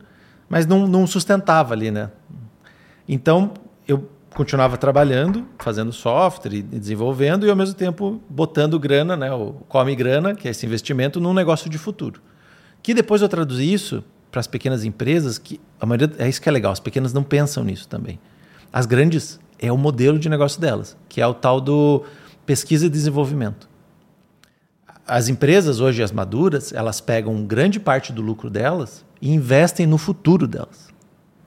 mas 0.49 0.67
não, 0.67 0.87
não 0.87 1.07
sustentava 1.07 1.75
ali, 1.75 1.91
né? 1.91 2.11
Então, 3.09 3.53
eu 3.87 4.09
continuava 4.35 4.77
trabalhando, 4.77 5.47
fazendo 5.59 5.93
software 5.93 6.55
e 6.55 6.63
desenvolvendo 6.63 7.47
e 7.47 7.51
ao 7.51 7.57
mesmo 7.57 7.75
tempo 7.75 8.21
botando 8.29 8.79
grana, 8.79 9.17
né, 9.17 9.33
o 9.33 9.55
come 9.67 9.97
grana, 9.97 10.35
que 10.35 10.47
é 10.47 10.51
esse 10.51 10.67
investimento 10.67 11.19
num 11.19 11.33
negócio 11.33 11.71
de 11.71 11.79
futuro. 11.79 12.21
Que 12.83 12.93
depois 12.93 13.23
eu 13.23 13.29
traduzi 13.29 13.73
isso 13.73 14.05
para 14.31 14.41
as 14.41 14.47
pequenas 14.47 14.85
empresas, 14.85 15.39
que 15.39 15.59
a 15.81 15.87
maioria 15.87 16.13
é 16.19 16.29
isso 16.29 16.43
que 16.43 16.49
é 16.49 16.53
legal, 16.53 16.71
as 16.71 16.81
pequenas 16.81 17.13
não 17.15 17.23
pensam 17.23 17.65
nisso 17.65 17.89
também. 17.89 18.21
As 18.71 18.85
grandes 18.85 19.41
é 19.59 19.73
o 19.73 19.79
modelo 19.79 20.19
de 20.19 20.29
negócio 20.29 20.61
delas, 20.61 20.97
que 21.09 21.21
é 21.21 21.27
o 21.27 21.33
tal 21.33 21.61
do 21.61 22.05
pesquisa 22.45 22.87
e 22.87 22.91
desenvolvimento. 22.91 23.69
As 25.07 25.29
empresas 25.29 25.81
hoje, 25.81 26.03
as 26.03 26.11
maduras, 26.11 26.73
elas 26.73 27.01
pegam 27.01 27.45
grande 27.45 27.79
parte 27.79 28.13
do 28.13 28.21
lucro 28.21 28.51
delas 28.51 29.05
e 29.23 29.33
investem 29.33 29.87
no 29.87 29.99
futuro 29.99 30.47
delas. 30.47 30.89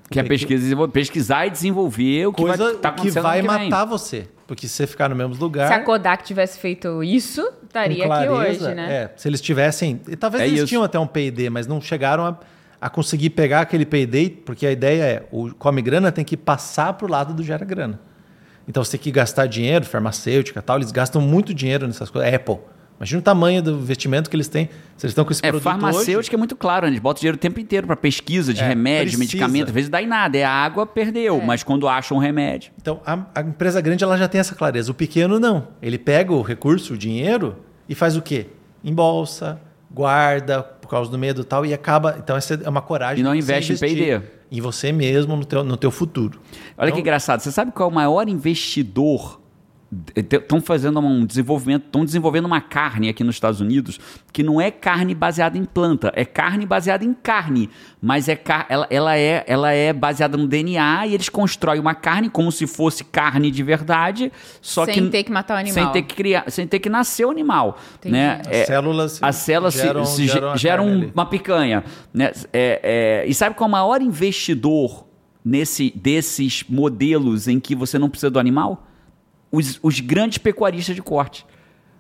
Que 0.10 0.20
é 0.20 0.24
pesquisa, 0.24 0.88
pesquisar 0.88 1.46
e 1.46 1.50
desenvolver 1.52 2.26
o 2.28 2.34
que 2.34 2.42
vai, 2.44 2.58
Coisa 2.58 2.76
tá 2.78 2.92
que 2.94 3.12
vai 3.12 3.40
ano 3.42 3.50
que 3.50 3.56
vem. 3.58 3.70
matar 3.70 3.86
você. 3.86 4.28
Porque 4.48 4.68
se 4.68 4.74
você 4.74 4.88
ficar 4.88 5.08
no 5.10 5.16
mesmo 5.16 5.36
lugar. 5.36 5.68
Se 5.68 5.74
a 5.74 5.84
Kodak 5.84 6.24
tivesse 6.24 6.58
feito 6.58 7.04
isso, 7.04 7.48
estaria 7.64 7.98
aqui 7.98 8.26
clareza, 8.26 8.66
hoje, 8.66 8.76
né? 8.76 8.92
é, 8.92 9.12
se 9.16 9.28
eles 9.28 9.40
tivessem. 9.40 10.02
e 10.08 10.16
Talvez 10.16 10.42
É 10.44 10.48
eles 10.48 10.60
isso. 10.62 10.68
tinham 10.68 10.82
até 10.84 10.98
um 10.98 11.06
PD, 11.06 11.52
mas 11.52 11.68
não 11.68 11.80
chegaram 11.80 12.26
a, 12.26 12.40
a 12.82 12.90
conseguir 12.90 13.30
pegar 13.32 13.62
aquele 13.62 13.86
PD, 13.86 14.32
porque 14.44 14.66
a 14.66 14.72
ideia 14.72 15.04
é: 15.04 15.28
o 15.32 15.54
come 15.54 15.82
grana 15.84 16.12
tem 16.12 16.26
que 16.26 16.36
passar 16.36 16.94
para 16.94 17.06
o 17.06 17.10
lado 17.10 17.32
do 17.36 17.44
gera 17.44 17.64
grana. 17.64 18.00
Então 18.68 18.84
você 18.84 18.92
tem 18.98 19.02
que 19.02 19.12
gastar 19.12 19.46
dinheiro, 19.46 19.86
farmacêutica 19.86 20.60
e 20.60 20.64
tal, 20.64 20.78
eles 20.78 20.92
gastam 20.92 21.22
muito 21.22 21.54
dinheiro 21.54 21.86
nessas 21.86 22.10
coisas. 22.10 22.34
Apple. 22.34 22.58
Imagina 23.00 23.20
o 23.20 23.24
tamanho 23.24 23.64
do 23.64 23.72
investimento 23.72 24.30
que 24.30 24.36
eles 24.36 24.50
têm. 24.50 24.66
Se 24.98 25.06
eles 25.06 25.12
estão 25.12 25.24
com 25.24 25.32
esse 25.32 25.40
É, 25.40 25.50
produto 25.50 25.64
farmacêutica 25.64 26.20
hoje, 26.20 26.34
é 26.34 26.38
muito 26.38 26.56
claro, 26.58 26.86
né? 26.86 26.92
eles 26.92 27.00
botam 27.00 27.22
dinheiro 27.22 27.38
o 27.38 27.40
tempo 27.40 27.58
inteiro 27.58 27.88
para 27.88 27.96
pesquisa 27.96 28.54
de 28.54 28.62
É, 28.62 28.68
remédio, 28.68 29.18
precisa. 29.18 29.20
medicamento. 29.38 29.68
Às 29.70 29.74
vezes 29.74 29.90
dá 29.90 30.02
em 30.02 30.08
nada, 30.08 30.38
é 30.38 30.44
a 30.44 30.52
água, 30.52 30.86
perdeu. 30.86 31.42
Mas 31.42 31.64
quando 31.64 31.88
acham 31.88 32.18
um 32.18 32.20
remédio. 32.20 32.72
Então, 32.82 33.00
a, 33.06 33.20
a 33.36 33.42
empresa 33.42 33.80
grande 33.80 34.04
ela 34.04 34.18
já 34.18 34.28
tem 34.28 34.40
essa 34.42 34.54
clareza. 34.54 34.92
O 34.92 34.94
pequeno 34.94 35.40
não. 35.40 35.70
Ele 35.82 35.98
pega 35.98 36.34
o 36.34 36.42
recurso, 36.42 36.94
o 36.96 36.98
dinheiro, 36.98 37.56
e 37.88 37.96
faz 37.96 38.18
o 38.18 38.22
quê? 38.22 38.48
Em 38.84 38.94
bolsa, 38.94 39.62
guarda 39.90 40.62
por 40.62 40.90
causa 40.90 41.10
do 41.10 41.18
medo 41.18 41.42
e 41.42 41.46
tal, 41.46 41.66
e 41.66 41.74
acaba. 41.74 42.18
Então, 42.22 42.36
essa 42.36 42.56
é 42.62 42.68
uma 42.70 42.82
coragem. 42.82 43.22
E 43.22 43.24
não 43.24 43.34
investe 43.34 43.72
em 43.74 43.78
P&D. 43.78 44.22
Em 44.52 44.60
você 44.60 44.92
mesmo, 44.92 45.38
no 45.38 45.46
teu, 45.46 45.64
no 45.64 45.78
teu 45.78 45.92
futuro. 45.92 46.40
Olha 46.78 46.88
Então- 46.88 46.96
que 46.96 47.02
engraçado. 47.02 47.40
Você 47.40 47.52
sabe 47.52 47.72
qual 47.72 47.88
é 47.88 47.92
o 47.92 47.96
maior 47.96 48.28
investidor? 48.28 49.40
Estão 50.16 50.62
fazendo 50.62 51.00
um 51.00 51.26
desenvolvimento, 51.26 51.86
estão 51.88 52.06
desenvolvendo 52.06 52.46
uma 52.46 52.62
carne 52.62 53.10
aqui 53.10 53.24
nos 53.24 53.36
Estados 53.38 53.60
Unidos 53.60 54.00
que 54.32 54.44
não 54.44 54.62
é 54.62 54.70
carne 54.70 55.16
baseada 55.16 55.58
em 55.58 55.66
planta, 55.66 56.12
é 56.16 56.24
carne 56.24 56.64
baseada 56.64 57.04
em 57.04 57.12
carne, 57.12 57.72
mas 58.00 58.30
é 58.30 58.36
car- 58.36 58.68
ela, 58.70 58.86
ela 58.92 59.18
é 59.18 59.44
ela 59.48 59.72
é 59.72 59.92
baseada 59.92 60.38
no 60.38 60.48
DNA 60.48 61.08
e 61.08 61.16
eles 61.16 61.28
constroem 61.28 61.80
uma 61.82 61.96
carne 61.96 62.30
como 62.30 62.52
se 62.52 62.68
fosse 62.68 63.04
carne 63.04 63.50
de 63.50 63.64
verdade, 63.64 64.32
só 64.62 64.86
Sem 64.86 64.94
que 64.94 65.10
ter 65.10 65.24
que 65.24 65.32
matar 65.32 65.56
o 65.56 65.58
animal. 65.58 65.84
sem 65.86 65.92
ter 65.92 66.02
que 66.04 66.14
criar, 66.16 66.52
sem 66.52 66.68
ter 66.68 66.78
que 66.78 66.88
nascer 66.90 67.26
o 67.26 67.32
animal, 67.32 67.76
Entendi. 67.96 68.14
né? 68.14 68.42
As 68.46 68.52
É, 68.52 68.66
células 68.66 69.12
se- 69.14 69.26
as 69.26 69.36
células 69.38 69.74
se- 69.74 69.82
geram- 69.82 70.06
se, 70.06 70.28
geram 70.56 71.12
uma 71.16 71.26
picanha. 71.26 71.84
Né? 72.14 72.32
É, 72.54 73.24
é, 73.24 73.26
e 73.28 73.34
sabe 73.34 73.56
qual 73.56 73.68
é 73.68 73.70
o 73.70 73.72
maior 73.72 74.02
investidor 74.04 75.08
nesse, 75.44 75.92
desses 75.96 76.64
modelos 76.70 77.48
em 77.48 77.60
que 77.60 77.74
você 77.74 77.98
não 77.98 78.08
precisa 78.08 78.30
do 78.30 78.38
animal? 78.38 78.86
Os, 79.52 79.80
os 79.82 80.00
grandes 80.00 80.38
pecuaristas 80.38 80.96
de 80.96 81.02
corte. 81.02 81.46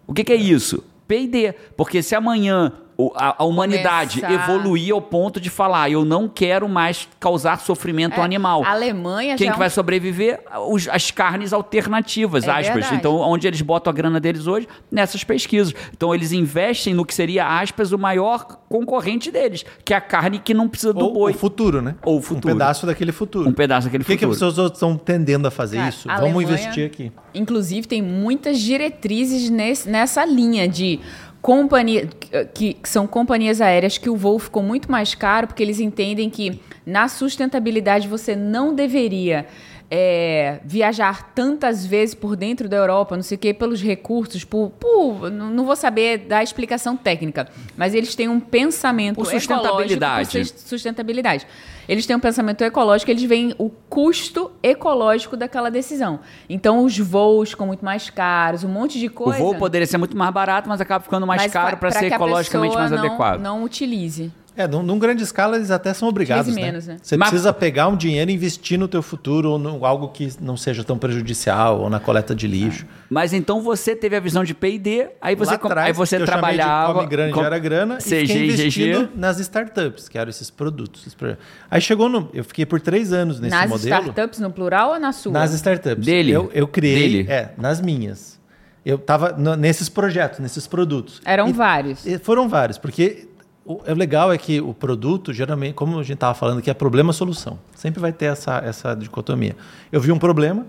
O 0.05 0.13
que, 0.13 0.23
que 0.23 0.33
é 0.33 0.35
isso? 0.35 0.83
P&D. 1.07 1.53
Porque 1.75 2.03
se 2.03 2.15
amanhã 2.15 2.73
a, 3.15 3.35
a 3.41 3.45
humanidade 3.45 4.21
Começar- 4.21 4.43
evoluir 4.51 4.93
ao 4.93 5.01
ponto 5.01 5.39
de 5.39 5.49
falar 5.49 5.89
eu 5.89 6.03
não 6.03 6.27
quero 6.27 6.67
mais 6.67 7.07
causar 7.19 7.59
sofrimento 7.59 8.15
ao 8.17 8.21
É, 8.21 8.25
animal. 8.25 8.63
A 8.65 8.71
Alemanha 8.71 9.35
Quem 9.37 9.47
já 9.47 9.51
que 9.53 9.55
é 9.55 9.55
um 9.55 9.59
vai 9.59 9.69
sobreviver? 9.69 10.41
Os- 10.69 10.87
as 10.89 11.09
carnes 11.11 11.53
alternativas, 11.53 12.43
É 12.45 12.51
aspas. 12.51 12.67
verdade. 12.73 12.95
Então, 12.95 13.15
onde 13.17 13.47
eles 13.47 13.61
botam 13.61 13.91
a 13.91 13.93
grana 13.93 14.19
deles 14.19 14.47
hoje? 14.47 14.67
Nessas 14.91 15.23
pesquisas. 15.23 15.73
Então, 15.95 16.13
eles 16.13 16.31
investem 16.31 16.93
no 16.93 17.05
que 17.05 17.13
seria, 17.15 17.59
aspas, 17.59 17.91
o 17.91 17.97
maior 17.97 18.45
concorrente 18.67 19.31
deles, 19.31 19.65
que 19.85 19.93
é 19.93 19.97
a 19.97 20.01
carne 20.01 20.39
que 20.39 20.53
não 20.53 20.67
precisa 20.67 20.93
do 20.93 21.05
Ou 21.05 21.13
boi. 21.13 21.31
o 21.31 21.35
futuro, 21.35 21.81
né? 21.81 21.95
Ou 22.03 22.17
o 22.17 22.21
futuro. 22.21 22.53
Um 22.53 22.57
pedaço 22.57 22.85
daquele 22.85 23.11
futuro. 23.11 23.49
Um 23.49 23.53
pedaço 23.53 23.87
daquele 23.87 24.03
Por 24.03 24.11
que, 24.11 24.17
que 24.17 24.25
as 24.25 24.31
futuro. 24.33 24.51
pessoas 24.51 24.71
estão 24.73 24.97
tendendo 24.97 25.47
a 25.47 25.51
fazer 25.51 25.77
Cara, 25.77 25.89
isso? 25.89 26.09
a 26.09 26.15
Vamos 26.19 26.35
Alemanha- 26.35 26.59
investir 26.59 26.85
aqui. 26.85 27.11
Inclusive, 27.33 27.87
tem 27.87 28.01
muitas 28.01 28.59
diretrizes 28.59 29.49
nesse- 29.49 29.89
nessa 29.89 30.25
linha 30.25 30.67
de 30.67 30.99
companhia, 31.41 32.07
que, 32.53 32.73
que 32.73 32.89
são 32.89 33.07
companhias 33.07 33.61
aéreas 33.61 33.97
que 33.97 34.09
o 34.09 34.15
voo 34.15 34.39
ficou 34.39 34.61
muito 34.61 34.91
mais 34.91 35.15
caro 35.15 35.47
porque 35.47 35.63
eles 35.63 35.79
entendem 35.79 36.29
que 36.29 36.61
na 36.85 37.07
sustentabilidade 37.07 38.07
você 38.07 38.35
não 38.35 38.73
deveria 38.73 39.45
é, 39.91 40.59
viajar 40.63 41.31
tantas 41.33 41.85
vezes 41.85 42.13
por 42.13 42.35
dentro 42.35 42.69
da 42.69 42.77
Europa, 42.77 43.15
não 43.15 43.23
sei 43.23 43.35
o 43.35 43.39
quê, 43.39 43.53
pelos 43.53 43.81
recursos, 43.81 44.43
por, 44.43 44.69
por- 44.71 45.31
não 45.31 45.65
vou 45.65 45.75
saber 45.75 46.19
dar 46.19 46.43
explicação 46.43 46.95
técnica, 46.95 47.47
mas 47.75 47.93
eles 47.95 48.13
têm 48.13 48.29
um 48.29 48.39
pensamento 48.39 49.15
Por 49.15 49.23
ecológico, 49.27 49.53
sustentabilidade. 49.55 50.29
por 50.29 50.45
sus- 50.45 50.61
sustentabilidade. 50.61 51.47
Eles 51.87 52.05
têm 52.05 52.15
um 52.15 52.19
pensamento 52.19 52.63
ecológico, 52.63 53.09
eles 53.09 53.23
veem 53.23 53.55
o 53.57 53.67
custo 53.67 54.51
ecológico 54.61 55.35
daquela 55.35 55.71
decisão. 55.71 56.19
Então, 56.47 56.83
os 56.85 56.95
voos 56.99 57.49
ficam 57.49 57.65
muito 57.65 57.83
mais 57.83 58.11
caros, 58.11 58.63
um 58.63 58.67
monte 58.69 58.99
de 58.99 59.07
O 59.07 59.11
coisa. 59.11 59.39
voo 59.39 59.55
poderia 59.55 59.87
ser 59.87 59.97
muito 59.97 60.15
mais 60.15 60.31
barato, 60.31 60.69
mas 60.69 60.79
acaba 60.79 61.03
ficando 61.03 61.25
mais 61.25 61.41
mas 61.41 61.51
caro 61.51 61.77
para 61.77 61.89
ser 61.89 62.05
ecologicamente 62.11 62.75
mais 62.75 62.91
não, 62.91 62.99
adequado. 62.99 63.39
Não 63.41 63.63
utilize. 63.63 64.31
É, 64.59 64.67
num, 64.67 64.83
num 64.83 64.99
grande 64.99 65.23
escala 65.23 65.55
eles 65.55 65.71
até 65.71 65.93
são 65.93 66.09
obrigados, 66.09 66.47
15 66.47 66.59
né? 66.59 66.65
menos, 66.65 66.85
né? 66.85 66.97
Você 67.01 67.15
Mas- 67.15 67.29
precisa 67.29 67.53
pegar 67.53 67.87
um 67.87 67.95
dinheiro 67.95 68.29
e 68.29 68.33
investir 68.33 68.77
no 68.77 68.89
teu 68.89 69.01
futuro 69.01 69.51
ou 69.51 69.57
em 69.57 69.85
algo 69.85 70.09
que 70.09 70.33
não 70.41 70.57
seja 70.57 70.83
tão 70.83 70.97
prejudicial 70.97 71.79
ou 71.79 71.89
na 71.89 71.97
coleta 71.97 72.35
de 72.35 72.45
lixo. 72.45 72.85
Mas 73.09 73.31
então 73.31 73.61
você 73.61 73.95
teve 73.95 74.17
a 74.17 74.19
visão 74.19 74.43
de 74.43 74.53
P&D, 74.53 75.11
aí 75.21 75.33
você, 75.33 75.51
Lá 75.53 75.57
com- 75.57 75.67
atrás, 75.69 75.87
aí 75.87 75.93
você 75.93 76.17
que 76.17 76.23
eu 76.23 76.27
chamei 76.27 76.51
de 76.51 76.57
trabalhava... 76.57 76.93
Come 76.93 77.07
grana, 77.07 77.33
com- 77.33 77.41
gera 77.41 77.57
grana 77.57 77.97
e 77.99 78.03
CG 78.03 78.27
fiquei 78.27 78.41
e 78.41 78.47
investindo 78.53 78.99
GG. 79.07 79.09
nas 79.15 79.39
startups, 79.39 80.09
que 80.09 80.17
eram 80.17 80.29
esses 80.29 80.49
produtos. 80.49 81.03
esses 81.03 81.13
projetos. 81.13 81.45
Aí 81.71 81.79
chegou 81.79 82.09
no... 82.09 82.29
Eu 82.33 82.43
fiquei 82.43 82.65
por 82.65 82.81
três 82.81 83.13
anos 83.13 83.39
nesse 83.39 83.55
Nas 83.55 83.69
modelo. 83.69 83.95
startups 84.01 84.39
no 84.39 84.51
plural 84.51 84.89
ou 84.91 84.99
na 84.99 85.13
sua? 85.13 85.31
Nas 85.31 85.53
startups. 85.53 86.05
Dele? 86.05 86.31
Eu, 86.33 86.51
eu 86.53 86.67
criei... 86.67 86.99
Dele? 87.23 87.31
É, 87.31 87.51
nas 87.57 87.79
minhas. 87.79 88.37
Eu 88.85 88.97
estava 88.97 89.31
nesses 89.55 89.87
projetos, 89.87 90.39
nesses 90.39 90.67
produtos. 90.67 91.21
Eram 91.23 91.47
E- 91.47 91.53
vários. 91.53 92.05
e 92.05 92.17
foram 92.17 92.49
vários, 92.49 92.77
porque 92.77 93.28
o, 93.69 93.83
o 93.87 93.93
legal 93.93 94.33
é 94.33 94.37
que 94.37 94.59
o 94.59 94.73
produto, 94.73 95.31
geralmente, 95.31 95.75
como 95.75 95.99
a 95.99 96.01
gente 96.01 96.15
estava 96.15 96.33
falando 96.33 96.57
aqui, 96.57 96.71
é 96.71 96.73
problema-solução. 96.73 97.59
Sempre 97.75 98.01
vai 98.01 98.11
ter 98.11 98.25
essa, 98.25 98.57
essa 98.65 98.95
dicotomia. 98.95 99.55
Eu 99.91 100.01
vi 100.01 100.11
um 100.11 100.17
problema, 100.17 100.65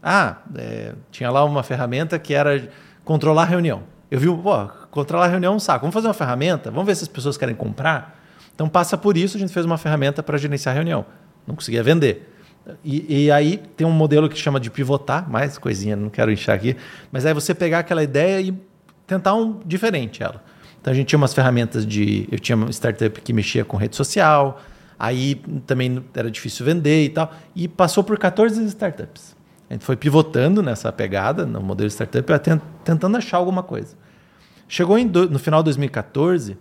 ah, 0.00 0.36
é, 0.54 0.94
tinha 1.10 1.32
lá 1.32 1.44
uma 1.44 1.64
ferramenta 1.64 2.16
que 2.16 2.32
era 2.32 2.68
controlar 3.04 3.42
a 3.42 3.46
reunião. 3.46 3.82
Eu 4.08 4.20
vi, 4.20 4.28
pô, 4.28 4.68
controlar 4.92 5.24
a 5.24 5.28
reunião 5.28 5.52
é 5.52 5.56
um 5.56 5.58
saco. 5.58 5.80
Vamos 5.80 5.94
fazer 5.94 6.06
uma 6.06 6.14
ferramenta, 6.14 6.70
vamos 6.70 6.86
ver 6.86 6.94
se 6.94 7.02
as 7.02 7.08
pessoas 7.08 7.36
querem 7.36 7.56
comprar. 7.56 8.22
Então 8.54 8.68
passa 8.68 8.96
por 8.96 9.16
isso, 9.16 9.36
a 9.36 9.40
gente 9.40 9.52
fez 9.52 9.66
uma 9.66 9.76
ferramenta 9.76 10.22
para 10.22 10.38
gerenciar 10.38 10.76
a 10.76 10.76
reunião. 10.76 11.04
Não 11.44 11.56
conseguia 11.56 11.82
vender. 11.82 12.32
E, 12.84 13.24
e 13.24 13.30
aí 13.32 13.56
tem 13.76 13.84
um 13.84 13.90
modelo 13.90 14.28
que 14.28 14.38
chama 14.38 14.60
de 14.60 14.70
pivotar, 14.70 15.28
mais 15.28 15.58
coisinha, 15.58 15.96
não 15.96 16.08
quero 16.08 16.30
encher 16.30 16.52
aqui, 16.52 16.76
mas 17.10 17.26
aí 17.26 17.34
você 17.34 17.52
pegar 17.52 17.80
aquela 17.80 18.02
ideia 18.02 18.40
e 18.40 18.56
tentar 19.08 19.34
um 19.34 19.58
diferente 19.66 20.22
ela. 20.22 20.40
Então 20.84 20.92
a 20.92 20.94
gente 20.94 21.06
tinha 21.08 21.16
umas 21.16 21.32
ferramentas 21.32 21.86
de. 21.86 22.28
Eu 22.30 22.38
tinha 22.38 22.54
uma 22.54 22.68
startup 22.70 23.18
que 23.22 23.32
mexia 23.32 23.64
com 23.64 23.74
rede 23.78 23.96
social, 23.96 24.60
aí 24.98 25.36
também 25.66 26.04
era 26.14 26.30
difícil 26.30 26.66
vender 26.66 27.06
e 27.06 27.08
tal. 27.08 27.32
E 27.56 27.66
passou 27.66 28.04
por 28.04 28.18
14 28.18 28.62
startups. 28.66 29.34
A 29.70 29.72
gente 29.72 29.82
foi 29.86 29.96
pivotando 29.96 30.62
nessa 30.62 30.92
pegada, 30.92 31.46
no 31.46 31.62
modelo 31.62 31.88
startup, 31.88 32.30
tentando 32.84 33.16
achar 33.16 33.38
alguma 33.38 33.62
coisa. 33.62 33.96
Chegou 34.68 35.02
do- 35.06 35.30
no 35.30 35.38
final 35.38 35.62
de 35.62 35.64
2014, 35.68 36.54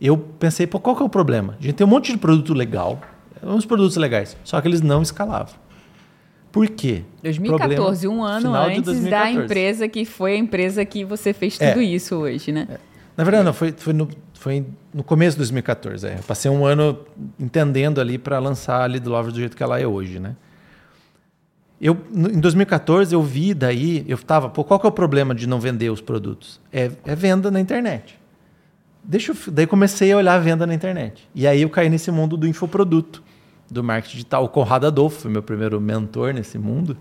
eu 0.00 0.16
pensei, 0.16 0.66
pô, 0.66 0.80
qual 0.80 0.96
que 0.96 1.02
é 1.02 1.04
o 1.04 1.08
problema? 1.10 1.54
A 1.60 1.62
gente 1.62 1.74
tem 1.74 1.86
um 1.86 1.90
monte 1.90 2.12
de 2.12 2.16
produto 2.18 2.54
legal, 2.54 2.98
uns 3.42 3.66
produtos 3.66 3.98
legais, 3.98 4.38
só 4.42 4.58
que 4.58 4.66
eles 4.68 4.80
não 4.80 5.02
escalavam. 5.02 5.52
Por 6.50 6.66
quê? 6.66 7.02
2014, 7.22 8.06
Problema, 8.06 8.22
um 8.22 8.24
ano 8.26 8.54
antes 8.54 8.80
da 8.84 8.92
2014. 8.92 9.44
empresa 9.44 9.86
que 9.88 10.06
foi 10.06 10.32
a 10.32 10.36
empresa 10.38 10.82
que 10.86 11.04
você 11.04 11.34
fez 11.34 11.60
É. 11.60 11.72
tudo 11.72 11.82
isso 11.82 12.16
hoje, 12.16 12.50
né? 12.50 12.66
Na 13.16 13.22
verdade, 13.24 13.44
não, 13.44 13.52
foi, 13.52 13.72
foi, 13.72 13.92
no, 13.92 14.08
foi 14.34 14.66
no 14.92 15.04
começo 15.04 15.36
de 15.36 15.38
2014. 15.38 16.06
É. 16.06 16.14
Eu 16.14 16.22
passei 16.22 16.50
um 16.50 16.66
ano 16.66 16.98
entendendo 17.38 18.00
ali 18.00 18.18
para 18.18 18.38
lançar 18.38 18.82
a 18.82 18.86
Lead 18.86 19.08
Lover 19.08 19.32
do 19.32 19.38
jeito 19.38 19.56
que 19.56 19.62
ela 19.62 19.78
é 19.78 19.86
hoje, 19.86 20.18
né? 20.18 20.34
Eu, 21.80 21.98
em 22.14 22.40
2014, 22.40 23.14
eu 23.14 23.22
vi 23.22 23.52
daí, 23.52 24.04
eu 24.08 24.16
tava, 24.16 24.48
pô, 24.48 24.64
qual 24.64 24.80
que 24.80 24.86
é 24.86 24.88
o 24.88 24.92
problema 24.92 25.34
de 25.34 25.46
não 25.46 25.60
vender 25.60 25.90
os 25.90 26.00
produtos? 26.00 26.60
É, 26.72 26.90
é 27.04 27.14
venda 27.14 27.50
na 27.50 27.60
internet. 27.60 28.18
Deixa 29.02 29.32
eu, 29.32 29.36
daí 29.52 29.66
comecei 29.66 30.10
a 30.12 30.16
olhar 30.16 30.34
a 30.34 30.38
venda 30.38 30.66
na 30.66 30.74
internet. 30.74 31.28
E 31.34 31.46
aí 31.46 31.62
eu 31.62 31.68
caí 31.68 31.90
nesse 31.90 32.10
mundo 32.10 32.36
do 32.36 32.48
infoproduto, 32.48 33.22
do 33.70 33.84
marketing 33.84 34.16
digital. 34.16 34.44
O 34.44 34.48
Conrado 34.48 34.86
Adolfo 34.86 35.20
foi 35.20 35.30
meu 35.30 35.42
primeiro 35.42 35.80
mentor 35.80 36.32
nesse 36.32 36.58
mundo. 36.58 36.96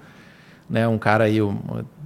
Né, 0.74 0.88
um 0.88 0.97
cara 0.97 1.26
aí 1.26 1.39
um, 1.39 1.55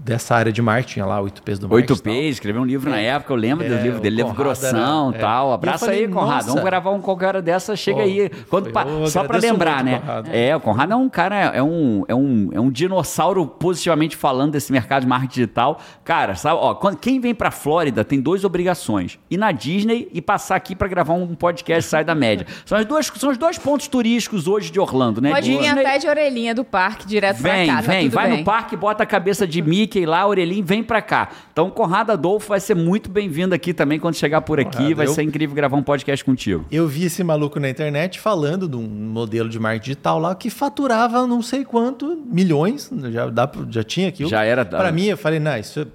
dessa 0.03 0.35
área 0.35 0.51
de 0.53 0.61
marketing 0.61 1.01
lá, 1.01 1.21
o 1.21 1.25
8Ps 1.25 1.57
do 1.59 1.67
marketing. 1.69 1.73
Oito 1.73 1.93
e 1.93 1.95
tal. 2.01 2.13
P, 2.13 2.29
escreveu 2.29 2.61
um 2.61 2.65
livro 2.65 2.89
na 2.89 2.97
época, 2.99 3.31
eu 3.33 3.37
lembro 3.37 3.65
É, 3.65 3.69
do 3.69 3.75
livro 3.81 3.99
dele, 4.01 4.15
livro 4.17 4.31
Conrado 4.33 4.43
grossão 4.45 5.09
era- 5.09 5.17
e 5.17 5.21
tal. 5.21 5.51
é. 5.51 5.53
Abraça 5.53 5.75
E 5.75 5.87
eu 5.87 5.89
falei, 5.89 6.05
aí, 6.05 6.07
Conrado. 6.11 6.31
nossa. 6.33 6.47
Vamos 6.47 6.63
gravar 6.63 6.91
um 6.91 7.01
qualquer 7.01 7.25
hora 7.27 7.41
dessa, 7.41 7.75
chega 7.77 7.97
Pô, 7.99 8.03
aí. 8.03 8.29
Quando 8.49 8.71
pa- 8.71 8.85
Só 9.07 9.19
pra 9.23 9.37
agradeço 9.37 9.53
lembrar, 9.53 9.83
muito, 9.83 9.85
né? 9.85 9.99
Conrado. 9.99 10.29
É, 10.33 10.55
o 10.55 10.59
Conrado 10.61 10.93
é 10.93 10.95
um 10.95 11.09
cara, 11.09 11.35
é 11.53 11.61
um, 11.63 12.03
é, 12.09 12.15
um, 12.15 12.49
é 12.53 12.59
um 12.59 12.69
dinossauro 12.69 13.45
positivamente 13.47 14.15
falando 14.15 14.51
desse 14.53 14.71
mercado 14.71 15.01
de 15.03 15.07
marketing 15.07 15.33
digital. 15.33 15.79
Cara, 16.05 16.35
sabe, 16.35 16.57
ó, 16.61 16.73
quando- 16.75 16.97
quem 16.97 17.19
vem 17.19 17.35
pra 17.35 17.51
Flórida 17.51 18.03
tem 18.05 18.19
duas 18.21 18.45
obrigações: 18.45 19.19
ir 19.29 19.37
na 19.37 19.51
Disney 19.51 20.09
e 20.13 20.21
passar 20.21 20.55
aqui 20.55 20.73
pra 20.75 20.87
gravar 20.87 21.13
um 21.13 21.35
podcast 21.35 21.89
Sai 21.89 22.03
da 22.05 22.15
Média. 22.15 22.45
São, 22.65 22.77
as 22.77 22.85
duas, 22.85 23.07
são 23.15 23.29
os 23.29 23.37
dois 23.37 23.57
pontos 23.57 23.87
turísticos 23.87 24.47
hoje 24.47 24.71
de 24.71 24.79
Orlando, 24.79 25.21
né? 25.21 25.31
Pode 25.31 25.49
vir 25.51 25.59
Disney- 25.59 25.81
até 25.81 25.97
de 25.99 26.07
orelhinha 26.07 26.55
do 26.55 26.63
parque 26.63 27.05
direto 27.05 27.37
Vem, 27.41 27.65
pra 27.67 27.75
tá 27.75 27.81
vem, 27.81 28.03
tudo 28.05 28.13
vai 28.15 28.29
bem. 28.29 28.37
no 28.39 28.43
parque, 28.45 28.56
bota 28.75 29.03
a 29.03 29.05
cabeça 29.05 29.45
de 29.45 29.61
Mickey 29.61 30.05
lá, 30.05 30.25
orelhinho, 30.25 30.65
vem 30.65 30.81
pra 30.83 31.01
cá. 31.01 31.29
Então, 31.51 31.69
Conrado 31.69 32.11
Adolfo 32.11 32.49
vai 32.49 32.59
ser 32.59 32.75
muito 32.75 33.09
bem-vindo 33.09 33.53
aqui 33.53 33.73
também 33.73 33.99
quando 33.99 34.15
chegar 34.15 34.41
por 34.41 34.59
aqui. 34.59 34.77
Conrado, 34.77 34.95
vai 34.95 35.05
eu- 35.07 35.13
ser 35.13 35.23
incrível 35.23 35.55
gravar 35.55 35.77
um 35.77 35.83
podcast 35.83 36.23
contigo. 36.25 36.65
Eu 36.71 36.87
vi 36.87 37.05
esse 37.05 37.23
maluco 37.23 37.59
na 37.59 37.69
internet 37.69 38.19
falando 38.19 38.67
de 38.67 38.75
um 38.75 38.81
modelo 38.87 39.49
de 39.49 39.59
marketing 39.59 39.83
digital 39.85 40.19
lá 40.19 40.33
que 40.35 40.49
faturava 40.49 41.25
não 41.27 41.41
sei 41.41 41.63
quanto 41.63 42.17
milhões, 42.25 42.89
já, 43.11 43.27
dá, 43.29 43.49
já 43.69 43.83
tinha 43.83 44.09
aquilo. 44.09 44.29
Já 44.29 44.43
era- 44.43 44.65
Para 44.65 44.91
mim, 44.91 45.05
eu 45.05 45.17
falei, 45.17 45.39
não, 45.39 45.57
isso 45.57 45.81
é- 45.81 45.87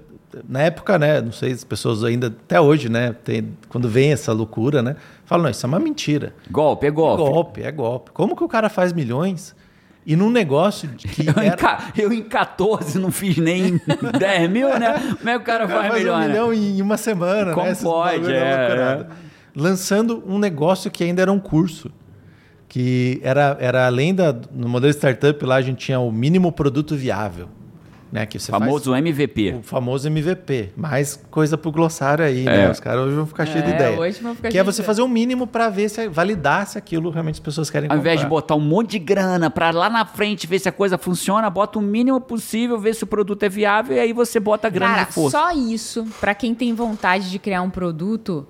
na 0.49 0.61
época, 0.63 0.97
né, 0.97 1.21
não 1.21 1.31
sei, 1.31 1.51
as 1.51 1.63
pessoas 1.63 2.03
ainda 2.03 2.27
até 2.27 2.59
hoje, 2.59 2.89
né, 2.89 3.15
tem, 3.23 3.49
quando 3.69 3.87
vem 3.87 4.11
essa 4.11 4.33
loucura, 4.33 4.81
né, 4.81 4.95
falam, 5.25 5.43
não, 5.43 5.51
isso 5.51 5.63
é 5.65 5.67
uma 5.69 5.79
mentira. 5.79 6.33
Golpe, 6.49 6.87
é 6.87 6.91
golpe. 6.91 7.23
Golpe, 7.23 7.61
é 7.63 7.71
golpe. 7.71 8.11
Como 8.11 8.35
que 8.35 8.43
o 8.43 8.47
cara 8.47 8.67
faz 8.67 8.91
milhões 8.93 9.55
e 10.05 10.15
num 10.15 10.29
negócio 10.29 10.89
que 10.89 11.25
Eu, 11.27 11.41
em 11.41 11.47
era 11.47 11.55
ca- 11.57 11.91
eu 11.97 12.11
em 12.11 12.21
14 12.23 12.99
não 12.99 13.11
fiz 13.11 13.37
nem 13.37 13.79
10 14.19 14.49
mil, 14.49 14.67
né? 14.79 14.93
Como 15.17 15.29
é 15.29 15.33
que 15.33 15.39
o 15.39 15.45
cara 15.45 15.67
faz 15.67 15.87
faz 15.87 15.99
milhão, 16.01 16.15
um 16.15 16.19
né? 16.19 16.27
milhão 16.27 16.53
em 16.53 16.81
uma 16.81 16.97
semana, 16.97 17.53
Como 17.53 17.65
né? 17.67 17.75
Pode, 17.81 18.31
é, 18.33 18.57
loucurada. 18.67 19.09
Lançando 19.55 20.23
um 20.27 20.37
negócio 20.39 20.89
que 20.91 21.03
ainda 21.03 21.21
era 21.21 21.31
um 21.31 21.39
curso. 21.39 21.91
Que 22.67 23.19
era, 23.23 23.55
era 23.59 23.85
além 23.85 24.15
da. 24.15 24.35
No 24.51 24.67
modelo 24.67 24.91
startup 24.91 25.45
lá 25.45 25.55
a 25.57 25.61
gente 25.61 25.77
tinha 25.85 25.99
o 25.99 26.11
mínimo 26.11 26.51
produto 26.51 26.95
viável. 26.95 27.47
Né? 28.13 28.27
Que 28.27 28.37
você 28.37 28.51
faz 28.51 28.63
Famoso 28.63 28.93
MVP. 28.95 29.55
o 29.59 29.63
famoso 29.63 30.07
MVP. 30.07 30.69
Mais 30.77 31.15
coisa 31.31 31.57
pro 31.57 31.71
glossário 31.71 32.23
aí, 32.23 32.41
É. 32.47 32.57
né? 32.67 32.69
Os 32.69 32.79
caras 32.79 33.05
hoje 33.07 33.15
vão 33.15 33.25
ficar 33.25 33.43
cheios 33.47 33.65
de 33.65 33.71
É, 33.71 33.75
ideia. 33.75 33.99
hoje 33.99 34.21
vão 34.21 34.35
ficar 34.35 34.49
que 34.49 34.57
é 34.59 34.63
você 34.63 34.83
fazer 34.83 35.01
o 35.01 35.07
mínimo 35.07 35.47
para 35.47 35.67
ver 35.67 35.89
se 35.89 36.07
validar 36.09 36.67
se 36.67 36.77
aquilo 36.77 37.09
realmente 37.09 37.33
as 37.35 37.39
pessoas 37.39 37.71
querem 37.71 37.89
Ao 37.91 37.97
invés 37.97 38.19
de 38.19 38.25
comprar. 38.27 38.41
botar 38.41 38.55
um 38.55 38.59
monte 38.59 38.91
de 38.91 38.99
grana 38.99 39.49
pra 39.49 39.71
lá 39.71 39.89
na 39.89 40.05
frente 40.05 40.45
ver 40.45 40.59
se 40.59 40.69
a 40.69 40.71
coisa 40.71 40.95
funciona, 40.95 41.49
bota 41.49 41.79
o 41.79 41.81
mínimo 41.81 42.21
possível, 42.21 42.77
ver 42.79 42.93
se 42.93 43.03
o 43.03 43.07
produto 43.07 43.41
é 43.41 43.49
viável 43.49 43.97
e 43.97 43.99
aí 43.99 44.13
você 44.13 44.39
bota 44.39 44.67
a 44.67 44.69
grana 44.69 44.93
Cara, 44.93 45.03
de 45.05 45.13
força. 45.13 45.39
só 45.39 45.51
isso, 45.51 46.05
pra 46.19 46.35
quem 46.35 46.53
tem 46.53 46.71
vontade 46.75 47.31
de 47.31 47.39
criar 47.39 47.63
um 47.63 47.69
produto, 47.71 48.47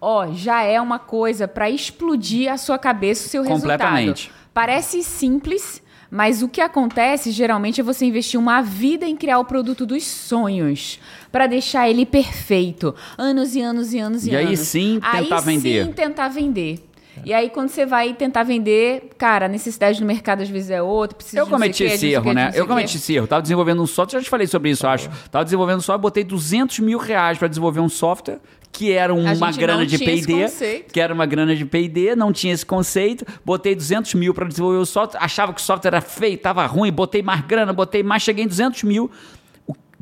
ó, 0.00 0.32
já 0.32 0.64
é 0.64 0.80
uma 0.80 0.98
coisa 0.98 1.46
pra 1.46 1.70
explodir 1.70 2.50
a 2.52 2.56
sua 2.58 2.76
cabeça 2.76 3.28
o 3.28 3.30
seu 3.30 3.44
Completamente. 3.44 4.06
resultado. 4.24 4.46
Parece 4.52 5.02
simples, 5.04 5.80
mas 6.10 6.42
o 6.42 6.48
que 6.48 6.60
acontece 6.60 7.30
geralmente 7.30 7.80
é 7.80 7.84
você 7.84 8.04
investir 8.06 8.38
uma 8.38 8.60
vida 8.62 9.06
em 9.06 9.16
criar 9.16 9.38
o 9.38 9.44
produto 9.44 9.84
dos 9.84 10.04
sonhos, 10.04 10.98
pra 11.32 11.46
deixar 11.46 11.88
ele 11.88 12.06
perfeito, 12.06 12.94
anos 13.18 13.54
e 13.54 13.60
anos 13.60 13.92
e 13.92 13.98
anos 13.98 14.26
e, 14.26 14.30
E 14.30 14.36
aí 14.36 14.46
anos. 14.46 14.60
sim 14.60 15.00
tentar 15.00 15.38
aí 15.38 15.44
vender. 15.44 15.84
Sim, 15.84 15.92
tentar 15.92 16.28
vender. 16.28 16.82
E 17.24 17.32
aí, 17.32 17.48
quando 17.48 17.70
você 17.70 17.86
vai 17.86 18.12
tentar 18.12 18.42
vender, 18.42 19.10
cara, 19.16 19.46
a 19.46 19.48
necessidade 19.48 19.98
do 19.98 20.04
mercado 20.06 20.42
às 20.42 20.50
vezes 20.50 20.70
é 20.70 20.82
outra. 20.82 21.16
Precisa 21.16 21.38
Eu 21.38 21.46
cometi 21.46 21.82
quê, 21.84 21.94
esse 21.94 22.08
erro, 22.08 22.32
né? 22.32 22.52
Eu 22.54 22.66
cometi 22.66 22.98
esse 22.98 23.14
erro. 23.14 23.26
Tava 23.26 23.40
desenvolvendo 23.40 23.82
um 23.82 23.86
software, 23.86 24.20
já 24.20 24.24
te 24.24 24.28
falei 24.30 24.46
sobre 24.46 24.70
isso, 24.70 24.84
eu 24.84 24.90
acho. 24.90 25.08
Tava 25.30 25.44
desenvolvendo 25.44 25.78
um 25.78 25.80
software, 25.80 26.02
botei 26.02 26.22
200 26.24 26.78
mil 26.80 26.98
reais 26.98 27.38
pra 27.38 27.48
desenvolver 27.48 27.80
um 27.80 27.88
software 27.88 28.38
que 28.72 28.92
era 28.92 29.12
uma 29.14 29.50
grana 29.52 29.86
de 29.86 29.98
P&D, 29.98 30.84
que 30.92 31.00
era 31.00 31.12
uma 31.12 31.24
grana 31.24 31.56
de 31.56 31.64
P&D, 31.64 32.14
não 32.14 32.32
tinha 32.32 32.52
esse 32.52 32.64
conceito. 32.64 33.24
Botei 33.44 33.74
200 33.74 34.14
mil 34.14 34.34
pra 34.34 34.46
desenvolver 34.46 34.78
o 34.78 34.86
software, 34.86 35.20
achava 35.22 35.52
que 35.54 35.60
o 35.60 35.64
software 35.64 35.88
era 35.88 36.00
feio, 36.00 36.36
tava 36.36 36.64
ruim, 36.66 36.92
botei 36.92 37.22
mais 37.22 37.40
grana, 37.40 37.72
botei 37.72 38.02
mais, 38.02 38.22
cheguei 38.22 38.44
em 38.44 38.48
200 38.48 38.82
mil. 38.82 39.10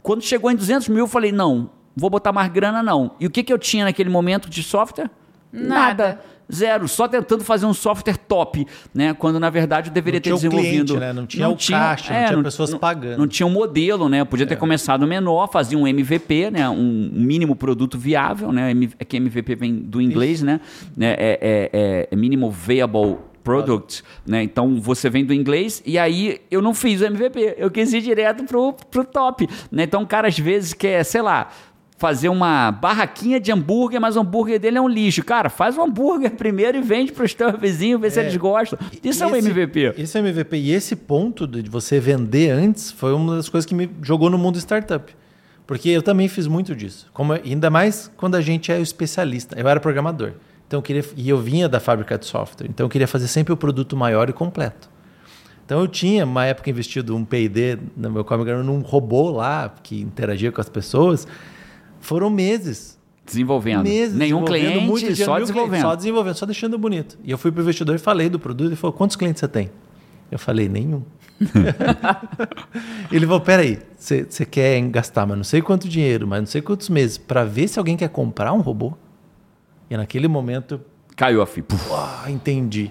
Quando 0.03 0.23
chegou 0.23 0.51
em 0.51 0.57
200 0.57 0.89
mil, 0.89 1.01
eu 1.01 1.09
falei, 1.09 1.33
não, 1.33 1.71
vou 1.97 2.11
botar 2.11 2.33
mais 2.33 2.51
grana 2.51 2.83
não. 2.83 3.15
E 3.21 3.27
o 3.27 3.31
que, 3.31 3.43
que 3.43 3.53
eu 3.53 3.59
tinha 3.59 3.85
naquele 3.85 4.11
momento 4.11 4.51
de 4.51 4.62
software? 4.62 5.11
Nada. 5.53 6.21
Zero, 6.53 6.87
só 6.89 7.09
tentando 7.09 7.43
fazer 7.43 7.67
um 7.67 7.73
software 7.75 8.17
top, 8.17 8.67
né? 8.95 9.15
Quando 9.15 9.41
na 9.41 9.49
verdade 9.51 9.89
eu 9.91 9.95
deveria 9.95 10.19
Não 10.19 10.23
ter 10.23 10.31
tinha 10.31 10.37
desenvolvido. 10.37 10.95
cliente, 10.95 11.01
né? 11.01 11.13
Não 11.13 11.27
tinha 11.27 11.49
o 11.49 11.57
caixa, 11.57 12.13
não 12.21 12.29
tinha 12.29 12.43
pessoas 12.43 12.75
pagando. 12.75 13.19
Não 13.19 13.27
tinha 13.27 13.47
um 13.47 13.51
modelo, 13.51 14.09
né? 14.09 14.25
Podia 14.25 14.45
É. 14.45 14.49
ter 14.49 14.57
começado 14.57 15.07
menor, 15.07 15.49
fazia 15.51 15.79
um 15.79 15.87
MVP, 15.87 16.51
né? 16.51 16.69
Um 16.69 17.11
mínimo 17.13 17.57
produto 17.57 17.99
viável, 17.99 18.53
né? 18.53 18.73
É 18.99 19.05
que 19.05 19.17
MVP 19.17 19.55
vem 19.55 19.75
do 19.75 20.01
inglês, 20.01 20.43
né? 20.43 20.61
É, 21.01 21.07
é, 21.41 21.71
é, 21.73 22.09
é 22.11 22.17
mínimo 22.17 22.51
viable 22.51 23.17
product, 23.43 24.03
né? 24.27 24.43
Então 24.43 24.81
você 24.81 25.11
vem 25.11 25.25
do 25.25 25.33
inglês 25.35 25.83
e 25.85 25.99
aí 25.99 26.41
eu 26.51 26.63
não 26.63 26.73
fiz 26.73 27.03
o 27.03 27.05
MVP, 27.05 27.57
eu 27.59 27.71
quis 27.71 27.93
ir 27.93 28.01
direto 28.01 28.45
pro, 28.45 28.73
pro 28.91 29.05
top, 29.05 29.47
né? 29.71 29.83
Então 29.83 30.03
o 30.03 30.07
cara 30.07 30.29
às 30.29 30.39
vezes 30.39 30.73
quer, 30.73 31.05
sei 31.05 31.21
lá, 31.21 31.51
fazer 31.97 32.29
uma 32.29 32.71
barraquinha 32.73 33.39
de 33.41 33.53
hambúrguer, 33.53 34.01
mas 34.01 34.17
o 34.17 34.21
hambúrguer 34.21 34.59
dele 34.59 34.79
é 34.79 34.81
um 34.81 34.89
lixo. 34.89 35.25
Cara, 35.25 35.49
faz 35.49 35.79
o 35.79 35.83
hambúrguer 35.83 36.33
primeiro 36.37 36.77
e 36.79 36.83
vende 36.83 37.13
pros 37.13 37.33
teus 37.35 37.59
vizinhos, 37.59 38.01
vê 38.01 38.11
se 38.11 38.21
eles 38.21 38.37
gostam. 38.37 38.79
Isso 39.03 39.23
é 39.23 39.27
um 39.27 39.35
Esse- 39.37 39.49
MVP. 39.51 39.95
Esse 39.97 40.19
é 40.19 40.21
o 40.21 40.27
MVP. 40.27 40.57
E 40.57 40.73
esse 40.73 40.97
ponto 40.97 41.47
de 41.47 41.69
você 41.71 42.01
vender 42.01 42.51
antes 42.51 42.91
foi 42.91 43.13
uma 43.15 43.37
das 43.37 43.49
coisas 43.49 43.65
que 43.67 43.75
me 43.75 43.89
jogou 44.03 44.29
no 44.29 44.37
mundo 44.39 44.59
startup. 44.59 45.15
Porque 45.67 45.89
eu 45.89 46.03
também 46.03 46.29
fiz 46.29 46.47
muito 46.47 46.75
disso. 46.77 47.09
Como, 47.15 47.33
ainda 47.33 47.71
mais 47.71 48.11
quando 48.17 48.35
a 48.35 48.41
gente 48.41 48.71
é 48.71 48.77
o 48.79 48.83
especialista. 48.83 49.59
Eu 49.59 49.67
era 49.67 49.81
programador. 49.81 50.29
Então 50.29 50.45
Então 50.67 50.79
eu 50.79 50.83
queria, 50.83 51.05
e 51.17 51.29
eu 51.29 51.39
vinha 51.39 51.69
da 51.69 51.79
fábrica 51.79 52.19
de 52.19 52.27
software, 52.27 52.67
então 52.69 52.85
eu 52.87 52.91
queria 52.91 53.07
fazer 53.07 53.29
sempre 53.29 53.53
o 53.53 53.57
produto 53.57 53.97
maior 53.97 54.29
e 54.29 54.33
completo. 54.33 54.91
Então 55.65 55.81
eu 55.81 55.87
tinha, 55.89 56.25
uma 56.27 56.45
época, 56.45 56.69
investido 56.69 57.15
um 57.17 57.25
P&D 57.25 57.79
no 57.97 58.11
meu 58.11 58.25
Comic 58.25 58.51
num 58.63 58.81
robô 58.81 59.31
lá 59.31 59.73
que 59.83 60.01
interagia 60.01 60.51
com 60.53 60.61
as 60.61 60.69
pessoas. 60.69 61.27
Foram 62.05 62.29
meses. 62.31 62.99
Desenvolvendo. 63.27 63.83
Meses 63.85 64.15
Nenhum 64.15 64.45
desenvolvendo, 64.45 64.93
cliente, 64.99 65.17
só 65.25 65.39
desenvolvendo. 65.39 65.69
clientes, 65.71 65.81
só 65.91 65.95
desenvolvendo, 65.97 66.35
só 66.35 66.47
deixando 66.47 66.79
bonito. 66.79 67.19
E 67.25 67.31
eu 67.31 67.39
fui 67.39 67.51
pro 67.51 67.63
investidor 67.63 67.95
e 67.95 67.99
falei 67.99 68.29
do 68.29 68.39
produto. 68.39 68.69
Ele 68.69 68.77
falou, 68.77 68.93
quantos 68.93 69.17
clientes 69.17 69.41
você 69.41 69.49
tem? 69.49 69.71
Eu 70.31 70.39
falei, 70.39 70.69
nenhum. 70.69 71.03
ele 73.11 73.27
falou, 73.27 73.41
peraí, 73.41 73.79
você 73.97 74.45
quer 74.45 74.81
gastar, 74.89 75.27
mas 75.27 75.37
não 75.37 75.45
sei 75.45 75.63
quanto 75.63 75.89
dinheiro, 75.89 76.27
mas 76.27 76.41
não 76.41 76.47
sei 76.47 76.61
quantos 76.61 76.89
meses, 76.89 77.17
para 77.19 77.45
ver 77.45 77.69
se 77.69 77.79
alguém 77.79 77.97
quer 77.97 78.09
comprar 78.09 78.53
um 78.53 78.61
robô? 78.61 78.93
E 79.89 79.97
naquele 79.97 80.29
momento, 80.29 80.81
Caiu 81.17 81.41
a 81.43 81.47
FI. 81.47 81.63
Puf. 81.63 81.91
ah, 81.93 82.25
entendi. 82.29 82.91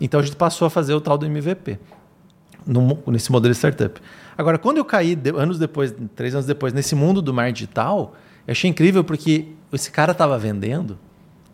Então 0.00 0.20
a 0.20 0.22
gente 0.22 0.36
passou 0.36 0.66
a 0.66 0.70
fazer 0.70 0.94
o 0.94 1.00
tal 1.00 1.18
do 1.18 1.26
MVP, 1.26 1.78
no- 2.66 2.98
nesse 3.08 3.30
modelo 3.32 3.52
de 3.52 3.58
startup. 3.58 4.00
Agora, 4.38 4.56
quando 4.58 4.76
eu 4.78 4.84
caí, 4.84 5.14
de- 5.16 5.30
anos 5.30 5.58
depois, 5.58 5.94
três 6.14 6.34
anos 6.34 6.46
depois, 6.46 6.72
nesse 6.72 6.94
mundo 6.94 7.20
do 7.20 7.32
mar 7.34 7.50
digital, 7.52 8.14
eu 8.46 8.52
achei 8.52 8.70
incrível 8.70 9.02
porque 9.02 9.46
esse 9.72 9.90
cara 9.90 10.12
estava 10.12 10.38
vendendo 10.38 10.98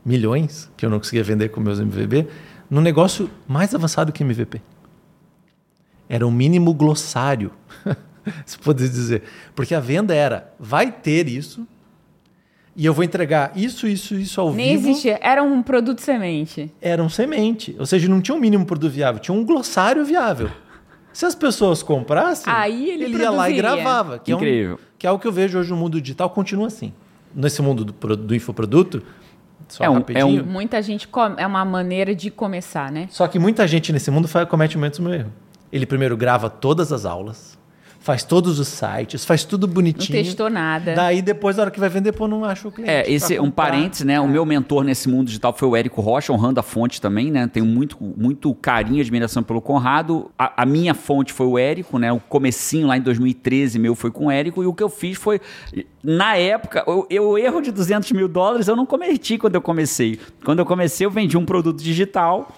milhões, 0.05 0.71
que 0.77 0.85
eu 0.85 0.91
não 0.91 0.99
conseguia 0.99 1.25
vender 1.25 1.49
com 1.49 1.61
meus 1.61 1.81
MVP, 1.81 2.27
num 2.69 2.81
negócio 2.81 3.31
mais 3.47 3.75
avançado 3.75 4.13
que 4.13 4.23
MVP. 4.23 4.61
Era 6.09 6.27
um 6.27 6.31
mínimo 6.31 6.75
glossário, 6.75 7.53
se 8.45 8.59
pode 8.59 8.89
dizer. 8.89 9.23
Porque 9.55 9.75
a 9.75 9.81
venda 9.81 10.15
era, 10.15 10.53
vai 10.59 10.93
ter 10.93 11.29
isso, 11.29 11.67
e 12.75 12.87
eu 12.87 12.95
vou 12.95 13.05
entregar 13.05 13.53
isso, 13.55 13.87
isso, 13.87 14.15
isso 14.15 14.41
ao 14.41 14.53
Nem 14.53 14.77
vivo 14.77 14.91
existia. 14.91 15.19
Era 15.23 15.43
um 15.43 15.63
produto 15.63 16.01
semente. 16.01 16.73
era 16.81 17.03
um 17.03 17.09
semente. 17.09 17.77
Ou 17.79 17.85
seja, 17.85 18.09
não 18.09 18.21
tinha 18.21 18.35
um 18.35 18.41
mínimo 18.41 18.65
produto 18.65 18.91
viável, 18.93 19.21
tinha 19.21 19.37
um 19.37 19.45
glossário 19.45 20.05
viável. 20.05 20.51
Se 21.13 21.27
as 21.27 21.35
pessoas 21.35 21.83
comprassem, 21.83 22.53
Aí 22.53 22.91
ele 22.91 23.17
ia 23.17 23.31
lá 23.31 23.49
e 23.51 23.55
gravava. 23.55 24.19
Que 24.19 24.33
Incrível. 24.33 24.73
É 24.73 24.75
um, 24.75 24.79
que 24.99 25.07
é 25.07 25.11
algo 25.11 25.21
que 25.21 25.29
eu 25.29 25.33
vejo 25.33 25.59
hoje 25.59 25.71
no 25.71 25.77
mundo 25.77 26.01
digital, 26.01 26.31
continua 26.31 26.67
assim. 26.69 26.93
Nesse 27.35 27.61
mundo 27.63 27.85
do, 27.85 28.17
do 28.17 28.35
infoproduto, 28.35 29.03
só 29.69 29.85
É 29.85 29.91
um- 29.91 29.95
rapidinho. 29.95 30.41
é 30.41 30.43
Muita 30.43 30.81
gente 30.83 31.09
come, 31.09 31.37
é 31.39 31.47
uma 31.47 31.65
maneira 31.65 32.15
de 32.15 32.31
começar, 32.31 32.91
né? 32.93 33.07
Só 33.11 33.27
que 33.27 33.39
muita 33.39 33.67
gente 33.67 33.93
nesse 33.93 34.11
mundo 34.11 34.29
faz, 34.29 34.49
comete 34.49 34.77
o 34.77 34.81
mesmo 34.81 35.09
erro. 35.13 35.33
Ele 35.73 35.87
primeiro 35.87 36.17
grava 36.17 36.51
todas 36.51 36.93
as 36.93 37.05
aulas, 37.07 37.59
faz 38.03 38.23
todos 38.25 38.59
os 38.59 38.69
sites, 38.69 39.25
faz 39.25 39.45
tudo 39.45 39.67
Não 39.67 39.75
bonitinho. 39.75 40.23
testou 40.25 40.51
nada. 40.51 40.95
Daí 40.95 41.23
depois, 41.23 41.57
na 41.57 41.63
hora 41.63 41.71
que 41.71 41.79
vai 41.81 41.89
vender, 41.89 42.13
pô, 42.13 42.27
não 42.27 42.45
acha 42.45 42.67
o 42.67 42.73
cliente. 42.73 42.91
É, 42.91 43.11
esse 43.11 43.39
um 43.39 43.45
comprar. 43.47 43.71
parênteses, 43.71 44.05
né? 44.05 44.21
O 44.21 44.29
meu 44.29 44.45
mentor 44.45 44.85
nesse 44.85 45.09
mundo 45.09 45.27
digital 45.27 45.53
foi 45.53 45.69
o 45.69 45.77
Érico 45.77 46.01
Rocha, 46.01 46.33
honrando 46.33 46.59
a 46.61 46.63
fonte 46.63 47.01
também, 47.01 47.31
né? 47.31 47.47
Tenho 47.47 47.65
muito, 47.65 47.97
muito 48.01 48.53
carinho 48.57 48.99
e 48.99 49.01
admiração 49.01 49.43
pelo 49.43 49.61
Conrado. 49.61 50.31
A, 50.39 50.63
a 50.63 50.67
minha 50.67 50.95
fonte 50.95 51.33
foi 51.33 51.47
o 51.47 51.59
Érico, 51.59 51.99
né? 51.99 52.13
O 52.13 52.19
comecinho 52.21 52.87
lá 52.89 52.97
em 52.97 53.01
2013 53.01 53.79
meu 53.79 53.95
foi 53.95 54.11
com 54.11 54.27
o 54.27 54.31
Érico. 54.31 54.63
E 54.63 54.67
o 54.67 54.75
que 54.75 54.83
eu 54.83 54.89
fiz 54.89 55.17
foi, 55.17 55.41
na 56.03 56.37
época, 56.37 56.83
eu, 56.87 57.07
eu- 57.09 57.29
o 57.31 57.39
erro 57.39 57.61
de 57.61 57.71
200 57.71 58.11
mil 58.13 58.27
dólares 58.29 58.67
eu 58.69 58.75
não 58.77 58.85
cometi 58.85 59.39
quando 59.39 59.55
eu 59.55 59.63
comecei. 59.63 60.19
Quando 60.45 60.59
eu 60.59 60.67
comecei 60.67 61.07
eu 61.07 61.11
vendi 61.11 61.37
um 61.39 61.45
produto 61.45 61.81
digital 61.83 62.51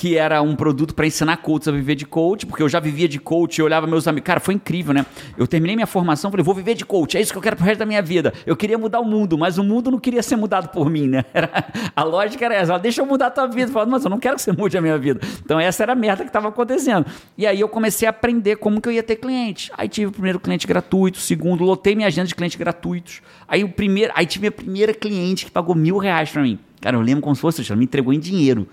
que 0.00 0.16
era 0.16 0.40
um 0.40 0.56
produto 0.56 0.94
para 0.94 1.06
ensinar 1.06 1.36
coaches 1.36 1.68
a 1.68 1.72
viver 1.72 1.94
de 1.94 2.06
coach, 2.06 2.46
porque 2.46 2.62
eu 2.62 2.70
já 2.70 2.80
vivia 2.80 3.06
de 3.06 3.18
coach, 3.20 3.58
eu 3.58 3.66
olhava 3.66 3.86
meus 3.86 4.08
amigos. 4.08 4.26
Cara, 4.26 4.40
foi 4.40 4.54
incrível, 4.54 4.94
né? 4.94 5.04
Eu 5.36 5.46
terminei 5.46 5.76
minha 5.76 5.86
formação, 5.86 6.30
falei, 6.30 6.42
vou 6.42 6.54
viver 6.54 6.74
de 6.74 6.86
coach, 6.86 7.18
é 7.18 7.20
isso 7.20 7.30
que 7.32 7.36
eu 7.36 7.42
quero 7.42 7.54
pro 7.54 7.66
resto 7.66 7.80
da 7.80 7.84
minha 7.84 8.00
vida. 8.00 8.32
Eu 8.46 8.56
queria 8.56 8.78
mudar 8.78 8.98
o 9.00 9.04
mundo, 9.04 9.36
mas 9.36 9.58
o 9.58 9.62
mundo 9.62 9.90
não 9.90 9.98
queria 9.98 10.22
ser 10.22 10.36
mudado 10.36 10.68
por 10.70 10.88
mim, 10.88 11.06
né? 11.06 11.22
Era- 11.34 11.50
a 11.94 12.02
lógica 12.02 12.46
era 12.46 12.54
essa, 12.54 12.78
deixa 12.78 13.02
eu 13.02 13.06
mudar 13.06 13.26
a 13.26 13.30
tua 13.30 13.46
vida. 13.46 13.70
Mas 13.86 14.02
eu 14.02 14.08
não 14.08 14.18
quero 14.18 14.36
que 14.36 14.40
você 14.42 14.52
mude 14.52 14.78
a 14.78 14.80
minha 14.80 14.96
vida. 14.96 15.20
Então 15.44 15.60
essa 15.60 15.82
era 15.82 15.92
a 15.92 15.94
merda 15.94 16.22
que 16.22 16.30
estava 16.30 16.48
acontecendo. 16.48 17.04
E 17.36 17.46
aí 17.46 17.60
eu 17.60 17.68
comecei 17.68 18.08
a 18.08 18.10
aprender 18.10 18.56
como 18.56 18.80
que 18.80 18.88
eu 18.88 18.92
ia 18.94 19.02
ter 19.02 19.16
clientes. 19.16 19.70
Aí 19.76 19.86
tive 19.86 20.06
o 20.06 20.12
primeiro 20.12 20.40
cliente 20.40 20.66
gratuito, 20.66 21.18
o 21.18 21.20
segundo, 21.20 21.62
lotei 21.62 21.94
minha 21.94 22.08
agenda 22.08 22.26
de 22.26 22.34
clientes 22.34 22.56
gratuitos. 22.56 23.20
Aí 23.46 23.62
o 23.62 23.68
primeiro, 23.68 24.14
aí 24.16 24.24
tive 24.24 24.46
a 24.46 24.52
primeira 24.52 24.94
cliente 24.94 25.44
que 25.44 25.50
pagou 25.50 25.74
mil 25.74 25.98
reais 25.98 26.30
para 26.30 26.40
mim. 26.40 26.58
Cara, 26.80 26.96
eu 26.96 27.02
lembro 27.02 27.20
como 27.20 27.34
se 27.36 27.42
fosse, 27.42 27.60
ela 27.68 27.76
me 27.76 27.84
entregou 27.84 28.14
em 28.14 28.18
dinheiro. 28.18 28.66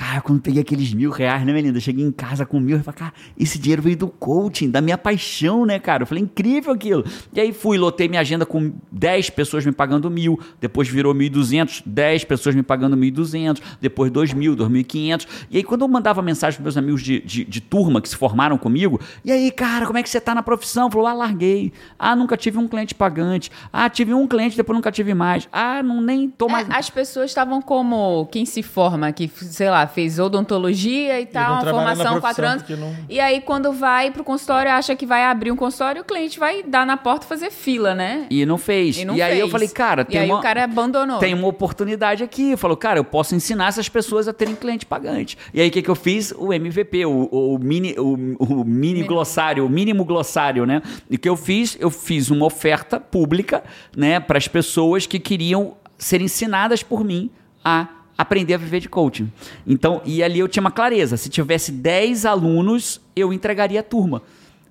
Cara, 0.00 0.22
quando 0.22 0.40
peguei 0.40 0.62
aqueles 0.62 0.94
mil 0.94 1.10
reais, 1.10 1.44
né, 1.44 1.52
Melinda? 1.52 1.76
Eu 1.76 1.82
cheguei 1.82 2.02
em 2.02 2.10
casa 2.10 2.46
com 2.46 2.58
mil, 2.58 2.78
eu 2.78 2.82
falei, 2.82 2.98
cara, 3.00 3.12
esse 3.38 3.58
dinheiro 3.58 3.82
veio 3.82 3.98
do 3.98 4.08
coaching, 4.08 4.70
da 4.70 4.80
minha 4.80 4.96
paixão, 4.96 5.66
né, 5.66 5.78
cara? 5.78 6.04
Eu 6.04 6.06
falei, 6.06 6.24
incrível 6.24 6.72
aquilo. 6.72 7.04
E 7.34 7.38
aí 7.38 7.52
fui, 7.52 7.76
lotei 7.76 8.08
minha 8.08 8.22
agenda 8.22 8.46
com 8.46 8.72
10 8.90 9.28
pessoas 9.28 9.66
me 9.66 9.72
pagando 9.72 10.10
mil, 10.10 10.40
depois 10.58 10.88
virou 10.88 11.14
1.200, 11.14 11.82
10 11.84 12.24
pessoas 12.24 12.54
me 12.54 12.62
pagando 12.62 12.96
1.200, 12.96 13.60
depois 13.78 14.10
2.000, 14.10 14.56
2.500. 14.56 15.26
E 15.50 15.58
aí 15.58 15.62
quando 15.62 15.82
eu 15.82 15.88
mandava 15.88 16.22
mensagem 16.22 16.56
para 16.56 16.62
meus 16.62 16.78
amigos 16.78 17.02
de, 17.02 17.20
de, 17.20 17.44
de 17.44 17.60
turma 17.60 18.00
que 18.00 18.08
se 18.08 18.16
formaram 18.16 18.56
comigo, 18.56 18.98
e 19.22 19.30
aí, 19.30 19.50
cara, 19.50 19.84
como 19.84 19.98
é 19.98 20.02
que 20.02 20.08
você 20.08 20.18
tá 20.18 20.34
na 20.34 20.42
profissão? 20.42 20.90
Falou, 20.90 21.08
ah, 21.08 21.12
larguei. 21.12 21.74
Ah, 21.98 22.16
nunca 22.16 22.38
tive 22.38 22.56
um 22.56 22.66
cliente 22.66 22.94
pagante. 22.94 23.50
Ah, 23.70 23.90
tive 23.90 24.14
um 24.14 24.26
cliente, 24.26 24.56
depois 24.56 24.74
nunca 24.74 24.90
tive 24.90 25.12
mais. 25.12 25.46
Ah, 25.52 25.82
não 25.82 26.00
nem 26.00 26.30
tô 26.30 26.48
mais... 26.48 26.66
É, 26.70 26.72
as 26.74 26.88
pessoas 26.88 27.30
estavam 27.30 27.60
como 27.60 28.24
quem 28.32 28.46
se 28.46 28.62
forma, 28.62 29.12
que, 29.12 29.28
sei 29.28 29.68
lá, 29.68 29.89
fez 29.90 30.18
odontologia 30.18 31.20
e 31.20 31.26
tal, 31.26 31.52
uma 31.54 31.70
formação 31.70 32.20
quatro 32.20 32.46
anos. 32.46 32.64
não- 32.70 32.94
E 33.08 33.20
aí, 33.20 33.40
quando 33.40 33.72
vai 33.72 34.10
pro 34.10 34.24
consultório, 34.24 34.70
acha 34.70 34.96
que 34.96 35.04
vai 35.04 35.24
abrir 35.24 35.50
um 35.52 35.56
consultório, 35.56 36.02
o 36.02 36.04
cliente 36.04 36.38
vai 36.38 36.62
dar 36.62 36.86
na 36.86 36.96
porta 36.96 37.26
e 37.26 37.28
fazer 37.28 37.50
fila, 37.50 37.94
né? 37.94 38.26
E 38.30 38.44
não 38.46 38.56
fez. 38.58 38.98
E 38.98 39.04
não 39.04 39.14
aí 39.14 39.38
eu 39.38 39.48
falei, 39.48 39.68
cara, 39.68 40.02
E 40.02 40.04
tem 40.06 40.20
aí 40.22 40.30
uma... 40.30 40.38
o 40.38 40.42
cara 40.42 40.64
abandonou. 40.64 41.18
Tem 41.18 41.34
uma 41.34 41.48
oportunidade 41.48 42.22
aqui. 42.24 42.56
Falou, 42.56 42.76
cara, 42.76 42.98
eu 42.98 43.04
posso 43.04 43.34
ensinar 43.34 43.68
essas 43.68 43.88
pessoas 43.88 44.26
a 44.28 44.32
terem 44.32 44.54
cliente 44.54 44.86
pagante. 44.86 45.36
E 45.52 45.60
aí, 45.60 45.68
o 45.68 45.70
que, 45.70 45.82
que 45.82 45.90
eu 45.90 45.94
fiz? 45.94 46.32
O 46.38 46.52
MVP, 46.52 47.04
o, 47.06 47.24
o 47.24 47.58
mini, 47.58 47.94
o, 47.98 48.36
o 48.38 48.64
mini 48.64 49.02
glossário, 49.02 49.66
o 49.66 49.68
mínimo 49.68 50.04
glossário, 50.04 50.64
né? 50.64 50.82
E 51.10 51.16
o 51.16 51.18
que 51.18 51.28
eu 51.28 51.36
fiz? 51.36 51.76
Eu 51.80 51.90
fiz 51.90 52.30
uma 52.30 52.46
oferta 52.46 52.98
pública, 53.00 53.62
né, 53.96 54.20
para 54.20 54.38
as 54.38 54.46
pessoas 54.48 55.06
que 55.06 55.18
queriam 55.18 55.74
ser 55.98 56.20
ensinadas 56.20 56.82
por 56.82 57.04
mim 57.04 57.30
a 57.64 57.88
aprender 58.20 58.54
a 58.54 58.58
viver 58.58 58.80
de 58.80 58.88
coaching. 58.88 59.30
Então, 59.66 60.00
e 60.04 60.22
ali 60.22 60.38
eu 60.38 60.48
tinha 60.48 60.60
uma 60.60 60.70
clareza. 60.70 61.16
Se 61.16 61.28
tivesse 61.28 61.72
10 61.72 62.24
alunos, 62.26 63.00
eu 63.14 63.32
entregaria 63.32 63.80
a 63.80 63.82
turma. 63.82 64.22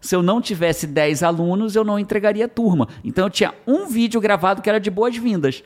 Se 0.02 0.16
eu 0.16 0.22
não 0.24 0.42
tivesse 0.42 0.88
10 0.88 1.24
alunos, 1.24 1.76
eu 1.76 1.84
não 1.84 2.00
entregaria 2.00 2.46
a 2.46 2.50
turma. 2.50 2.88
Então 3.04 3.26
eu 3.26 3.30
tinha 3.30 3.54
um 3.68 3.86
vídeo 3.88 4.22
gravado 4.22 4.62
que 4.62 4.70
era 4.70 4.80
de 4.80 4.90
boas-vindas. 4.90 5.62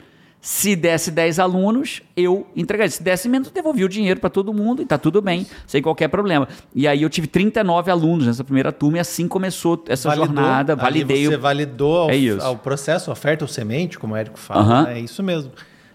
Se 0.46 0.76
desse 0.76 1.10
10 1.10 1.40
alunos, 1.40 2.02
eu 2.18 2.46
entregaria. 2.54 2.92
Se 2.92 3.02
desse 3.02 3.30
menos, 3.30 3.48
eu 3.48 3.54
devolvia 3.54 3.86
o 3.86 3.90
dinheiro 3.90 4.20
para 4.20 4.30
todo 4.30 4.54
mundo 4.54 4.82
e 4.82 4.86
tá 4.86 4.98
tudo 4.98 5.22
bem, 5.22 5.48
sem 5.66 5.82
qualquer 5.82 6.10
problema. 6.10 6.50
E 6.76 6.86
aí 6.86 7.02
eu 7.04 7.10
tive 7.10 7.28
39 7.28 7.90
alunos 7.90 8.28
nessa 8.28 8.44
primeira 8.44 8.70
turma 8.70 8.98
e 8.98 9.00
assim 9.00 9.26
começou 9.26 9.82
essa 9.88 10.14
jornada. 10.14 10.74
ali 10.74 10.82
Validei. 10.82 11.28
Você 11.28 11.36
o- 11.36 11.40
validou 11.40 11.98
ao, 11.98 12.10
É 12.12 12.18
ao 12.42 12.58
processo, 12.58 13.10
a 13.10 13.14
oferta, 13.14 13.46
o 13.46 13.48
semente, 13.48 13.98
como 13.98 14.16
o 14.16 14.18
Érico 14.18 14.38
fala. 14.38 14.84
Né? 14.84 14.98
É 14.98 15.00
isso 15.00 15.24
mesmo. 15.24 15.50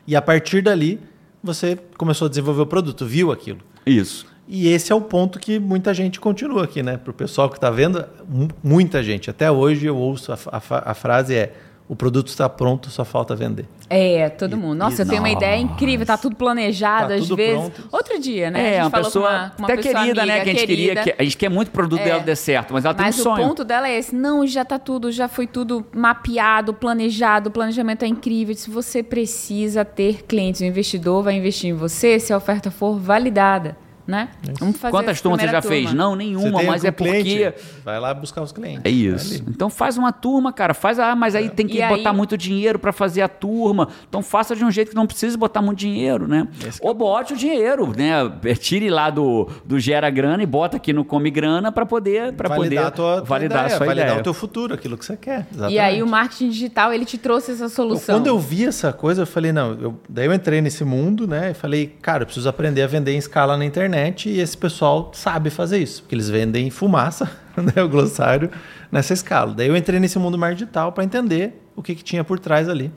E 0.06 0.16
a 0.16 0.22
partir 0.22 0.62
dali, 0.62 0.98
você 1.42 1.78
começou 1.96 2.26
a 2.26 2.28
desenvolver 2.28 2.62
o 2.62 2.66
produto, 2.66 3.04
viu 3.06 3.30
aquilo. 3.32 3.58
Isso. 3.86 4.26
E 4.46 4.68
esse 4.68 4.90
é 4.90 4.94
o 4.94 5.00
ponto 5.00 5.38
que 5.38 5.58
muita 5.58 5.92
gente 5.92 6.18
continua 6.18 6.64
aqui, 6.64 6.82
né? 6.82 6.96
Para 6.96 7.10
o 7.10 7.14
pessoal 7.14 7.50
que 7.50 7.56
está 7.56 7.70
vendo, 7.70 8.04
mu- 8.26 8.48
muita 8.62 9.02
gente. 9.02 9.28
Até 9.28 9.50
hoje 9.50 9.84
eu 9.86 9.96
ouço 9.96 10.32
a, 10.32 10.38
a 10.52 10.90
a 10.90 10.94
frase 10.94 11.34
é: 11.34 11.54
o 11.88 11.96
produto 11.96 12.28
está 12.28 12.48
pronto, 12.48 12.90
só 12.90 13.04
falta 13.04 13.34
vender. 13.34 13.64
É, 13.90 14.28
todo 14.28 14.58
mundo. 14.58 14.74
Nossa, 14.76 15.00
eu 15.02 15.06
tenho 15.08 15.22
uma 15.22 15.28
Nossa. 15.32 15.38
ideia 15.46 15.58
incrível, 15.58 16.04
tá 16.04 16.18
tudo 16.18 16.36
planejado, 16.36 17.08
Tá 17.08 17.14
às 17.14 17.22
tudo 17.22 17.36
vezes. 17.36 17.54
pronto. 17.70 17.88
Outro 17.90 18.20
dia, 18.20 18.50
né? 18.50 18.60
É, 18.60 18.68
a 18.68 18.72
gente 18.72 18.82
uma 18.84 18.90
falou 18.90 19.06
pessoa 19.06 19.28
com 19.28 19.32
uma, 19.34 19.50
com 19.50 19.62
uma 19.62 19.66
até 19.68 19.76
pessoa 19.76 19.94
querida, 19.94 20.26
né? 20.26 20.32
amiga, 20.34 20.44
Que 20.44 20.50
a 20.50 20.52
gente 20.52 20.66
querida. 20.66 20.94
queria. 20.96 21.02
Que, 21.14 21.22
a 21.22 21.24
gente 21.24 21.36
quer 21.38 21.48
muito 21.48 21.68
que 21.68 21.72
o 21.72 21.74
produto 21.74 22.00
É. 22.00 22.04
dela 22.04 22.20
dê 22.20 22.36
certo, 22.36 22.74
mas 22.74 22.84
ela 22.84 22.92
tem 22.92 23.06
Mas 23.06 23.16
um 23.16 23.20
o 23.20 23.22
sonho. 23.24 23.48
ponto 23.48 23.64
dela 23.64 23.88
é 23.88 23.98
esse. 23.98 24.14
Não, 24.14 24.46
já 24.46 24.64
tá 24.64 24.78
tudo, 24.78 25.10
já 25.10 25.26
foi 25.28 25.46
tudo 25.46 25.86
mapeado, 25.94 26.74
planejado, 26.74 27.48
o 27.48 27.52
planejamento 27.52 28.02
é 28.04 28.08
incrível. 28.08 28.54
Se 28.54 28.68
você 28.70 29.02
precisa 29.02 29.82
ter 29.84 30.24
clientes, 30.24 30.60
o 30.60 30.64
investidor 30.64 31.22
vai 31.22 31.34
investir 31.36 31.70
em 31.70 31.74
você 31.74 32.20
se 32.20 32.32
a 32.32 32.36
oferta 32.36 32.70
for 32.70 32.98
validada, 32.98 33.74
né? 34.08 34.30
Vamos 34.58 34.78
fazer 34.78 34.90
Quantas 34.90 35.20
turmas 35.20 35.42
você 35.42 35.48
já 35.48 35.60
fez? 35.60 35.84
turma. 35.90 35.98
Não, 36.02 36.10
Você 36.12 36.16
nenhuma, 36.18 36.62
mas 36.62 36.82
é 36.82 36.90
porque. 36.90 37.20
cliente, 37.22 37.54
Vai 37.84 38.00
lá 38.00 38.14
buscar 38.14 38.40
os 38.42 38.50
clientes. 38.52 38.80
É 38.84 38.88
isso. 38.90 39.44
Então 39.48 39.68
faz 39.68 39.98
uma 39.98 40.10
turma, 40.12 40.50
cara. 40.52 40.72
Faz, 40.72 40.98
ah, 40.98 41.14
mas 41.14 41.34
aí 41.34 41.50
tem 41.50 41.66
que 41.66 41.78
E 41.82 41.86
botar 41.86 42.10
aí- 42.10 42.16
muito 42.16 42.36
dinheiro 42.38 42.78
pra 42.78 42.90
fazer 42.90 43.20
a 43.20 43.28
turma. 43.28 43.88
Então 44.08 44.22
faça 44.22 44.56
de 44.56 44.64
um 44.64 44.70
jeito 44.70 44.88
que 44.88 44.96
não 44.96 45.06
precise 45.06 45.36
botar 45.36 45.60
muito 45.60 45.78
dinheiro, 45.78 46.26
né? 46.26 46.48
Esse 46.66 46.82
é 46.82 46.86
Ou 46.88 46.94
bote 46.94 47.34
o 47.34 47.36
dinheiro, 47.36 47.92
né? 47.96 48.32
Tire 48.58 48.88
lá 48.88 49.10
do, 49.10 49.46
do 49.64 49.78
gera 49.78 50.08
grana 50.08 50.42
e 50.42 50.46
bota 50.46 50.78
aqui 50.78 50.92
no 50.92 51.04
come 51.04 51.30
grana 51.30 51.70
pra 51.70 51.84
poder, 51.84 52.32
para 52.32 52.48
poder 52.48 52.60
validar 52.62 52.86
a 52.86 52.90
tua, 52.90 53.14
tua 53.16 53.24
validar 53.24 53.58
ideia, 53.58 53.74
a 53.74 53.76
sua 53.76 53.86
validar 53.86 54.06
ideia. 54.06 54.20
o 54.20 54.22
teu 54.22 54.32
futuro, 54.34 54.72
aquilo 54.74 54.96
que 54.96 55.04
você 55.04 55.16
quer. 55.16 55.46
E 55.52 55.60
aí 55.78 55.96
exatamente. 55.98 56.02
o 56.02 56.06
marketing 56.06 56.48
digital, 56.48 56.92
ele 56.94 57.04
te 57.04 57.18
trouxe 57.18 57.52
essa 57.52 57.64
Eu- 57.64 57.68
solução. 57.68 58.14
Quando 58.16 58.26
eu 58.28 58.38
vi 58.38 58.64
essa 58.64 58.90
coisa, 58.90 59.22
eu 59.22 59.26
falei, 59.26 59.52
não, 59.52 59.72
eu- 59.74 60.00
daí 60.08 60.24
eu 60.26 60.32
entrei 60.32 60.62
nesse 60.62 60.82
mundo, 60.82 61.26
né? 61.28 61.50
E 61.50 61.54
falei, 61.54 61.86
cara, 62.00 62.22
eu 62.22 62.26
preciso 62.26 62.48
aprender 62.48 62.80
a 62.82 62.86
vender 62.86 63.12
em 63.12 63.18
escala 63.18 63.54
na 63.56 63.64
internet 63.66 63.97
e 64.28 64.40
esse 64.40 64.56
pessoal 64.56 65.10
sabe 65.12 65.50
fazer 65.50 65.78
isso, 65.78 66.02
porque 66.02 66.14
eles 66.14 66.28
vendem 66.28 66.70
fumaça, 66.70 67.30
né? 67.56 67.82
O 67.82 67.88
glossário 67.88 68.50
nessa 68.90 69.12
escala. 69.12 69.54
Daí 69.54 69.68
eu 69.68 69.76
entrei 69.76 69.98
nesse 69.98 70.18
mundo 70.18 70.38
mais 70.38 70.56
digital 70.56 70.92
para 70.92 71.04
entender 71.04 71.62
o 71.74 71.82
que, 71.82 71.94
que 71.94 72.04
tinha 72.04 72.22
por 72.22 72.38
trás 72.38 72.68
ali. 72.68 72.92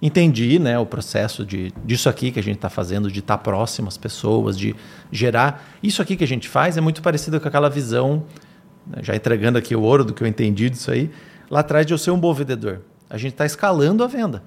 entendi 0.00 0.58
né, 0.58 0.78
o 0.78 0.86
processo 0.86 1.44
de, 1.44 1.72
disso 1.84 2.08
aqui 2.08 2.30
que 2.30 2.38
a 2.38 2.42
gente 2.42 2.56
está 2.56 2.68
fazendo, 2.68 3.10
de 3.10 3.20
estar 3.20 3.36
tá 3.36 3.42
próximo 3.42 3.88
às 3.88 3.96
pessoas, 3.96 4.56
de 4.58 4.74
gerar. 5.10 5.64
Isso 5.82 6.00
aqui 6.02 6.16
que 6.16 6.24
a 6.24 6.28
gente 6.28 6.48
faz 6.48 6.76
é 6.76 6.80
muito 6.80 7.02
parecido 7.02 7.40
com 7.40 7.48
aquela 7.48 7.68
visão, 7.68 8.24
né, 8.86 8.98
já 9.02 9.14
entregando 9.14 9.58
aqui 9.58 9.74
o 9.74 9.82
ouro 9.82 10.04
do 10.04 10.14
que 10.14 10.22
eu 10.22 10.26
entendi 10.26 10.70
disso 10.70 10.90
aí, 10.90 11.10
lá 11.50 11.60
atrás 11.60 11.86
de 11.86 11.94
eu 11.94 11.98
ser 11.98 12.10
um 12.10 12.18
bom 12.18 12.32
vendedor. 12.32 12.82
A 13.08 13.16
gente 13.16 13.32
está 13.32 13.46
escalando 13.46 14.02
a 14.02 14.06
venda. 14.06 14.42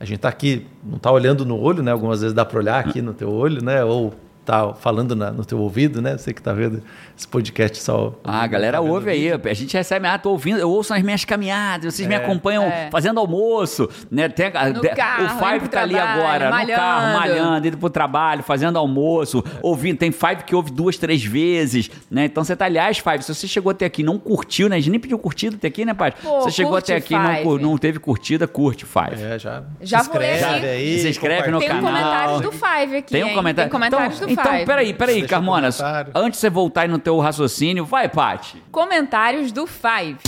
A 0.00 0.04
gente 0.04 0.16
está 0.16 0.28
aqui, 0.28 0.66
não 0.82 0.96
está 0.96 1.12
olhando 1.12 1.46
no 1.46 1.56
olho, 1.56 1.80
né? 1.80 1.92
Algumas 1.92 2.20
vezes 2.20 2.34
dá 2.34 2.44
para 2.44 2.58
olhar 2.58 2.80
aqui 2.80 3.00
no 3.00 3.14
teu 3.14 3.30
olho, 3.30 3.64
né? 3.64 3.84
Ou 3.84 4.12
tá 4.44 4.74
falando 4.74 5.14
na, 5.14 5.30
no 5.30 5.44
teu 5.44 5.58
ouvido, 5.58 6.02
né? 6.02 6.16
Você 6.16 6.32
que 6.32 6.42
tá 6.42 6.52
vendo 6.52 6.82
esse 7.16 7.26
podcast 7.26 7.80
só. 7.82 8.14
Ah, 8.24 8.42
a 8.42 8.46
galera 8.46 8.78
tá 8.78 8.80
ouve 8.80 9.10
aí. 9.10 9.30
A 9.32 9.54
gente 9.54 9.76
recebe, 9.76 10.06
ah, 10.06 10.18
tô 10.18 10.30
ouvindo, 10.30 10.58
eu 10.58 10.70
ouço 10.70 10.92
as 10.92 11.02
minhas 11.02 11.24
caminhadas, 11.24 11.94
vocês 11.94 12.06
é, 12.06 12.08
me 12.08 12.14
acompanham 12.14 12.64
é. 12.64 12.88
fazendo 12.90 13.20
almoço, 13.20 13.88
né? 14.10 14.28
Tem, 14.28 14.46
no 14.46 14.96
carro, 14.96 15.24
o 15.24 15.28
Five 15.38 15.68
tá 15.68 15.82
ali 15.82 15.98
agora, 15.98 16.50
malhando. 16.50 16.72
no 16.72 16.76
carro, 16.76 17.18
malhando, 17.18 17.68
indo 17.68 17.78
pro 17.78 17.90
trabalho, 17.90 18.42
fazendo 18.42 18.78
almoço, 18.78 19.44
é. 19.46 19.58
ouvindo. 19.62 19.98
Tem 19.98 20.10
Five 20.10 20.44
que 20.44 20.54
ouve 20.54 20.70
duas, 20.70 20.96
três 20.96 21.24
vezes, 21.24 21.90
né? 22.10 22.24
Então 22.24 22.42
você 22.44 22.56
tá, 22.56 22.64
aliás, 22.64 22.98
Five, 22.98 23.22
se 23.22 23.34
você 23.34 23.46
chegou 23.46 23.70
até 23.70 23.86
aqui 23.86 24.02
não 24.02 24.18
curtiu, 24.18 24.68
né? 24.68 24.76
A 24.76 24.78
gente 24.78 24.90
nem 24.90 25.00
pediu 25.00 25.18
curtida 25.18 25.56
até 25.56 25.68
aqui, 25.68 25.84
né, 25.84 25.94
pai? 25.94 26.12
Pô, 26.12 26.40
você 26.40 26.50
chegou 26.50 26.76
até 26.76 26.96
aqui 26.96 27.14
não, 27.14 27.58
não 27.58 27.78
teve 27.78 27.98
curtida, 27.98 28.48
curte 28.48 28.84
Five. 28.84 29.22
É, 29.22 29.38
já. 29.38 29.62
Já 29.80 30.00
se 30.00 30.06
inscreve 30.06 30.44
aí. 30.44 30.98
Se 30.98 31.08
inscreve 31.08 31.50
no 31.50 31.58
tem 31.58 31.68
canal. 31.68 31.82
Tem 31.82 31.92
comentários 31.92 32.40
do 32.40 32.52
Five 32.52 32.96
aqui. 32.96 33.12
Tem 33.12 33.24
um 33.24 33.34
comentário. 33.34 33.70
Tem 33.70 33.80
comentários 33.80 34.16
então, 34.16 34.28
do 34.28 34.31
então. 34.32 34.54
Então, 34.54 34.66
peraí, 34.66 34.94
peraí, 34.94 35.26
Carmona. 35.26 35.68
Antes 36.14 36.32
de 36.32 36.36
você 36.38 36.50
voltar 36.50 36.82
aí 36.82 36.88
no 36.88 36.98
teu 36.98 37.18
raciocínio, 37.18 37.84
vai, 37.84 38.08
Paty. 38.08 38.62
Comentários 38.70 39.52
do 39.52 39.66
Five. 39.66 40.18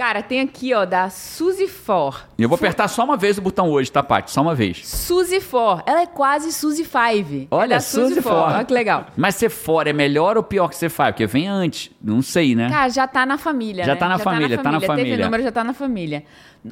Cara, 0.00 0.22
tem 0.22 0.40
aqui, 0.40 0.72
ó, 0.72 0.86
da 0.86 1.10
Suzy 1.10 1.68
For. 1.68 2.24
E 2.38 2.42
eu 2.42 2.48
vou 2.48 2.56
apertar 2.56 2.88
só 2.88 3.04
uma 3.04 3.18
vez 3.18 3.36
o 3.36 3.42
botão 3.42 3.68
hoje, 3.68 3.92
tá, 3.92 4.02
Paty? 4.02 4.30
Só 4.30 4.40
uma 4.40 4.54
vez. 4.54 4.88
Suzy 4.88 5.42
For. 5.42 5.82
Ela 5.84 6.00
é 6.00 6.06
quase 6.06 6.54
Suzy 6.54 6.86
Five. 6.86 7.48
Olha, 7.50 7.74
é 7.74 7.80
Suzy, 7.80 8.14
Suzy 8.14 8.22
For. 8.22 8.32
Olha 8.32 8.64
que 8.64 8.72
legal. 8.72 9.08
Mas 9.14 9.34
ser 9.34 9.50
For 9.50 9.86
é 9.86 9.92
melhor 9.92 10.38
ou 10.38 10.42
pior 10.42 10.68
que 10.68 10.76
ser 10.76 10.88
Five? 10.88 11.12
Porque 11.12 11.26
vem 11.26 11.46
antes. 11.48 11.90
Não 12.02 12.22
sei, 12.22 12.54
né? 12.54 12.70
Cara, 12.70 12.88
já 12.88 13.06
tá 13.06 13.26
na 13.26 13.36
família, 13.36 13.84
já 13.84 13.92
né? 13.92 14.00
Tá 14.00 14.08
na 14.08 14.16
já 14.16 14.24
família, 14.24 14.56
tá 14.56 14.72
na 14.72 14.80
família, 14.80 14.80
tá 14.80 14.94
na 14.94 14.96
família. 14.96 15.16
Teve 15.16 15.24
número, 15.24 15.42
já 15.42 15.52
tá 15.52 15.64
na 15.64 15.74
família. 15.74 16.24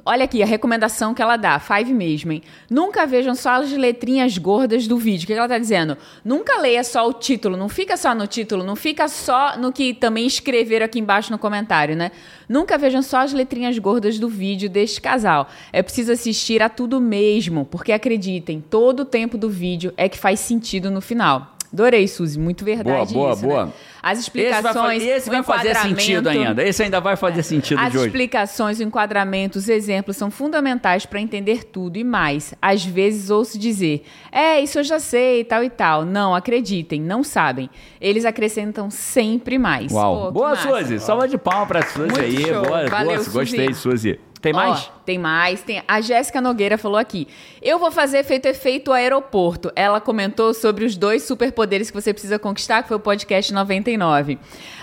Olha 0.05 0.25
aqui 0.25 0.43
a 0.43 0.47
recomendação 0.47 1.15
que 1.15 1.23
ela 1.23 1.37
dá, 1.37 1.59
Five 1.59 1.95
mesmo, 1.95 2.33
hein? 2.33 2.43
Nunca 2.69 3.07
vejam 3.07 3.35
só 3.35 3.63
as 3.63 3.73
letrinhas 3.73 4.37
gordas 4.37 4.87
do 4.87 4.99
vídeo. 4.99 5.25
O 5.25 5.27
que 5.27 5.33
ela 5.33 5.49
tá 5.49 5.59
dizendo? 5.59 5.97
Nunca 6.23 6.59
leia 6.61 6.85
só 6.85 7.09
o 7.09 7.13
título, 7.15 7.57
não 7.57 7.71
fica 7.71 7.97
só 7.97 8.15
no 8.15 8.27
título, 8.27 8.63
não 8.63 8.77
fica 8.77 9.09
só 9.09 9.57
no 9.57 9.73
que 9.73 9.95
também 9.95 10.27
escreveram 10.27 10.85
aqui 10.85 10.99
embaixo 10.99 11.33
no 11.33 11.39
comentário, 11.39 11.97
né? 11.97 12.11
Nunca 12.47 12.77
vejam 12.77 13.01
só 13.01 13.19
as 13.19 13.33
letrinhas 13.33 13.79
gordas 13.79 14.19
do 14.19 14.29
vídeo 14.29 14.69
deste 14.69 15.01
casal. 15.01 15.49
É 15.73 15.83
preciso 15.83 16.13
assistir 16.13 16.63
a 16.63 16.69
tudo 16.69 17.01
mesmo, 17.01 17.65
porque 17.65 17.91
acreditem, 17.91 18.61
todo 18.61 19.01
o 19.01 19.05
tempo 19.07 19.39
do 19.39 19.49
vídeo 19.49 19.95
é 19.97 20.07
que 20.07 20.19
faz 20.19 20.41
sentido 20.41 20.91
no 20.91 21.01
final. 21.01 21.55
Adorei, 21.73 22.09
Suzy. 22.09 22.39
Muito 22.39 22.65
verdade 22.65 23.13
boa, 23.13 23.27
boa, 23.27 23.33
isso, 23.33 23.47
boa. 23.47 23.67
Né? 23.67 23.73
As 24.03 24.19
explicações. 24.19 25.03
Esse 25.03 25.09
vai, 25.09 25.17
esse 25.17 25.31
vai 25.31 25.43
fazer 25.43 25.75
sentido 25.77 26.29
ainda. 26.29 26.63
Esse 26.63 26.83
ainda 26.83 27.01
vai 27.01 27.17
fazer 27.17 27.43
sentido 27.43 27.79
As 27.79 27.93
de 27.93 27.99
hoje. 27.99 28.07
As 28.07 28.13
explicações, 28.13 28.81
o 28.81 28.83
enquadramento, 28.83 29.59
os 29.59 29.69
exemplos 29.69 30.17
são 30.17 30.31
fundamentais 30.31 31.07
para 31.07 31.21
entender 31.21 31.65
tudo 31.65 31.97
e 31.97 32.05
mais. 32.05 32.55
Às 32.61 32.85
vezes 32.85 33.31
ouço 33.31 33.59
dizer, 33.59 34.05
é, 34.31 34.61
isso 34.61 34.79
eu 34.79 34.85
já 34.85 34.99
sei, 34.99 35.45
tal 35.45 35.63
e 35.65 35.71
tal. 35.71 36.05
Não, 36.05 36.35
acreditem, 36.35 37.01
não 37.01 37.23
sabem. 37.23 37.69
Eles 38.01 38.25
acrescentam 38.25 38.91
sempre 38.91 39.59
mais. 39.59 39.93
Uau. 39.93 40.27
Pô, 40.27 40.33
boa, 40.33 40.57
Suzy. 40.57 40.99
Salva 41.01 41.27
de 41.27 41.39
palma 41.39 41.67
para 41.67 41.83
Suzy 41.83 41.99
Muito 42.01 42.21
aí. 42.21 42.45
Show. 42.45 42.63
Boa, 42.63 42.87
Valeu, 42.87 43.07
boa. 43.07 43.19
Suzy. 43.19 43.39
Gostei, 43.39 43.75
Suzy. 43.75 44.21
Tem 44.41 44.53
mais? 44.53 44.87
Ó, 44.87 44.99
tem 45.05 45.19
mais. 45.19 45.63
Tem 45.63 45.83
a 45.87 46.01
Jéssica 46.01 46.41
Nogueira 46.41 46.79
falou 46.79 46.97
aqui. 46.97 47.27
Eu 47.61 47.79
vou 47.79 47.91
fazer 47.91 48.25
feito 48.25 48.47
efeito 48.47 48.93
aeroporto. 48.93 49.73
Ela 49.75 50.01
comentou 50.01 50.55
sobre 50.55 50.85
os 50.85 50.97
dois 50.97 51.25
superpoderes 51.25 51.91
que 51.91 52.01
você 52.01 52.13
precisa 52.13 52.39
conquistar, 52.39 52.83
que 52.83 52.89
foi 52.89 52.97
o 52.97 53.01
podcast 53.01 53.53
99. 53.53 54.39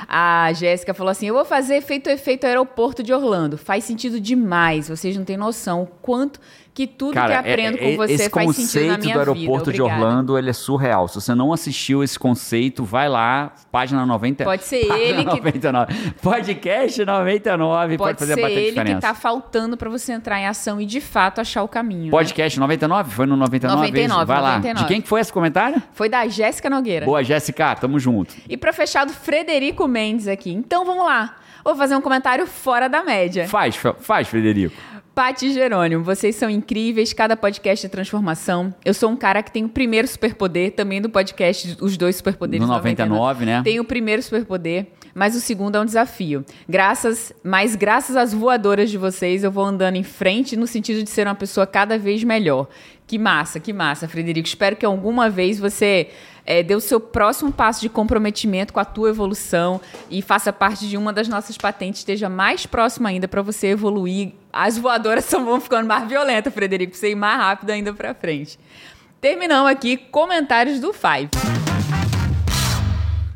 A 0.08 0.52
Jéssica 0.54 0.94
falou 0.94 1.12
assim: 1.12 1.28
Eu 1.28 1.34
vou 1.34 1.46
fazer 1.46 1.82
feito 1.82 2.10
efeito 2.10 2.46
aeroporto 2.46 3.02
de 3.02 3.14
Orlando. 3.14 3.58
Faz 3.58 3.84
sentido 3.84 4.20
demais. 4.20 4.90
Vocês 4.90 5.16
não 5.16 5.24
têm 5.24 5.38
noção 5.38 5.84
o 5.84 5.88
quanto 5.88 6.40
que 6.76 6.86
tudo 6.86 7.14
Cara, 7.14 7.42
que 7.42 7.50
aprendo 7.52 7.78
é, 7.78 7.92
com 7.92 7.96
você 7.96 8.14
esse 8.14 8.30
faz 8.30 8.54
sentido 8.54 8.92
na 8.92 8.98
minha 8.98 9.14
do 9.14 9.20
aeroporto 9.20 9.72
vida. 9.72 9.74
de 9.74 9.82
Orlando, 9.82 10.38
ele 10.38 10.50
é 10.50 10.54
surreal. 10.54 11.08
Se 11.08 11.16
você 11.16 11.34
não 11.34 11.54
assistiu 11.54 12.04
esse 12.04 12.20
conceito, 12.20 12.84
vai 12.84 13.08
lá, 13.08 13.54
página 13.72 14.06
90. 14.06 14.44
Pode 14.44 14.66
ser 14.66 14.86
ele 14.92 15.24
99. 15.24 15.94
que 15.94 16.12
Podcast 16.22 17.06
99, 17.06 17.98
pode, 17.98 17.98
pode 17.98 18.20
fazer 18.20 18.34
ser 18.34 18.52
ele 18.52 18.70
diferença. 18.72 18.96
que 18.96 19.02
tá 19.02 19.14
faltando 19.14 19.78
para 19.78 19.90
você 19.90 20.12
entrar 20.12 20.38
em 20.38 20.48
ação 20.48 20.82
e 20.82 20.86
de 20.86 21.00
fato 21.00 21.40
achar 21.40 21.64
o 21.64 21.68
caminho. 21.70 22.12
Podcast 22.12 22.60
né? 22.60 22.64
99? 22.64 23.10
Foi 23.10 23.26
no 23.26 23.38
99? 23.38 23.82
99, 23.88 24.26
vai 24.26 24.38
99. 24.42 24.74
lá. 24.74 24.82
De 24.82 24.88
quem 24.94 25.02
que 25.02 25.08
foi 25.08 25.22
esse 25.22 25.32
comentário? 25.32 25.82
Foi 25.94 26.10
da 26.10 26.28
Jéssica 26.28 26.70
Nogueira. 26.70 27.06
Boa, 27.06 27.24
Jéssica, 27.24 27.74
tamo 27.78 27.98
junto. 27.98 28.36
E 28.50 28.58
para 28.58 28.74
fechar 28.74 29.06
do 29.06 29.14
Frederico 29.14 29.88
Mendes 29.88 30.28
aqui. 30.28 30.52
Então 30.52 30.84
vamos 30.84 31.06
lá. 31.06 31.38
Vou 31.64 31.76
fazer 31.76 31.96
um 31.96 32.02
comentário 32.02 32.46
fora 32.46 32.88
da 32.88 33.02
média. 33.02 33.48
Faz, 33.48 33.76
faz, 34.02 34.28
Frederico. 34.28 34.76
Pati 35.16 35.54
Jerônimo, 35.54 36.04
vocês 36.04 36.36
são 36.36 36.50
incríveis, 36.50 37.14
cada 37.14 37.38
podcast 37.38 37.86
é 37.86 37.90
transformação. 37.90 38.76
Eu 38.84 38.94
sou 38.94 39.10
um 39.10 39.16
cara 39.16 39.42
que 39.42 39.50
tem 39.50 39.64
o 39.64 39.70
primeiro 39.70 40.06
superpoder, 40.06 40.74
também 40.74 41.02
do 41.02 41.10
podcast, 41.10 41.78
os 41.80 41.96
dois 41.96 42.18
superpoderes. 42.18 42.68
No 42.68 42.74
99, 42.74 43.10
99. 43.10 43.46
né? 43.46 43.64
Tem 43.64 43.80
o 43.80 43.86
primeiro 43.86 44.22
superpoder, 44.22 44.88
mas 45.14 45.34
o 45.34 45.40
segundo 45.40 45.78
é 45.78 45.80
um 45.80 45.86
desafio. 45.86 46.44
Graças, 46.68 47.32
mas 47.42 47.78
graças 47.78 48.18
às 48.18 48.34
voadoras 48.34 48.92
de 48.92 48.98
vocês, 48.98 49.42
eu 49.46 49.50
vou 49.50 49.64
andando 49.64 49.96
em 49.96 50.04
frente 50.04 50.58
no 50.58 50.68
sentido 50.68 51.02
de 51.02 51.10
ser 51.10 51.26
uma 51.26 51.36
pessoa 51.36 51.66
cada 51.66 51.98
vez 51.98 52.22
melhor. 52.22 52.68
Que 53.16 53.20
massa, 53.20 53.62
que 53.62 53.72
massa, 53.72 54.10
Frederico. 54.10 54.46
Espero 54.46 54.76
que 54.76 54.86
alguma 54.86 55.30
vez 55.30 55.58
você 55.58 56.10
é, 56.46 56.62
dê 56.62 56.76
o 56.76 56.82
seu 56.82 57.00
próximo 57.00 57.50
passo 57.50 57.80
de 57.80 57.88
comprometimento 57.88 58.74
com 58.74 58.80
a 58.82 58.84
tua 58.84 59.08
evolução 59.08 59.80
e 60.12 60.22
faça 60.22 60.52
parte 60.52 60.86
de 60.86 60.98
uma 60.98 61.14
das 61.14 61.30
nossas 61.30 61.58
patentes, 61.58 62.02
esteja 62.02 62.28
mais 62.28 62.66
próximo 62.66 63.08
ainda 63.08 63.26
para 63.26 63.42
você 63.42 63.68
evoluir. 63.68 64.34
As 64.52 64.78
voadoras 64.78 65.24
só 65.32 65.42
vão 65.42 65.62
ficando 65.62 65.88
mais 65.88 66.06
violentas, 66.10 66.54
Frederico, 66.54 66.92
pra 66.92 67.00
você 67.00 67.12
ir 67.12 67.16
mais 67.16 67.38
rápido 67.38 67.70
ainda 67.70 67.94
para 67.94 68.14
frente. 68.14 68.60
Terminamos 69.22 69.72
aqui 69.72 69.96
comentários 69.96 70.82
do 70.82 70.92
Five. 70.92 71.30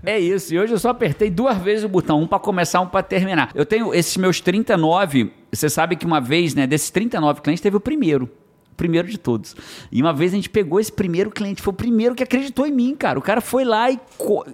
É 0.03 0.19
isso, 0.19 0.53
e 0.53 0.59
hoje 0.59 0.73
eu 0.73 0.79
só 0.79 0.89
apertei 0.89 1.29
duas 1.29 1.57
vezes 1.57 1.85
o 1.85 1.87
botão, 1.87 2.21
um 2.21 2.27
para 2.27 2.39
começar, 2.39 2.81
um 2.81 2.87
para 2.87 3.01
terminar. 3.01 3.49
Eu 3.55 3.65
tenho 3.65 3.93
esses 3.93 4.17
meus 4.17 4.41
39, 4.41 5.31
você 5.49 5.69
sabe 5.69 5.95
que 5.95 6.05
uma 6.05 6.19
vez, 6.19 6.53
né, 6.53 6.67
desses 6.67 6.89
39 6.89 7.39
clientes, 7.39 7.61
teve 7.61 7.77
o 7.77 7.79
primeiro 7.79 8.29
primeiro 8.79 9.09
de 9.09 9.17
todos. 9.17 9.55
E 9.91 10.01
uma 10.01 10.13
vez 10.13 10.31
a 10.31 10.37
gente 10.37 10.49
pegou 10.49 10.79
esse 10.79 10.91
primeiro 10.91 11.29
cliente, 11.29 11.61
foi 11.61 11.73
o 11.73 11.75
primeiro 11.75 12.15
que 12.15 12.23
acreditou 12.23 12.65
em 12.65 12.71
mim, 12.71 12.95
cara. 12.95 13.19
O 13.19 13.21
cara 13.21 13.41
foi 13.41 13.65
lá 13.65 13.91
e, 13.91 13.99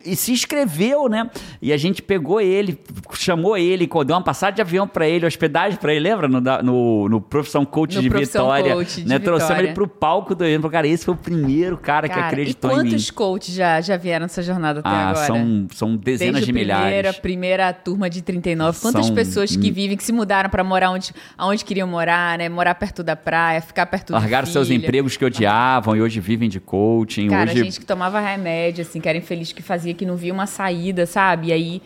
e 0.03 0.15
se 0.15 0.31
inscreveu, 0.31 1.07
né? 1.07 1.29
E 1.61 1.71
a 1.71 1.77
gente 1.77 2.01
pegou 2.01 2.41
ele, 2.41 2.77
chamou 3.13 3.55
ele, 3.55 3.87
deu 3.87 4.15
uma 4.15 4.23
passagem 4.23 4.55
de 4.55 4.61
avião 4.61 4.87
para 4.87 5.07
ele, 5.07 5.25
hospedagem 5.25 5.77
para 5.77 5.93
ele, 5.93 6.09
lembra? 6.09 6.27
No, 6.27 6.41
no, 6.41 7.09
no 7.09 7.21
Profissão 7.21 7.63
Coach 7.63 7.95
no 7.95 8.01
de 8.01 8.09
Profissão 8.09 8.45
Vitória. 8.45 8.73
Coach 8.73 9.03
de 9.03 9.07
né? 9.07 9.19
Vitória. 9.19 9.39
Trouxemos 9.39 9.63
ele 9.63 9.73
pro 9.73 9.87
palco 9.87 10.33
do 10.33 10.43
evento. 10.43 10.69
Cara, 10.69 10.87
esse 10.87 11.05
foi 11.05 11.13
o 11.13 11.17
primeiro 11.17 11.77
cara, 11.77 12.09
cara 12.09 12.21
que 12.21 12.27
acreditou 12.27 12.71
em 12.71 12.73
mim. 12.73 12.87
E 12.87 12.91
quantos 12.91 13.11
coaches 13.11 13.53
já, 13.53 13.79
já 13.79 13.95
vieram 13.95 14.23
nessa 14.23 14.41
jornada 14.41 14.79
até 14.79 14.89
ah, 14.89 15.09
agora? 15.09 15.27
São, 15.27 15.67
são 15.71 15.95
dezenas 15.95 16.35
Desde 16.35 16.51
de 16.51 16.53
milhares. 16.53 16.83
Primeira, 16.83 17.13
primeira 17.13 17.73
turma 17.73 18.09
de 18.09 18.21
39. 18.21 18.79
Quantas 18.79 19.05
São... 19.05 19.15
pessoas 19.15 19.55
que 19.55 19.71
vivem, 19.71 19.95
que 19.95 20.03
se 20.03 20.11
mudaram 20.11 20.49
para 20.49 20.63
morar 20.63 20.89
onde, 20.91 21.13
onde 21.37 21.63
queriam 21.63 21.87
morar, 21.87 22.37
né? 22.37 22.49
Morar 22.49 22.75
perto 22.75 23.03
da 23.03 23.15
praia, 23.15 23.61
ficar 23.61 23.85
perto 23.85 24.13
Largaram 24.15 24.47
seus 24.47 24.69
empregos 24.69 25.17
que 25.17 25.25
odiavam 25.25 25.93
e 25.93 26.01
hoje 26.01 26.21
vivem 26.21 26.47
de 26.47 26.61
coaching. 26.61 27.27
Cara, 27.27 27.51
hoje... 27.51 27.63
gente 27.63 27.79
que 27.81 27.85
tomava 27.85 28.17
remédio, 28.21 28.81
assim, 28.81 29.01
que 29.01 29.09
era 29.09 29.17
infeliz, 29.17 29.51
que 29.51 29.61
fazia, 29.61 29.93
que 29.93 30.05
não 30.05 30.15
via 30.15 30.33
uma 30.33 30.47
saída, 30.47 31.05
sabe? 31.05 31.47
E 31.47 31.51
aí 31.51 31.81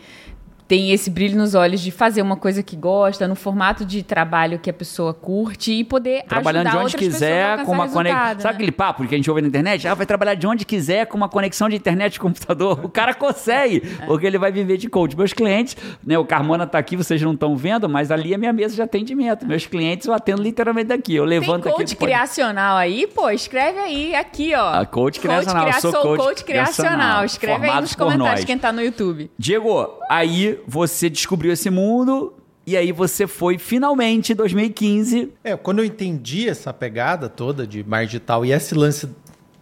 tem 0.70 0.92
esse 0.92 1.10
brilho 1.10 1.36
nos 1.36 1.56
olhos 1.56 1.80
de 1.80 1.90
fazer 1.90 2.22
uma 2.22 2.36
coisa 2.36 2.62
que 2.62 2.76
gosta, 2.76 3.26
no 3.26 3.34
formato 3.34 3.84
de 3.84 4.04
trabalho 4.04 4.56
que 4.56 4.70
a 4.70 4.72
pessoa 4.72 5.12
curte 5.12 5.72
e 5.72 5.82
poder 5.82 6.22
Trabalhando 6.22 6.68
ajudar 6.68 6.78
de 6.78 6.84
onde 6.84 6.96
quiser, 6.96 7.64
com 7.64 7.72
uma 7.72 7.88
conexão. 7.88 8.24
Né? 8.36 8.36
Sabe 8.38 8.54
aquele 8.54 8.70
papo 8.70 9.04
que 9.04 9.12
a 9.12 9.18
gente 9.18 9.28
ouve 9.28 9.42
na 9.42 9.48
internet? 9.48 9.88
Ah, 9.88 9.94
vai 9.94 10.06
trabalhar 10.06 10.34
de 10.34 10.46
onde 10.46 10.64
quiser 10.64 11.06
com 11.06 11.16
uma 11.16 11.28
conexão 11.28 11.68
de 11.68 11.74
internet 11.74 12.14
e 12.14 12.20
computador. 12.20 12.84
O 12.84 12.88
cara 12.88 13.12
consegue, 13.12 13.82
é. 14.00 14.06
porque 14.06 14.24
ele 14.24 14.38
vai 14.38 14.52
viver 14.52 14.76
de 14.76 14.88
coach. 14.88 15.16
Meus 15.16 15.32
clientes, 15.32 15.76
né? 16.06 16.16
O 16.16 16.24
Carmona 16.24 16.68
tá 16.68 16.78
aqui, 16.78 16.96
vocês 16.96 17.20
não 17.20 17.32
estão 17.32 17.56
vendo, 17.56 17.88
mas 17.88 18.12
ali 18.12 18.32
é 18.32 18.38
minha 18.38 18.52
mesa 18.52 18.76
de 18.76 18.80
atendimento. 18.80 19.44
Meus 19.44 19.66
clientes 19.66 20.06
eu 20.06 20.14
atendo 20.14 20.40
literalmente 20.40 20.86
daqui. 20.86 21.16
Eu 21.16 21.24
levanto 21.24 21.64
Tem 21.64 21.72
aqui. 21.72 21.80
coach 21.80 21.96
criacional 21.96 22.76
aí, 22.76 23.08
pô, 23.08 23.28
escreve 23.30 23.80
aí, 23.80 24.14
aqui, 24.14 24.54
ó. 24.54 24.74
A 24.74 24.86
coach 24.86 25.18
criacional. 25.18 25.64
Coach, 25.64 25.80
sou 25.80 25.92
coach, 25.92 26.18
coach 26.18 26.44
criacional. 26.44 26.92
criacional. 26.94 27.24
Escreve 27.24 27.68
aí 27.68 27.80
nos 27.80 27.96
comentários 27.96 28.44
quem 28.44 28.56
tá 28.56 28.70
no 28.70 28.80
YouTube. 28.80 29.28
Diego, 29.36 29.98
aí 30.08 30.59
você 30.66 31.10
descobriu 31.10 31.52
esse 31.52 31.70
mundo 31.70 32.34
e 32.66 32.76
aí 32.76 32.92
você 32.92 33.26
foi 33.26 33.58
finalmente 33.58 34.32
em 34.32 34.36
2015. 34.36 35.32
É, 35.42 35.56
quando 35.56 35.80
eu 35.80 35.84
entendi 35.84 36.48
essa 36.48 36.72
pegada 36.72 37.28
toda 37.28 37.66
de 37.66 37.82
mar 37.82 38.04
digital 38.06 38.44
e 38.44 38.52
esse 38.52 38.74
lance, 38.74 39.08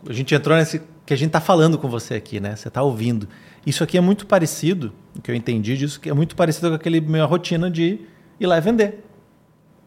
a 0.06 0.12
gente 0.12 0.34
entrou 0.34 0.56
nesse 0.56 0.82
que 1.08 1.14
a 1.14 1.16
gente 1.16 1.30
tá 1.30 1.40
falando 1.40 1.78
com 1.78 1.88
você 1.88 2.12
aqui, 2.12 2.38
né? 2.38 2.54
Você 2.54 2.68
tá 2.68 2.82
ouvindo. 2.82 3.26
Isso 3.64 3.82
aqui 3.82 3.96
é 3.96 4.00
muito 4.00 4.26
parecido, 4.26 4.92
o 5.16 5.22
que 5.22 5.30
eu 5.30 5.34
entendi 5.34 5.74
disso, 5.74 5.98
que 5.98 6.10
é 6.10 6.12
muito 6.12 6.36
parecido 6.36 6.68
com 6.68 6.74
aquele 6.74 7.00
minha 7.00 7.24
rotina 7.24 7.70
de 7.70 8.00
ir 8.38 8.46
lá 8.46 8.58
e 8.58 8.60
vender. 8.60 9.02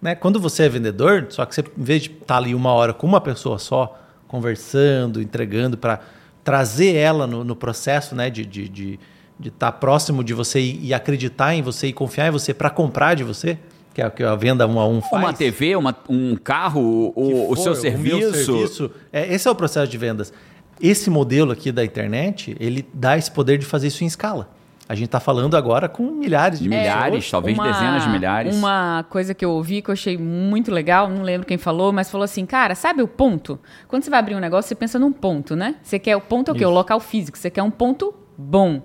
né? 0.01 0.15
Quando 0.15 0.39
você 0.39 0.63
é 0.63 0.69
vendedor, 0.69 1.27
só 1.29 1.45
que 1.45 1.53
você, 1.53 1.61
em 1.61 1.83
vez 1.83 2.01
de 2.01 2.09
estar 2.09 2.37
ali 2.37 2.55
uma 2.55 2.71
hora 2.73 2.91
com 2.91 3.05
uma 3.05 3.21
pessoa 3.21 3.59
só, 3.59 3.99
conversando, 4.27 5.21
entregando, 5.21 5.77
para 5.77 5.99
trazer 6.43 6.95
ela 6.95 7.27
no, 7.27 7.43
no 7.43 7.55
processo 7.55 8.15
né? 8.15 8.27
de 8.31 8.41
estar 8.41 8.67
de, 8.67 8.99
de, 9.41 9.49
de 9.49 9.51
tá 9.51 9.71
próximo 9.71 10.23
de 10.23 10.33
você 10.33 10.59
e, 10.59 10.87
e 10.87 10.93
acreditar 10.93 11.55
em 11.55 11.61
você 11.61 11.87
e 11.87 11.93
confiar 11.93 12.27
em 12.27 12.31
você 12.31 12.53
para 12.53 12.69
comprar 12.69 13.15
de 13.15 13.23
você, 13.23 13.57
que 13.93 14.01
é 14.01 14.07
o 14.07 14.11
que 14.11 14.23
a 14.23 14.35
venda 14.35 14.67
um 14.67 14.79
a 14.79 14.87
um 14.87 15.01
faz. 15.01 15.23
Uma 15.23 15.33
TV, 15.33 15.75
uma, 15.75 15.95
um 16.07 16.35
carro, 16.35 17.11
o, 17.15 17.51
o 17.51 17.55
seu 17.55 17.75
serviço. 17.75 18.29
O 18.29 18.33
serviço 18.33 18.91
é, 19.11 19.33
esse 19.33 19.47
é 19.47 19.51
o 19.51 19.55
processo 19.55 19.91
de 19.91 19.97
vendas. 19.97 20.31
Esse 20.79 21.09
modelo 21.09 21.51
aqui 21.51 21.71
da 21.71 21.83
internet, 21.83 22.55
ele 22.59 22.87
dá 22.93 23.17
esse 23.17 23.29
poder 23.29 23.57
de 23.57 23.65
fazer 23.65 23.87
isso 23.87 24.03
em 24.03 24.07
escala. 24.07 24.49
A 24.91 24.95
gente 24.95 25.05
está 25.05 25.21
falando 25.21 25.55
agora 25.55 25.87
com 25.87 26.03
milhares 26.03 26.59
de, 26.59 26.67
milhares, 26.67 27.25
é, 27.25 27.31
talvez 27.31 27.57
uma, 27.57 27.71
dezenas 27.71 28.03
de 28.03 28.09
milhares. 28.09 28.53
Uma 28.53 29.05
coisa 29.09 29.33
que 29.33 29.45
eu 29.45 29.51
ouvi 29.51 29.81
que 29.81 29.89
eu 29.89 29.93
achei 29.93 30.17
muito 30.17 30.69
legal, 30.69 31.07
não 31.09 31.21
lembro 31.21 31.47
quem 31.47 31.57
falou, 31.57 31.93
mas 31.93 32.11
falou 32.11 32.25
assim, 32.25 32.45
cara, 32.45 32.75
sabe 32.75 33.01
o 33.01 33.07
ponto? 33.07 33.57
Quando 33.87 34.03
você 34.03 34.09
vai 34.09 34.19
abrir 34.19 34.35
um 34.35 34.39
negócio, 34.39 34.67
você 34.67 34.75
pensa 34.75 34.99
num 34.99 35.13
ponto, 35.13 35.55
né? 35.55 35.75
Você 35.81 35.97
quer 35.97 36.17
o 36.17 36.19
ponto 36.19 36.49
é 36.49 36.53
o 36.53 36.57
quê? 36.57 36.65
O 36.65 36.69
local 36.69 36.99
físico. 36.99 37.37
Você 37.37 37.49
quer 37.49 37.63
um 37.63 37.71
ponto 37.71 38.13
bom. 38.37 38.81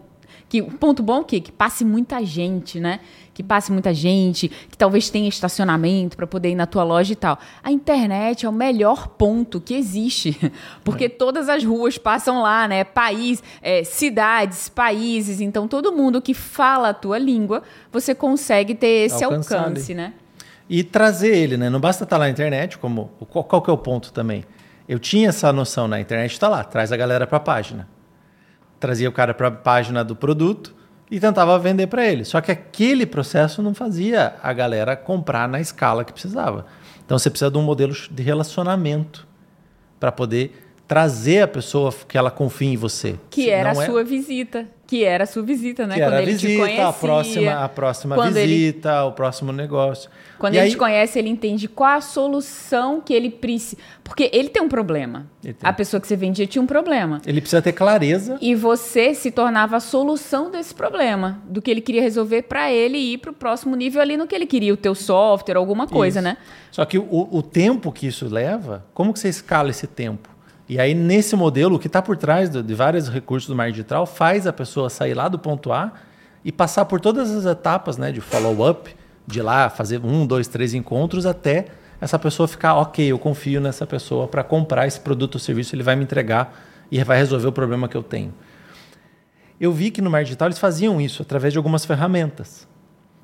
Que 0.48 0.62
o 0.62 0.70
ponto 0.70 1.02
bom 1.02 1.16
é 1.16 1.20
o 1.20 1.24
quê? 1.24 1.40
Que 1.40 1.50
passe 1.50 1.84
muita 1.84 2.24
gente, 2.24 2.78
né? 2.78 3.00
Que 3.34 3.42
passe 3.42 3.72
muita 3.72 3.92
gente, 3.92 4.48
que 4.48 4.78
talvez 4.78 5.10
tenha 5.10 5.28
estacionamento 5.28 6.16
para 6.16 6.26
poder 6.26 6.50
ir 6.50 6.54
na 6.54 6.66
tua 6.66 6.84
loja 6.84 7.12
e 7.12 7.16
tal. 7.16 7.36
A 7.62 7.72
internet 7.72 8.46
é 8.46 8.48
o 8.48 8.52
melhor 8.52 9.08
ponto 9.08 9.60
que 9.60 9.74
existe, 9.74 10.38
porque 10.84 11.06
é. 11.06 11.08
todas 11.08 11.48
as 11.48 11.64
ruas 11.64 11.98
passam 11.98 12.42
lá, 12.42 12.68
né? 12.68 12.84
País, 12.84 13.42
é, 13.60 13.82
cidades, 13.82 14.68
países. 14.68 15.40
Então 15.40 15.66
todo 15.66 15.92
mundo 15.92 16.22
que 16.22 16.32
fala 16.32 16.90
a 16.90 16.94
tua 16.94 17.18
língua, 17.18 17.62
você 17.90 18.14
consegue 18.14 18.74
ter 18.74 19.06
esse 19.06 19.24
alcance, 19.24 19.94
né? 19.94 20.14
E 20.70 20.84
trazer 20.84 21.36
ele, 21.36 21.56
né? 21.56 21.68
Não 21.68 21.80
basta 21.80 22.04
estar 22.04 22.16
tá 22.16 22.20
lá 22.20 22.26
na 22.26 22.30
internet, 22.30 22.78
como 22.78 23.10
qual, 23.30 23.44
qual 23.44 23.62
que 23.62 23.70
é 23.70 23.72
o 23.72 23.78
ponto 23.78 24.12
também? 24.12 24.44
Eu 24.88 25.00
tinha 25.00 25.30
essa 25.30 25.52
noção 25.52 25.88
na 25.88 26.00
internet, 26.00 26.30
está 26.32 26.48
lá, 26.48 26.62
traz 26.62 26.92
a 26.92 26.96
galera 26.96 27.26
para 27.26 27.38
a 27.38 27.40
página 27.40 27.95
trazia 28.78 29.08
o 29.08 29.12
cara 29.12 29.34
para 29.34 29.48
a 29.48 29.50
página 29.50 30.04
do 30.04 30.14
produto 30.14 30.74
e 31.10 31.20
tentava 31.20 31.58
vender 31.58 31.86
para 31.86 32.04
ele. 32.04 32.24
Só 32.24 32.40
que 32.40 32.50
aquele 32.50 33.06
processo 33.06 33.62
não 33.62 33.74
fazia 33.74 34.34
a 34.42 34.52
galera 34.52 34.96
comprar 34.96 35.48
na 35.48 35.60
escala 35.60 36.04
que 36.04 36.12
precisava. 36.12 36.66
Então 37.04 37.18
você 37.18 37.30
precisa 37.30 37.50
de 37.50 37.58
um 37.58 37.62
modelo 37.62 37.94
de 38.10 38.22
relacionamento 38.22 39.26
para 40.00 40.10
poder 40.10 40.66
trazer 40.86 41.42
a 41.42 41.48
pessoa 41.48 41.92
que 42.06 42.16
ela 42.16 42.30
confie 42.30 42.68
em 42.68 42.76
você. 42.76 43.16
Que 43.30 43.50
era 43.50 43.70
a 43.70 43.82
é... 43.82 43.86
sua 43.86 44.04
visita. 44.04 44.66
Que 44.86 45.02
era 45.02 45.24
a 45.24 45.26
sua 45.26 45.42
visita, 45.42 45.86
né? 45.86 45.94
Que 45.94 46.00
quando 46.00 46.12
era 46.12 46.22
ele 46.22 46.30
a 46.30 46.34
visita, 46.34 46.52
te 46.52 46.58
conhecia, 46.58 46.88
a 46.88 46.92
próxima, 46.92 47.52
a 47.64 47.68
próxima 47.68 48.28
visita, 48.28 48.90
ele... 48.90 49.08
o 49.08 49.12
próximo 49.12 49.52
negócio. 49.52 50.08
Quando 50.38 50.54
e 50.54 50.58
ele 50.58 50.66
aí... 50.66 50.70
te 50.70 50.76
conhece, 50.76 51.18
ele 51.18 51.28
entende 51.28 51.66
qual 51.66 51.96
a 51.96 52.00
solução 52.00 53.00
que 53.00 53.12
ele 53.12 53.30
precisa. 53.30 53.76
Porque 54.04 54.30
ele 54.32 54.48
tem 54.48 54.62
um 54.62 54.68
problema. 54.68 55.26
Tem. 55.42 55.54
A 55.62 55.72
pessoa 55.72 56.00
que 56.00 56.06
você 56.06 56.14
vendia 56.14 56.46
tinha 56.46 56.62
um 56.62 56.66
problema. 56.66 57.20
Ele 57.26 57.40
precisa 57.40 57.60
ter 57.60 57.72
clareza. 57.72 58.38
E 58.40 58.54
você 58.54 59.14
se 59.14 59.30
tornava 59.30 59.76
a 59.76 59.80
solução 59.80 60.50
desse 60.50 60.74
problema. 60.74 61.42
Do 61.48 61.60
que 61.60 61.70
ele 61.70 61.80
queria 61.80 62.02
resolver 62.02 62.42
para 62.42 62.70
ele 62.70 62.98
ir 62.98 63.18
para 63.18 63.30
o 63.30 63.34
próximo 63.34 63.74
nível 63.74 64.00
ali 64.00 64.16
no 64.16 64.26
que 64.26 64.34
ele 64.34 64.46
queria, 64.46 64.72
o 64.72 64.76
teu 64.76 64.94
software, 64.94 65.56
alguma 65.56 65.86
coisa, 65.88 66.20
isso. 66.20 66.28
né? 66.28 66.36
Só 66.70 66.84
que 66.84 66.98
o, 66.98 67.28
o 67.32 67.42
tempo 67.42 67.90
que 67.90 68.06
isso 68.06 68.28
leva, 68.28 68.84
como 68.94 69.12
que 69.12 69.18
você 69.18 69.28
escala 69.28 69.70
esse 69.70 69.86
tempo? 69.86 70.35
E 70.68 70.80
aí, 70.80 70.94
nesse 70.94 71.36
modelo, 71.36 71.76
o 71.76 71.78
que 71.78 71.86
está 71.86 72.02
por 72.02 72.16
trás 72.16 72.50
de, 72.50 72.62
de 72.62 72.74
vários 72.74 73.08
recursos 73.08 73.48
do 73.48 73.54
marketing 73.54 73.76
digital 73.76 74.06
faz 74.06 74.46
a 74.46 74.52
pessoa 74.52 74.90
sair 74.90 75.14
lá 75.14 75.28
do 75.28 75.38
ponto 75.38 75.72
A 75.72 75.92
e 76.44 76.50
passar 76.50 76.84
por 76.86 77.00
todas 77.00 77.30
as 77.30 77.44
etapas 77.44 77.96
né, 77.96 78.10
de 78.10 78.20
follow-up, 78.20 78.94
de 79.26 79.40
lá 79.40 79.68
fazer 79.68 80.00
um, 80.04 80.26
dois, 80.26 80.48
três 80.48 80.74
encontros 80.74 81.24
até 81.24 81.66
essa 82.00 82.18
pessoa 82.18 82.46
ficar, 82.46 82.74
ok, 82.74 83.06
eu 83.06 83.18
confio 83.18 83.60
nessa 83.60 83.86
pessoa 83.86 84.28
para 84.28 84.42
comprar 84.42 84.86
esse 84.86 85.00
produto 85.00 85.36
ou 85.36 85.40
serviço, 85.40 85.74
ele 85.74 85.82
vai 85.82 85.96
me 85.96 86.04
entregar 86.04 86.54
e 86.90 87.02
vai 87.02 87.16
resolver 87.16 87.46
o 87.46 87.52
problema 87.52 87.88
que 87.88 87.96
eu 87.96 88.02
tenho. 88.02 88.34
Eu 89.58 89.72
vi 89.72 89.90
que 89.90 90.02
no 90.02 90.10
marketing 90.10 90.28
digital 90.28 90.48
eles 90.48 90.58
faziam 90.58 91.00
isso 91.00 91.22
através 91.22 91.52
de 91.52 91.58
algumas 91.58 91.84
ferramentas 91.84 92.68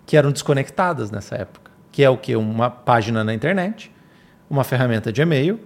que 0.07 0.17
eram 0.17 0.33
desconectadas 0.33 1.11
nessa 1.11 1.37
época, 1.37 1.71
que 1.91 2.03
é 2.03 2.09
o 2.09 2.17
que? 2.17 2.35
Uma 2.35 2.71
página 2.71 3.23
na 3.23 3.35
internet, 3.35 3.93
uma 4.49 4.65
ferramenta 4.65 5.13
de 5.13 5.21
e-mail 5.21 5.61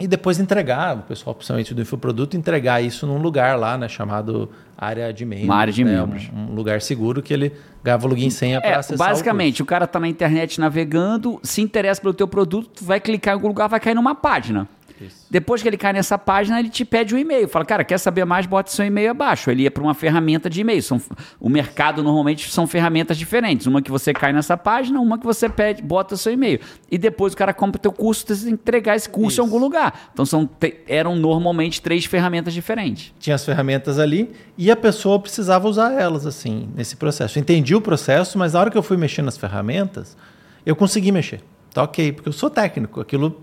e 0.00 0.06
depois 0.06 0.40
entregar, 0.40 0.96
o 0.96 1.02
pessoal, 1.02 1.34
principalmente 1.34 1.74
do 1.74 1.82
infoproduto, 1.82 2.36
entregar 2.36 2.82
isso 2.82 3.06
num 3.06 3.18
lugar 3.18 3.58
lá, 3.58 3.76
né, 3.76 3.88
chamado 3.88 4.48
área 4.76 5.12
de 5.12 5.24
membros. 5.24 5.48
Uma 5.48 5.56
área 5.56 5.72
de 5.72 5.84
né, 5.84 6.00
membros. 6.00 6.30
Um, 6.32 6.50
um, 6.50 6.54
lugar 6.54 6.80
seguro 6.80 7.22
que 7.22 7.32
ele 7.32 7.52
ganhava 7.84 8.06
login 8.08 8.28
e 8.28 8.30
senha 8.30 8.60
para 8.60 8.70
é, 8.70 8.74
acessar 8.76 9.06
Basicamente, 9.06 9.60
o, 9.60 9.64
o 9.64 9.66
cara 9.66 9.84
está 9.84 10.00
na 10.00 10.08
internet 10.08 10.58
navegando, 10.58 11.38
se 11.42 11.60
interessa 11.60 12.00
pelo 12.00 12.14
teu 12.14 12.26
produto, 12.26 12.82
vai 12.82 13.00
clicar 13.00 13.32
em 13.32 13.36
algum 13.36 13.48
lugar, 13.48 13.68
vai 13.68 13.80
cair 13.80 13.94
numa 13.94 14.14
página. 14.14 14.66
Isso. 15.00 15.26
Depois 15.30 15.62
que 15.62 15.68
ele 15.68 15.76
cai 15.76 15.92
nessa 15.92 16.18
página, 16.18 16.58
ele 16.58 16.68
te 16.68 16.84
pede 16.84 17.14
o 17.14 17.16
um 17.16 17.20
e-mail. 17.20 17.48
Fala, 17.48 17.64
cara, 17.64 17.84
quer 17.84 17.98
saber 17.98 18.24
mais? 18.24 18.46
Bota 18.46 18.70
seu 18.70 18.84
e-mail 18.84 19.10
abaixo. 19.10 19.50
Ele 19.50 19.62
ia 19.62 19.70
para 19.70 19.82
uma 19.82 19.94
ferramenta 19.94 20.48
de 20.48 20.60
e-mail. 20.60 20.82
São, 20.82 21.00
o 21.40 21.48
mercado 21.48 22.02
normalmente 22.02 22.50
são 22.50 22.66
ferramentas 22.66 23.16
diferentes. 23.16 23.66
Uma 23.66 23.82
que 23.82 23.90
você 23.90 24.12
cai 24.12 24.32
nessa 24.32 24.56
página, 24.56 25.00
uma 25.00 25.18
que 25.18 25.24
você 25.24 25.48
pede, 25.48 25.82
bota 25.82 26.16
seu 26.16 26.32
e-mail. 26.32 26.60
E 26.90 26.98
depois 26.98 27.32
o 27.32 27.36
cara 27.36 27.52
compra 27.52 27.78
o 27.78 27.80
teu 27.80 27.92
curso, 27.92 28.24
você 28.26 28.44
tem 28.44 28.56
que 28.56 28.62
entregar 28.62 28.96
esse 28.96 29.08
curso 29.08 29.32
Isso. 29.32 29.40
em 29.40 29.44
algum 29.44 29.58
lugar. 29.58 30.10
Então 30.12 30.24
são, 30.24 30.48
eram 30.86 31.16
normalmente 31.16 31.80
três 31.80 32.04
ferramentas 32.04 32.52
diferentes. 32.52 33.12
Tinha 33.18 33.34
as 33.34 33.44
ferramentas 33.44 33.98
ali 33.98 34.32
e 34.56 34.70
a 34.70 34.76
pessoa 34.76 35.18
precisava 35.18 35.68
usar 35.68 35.92
elas 35.92 36.26
assim, 36.26 36.68
nesse 36.74 36.96
processo. 36.96 37.38
Entendi 37.38 37.74
o 37.74 37.80
processo, 37.80 38.38
mas 38.38 38.52
na 38.52 38.60
hora 38.60 38.70
que 38.70 38.78
eu 38.78 38.82
fui 38.82 38.96
mexer 38.96 39.22
nas 39.22 39.36
ferramentas, 39.36 40.16
eu 40.64 40.76
consegui 40.76 41.10
mexer. 41.10 41.40
Tá 41.72 41.82
ok, 41.82 42.12
porque 42.12 42.28
eu 42.28 42.32
sou 42.32 42.50
técnico. 42.50 43.00
Aquilo 43.00 43.40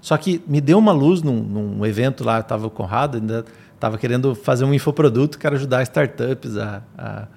só 0.00 0.16
que 0.16 0.42
me 0.46 0.60
deu 0.60 0.78
uma 0.78 0.92
luz 0.92 1.22
num, 1.22 1.42
num 1.42 1.86
evento 1.86 2.24
lá, 2.24 2.40
estava 2.40 2.66
o 2.66 2.70
Conrado, 2.70 3.18
ainda 3.18 3.44
estava 3.74 3.98
querendo 3.98 4.34
fazer 4.34 4.64
um 4.64 4.72
infoproduto 4.72 5.38
que 5.38 5.46
era 5.46 5.56
ajudar 5.56 5.82
startups 5.82 6.56
a, 6.56 6.82
a, 6.96 7.28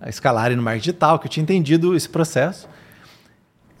a 0.00 0.08
escalarem 0.08 0.56
no 0.56 0.62
marketing 0.62 0.90
digital, 0.90 1.18
que 1.18 1.26
eu 1.26 1.30
tinha 1.30 1.42
entendido 1.42 1.94
esse 1.94 2.08
processo. 2.08 2.68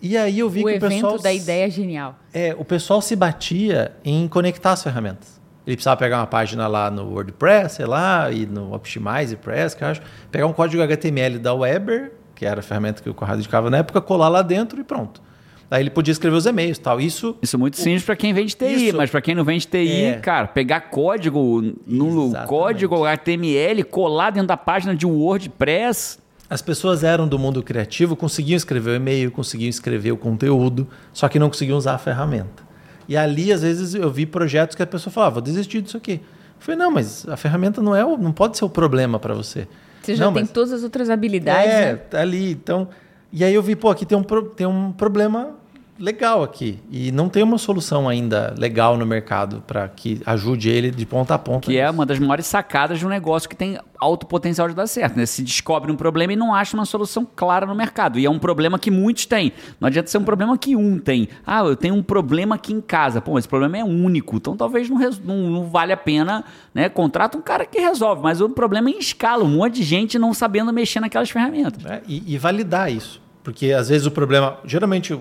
E 0.00 0.16
aí 0.16 0.38
eu 0.38 0.50
vi 0.50 0.62
o 0.62 0.66
que 0.66 0.76
o 0.76 0.80
pessoal... 0.80 1.12
O 1.12 1.14
evento 1.14 1.22
da 1.22 1.32
ideia 1.32 1.66
é 1.66 1.70
genial. 1.70 2.18
É, 2.32 2.54
o 2.58 2.64
pessoal 2.64 3.00
se 3.00 3.16
batia 3.16 3.92
em 4.04 4.28
conectar 4.28 4.72
as 4.72 4.82
ferramentas. 4.82 5.40
Ele 5.66 5.76
precisava 5.76 5.96
pegar 5.96 6.18
uma 6.18 6.26
página 6.26 6.66
lá 6.66 6.90
no 6.90 7.10
WordPress, 7.10 7.76
sei 7.76 7.86
lá, 7.86 8.30
e 8.30 8.44
no 8.44 8.74
Optimize 8.74 9.34
Press, 9.36 9.74
que 9.74 9.82
eu 9.82 9.88
acho, 9.88 10.02
pegar 10.30 10.46
um 10.46 10.52
código 10.52 10.82
HTML 10.82 11.38
da 11.38 11.54
Weber, 11.54 12.12
que 12.34 12.44
era 12.44 12.60
a 12.60 12.62
ferramenta 12.62 13.02
que 13.02 13.08
o 13.08 13.14
Conrado 13.14 13.38
indicava 13.38 13.70
na 13.70 13.78
época, 13.78 14.00
colar 14.00 14.28
lá 14.28 14.42
dentro 14.42 14.78
e 14.78 14.84
pronto. 14.84 15.22
Aí 15.70 15.82
ele 15.82 15.90
podia 15.90 16.12
escrever 16.12 16.36
os 16.36 16.46
e-mails 16.46 16.78
tal. 16.78 17.00
Isso, 17.00 17.36
isso 17.42 17.56
é 17.56 17.58
muito 17.58 17.76
simples 17.76 18.04
para 18.04 18.16
quem 18.16 18.32
vende 18.32 18.54
TI, 18.54 18.88
isso, 18.88 18.96
mas 18.96 19.10
para 19.10 19.20
quem 19.20 19.34
não 19.34 19.44
vende 19.44 19.66
TI, 19.66 20.04
é... 20.04 20.14
cara, 20.14 20.46
pegar 20.46 20.82
código 20.82 21.62
no 21.86 22.26
Exatamente. 22.26 22.48
código 22.48 23.04
HTML, 23.04 23.82
colar 23.84 24.30
dentro 24.30 24.48
da 24.48 24.56
página 24.56 24.94
de 24.94 25.06
WordPress. 25.06 26.18
As 26.48 26.60
pessoas 26.60 27.02
eram 27.02 27.26
do 27.26 27.38
mundo 27.38 27.62
criativo, 27.62 28.14
conseguiam 28.14 28.56
escrever 28.56 28.90
o 28.90 28.94
e-mail, 28.94 29.30
conseguiam 29.30 29.68
escrever 29.68 30.12
o 30.12 30.16
conteúdo, 30.16 30.86
só 31.12 31.28
que 31.28 31.38
não 31.38 31.48
conseguiam 31.48 31.78
usar 31.78 31.94
a 31.94 31.98
ferramenta. 31.98 32.62
E 33.08 33.16
ali, 33.16 33.52
às 33.52 33.62
vezes, 33.62 33.94
eu 33.94 34.10
vi 34.10 34.26
projetos 34.26 34.76
que 34.76 34.82
a 34.82 34.86
pessoa 34.86 35.12
falava, 35.12 35.34
vou 35.34 35.42
desistir 35.42 35.80
disso 35.80 35.96
aqui. 35.96 36.20
Eu 36.22 36.60
falei, 36.60 36.78
não, 36.78 36.90
mas 36.90 37.26
a 37.28 37.36
ferramenta 37.36 37.82
não, 37.82 37.94
é 37.94 38.04
o, 38.04 38.16
não 38.16 38.32
pode 38.32 38.56
ser 38.56 38.64
o 38.64 38.70
problema 38.70 39.18
para 39.18 39.34
você. 39.34 39.66
Você 40.02 40.16
já 40.16 40.26
não, 40.26 40.32
tem 40.32 40.42
mas... 40.42 40.50
todas 40.50 40.72
as 40.72 40.82
outras 40.82 41.08
habilidades. 41.08 41.72
É, 41.72 41.92
né? 41.92 41.96
tá 41.96 42.20
ali. 42.20 42.52
Então, 42.52 42.88
e 43.36 43.42
aí 43.42 43.52
eu 43.52 43.62
vi, 43.62 43.74
pô, 43.74 43.90
aqui 43.90 44.06
tem 44.06 44.16
um, 44.16 44.22
tem 44.22 44.64
um 44.64 44.92
problema 44.92 45.56
legal 45.98 46.42
aqui. 46.42 46.78
E 46.90 47.10
não 47.12 47.28
tem 47.28 47.42
uma 47.42 47.58
solução 47.58 48.08
ainda 48.08 48.54
legal 48.56 48.96
no 48.96 49.06
mercado 49.06 49.62
para 49.66 49.88
que 49.88 50.20
ajude 50.24 50.68
ele 50.68 50.90
de 50.90 51.06
ponta 51.06 51.34
a 51.34 51.38
ponta. 51.38 51.66
Que 51.66 51.76
é 51.76 51.90
uma 51.90 52.04
das 52.06 52.18
maiores 52.18 52.46
sacadas 52.46 52.98
de 52.98 53.06
um 53.06 53.08
negócio 53.08 53.48
que 53.48 53.56
tem 53.56 53.78
alto 53.98 54.26
potencial 54.26 54.68
de 54.68 54.74
dar 54.74 54.86
certo. 54.86 55.16
Né? 55.16 55.26
Se 55.26 55.42
descobre 55.42 55.90
um 55.90 55.96
problema 55.96 56.32
e 56.32 56.36
não 56.36 56.54
acha 56.54 56.76
uma 56.76 56.84
solução 56.84 57.26
clara 57.34 57.66
no 57.66 57.74
mercado. 57.74 58.18
E 58.18 58.26
é 58.26 58.30
um 58.30 58.38
problema 58.38 58.78
que 58.78 58.90
muitos 58.90 59.26
têm. 59.26 59.52
Não 59.80 59.88
adianta 59.88 60.10
ser 60.10 60.18
um 60.18 60.24
problema 60.24 60.56
que 60.58 60.76
um 60.76 60.98
tem. 60.98 61.28
Ah, 61.46 61.64
eu 61.64 61.76
tenho 61.76 61.94
um 61.94 62.02
problema 62.02 62.54
aqui 62.54 62.72
em 62.72 62.80
casa. 62.80 63.20
Pô, 63.20 63.38
esse 63.38 63.48
problema 63.48 63.78
é 63.78 63.84
único. 63.84 64.36
Então 64.36 64.56
talvez 64.56 64.88
não, 64.88 64.98
não, 65.24 65.36
não 65.50 65.64
vale 65.64 65.92
a 65.92 65.96
pena, 65.96 66.44
né? 66.72 66.88
Contrata 66.88 67.38
um 67.38 67.42
cara 67.42 67.64
que 67.64 67.80
resolve. 67.80 68.22
Mas 68.22 68.40
o 68.40 68.48
problema 68.48 68.90
é 68.90 68.92
em 68.92 68.98
escala. 68.98 69.44
Um 69.44 69.48
monte 69.48 69.74
de 69.74 69.82
gente 69.82 70.18
não 70.18 70.34
sabendo 70.34 70.72
mexer 70.72 71.00
naquelas 71.00 71.30
ferramentas. 71.30 71.84
É, 71.84 72.02
e, 72.06 72.34
e 72.34 72.38
validar 72.38 72.92
isso. 72.92 73.23
Porque 73.44 73.72
às 73.72 73.90
vezes 73.90 74.06
o 74.06 74.10
problema. 74.10 74.58
Geralmente 74.64 75.16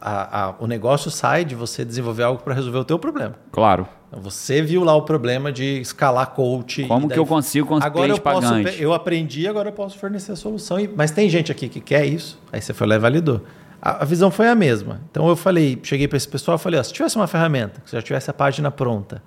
a, 0.00 0.46
a, 0.46 0.54
o 0.58 0.66
negócio 0.66 1.10
sai 1.10 1.44
de 1.44 1.54
você 1.54 1.84
desenvolver 1.84 2.22
algo 2.22 2.42
para 2.42 2.54
resolver 2.54 2.78
o 2.78 2.84
teu 2.84 2.98
problema. 2.98 3.34
Claro. 3.52 3.86
Então, 4.08 4.20
você 4.20 4.62
viu 4.62 4.82
lá 4.82 4.94
o 4.94 5.02
problema 5.02 5.52
de 5.52 5.80
escalar 5.80 6.30
coach. 6.30 6.84
Como 6.84 7.06
daí, 7.06 7.14
que 7.14 7.18
eu 7.18 7.26
consigo 7.26 7.68
com 7.68 7.76
agora 7.76 8.10
eu 8.12 8.18
posso, 8.18 8.40
pagante? 8.40 8.82
Eu 8.82 8.94
aprendi, 8.94 9.46
agora 9.46 9.68
eu 9.68 9.72
posso 9.72 9.98
fornecer 9.98 10.32
a 10.32 10.36
solução. 10.36 10.80
E, 10.80 10.88
mas 10.88 11.10
tem 11.10 11.28
gente 11.28 11.52
aqui 11.52 11.68
que 11.68 11.80
quer 11.80 12.06
isso. 12.06 12.40
Aí 12.52 12.60
você 12.60 12.72
foi 12.72 12.86
lá 12.86 12.94
e 12.94 12.98
validou. 12.98 13.42
A, 13.80 14.02
a 14.02 14.04
visão 14.04 14.30
foi 14.30 14.48
a 14.48 14.54
mesma. 14.54 15.00
Então 15.10 15.28
eu 15.28 15.36
falei, 15.36 15.78
cheguei 15.82 16.08
para 16.08 16.16
esse 16.16 16.28
pessoal 16.28 16.56
e 16.56 16.60
falei, 16.60 16.80
ó, 16.80 16.82
se 16.82 16.92
tivesse 16.92 17.16
uma 17.16 17.26
ferramenta, 17.26 17.80
que 17.84 17.92
já 17.92 18.00
tivesse 18.00 18.30
a 18.30 18.34
página 18.34 18.70
pronta, 18.70 19.22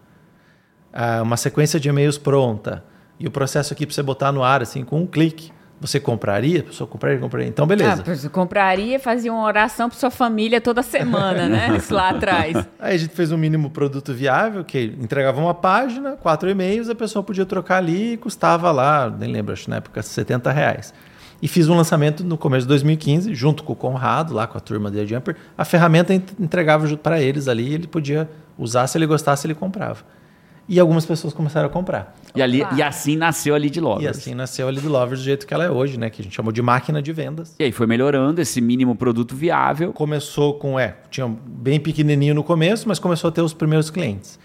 uma 1.22 1.38
sequência 1.38 1.80
de 1.80 1.88
e-mails 1.88 2.18
pronta, 2.18 2.84
e 3.20 3.28
o 3.28 3.32
processo 3.32 3.74
aqui 3.74 3.86
para 3.86 3.94
você 3.94 4.02
botar 4.02 4.32
no 4.32 4.44
ar, 4.44 4.62
assim, 4.62 4.84
com 4.84 5.02
um 5.02 5.06
clique, 5.06 5.52
Você 5.82 6.00
compraria? 6.00 6.60
A 6.60 6.64
pessoa 6.64 6.88
compraria, 6.88 7.18
compraria. 7.20 7.48
Então, 7.48 7.66
beleza. 7.66 8.04
Ah, 8.06 8.16
você 8.16 8.28
compraria, 8.28 9.00
fazia 9.00 9.32
uma 9.32 9.44
oração 9.44 9.88
para 9.88 9.98
sua 9.98 10.12
família 10.12 10.60
toda 10.60 10.84
semana, 10.84 11.48
né? 11.48 11.76
Isso 11.78 11.94
lá 11.94 12.10
atrás. 12.10 12.58
Aí 12.78 12.96
a 12.96 12.98
gente 12.98 13.16
fez 13.16 13.32
um 13.32 13.38
mínimo 13.38 13.70
produto 13.70 14.14
viável, 14.14 14.64
que 14.64 14.94
entregava 15.00 15.40
uma 15.40 15.54
página, 15.54 16.18
quatro 16.18 16.50
e-mails, 16.50 16.90
a 16.90 16.96
pessoa 16.96 17.24
podia 17.24 17.46
trocar 17.46 17.78
ali 17.78 18.14
e 18.14 18.18
custava 18.18 18.72
lá, 18.72 19.10
nem 19.10 19.32
lembro, 19.32 19.54
acho 19.54 19.70
na 19.70 19.78
época, 19.78 20.02
70 20.02 20.52
reais. 20.52 20.94
E 21.42 21.48
fiz 21.48 21.70
um 21.70 21.76
lançamento 21.76 22.24
no 22.24 22.38
começo 22.38 22.64
de 22.64 22.68
2015, 22.68 23.34
junto 23.34 23.64
com 23.64 23.72
o 23.72 23.76
Conrado, 23.76 24.34
lá 24.34 24.46
com 24.46 24.58
a 24.58 24.62
turma 24.62 24.92
da 24.92 25.06
Jumper. 25.06 25.38
A 25.58 25.64
ferramenta 25.64 26.14
entregava 26.14 26.86
para 26.98 27.22
eles 27.22 27.48
ali, 27.48 27.74
ele 27.74 27.88
podia 27.88 28.30
usar, 28.58 28.86
se 28.88 28.98
ele 28.98 29.06
gostasse, 29.06 29.48
ele 29.48 29.56
comprava. 29.56 30.04
E 30.70 30.80
algumas 30.80 31.04
pessoas 31.04 31.34
começaram 31.34 31.68
a 31.68 31.70
comprar. 31.72 32.16
E, 32.36 32.44
ali, 32.44 32.64
e 32.76 32.84
assim 32.84 33.18
nasceu 33.18 33.56
a 33.56 33.58
Lead 33.58 33.82
Lovers. 33.82 34.04
E 34.04 34.08
assim 34.08 34.36
nasceu 34.36 34.68
a 34.68 34.72
Lead 34.72 34.88
Lovers 34.88 35.20
do 35.20 35.26
jeito 35.26 35.48
que 35.48 35.54
ela 35.54 35.64
é 35.64 35.72
hoje, 35.72 35.98
né? 35.98 36.12
Que 36.12 36.22
a 36.22 36.24
gente 36.24 36.36
chamou 36.36 36.52
de 36.52 36.62
máquina 36.62 37.02
de 37.02 37.12
vendas. 37.12 37.56
E 37.58 37.64
aí 37.64 37.72
foi 37.72 37.88
melhorando 37.88 38.40
esse 38.40 38.62
mínimo 38.62 38.96
produto 38.96 39.36
viável. 39.36 39.92
Começou 39.92 40.54
com, 40.60 40.80
é, 40.80 40.98
tinha 41.10 41.28
bem 41.28 41.80
pequenininho 41.80 42.36
no 42.36 42.44
começo, 42.44 42.88
mas 42.88 43.00
começou 43.00 43.30
a 43.30 43.32
ter 43.32 43.42
os 43.42 43.52
primeiros 43.52 43.90
clientes. 43.90 44.40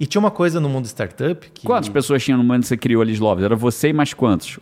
E 0.00 0.06
tinha 0.06 0.18
uma 0.18 0.30
coisa 0.30 0.58
no 0.58 0.68
mundo 0.68 0.86
startup 0.86 1.50
que... 1.52 1.66
Quantas 1.66 1.90
pessoas 1.90 2.24
tinham 2.24 2.38
no 2.38 2.44
momento 2.44 2.62
que 2.62 2.68
você 2.68 2.76
criou 2.78 3.02
a 3.02 3.04
Lead 3.04 3.20
Lovers? 3.20 3.44
Era 3.44 3.56
você 3.56 3.88
e 3.88 3.92
mais 3.92 4.14
quantos? 4.14 4.58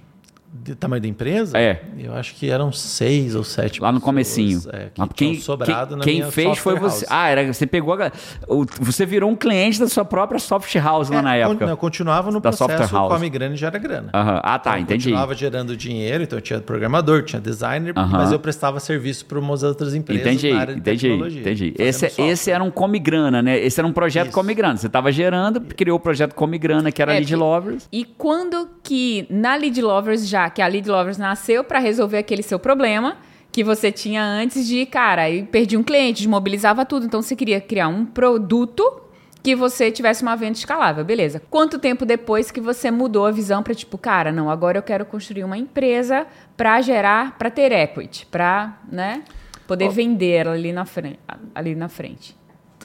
De 0.56 0.74
tamanho 0.76 1.02
da 1.02 1.08
empresa? 1.08 1.58
É. 1.58 1.82
Eu 1.98 2.14
acho 2.14 2.34
que 2.36 2.48
eram 2.48 2.70
seis 2.70 3.34
ou 3.34 3.42
sete 3.42 3.80
Lá 3.82 3.90
no 3.90 3.98
pessoas, 3.98 4.04
comecinho. 4.04 4.62
É, 4.72 4.84
que 4.94 5.00
Mas 5.00 5.08
quem, 5.14 5.34
sobrado 5.40 5.88
quem, 5.90 5.96
na 5.98 6.04
quem 6.04 6.14
minha 6.20 6.30
fez 6.30 6.58
foi 6.58 6.74
software 6.74 6.80
você. 6.90 7.04
house. 7.04 7.06
Ah, 7.10 7.28
era, 7.28 7.52
você 7.52 7.66
pegou 7.66 7.94
a, 7.94 8.12
o- 8.48 8.64
Você 8.80 9.04
virou 9.04 9.28
um 9.30 9.34
cliente 9.34 9.80
da 9.80 9.88
sua 9.88 10.04
própria 10.04 10.38
soft 10.38 10.72
house 10.76 11.10
lá 11.10 11.18
É, 11.18 11.22
na 11.22 11.30
con- 11.30 11.36
época. 11.52 11.66
Não, 11.66 11.76
continuava 11.76 12.30
no 12.30 12.40
Da 12.40 12.50
processo, 12.52 12.94
house. 12.94 13.12
come 13.12 13.28
grana 13.28 13.54
e 13.54 13.58
gera 13.58 13.78
grana. 13.78 14.10
Ah, 14.12 14.58
tá, 14.58 14.70
Então, 14.78 14.82
entendi. 14.82 15.04
Continuava 15.06 15.34
gerando 15.34 15.76
dinheiro, 15.76 16.22
então 16.22 16.38
eu 16.38 16.42
tinha 16.42 16.60
programador, 16.60 17.22
tinha 17.24 17.40
designer, 17.40 17.92
mas 17.94 18.30
eu 18.30 18.38
prestava 18.38 18.78
serviço 18.78 19.26
para 19.26 19.38
umas 19.38 19.62
outras 19.64 19.94
empresas 19.94 20.24
Entendi, 20.26 20.52
na 20.52 20.60
área 20.60 20.74
de 20.74 20.80
entendi, 20.80 21.08
tecnologia. 21.08 21.40
entendi. 21.40 21.74
Esse, 21.78 22.06
software. 22.08 22.28
esse 22.30 22.50
era 22.50 22.62
um 22.62 22.70
Come 22.70 22.98
Grana, 23.00 23.42
né? 23.42 23.58
Esse 23.58 23.80
era 23.80 23.86
um 23.88 23.92
projeto 23.92 24.26
Isso. 24.28 24.34
Come 24.34 24.54
Grana. 24.54 24.76
Você 24.76 24.86
estava 24.86 25.10
gerando, 25.10 25.60
criou 25.60 25.96
o 25.96 26.00
projeto 26.00 26.34
Come 26.34 26.58
Grana, 26.58 26.92
que 26.92 27.02
era 27.02 27.12
É, 27.14 27.18
Lead 27.18 27.34
Lovers. 27.34 27.88
E 27.92 28.04
quando 28.04 28.68
que 28.82 29.26
na 29.28 29.56
Lead 29.56 29.80
Lovers, 29.82 30.28
já 30.28 30.43
que 30.50 30.62
a 30.62 30.66
Lead 30.66 30.88
Lovers 30.88 31.18
nasceu 31.18 31.64
para 31.64 31.78
resolver 31.78 32.18
aquele 32.18 32.42
seu 32.42 32.58
problema 32.58 33.16
que 33.50 33.62
você 33.62 33.92
tinha 33.92 34.24
antes 34.24 34.66
de, 34.66 34.84
cara, 34.84 35.22
aí 35.22 35.44
perdi 35.44 35.76
um 35.76 35.82
cliente, 35.82 36.22
desmobilizava 36.22 36.84
tudo. 36.84 37.06
Então 37.06 37.22
você 37.22 37.36
queria 37.36 37.60
criar 37.60 37.86
um 37.86 38.04
produto 38.04 39.00
que 39.44 39.54
você 39.54 39.92
tivesse 39.92 40.22
uma 40.22 40.34
venda 40.34 40.58
escalável, 40.58 41.04
beleza. 41.04 41.40
Quanto 41.50 41.78
tempo 41.78 42.06
depois 42.06 42.50
que 42.50 42.60
você 42.60 42.90
mudou 42.90 43.26
a 43.26 43.30
visão 43.30 43.62
para 43.62 43.74
tipo, 43.74 43.98
cara, 43.98 44.32
não, 44.32 44.50
agora 44.50 44.78
eu 44.78 44.82
quero 44.82 45.04
construir 45.04 45.44
uma 45.44 45.58
empresa 45.58 46.26
para 46.56 46.80
gerar, 46.80 47.36
para 47.38 47.50
ter 47.50 47.70
equity, 47.70 48.26
para, 48.26 48.78
né, 48.90 49.22
poder 49.68 49.90
vender 49.90 50.48
ali 50.48 50.72
na 50.72 50.86
frente, 50.86 51.18
ali 51.54 51.74
na 51.74 51.88
frente. 51.90 52.34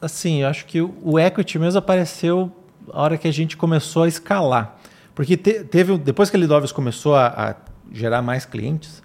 assim, 0.01 0.41
eu 0.41 0.47
acho 0.49 0.65
que 0.65 0.81
o 0.81 1.17
equity 1.17 1.57
mesmo 1.57 1.79
apareceu 1.79 2.51
a 2.91 3.01
hora 3.01 3.17
que 3.17 3.27
a 3.27 3.33
gente 3.33 3.55
começou 3.57 4.03
a 4.03 4.07
escalar. 4.07 4.78
Porque 5.19 5.35
te- 5.35 5.65
teve, 5.65 5.91
um- 5.91 5.97
depois 5.97 6.29
que 6.29 6.37
a 6.37 6.39
Lidovers 6.39 6.71
começou 6.71 7.13
a, 7.13 7.27
a 7.27 7.55
gerar 7.91 8.21
mais 8.21 8.45
clientes, 8.45 9.03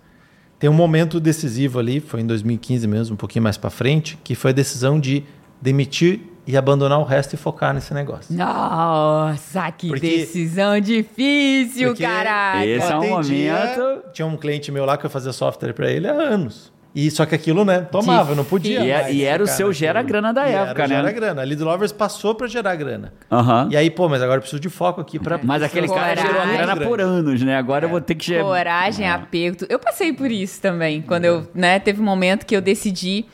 tem 0.61 0.71
um 0.71 0.73
momento 0.73 1.19
decisivo 1.19 1.81
ali, 1.81 1.99
foi 1.99 2.21
em 2.21 2.27
2015 2.29 2.87
mesmo, 2.87 3.15
um 3.15 3.17
pouquinho 3.17 3.43
mais 3.43 3.57
para 3.57 3.69
frente, 3.69 4.17
que 4.23 4.37
foi 4.37 4.53
a 4.53 4.55
decisão 4.55 5.01
de 5.01 5.25
demitir 5.61 6.21
e 6.47 6.57
abandonar 6.57 7.01
o 7.01 7.03
resto 7.03 7.33
e 7.33 7.37
focar 7.37 7.75
nesse 7.75 7.93
negócio. 7.93 8.33
Nossa, 8.33 9.73
que 9.73 9.89
Porque- 9.89 10.19
decisão 10.19 10.79
difícil, 10.79 11.97
caraca. 11.97 12.65
Esse 12.65 12.93
é 12.93 12.97
um 12.97 13.09
momento- 13.09 14.03
Tinha 14.12 14.27
um 14.27 14.37
cliente 14.37 14.71
meu 14.71 14.85
lá 14.85 14.97
que 14.97 15.05
eu 15.05 15.11
fazia 15.11 15.33
software 15.33 15.73
para 15.73 15.91
ele 15.91 16.07
há 16.07 16.12
anos. 16.12 16.73
E 16.95 17.11
só 17.11 17.26
que 17.26 17.34
aquilo, 17.34 17.64
né, 17.64 17.80
tomava, 17.80 18.32
eu 18.32 18.36
não 18.36 18.45
podia. 18.45 18.80
E 18.84 18.90
é- 18.90 19.03
mais 19.03 19.14
e 19.16 19.24
era 19.24 19.42
o 19.42 19.47
seu 19.49 19.72
gera 19.72 20.01
grana 20.01 20.32
da 20.32 20.49
E 20.49 20.53
época, 20.53 20.82
era 20.84 20.88
né? 20.88 20.95
Gera 20.97 21.11
grana. 21.12 21.42
A 21.42 21.45
Lead 21.45 21.61
Lovers 21.61 21.90
passou 21.90 22.34
para 22.36 22.47
gerar 22.47 22.76
grana. 22.76 23.12
Aham. 23.30 23.68
E 23.70 23.76
aí, 23.76 23.90
pô, 23.90 24.09
mas 24.09 24.22
agora 24.22 24.36
eu 24.36 24.42
preciso 24.42 24.61
de 24.61 24.68
foco 24.68 25.01
aqui 25.01 25.18
para 25.18 25.40
Mas 25.42 25.61
aquele 25.62 25.88
cara 25.88 26.14
gerou 26.14 26.40
a 26.40 26.47
grana 26.47 26.76
por 26.76 27.01
anos, 27.01 27.42
né? 27.42 27.57
Agora 27.57 27.86
eu 27.86 27.88
vou 27.88 28.01
ter 28.01 28.14
que 28.14 28.24
gerar. 28.26 28.45
Coragem, 28.45 29.09
apego. 29.09 29.57
tu- 29.57 29.66
Eu 29.68 29.78
passei 29.80 30.12
por 30.12 30.30
isso 30.30 30.61
também. 30.62 31.03
Quando 31.03 31.24
eu, 31.24 31.49
né, 31.53 31.80
teve 31.80 32.01
um 32.01 32.05
momento 32.05 32.47
que 32.47 32.55
eu 32.55 32.61
decidi 32.61 33.24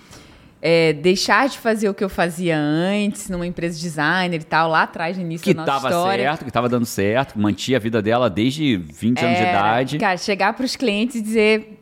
é, 0.62 0.92
deixar 0.92 1.48
de 1.48 1.58
fazer 1.58 1.88
o 1.88 1.94
que 1.94 2.04
eu 2.04 2.08
fazia 2.11 2.54
antes, 2.58 3.30
numa 3.30 3.46
empresa 3.46 3.76
de 3.76 3.82
designer 3.82 4.40
e 4.40 4.44
tal, 4.44 4.68
lá 4.68 4.82
atrás, 4.82 5.16
no 5.16 5.22
início 5.22 5.42
Que 5.42 5.54
da 5.54 5.62
nossa 5.64 5.72
tava 5.72 5.88
história. 5.88 6.24
certo, 6.24 6.44
que 6.44 6.50
tava 6.50 6.68
dando 6.68 6.84
certo, 6.84 7.38
mantinha 7.38 7.78
a 7.78 7.80
vida 7.80 8.02
dela 8.02 8.28
desde 8.28 8.76
20 8.76 9.24
anos 9.24 9.38
de 9.38 9.42
Era, 9.42 9.50
idade. 9.58 9.98
Cara, 9.98 10.18
chegar 10.18 10.52
pros 10.52 10.76
clientes 10.76 11.16
e 11.16 11.22
dizer, 11.22 11.80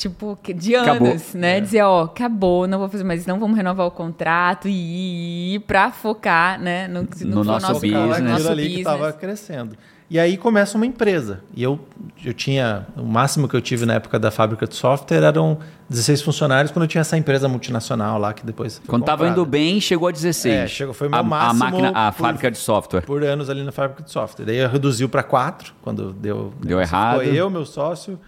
tipo, 0.00 0.38
que- 0.42 0.54
de 0.54 0.74
anos, 0.74 0.88
Acabou. 0.88 1.16
né? 1.34 1.60
Dizer, 1.60 1.82
ó, 1.82 2.04
acabou, 2.04 2.66
não 2.66 2.78
vou 2.78 2.88
fazer 2.88 3.04
mais, 3.04 3.26
não 3.26 3.38
vamos 3.38 3.56
renovar 3.56 3.86
o 3.86 3.90
contrato 3.90 4.66
e 4.68 5.54
ir 5.56 5.60
pra 5.60 5.90
focar, 5.90 6.58
né? 6.60 6.88
No, 6.88 7.06
que 7.06 7.24
No 7.24 7.36
for 7.36 7.44
nosso 7.44 7.66
nosso, 7.68 7.80
business. 7.80 8.10
aquilo 8.12 8.28
nosso 8.28 8.48
ali 8.48 8.62
que 8.62 8.68
business. 8.68 8.86
estava 8.94 9.12
crescendo. 9.12 9.76
E 10.08 10.18
aí 10.18 10.36
começa 10.36 10.76
uma 10.76 10.84
empresa. 10.86 11.40
E 11.54 11.62
eu, 11.62 11.78
eu 12.24 12.34
tinha. 12.34 12.84
O 12.96 13.04
máximo 13.04 13.46
que 13.46 13.54
eu 13.54 13.60
tive 13.60 13.86
na 13.86 13.94
época 13.94 14.18
da 14.18 14.32
fábrica 14.32 14.66
de 14.66 14.74
software 14.74 15.22
eram 15.22 15.58
16 15.88 16.20
funcionários 16.22 16.72
quando 16.72 16.82
eu 16.82 16.88
tinha 16.88 17.00
essa 17.02 17.16
empresa 17.16 17.46
multinacional 17.46 18.18
lá 18.18 18.32
que 18.32 18.44
depois. 18.44 18.78
foi 18.78 18.86
Quando 18.88 19.04
tava 19.04 19.18
comprada. 19.18 19.40
indo 19.40 19.48
bem, 19.48 19.80
chegou 19.80 20.08
a 20.08 20.10
16. 20.10 20.52
É, 20.52 20.66
chegou- 20.66 20.92
foi 20.94 21.06
o 21.06 21.10
meu 21.12 21.20
a, 21.20 21.22
máximo 21.22 21.62
A 21.64 21.70
máquina, 21.70 21.88
a 21.90 22.10
por- 22.10 22.22
fábrica 22.24 22.50
de 22.50 22.58
software. 22.58 23.02
Por 23.02 23.22
anos 23.22 23.48
ali 23.48 23.62
na 23.62 23.70
fábrica 23.70 24.02
de 24.02 24.10
software. 24.10 24.44
Daí 24.46 24.66
reduziu 24.66 25.08
para 25.08 25.22
quatro, 25.22 25.72
quando 25.80 26.12
deu. 26.12 26.52
Deu 26.60 26.80
errado. 26.80 27.18
Foi 27.18 27.28
eu, 27.32 27.48
meu 27.48 27.64
sócio, 27.64 28.18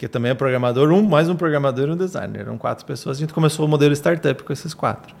que 0.00 0.08
também 0.08 0.30
é 0.30 0.34
programador, 0.34 0.90
um, 0.92 1.02
mais 1.06 1.28
um 1.28 1.36
programador 1.36 1.86
e 1.88 1.90
um 1.92 1.96
designer. 1.96 2.40
Eram 2.40 2.56
quatro 2.56 2.86
pessoas. 2.86 3.18
A 3.18 3.20
gente 3.20 3.34
começou 3.34 3.66
o 3.66 3.68
modelo 3.68 3.92
startup 3.92 4.42
com 4.42 4.50
esses 4.50 4.72
quatro. 4.72 5.14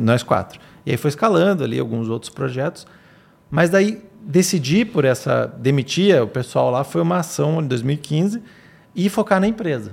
Nós 0.00 0.22
quatro. 0.22 0.58
E 0.86 0.90
aí 0.92 0.96
foi 0.96 1.10
escalando 1.10 1.62
ali 1.62 1.78
alguns 1.78 2.08
outros 2.08 2.30
projetos. 2.30 2.86
Mas 3.50 3.68
daí 3.68 4.02
decidir 4.22 4.86
por 4.86 5.04
essa 5.04 5.46
demitir 5.58 6.22
o 6.22 6.26
pessoal 6.26 6.70
lá 6.70 6.84
foi 6.84 7.02
uma 7.02 7.18
ação 7.18 7.60
em 7.60 7.66
2015 7.66 8.42
e 8.96 9.10
focar 9.10 9.38
na 9.42 9.46
empresa. 9.46 9.92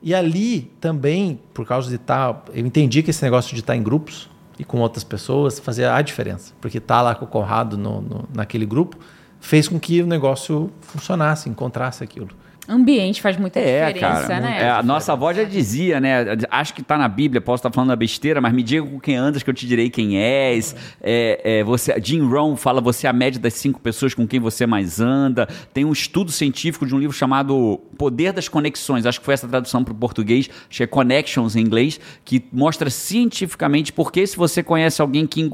E 0.00 0.14
ali 0.14 0.70
também, 0.80 1.40
por 1.52 1.66
causa 1.66 1.88
de 1.88 1.96
estar, 1.96 2.44
eu 2.54 2.64
entendi 2.64 3.02
que 3.02 3.10
esse 3.10 3.24
negócio 3.24 3.52
de 3.52 3.60
estar 3.62 3.74
em 3.74 3.82
grupos 3.82 4.30
e 4.60 4.64
com 4.64 4.78
outras 4.78 5.02
pessoas 5.02 5.58
fazia 5.58 5.92
a 5.92 6.00
diferença, 6.02 6.52
porque 6.60 6.78
estar 6.78 7.02
lá 7.02 7.16
com 7.16 7.24
o 7.24 7.28
Conrado 7.28 7.76
no, 7.76 8.00
no- 8.00 8.28
naquele 8.32 8.64
grupo 8.64 8.96
fez 9.40 9.66
com 9.66 9.80
que 9.80 10.00
o 10.02 10.06
negócio 10.06 10.70
funcionasse, 10.80 11.48
encontrasse 11.48 12.04
aquilo. 12.04 12.28
Ambiente 12.70 13.20
faz 13.20 13.36
muita 13.36 13.58
É, 13.58 13.92
diferença, 13.92 14.28
cara. 14.28 14.40
né? 14.40 14.62
É, 14.62 14.70
a 14.70 14.82
nossa 14.82 15.12
avó 15.12 15.32
já 15.32 15.42
dizia, 15.42 15.98
né? 15.98 16.24
Acho 16.48 16.72
que 16.72 16.82
tá 16.84 16.96
na 16.96 17.08
Bíblia, 17.08 17.40
posso 17.40 17.60
estar 17.60 17.72
falando 17.72 17.88
da 17.88 17.96
besteira, 17.96 18.40
mas 18.40 18.52
me 18.52 18.62
diga 18.62 18.86
com 18.86 19.00
quem 19.00 19.16
andas 19.16 19.42
que 19.42 19.50
eu 19.50 19.54
te 19.54 19.66
direi 19.66 19.90
quem 19.90 20.16
és. 20.18 20.76
É, 21.02 21.58
é, 21.58 21.64
você, 21.64 22.00
Jim 22.00 22.20
Rohn 22.20 22.54
fala 22.54 22.80
você 22.80 23.08
é 23.08 23.10
a 23.10 23.12
média 23.12 23.40
das 23.40 23.54
cinco 23.54 23.80
pessoas 23.80 24.14
com 24.14 24.24
quem 24.26 24.38
você 24.38 24.66
mais 24.66 25.00
anda. 25.00 25.48
Tem 25.74 25.84
um 25.84 25.90
estudo 25.92 26.30
científico 26.30 26.86
de 26.86 26.94
um 26.94 26.98
livro 26.98 27.16
chamado 27.16 27.80
Poder 27.98 28.32
das 28.32 28.48
Conexões, 28.48 29.04
acho 29.04 29.18
que 29.18 29.24
foi 29.24 29.34
essa 29.34 29.48
tradução 29.48 29.82
para 29.82 29.92
o 29.92 29.96
português, 29.96 30.48
acho 30.68 30.76
que 30.78 30.82
é 30.84 30.86
Connections 30.86 31.56
em 31.56 31.60
inglês, 31.60 31.98
que 32.24 32.44
mostra 32.52 32.88
cientificamente 32.88 33.92
porque 33.92 34.24
se 34.26 34.36
você 34.36 34.62
conhece 34.62 35.02
alguém 35.02 35.26
que... 35.26 35.50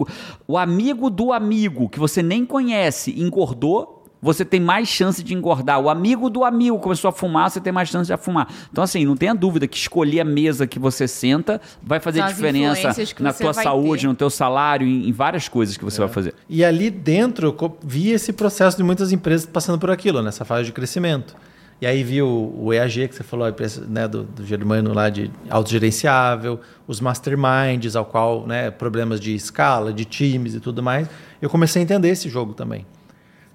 O 0.47 0.59
amigo 0.59 1.09
do 1.09 1.33
amigo 1.33 1.89
que 1.89 1.99
você 1.99 2.23
nem 2.23 2.45
conhece 2.45 3.14
engordou, 3.19 4.05
você 4.21 4.45
tem 4.45 4.61
mais 4.61 4.89
chance 4.89 5.23
de 5.23 5.35
engordar. 5.35 5.81
O 5.81 5.89
amigo 5.89 6.31
do 6.31 6.45
amigo 6.45 6.79
começou 6.79 7.09
a 7.09 7.12
fumar, 7.12 7.51
você 7.51 7.61
tem 7.61 7.73
mais 7.73 7.89
chance 7.89 8.11
de 8.11 8.17
fumar. 8.17 8.49
Então, 8.71 8.83
assim, 8.83 9.05
não 9.05 9.17
tenha 9.17 9.35
dúvida 9.35 9.67
que 9.67 9.77
escolher 9.77 10.21
a 10.21 10.25
mesa 10.25 10.67
que 10.67 10.79
você 10.79 11.07
senta 11.07 11.61
vai 11.83 12.01
fazer 12.01 12.25
diferença 12.27 12.95
na 13.21 13.33
tua 13.33 13.53
saúde, 13.53 14.03
ter. 14.03 14.09
no 14.09 14.14
teu 14.14 14.31
salário, 14.31 14.87
em, 14.87 15.09
em 15.09 15.12
várias 15.12 15.49
coisas 15.49 15.77
que 15.77 15.85
você 15.85 16.01
vai 16.01 16.09
fazer. 16.09 16.35
E 16.49 16.64
ali 16.64 16.91
dentro 16.91 17.55
eu 17.61 17.79
vi 17.83 18.11
esse 18.11 18.33
processo 18.33 18.77
de 18.77 18.83
muitas 18.83 19.12
empresas 19.12 19.47
passando 19.47 19.79
por 19.79 19.91
aquilo, 19.91 20.23
nessa 20.23 20.45
fase 20.45 20.64
de 20.64 20.73
crescimento. 20.73 21.37
E 21.81 21.87
aí 21.87 22.03
vi 22.03 22.23
o, 22.23 22.55
o 22.57 22.73
EAG, 22.73 23.09
que 23.09 23.14
você 23.14 23.23
falou, 23.23 23.45
a 23.45 23.51
empresa, 23.51 23.85
né, 23.87 24.09
do, 24.09 24.23
do 24.25 24.47
Germano 24.47 24.95
lá 24.95 25.11
de 25.11 25.31
autogerenciável, 25.51 26.59
os 26.87 27.03
masterminds, 27.03 27.95
ao 27.95 28.07
qual, 28.07 28.47
né, 28.47 28.71
problemas 28.71 29.21
de 29.21 29.35
escala, 29.35 29.93
de 29.93 30.07
times 30.07 30.55
e 30.55 30.61
tudo 30.61 30.83
mais. 30.83 31.07
Eu 31.41 31.51
comecei 31.51 31.83
a 31.83 31.85
entender 31.85 32.09
esse 32.09 32.31
jogo 32.31 32.55
também. 32.55 32.87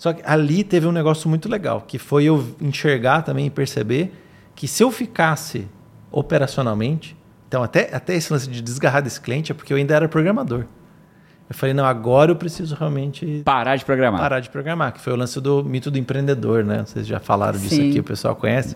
Só 0.01 0.13
que 0.13 0.23
ali 0.25 0.63
teve 0.63 0.87
um 0.87 0.91
negócio 0.91 1.29
muito 1.29 1.47
legal, 1.47 1.81
que 1.87 1.99
foi 1.99 2.23
eu 2.23 2.43
enxergar 2.59 3.21
também 3.21 3.45
e 3.45 3.49
perceber 3.51 4.11
que 4.55 4.67
se 4.67 4.83
eu 4.83 4.89
ficasse 4.89 5.67
operacionalmente, 6.11 7.15
então 7.47 7.61
até, 7.61 7.95
até 7.95 8.15
esse 8.15 8.33
lance 8.33 8.49
de 8.49 8.63
desgarrar 8.63 9.03
desse 9.03 9.21
cliente 9.21 9.51
é 9.51 9.53
porque 9.53 9.71
eu 9.71 9.77
ainda 9.77 9.93
era 9.93 10.09
programador. 10.09 10.65
Eu 11.47 11.53
falei, 11.53 11.75
não, 11.75 11.85
agora 11.85 12.31
eu 12.31 12.35
preciso 12.35 12.73
realmente 12.73 13.43
Parar 13.45 13.75
de 13.75 13.85
programar. 13.85 14.19
parar 14.19 14.39
de 14.39 14.49
programar, 14.49 14.91
que 14.91 14.99
foi 14.99 15.13
o 15.13 15.15
lance 15.15 15.39
do 15.39 15.63
mito 15.63 15.91
do 15.91 15.99
empreendedor, 15.99 16.63
né? 16.63 16.83
Vocês 16.83 17.05
já 17.05 17.19
falaram 17.19 17.59
disso 17.59 17.75
Sim. 17.75 17.91
aqui, 17.91 17.99
o 17.99 18.03
pessoal 18.03 18.35
conhece. 18.35 18.75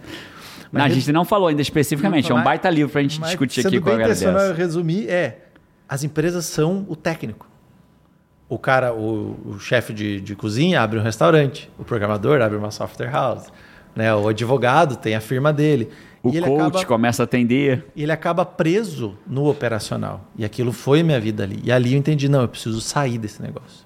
Não, 0.71 0.83
a 0.83 0.89
gente 0.89 1.11
não 1.11 1.25
falou 1.25 1.47
ainda 1.47 1.61
especificamente, 1.63 2.29
é 2.29 2.35
um 2.35 2.37
Mas- 2.37 2.45
baita 2.45 2.69
livro 2.69 2.91
pra 2.91 3.01
gente 3.01 3.19
mas 3.19 3.31
discutir 3.31 3.65
aqui 3.65 3.79
com 3.81 3.89
a 3.89 3.93
galera 3.93 4.11
intencional, 4.11 4.43
eu 4.43 4.53
resumir, 4.53 5.09
é, 5.09 5.47
as 5.89 6.03
empresas 6.03 6.45
são 6.45 6.85
o 6.87 6.95
técnico. 6.95 7.47
O 8.47 8.59
cara, 8.59 8.93
o, 8.93 9.37
o 9.45 9.59
chefe 9.59 9.91
de, 9.91 10.21
de 10.21 10.35
cozinha 10.35 10.81
abre 10.81 10.99
um 10.99 11.01
restaurante, 11.01 11.69
o 11.79 11.83
programador 11.83 12.41
abre 12.41 12.57
uma 12.57 12.71
software 12.71 13.09
house, 13.09 13.51
Né? 13.95 14.13
O 14.13 14.27
advogado 14.27 14.95
tem 14.95 15.15
a 15.15 15.21
firma 15.21 15.51
dele. 15.51 15.89
O 16.21 16.29
e 16.29 16.37
ele 16.37 16.45
coach 16.45 16.61
acaba, 16.61 16.85
começa 16.85 17.23
a 17.23 17.25
atender. 17.25 17.85
ele 17.95 18.11
acaba 18.11 18.43
preso 18.45 19.15
no 19.27 19.47
operacional. 19.49 20.25
E 20.35 20.43
aquilo 20.43 20.71
foi 20.71 21.03
minha 21.03 21.19
vida 21.19 21.43
ali. 21.43 21.59
E 21.63 21.71
ali 21.71 21.93
eu 21.93 21.99
entendi, 21.99 22.27
não, 22.27 22.41
eu 22.41 22.47
preciso 22.47 22.81
sair 22.81 23.17
desse 23.17 23.41
negócio. 23.41 23.85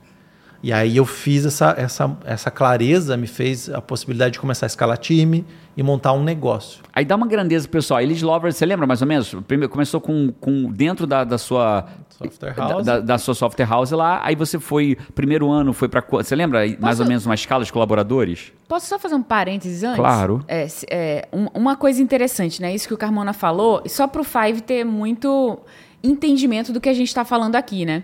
E 0.62 0.74
aí 0.74 0.98
eu 0.98 1.06
fiz 1.06 1.46
essa, 1.46 1.74
essa, 1.78 2.18
essa 2.26 2.52
clareza, 2.52 3.16
me 3.16 3.28
fez 3.28 3.70
a 3.70 3.82
possibilidade 3.82 4.34
de 4.34 4.40
começar 4.40 4.66
a 4.66 4.68
escalar 4.68 4.98
time 4.98 5.46
e 5.76 5.82
montar 5.82 6.12
um 6.12 6.24
negócio. 6.24 6.82
Aí 6.94 7.06
dá 7.06 7.16
uma 7.16 7.28
grandeza 7.28 7.66
pro 7.66 7.78
pessoal. 7.78 8.02
Elis 8.02 8.22
Lover, 8.22 8.52
você 8.52 8.66
lembra 8.66 8.86
mais 8.86 9.02
ou 9.02 9.08
menos? 9.08 9.34
Primeiro 9.48 9.72
começou 9.72 10.02
com, 10.02 10.34
com 10.40 10.70
dentro 10.70 11.08
da, 11.08 11.24
da 11.24 11.38
sua 11.38 11.88
Software 12.28 12.54
da- 12.54 12.68
house. 12.68 12.86
Da, 12.86 13.00
da 13.00 13.18
sua 13.18 13.34
software 13.34 13.66
house 13.66 13.92
lá. 13.92 14.22
Aí 14.24 14.36
você 14.36 14.60
foi 14.60 14.98
primeiro 15.16 15.50
ano 15.50 15.74
foi 15.74 15.88
para 15.88 16.04
você 16.10 16.36
lembra 16.36 16.62
mais 16.80 17.00
ou 17.00 17.06
menos 17.06 17.26
uma 17.26 17.36
escala 17.36 17.64
de 17.64 17.72
colaboradores? 17.74 18.52
Posso 18.68 18.86
só 18.88 19.00
fazer 19.00 19.16
um 19.16 19.24
parênteses 19.24 19.84
antes? 19.84 19.98
Claro. 19.98 20.44
É, 20.48 20.68
é, 20.90 21.28
um- 21.34 21.48
uma 21.54 21.76
coisa 21.76 22.02
interessante, 22.02 22.62
né? 22.62 22.74
Isso 22.74 22.88
que 22.88 22.94
o 22.94 22.98
Carmona 22.98 23.34
falou, 23.34 23.82
só 23.88 24.08
para 24.08 24.22
o 24.22 24.24
Five 24.24 24.62
ter 24.62 24.84
muito 24.84 25.58
entendimento 26.04 26.72
do 26.72 26.80
que 26.80 26.90
a 26.90 26.94
gente 26.94 27.08
está 27.08 27.26
falando 27.26 27.56
aqui, 27.56 27.86
né? 27.86 28.04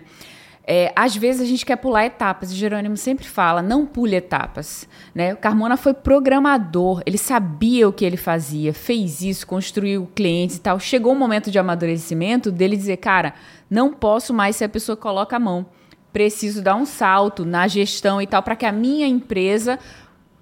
É, 0.68 0.92
às 0.96 1.14
vezes 1.14 1.40
a 1.40 1.44
gente 1.44 1.64
quer 1.64 1.76
pular 1.76 2.04
etapas, 2.04 2.50
e 2.50 2.54
Jerônimo 2.56 2.96
sempre 2.96 3.24
fala, 3.24 3.62
não 3.62 3.86
pule 3.86 4.16
etapas. 4.16 4.88
Né? 5.14 5.32
O 5.32 5.36
Carmona 5.36 5.76
foi 5.76 5.94
programador, 5.94 7.02
ele 7.06 7.16
sabia 7.16 7.88
o 7.88 7.92
que 7.92 8.04
ele 8.04 8.16
fazia, 8.16 8.74
fez 8.74 9.22
isso, 9.22 9.46
construiu 9.46 10.10
clientes 10.12 10.56
e 10.56 10.60
tal. 10.60 10.80
Chegou 10.80 11.12
um 11.12 11.18
momento 11.18 11.52
de 11.52 11.58
amadurecimento 11.58 12.50
dele 12.50 12.76
dizer, 12.76 12.96
cara, 12.96 13.34
não 13.70 13.92
posso 13.92 14.34
mais 14.34 14.56
se 14.56 14.64
a 14.64 14.68
pessoa 14.68 14.96
coloca 14.96 15.36
a 15.36 15.38
mão. 15.38 15.66
Preciso 16.12 16.60
dar 16.60 16.74
um 16.74 16.86
salto 16.86 17.44
na 17.44 17.68
gestão 17.68 18.20
e 18.20 18.26
tal, 18.26 18.42
para 18.42 18.56
que 18.56 18.66
a 18.66 18.72
minha 18.72 19.06
empresa 19.06 19.78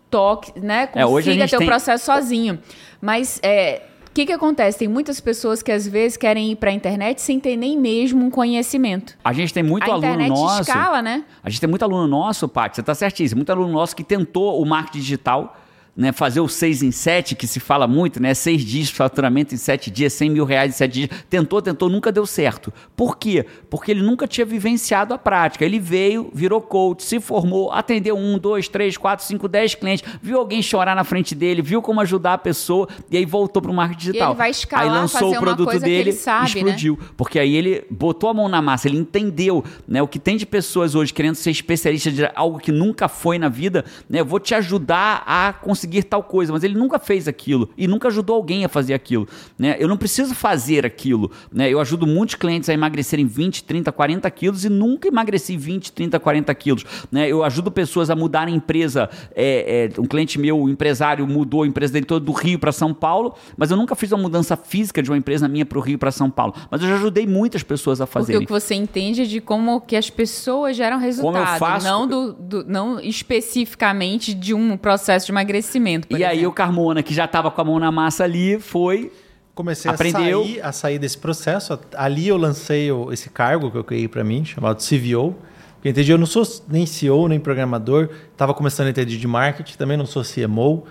toque, 0.09 0.59
né, 0.59 0.89
É, 0.95 1.05
consiga 1.05 1.33
gente 1.33 1.51
ter 1.51 1.63
o 1.63 1.67
processo 1.67 2.05
sozinho. 2.07 2.59
Mas 3.01 3.41
é, 3.43 3.83
que, 4.15 4.27
que 4.27 4.33
acontece? 4.33 4.79
Tem 4.79 4.89
muitas 4.89 5.21
pessoas 5.21 5.61
que 5.61 5.73
às 5.73 5.89
vezes 5.89 6.17
querem 6.17 6.53
ir 6.53 6.57
para 6.57 6.71
a 6.71 6.73
internet 6.73 7.21
sem 7.21 7.41
ter 7.41 7.57
nem 7.57 7.77
mesmo 7.77 8.25
um 8.25 8.31
conhecimento. 8.31 9.19
A 9.25 9.33
gente 9.33 9.53
tem 9.53 9.63
muito 9.63 9.83
a 9.83 9.95
aluno 9.95 10.07
internet 10.07 10.29
nosso. 10.29 10.61
escala, 10.63 11.03
né? 11.03 11.25
A 11.43 11.51
gente 11.51 11.61
tem 11.61 11.69
muito 11.69 11.83
aluno 11.83 12.07
nosso, 12.07 12.49
Paty, 12.49 12.77
você 12.77 12.81
está 12.81 12.95
certíssimo, 12.95 13.41
muito 13.41 13.51
aluno 13.51 13.73
nosso 13.73 13.97
que 13.97 14.05
tentou 14.05 14.63
o 14.63 14.65
marketing 14.65 15.01
digital, 15.01 15.57
né, 15.97 16.13
fazer 16.13 16.41
o 16.41 16.49
6 16.49 16.83
em 16.83 16.91
7, 16.91 17.35
que 17.35 17.47
se 17.47 17.61
fala 17.61 17.87
muito, 17.87 18.21
né, 18.21 18.35
6 18.35 18.65
dias 18.65 18.89
de 18.89 18.95
faturamento 18.95 19.55
em 19.55 19.59
7 19.59 19.91
dias, 19.91 20.13
100 20.13 20.31
mil 20.31 20.45
reais 20.45 20.75
em 20.75 20.77
7 20.77 20.93
dias, 20.93 21.11
tentou, 21.31 21.63
tentou, 21.63 21.89
nunca 21.89 22.11
deu 22.11 22.27
certo. 22.27 22.73
Por 22.97 23.17
quê? 23.17 23.47
Porque 23.71 23.91
ele 23.91 24.03
nunca 24.03 24.27
tinha 24.27 24.45
vivenciado 24.45 25.15
a 25.15 25.19
prática. 25.19 25.65
Ele 25.65 25.79
veio, 25.79 26.31
virou 26.35 26.61
coach, 26.61 27.05
se 27.05 27.21
formou, 27.21 27.71
atendeu 27.73 28.17
um, 28.17 28.39
dois, 28.39 28.69
três, 28.69 28.97
quatro, 28.97 29.25
cinco, 29.25 29.47
dez 29.47 29.75
clientes, 29.75 30.05
viu 30.21 30.39
alguém 30.39 30.61
chorar 30.63 30.97
na 30.97 31.05
frente 31.05 31.35
dele, 31.35 31.63
viu 31.63 31.81
como 31.81 32.01
ajudar 32.01 32.35
a 32.35 32.39
pessoa, 32.39 32.89
e 33.11 33.17
aí 33.17 33.25
voltou 33.25 33.63
para 33.63 33.71
o 33.71 33.75
marketing 33.75 34.07
digital. 34.07 34.31
ele 34.31 34.39
vai 34.39 34.51
escalar, 34.51 34.85
aí 34.85 34.91
lançou 34.91 35.33
o 35.33 35.39
produto 35.39 35.79
dele, 35.79 36.11
ele 36.11 36.13
sabe, 36.13 36.63
né? 36.63 36.71
explodiu. 36.71 36.99
Porque 37.17 37.39
aí 37.39 37.55
ele 37.55 37.85
botou 37.91 38.29
a 38.29 38.35
mão 38.35 38.49
na 38.49 38.61
massa, 38.61 38.89
ele 38.89 38.99
entendeu 38.99 39.65
né, 39.87 40.03
o 40.03 40.09
que 40.09 40.19
tem 40.19 40.37
de 40.37 40.45
pessoas 40.45 40.95
hoje 40.95 41.13
querendo 41.13 41.37
ser 41.37 41.51
especialista 41.51 42.11
de 42.11 42.29
algo 42.35 42.59
que 42.59 42.73
nunca 42.73 43.09
foi 43.09 43.39
na 43.39 43.49
vida. 43.49 43.85
Né, 44.09 44.21
eu 44.21 44.25
vou 44.25 44.41
te 44.41 44.55
ajudar 44.55 45.23
a 45.27 45.53
conseguir 45.53 45.84
tal 46.05 46.23
coisa, 46.23 46.53
mas 46.53 46.63
ele 46.65 46.75
nunca 46.77 46.99
fez 46.99 47.27
aquilo 47.29 47.69
e 47.77 47.87
nunca 47.87 48.09
ajudou 48.09 48.37
alguém 48.37 48.65
a 48.65 48.69
fazer 48.69 48.95
aquilo. 48.95 49.27
Né? 49.59 49.77
Eu 49.79 49.89
não 49.89 49.97
preciso 49.97 50.35
fazer 50.35 50.85
aquilo. 50.87 51.31
Né? 51.53 51.71
Eu 51.71 51.81
ajudo 51.81 52.07
muitos 52.07 52.35
clientes 52.35 52.69
a 52.69 52.73
emagrecerem 52.75 53.27
20, 53.27 53.65
30, 53.65 53.93
40 53.93 54.31
quilos 54.31 54.65
e 54.65 54.69
nunca 54.69 55.09
emagreci 55.09 55.57
20, 55.57 55.93
30, 55.93 56.19
40 56.21 56.55
quilos. 56.55 56.85
Né? 57.11 57.29
Eu 57.29 57.43
ajudo 57.45 57.71
pessoas 57.71 58.11
a 58.11 58.17
mudarem 58.17 58.55
empresa. 58.55 59.09
É, 59.35 59.91
é, 59.97 60.01
um 60.01 60.05
cliente 60.07 60.39
meu, 60.39 60.59
um 60.61 60.69
empresário, 60.69 61.27
mudou 61.27 61.63
a 61.63 61.67
empresa 61.67 61.93
dele 61.93 62.07
toda 62.07 62.25
do 62.25 62.33
Rio 62.33 62.59
para 62.59 62.73
São 62.73 62.93
Paulo, 62.95 63.35
mas 63.57 63.71
eu 63.71 63.77
nunca 63.77 63.95
fiz 63.95 64.11
uma 64.13 64.23
mudança 64.23 64.57
física 64.57 65.03
de 65.03 65.11
uma 65.11 65.17
empresa 65.19 65.49
minha 65.49 65.65
para 65.67 65.79
o 65.79 65.81
Rio 65.81 65.99
para 65.99 66.11
São 66.11 66.31
Paulo. 66.31 66.55
Mas 66.71 66.83
eu 66.83 66.89
já 66.89 66.95
ajudei 66.97 67.27
muitas 67.27 67.63
pessoas 67.63 68.01
a 68.01 68.07
Porque 68.07 68.19
fazerem. 68.21 68.43
o 68.43 68.47
que 68.47 68.53
você 68.53 68.75
entende 68.75 69.23
é 69.23 69.25
de 69.25 69.41
como 69.41 69.81
que 69.81 69.97
as 69.97 70.11
pessoas 70.11 70.77
geram 70.77 70.99
resultado, 70.99 71.59
faço- 71.59 71.87
não, 71.87 72.07
do, 72.07 72.33
do- 72.33 72.65
não 72.67 73.01
especificamente 73.01 74.35
de 74.35 74.55
um 74.55 74.77
processo 74.77 75.27
de 75.27 75.33
emagrecimento. 75.33 75.74
Por 76.09 76.19
E 76.19 76.25
aí 76.25 76.37
exemplo. 76.39 76.51
o 76.51 76.53
Carmona, 76.53 77.03
que 77.03 77.13
já 77.15 77.25
estava 77.25 77.51
com 77.51 77.61
a 77.61 77.65
mão 77.65 77.79
na 77.79 77.91
massa 77.93 78.25
ali, 78.25 78.59
foi. 78.59 79.13
Comecei 79.55 79.91
Aprendeu. 79.91 80.41
A, 80.41 80.45
sair, 80.45 80.61
a 80.63 80.73
sair 80.73 80.99
desse 80.99 81.17
processo. 81.19 81.79
Ali 81.97 82.27
eu 82.29 82.37
lancei 82.37 82.91
o- 82.91 83.13
esse 83.13 83.31
cargo 83.31 83.71
que 83.71 83.77
eu 83.79 83.85
criei 83.85 84.09
para 84.09 84.25
mim, 84.25 84.45
chamado 84.45 84.83
CVO. 84.83 85.35
Porque 85.77 85.89
eu 85.89 85.91
entendi, 85.91 86.11
eu 86.11 86.19
não 86.19 86.27
sou 86.27 86.43
nem 86.69 86.85
CEO, 86.87 87.29
nem 87.29 87.39
programador. 87.39 88.09
Estava 88.33 88.53
começando 88.55 88.89
a 88.89 88.91
entender 88.91 89.17
de 89.17 89.27
marketing, 89.29 89.77
também 89.77 89.97
não 89.97 90.07
sou 90.07 90.25
CMO. 90.25 90.85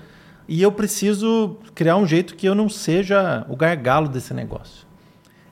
E 0.47 0.61
eu 0.61 0.71
preciso 0.71 1.57
criar 1.75 1.97
um 1.97 2.05
jeito 2.07 2.35
que 2.35 2.47
eu 2.47 2.53
não 2.55 2.69
seja 2.69 3.45
o 3.49 3.55
gargalo 3.55 4.07
desse 4.07 4.33
negócio. 4.33 4.85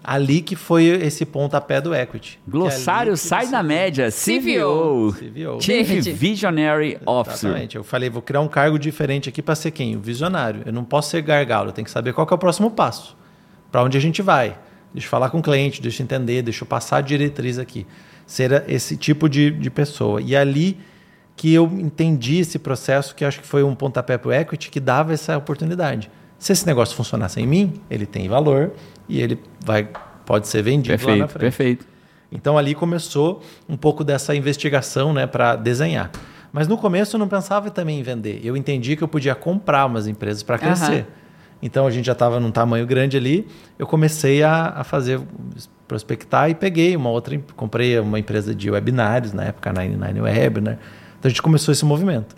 Ali 0.04 0.42
que 0.42 0.56
foi 0.56 0.86
esse 0.86 1.26
pontapé 1.26 1.80
do 1.80 1.94
equity. 1.94 2.40
É 2.48 2.52
Glossário 2.52 3.14
que 3.14 3.20
sai 3.20 3.48
da 3.48 3.62
média. 3.62 4.10
CVO. 4.10 5.14
CVO. 5.14 5.62
Chief. 5.62 5.88
Visionary 6.12 6.98
Officer. 7.06 7.50
Exatamente. 7.50 7.76
Eu 7.76 7.84
falei, 7.84 8.10
vou 8.10 8.22
criar 8.22 8.42
um 8.42 8.48
cargo 8.48 8.80
diferente 8.80 9.30
aqui 9.30 9.42
para 9.42 9.54
ser 9.54 9.72
quem? 9.72 9.96
O 9.96 10.00
visionário. 10.00 10.64
Eu 10.66 10.74
não 10.74 10.84
posso 10.84 11.12
ser 11.12 11.22
gargalo, 11.22 11.70
eu 11.70 11.74
tenho 11.74 11.86
que 11.86 11.92
saber 11.92 12.14
qual 12.14 12.26
que 12.26 12.34
é 12.34 12.36
o 12.36 12.40
próximo 12.40 12.72
passo. 12.72 13.16
Para 13.72 13.84
onde 13.84 13.98
a 13.98 14.02
gente 14.02 14.22
vai. 14.22 14.58
Deixa 14.94 15.06
eu 15.06 15.10
falar 15.10 15.30
com 15.30 15.38
o 15.38 15.42
cliente, 15.42 15.82
deixa 15.82 16.02
eu 16.02 16.06
entender, 16.06 16.42
deixa 16.42 16.64
eu 16.64 16.68
passar 16.68 16.98
a 16.98 17.02
diretriz 17.02 17.60
aqui. 17.60 17.86
Ser 18.26 18.66
esse 18.68 18.98
tipo 18.98 19.30
de, 19.30 19.52
de 19.52 19.70
pessoa. 19.70 20.22
E 20.22 20.36
ali 20.36 20.78
que 21.36 21.54
eu 21.54 21.66
entendi 21.66 22.40
esse 22.40 22.60
processo, 22.60 23.16
que 23.16 23.24
acho 23.24 23.40
que 23.40 23.48
foi 23.48 23.64
um 23.64 23.74
pontapé 23.74 24.18
para 24.18 24.30
o 24.30 24.34
equity, 24.34 24.70
que 24.70 24.80
dava 24.80 25.14
essa 25.14 25.38
oportunidade. 25.38 26.10
Se 26.38 26.52
esse 26.52 26.66
negócio 26.66 26.96
funcionar 26.96 27.30
sem 27.30 27.46
mim, 27.46 27.82
ele 27.90 28.06
tem 28.06 28.28
valor 28.28 28.74
e 29.12 29.22
ele 29.22 29.38
vai, 29.64 29.90
pode 30.26 30.48
ser 30.48 30.62
vendido 30.62 31.06
lá 31.06 31.16
na 31.16 31.28
Perfeito, 31.28 31.30
frente. 31.30 31.42
perfeito. 31.42 31.88
Então 32.32 32.58
ali 32.58 32.74
começou 32.74 33.44
um 33.68 33.76
pouco 33.76 34.06
dessa 34.06 34.34
investigação 34.34 35.12
né, 35.12 35.28
para 35.28 35.58
desenhar. 35.58 36.10
Mas 36.54 36.66
no 36.66 36.78
começo 36.78 37.18
eu 37.18 37.20
não 37.20 37.28
pensava 37.28 37.70
também 37.70 38.00
em 38.00 38.04
vender. 38.04 38.40
Eu 38.42 38.56
entendi 38.56 38.96
que 38.96 39.04
eu 39.04 39.08
podia 39.08 39.36
comprar 39.36 39.86
umas 39.86 40.08
empresas 40.08 40.42
para 40.42 40.58
crescer. 40.58 40.92
Aham. 40.92 41.06
Então 41.62 41.86
a 41.86 41.92
gente 41.92 42.06
já 42.06 42.14
estava 42.14 42.40
num 42.40 42.52
tamanho 42.52 42.88
grande 42.88 43.18
ali. 43.18 43.48
Eu 43.78 43.86
comecei 43.86 44.42
a, 44.44 44.68
a 44.78 44.84
fazer 44.86 45.20
prospectar 45.88 46.50
e 46.50 46.56
peguei 46.56 46.96
uma 46.96 47.10
outra, 47.10 47.38
comprei 47.56 48.00
uma 48.00 48.18
empresa 48.18 48.56
de 48.56 48.72
webinários 48.72 49.34
na 49.34 49.44
época, 49.44 49.70
a 49.70 49.74
99 49.74 50.22
Webinar. 50.22 50.80
Então 51.20 51.28
a 51.28 51.30
gente 51.30 51.42
começou 51.42 51.74
esse 51.74 51.84
movimento. 51.84 52.34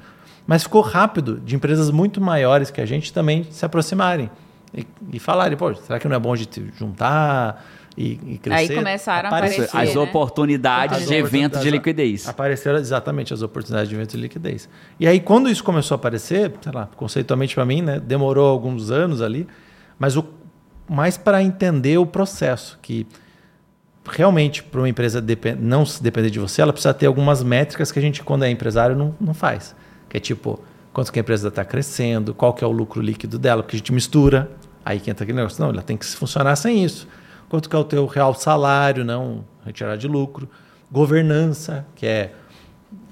Mas 0.46 0.64
ficou 0.64 0.82
rápido 0.82 1.40
de 1.40 1.56
empresas 1.56 1.92
muito 1.92 2.20
maiores 2.20 2.72
que 2.72 2.82
a 2.82 2.86
gente 2.86 3.14
também 3.14 3.46
se 3.52 3.64
aproximarem 3.64 4.30
e, 4.74 4.88
e 5.14 5.20
falarem, 5.20 5.58
pô, 5.58 5.74
será 5.76 6.00
que 6.00 6.08
não 6.08 6.16
é 6.16 6.20
bom 6.20 6.34
a 6.34 6.36
gente 6.36 6.72
juntar 6.78 7.64
e, 7.96 8.20
e 8.26 8.38
crescer? 8.40 8.74
Aí 8.74 8.76
começaram 8.76 9.30
a 9.30 9.32
aparecer, 9.32 9.70
As 9.72 9.94
né? 9.94 10.02
oportunidades 10.02 11.04
As 11.04 11.08
de 11.08 11.14
evento 11.14 11.60
de 11.60 11.70
liquidez. 11.70 12.28
Apareceram 12.28 12.80
exatamente 12.80 13.34
as 13.34 13.42
oportunidades 13.42 13.90
de 13.90 13.96
evento 13.96 14.12
de 14.12 14.18
liquidez. 14.18 14.68
E 15.00 15.08
aí, 15.08 15.20
quando 15.20 15.50
isso 15.50 15.64
começou 15.64 15.96
a 15.96 15.98
aparecer, 15.98 16.52
sei 16.62 16.72
lá, 16.72 16.90
conceitualmente 16.96 17.54
para 17.54 17.66
mim, 17.66 17.82
né, 17.82 18.00
demorou 18.00 18.50
alguns 18.50 18.90
anos 18.90 19.22
ali, 19.22 19.48
mas 20.00 20.18
o, 20.18 20.26
mais 20.90 21.18
para 21.18 21.44
entender 21.44 21.98
o 21.98 22.06
processo, 22.06 22.80
que 22.82 23.06
realmente 24.10 24.64
para 24.64 24.82
uma 24.82 24.90
empresa 24.90 25.24
não 25.60 25.86
se 25.86 26.02
depender 26.02 26.30
de 26.30 26.40
você, 26.40 26.62
ela 26.62 26.74
precisa 26.74 26.94
ter 26.94 27.06
algumas 27.06 27.44
métricas 27.44 27.92
que 27.92 28.00
a 28.00 28.02
gente, 28.02 28.24
quando 28.24 28.44
é 28.44 28.50
empresário, 28.50 28.96
não, 28.96 29.16
não 29.22 29.34
faz. 29.34 29.76
Que 30.10 30.18
é 30.18 30.20
tipo, 30.20 30.60
quanto 30.92 31.12
que 31.12 31.20
a 31.20 31.22
empresa 31.22 31.48
está 31.48 31.64
crescendo, 31.64 32.34
qual 32.34 32.54
que 32.54 32.64
é 32.64 32.68
o 32.68 32.72
lucro 32.72 33.02
líquido 33.02 33.40
dela, 33.40 33.64
porque 33.64 33.76
a 33.76 33.80
gente 33.80 33.94
mistura, 33.94 34.52
aí 34.86 35.00
que 35.00 35.10
entra 35.10 35.24
aquele 35.24 35.38
negócio, 35.38 35.62
não, 35.62 35.70
ela 35.70 35.82
tem 35.82 35.98
que 35.98 36.06
funcionar 36.06 36.56
sem 36.56 36.84
isso. 36.84 37.08
Quanto 37.50 37.70
que 37.70 37.76
é 37.76 37.80
o 37.80 37.84
teu 37.84 38.06
real 38.06 38.34
salário, 38.34 39.04
não 39.06 39.46
retirar 39.66 39.96
de 39.96 40.08
lucro. 40.08 40.50
Governança, 40.92 41.86
que 41.96 42.06
é 42.06 42.32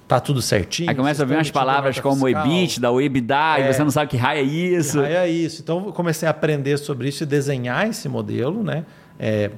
tá 0.08 0.20
tudo 0.20 0.42
certinho. 0.42 0.90
Aí 0.90 0.96
começa 0.96 1.24
a 1.24 1.26
vir 1.26 1.36
umas 1.36 1.50
palavras 1.50 1.98
como 2.00 2.26
fiscal. 2.26 2.46
EBITDA, 2.46 2.92
o 2.92 3.00
EBITDA, 3.02 3.60
e 3.60 3.62
É. 3.62 3.74
você 3.74 3.82
não 3.84 3.92
sabe 3.92 4.12
que 4.12 4.18
raio 4.18 4.40
é 4.42 4.44
isso. 4.44 5.00
Ah, 5.00 5.08
é 5.10 5.30
isso. 5.30 5.62
Então 5.62 5.86
eu 5.86 5.94
comecei 5.94 6.28
a 6.28 6.32
aprender 6.32 6.78
sobre 6.78 7.08
isso 7.08 7.24
e 7.24 7.26
desenhar 7.26 7.88
esse 7.88 8.10
modelo, 8.10 8.62
né? 8.62 8.84
É, 9.18 9.52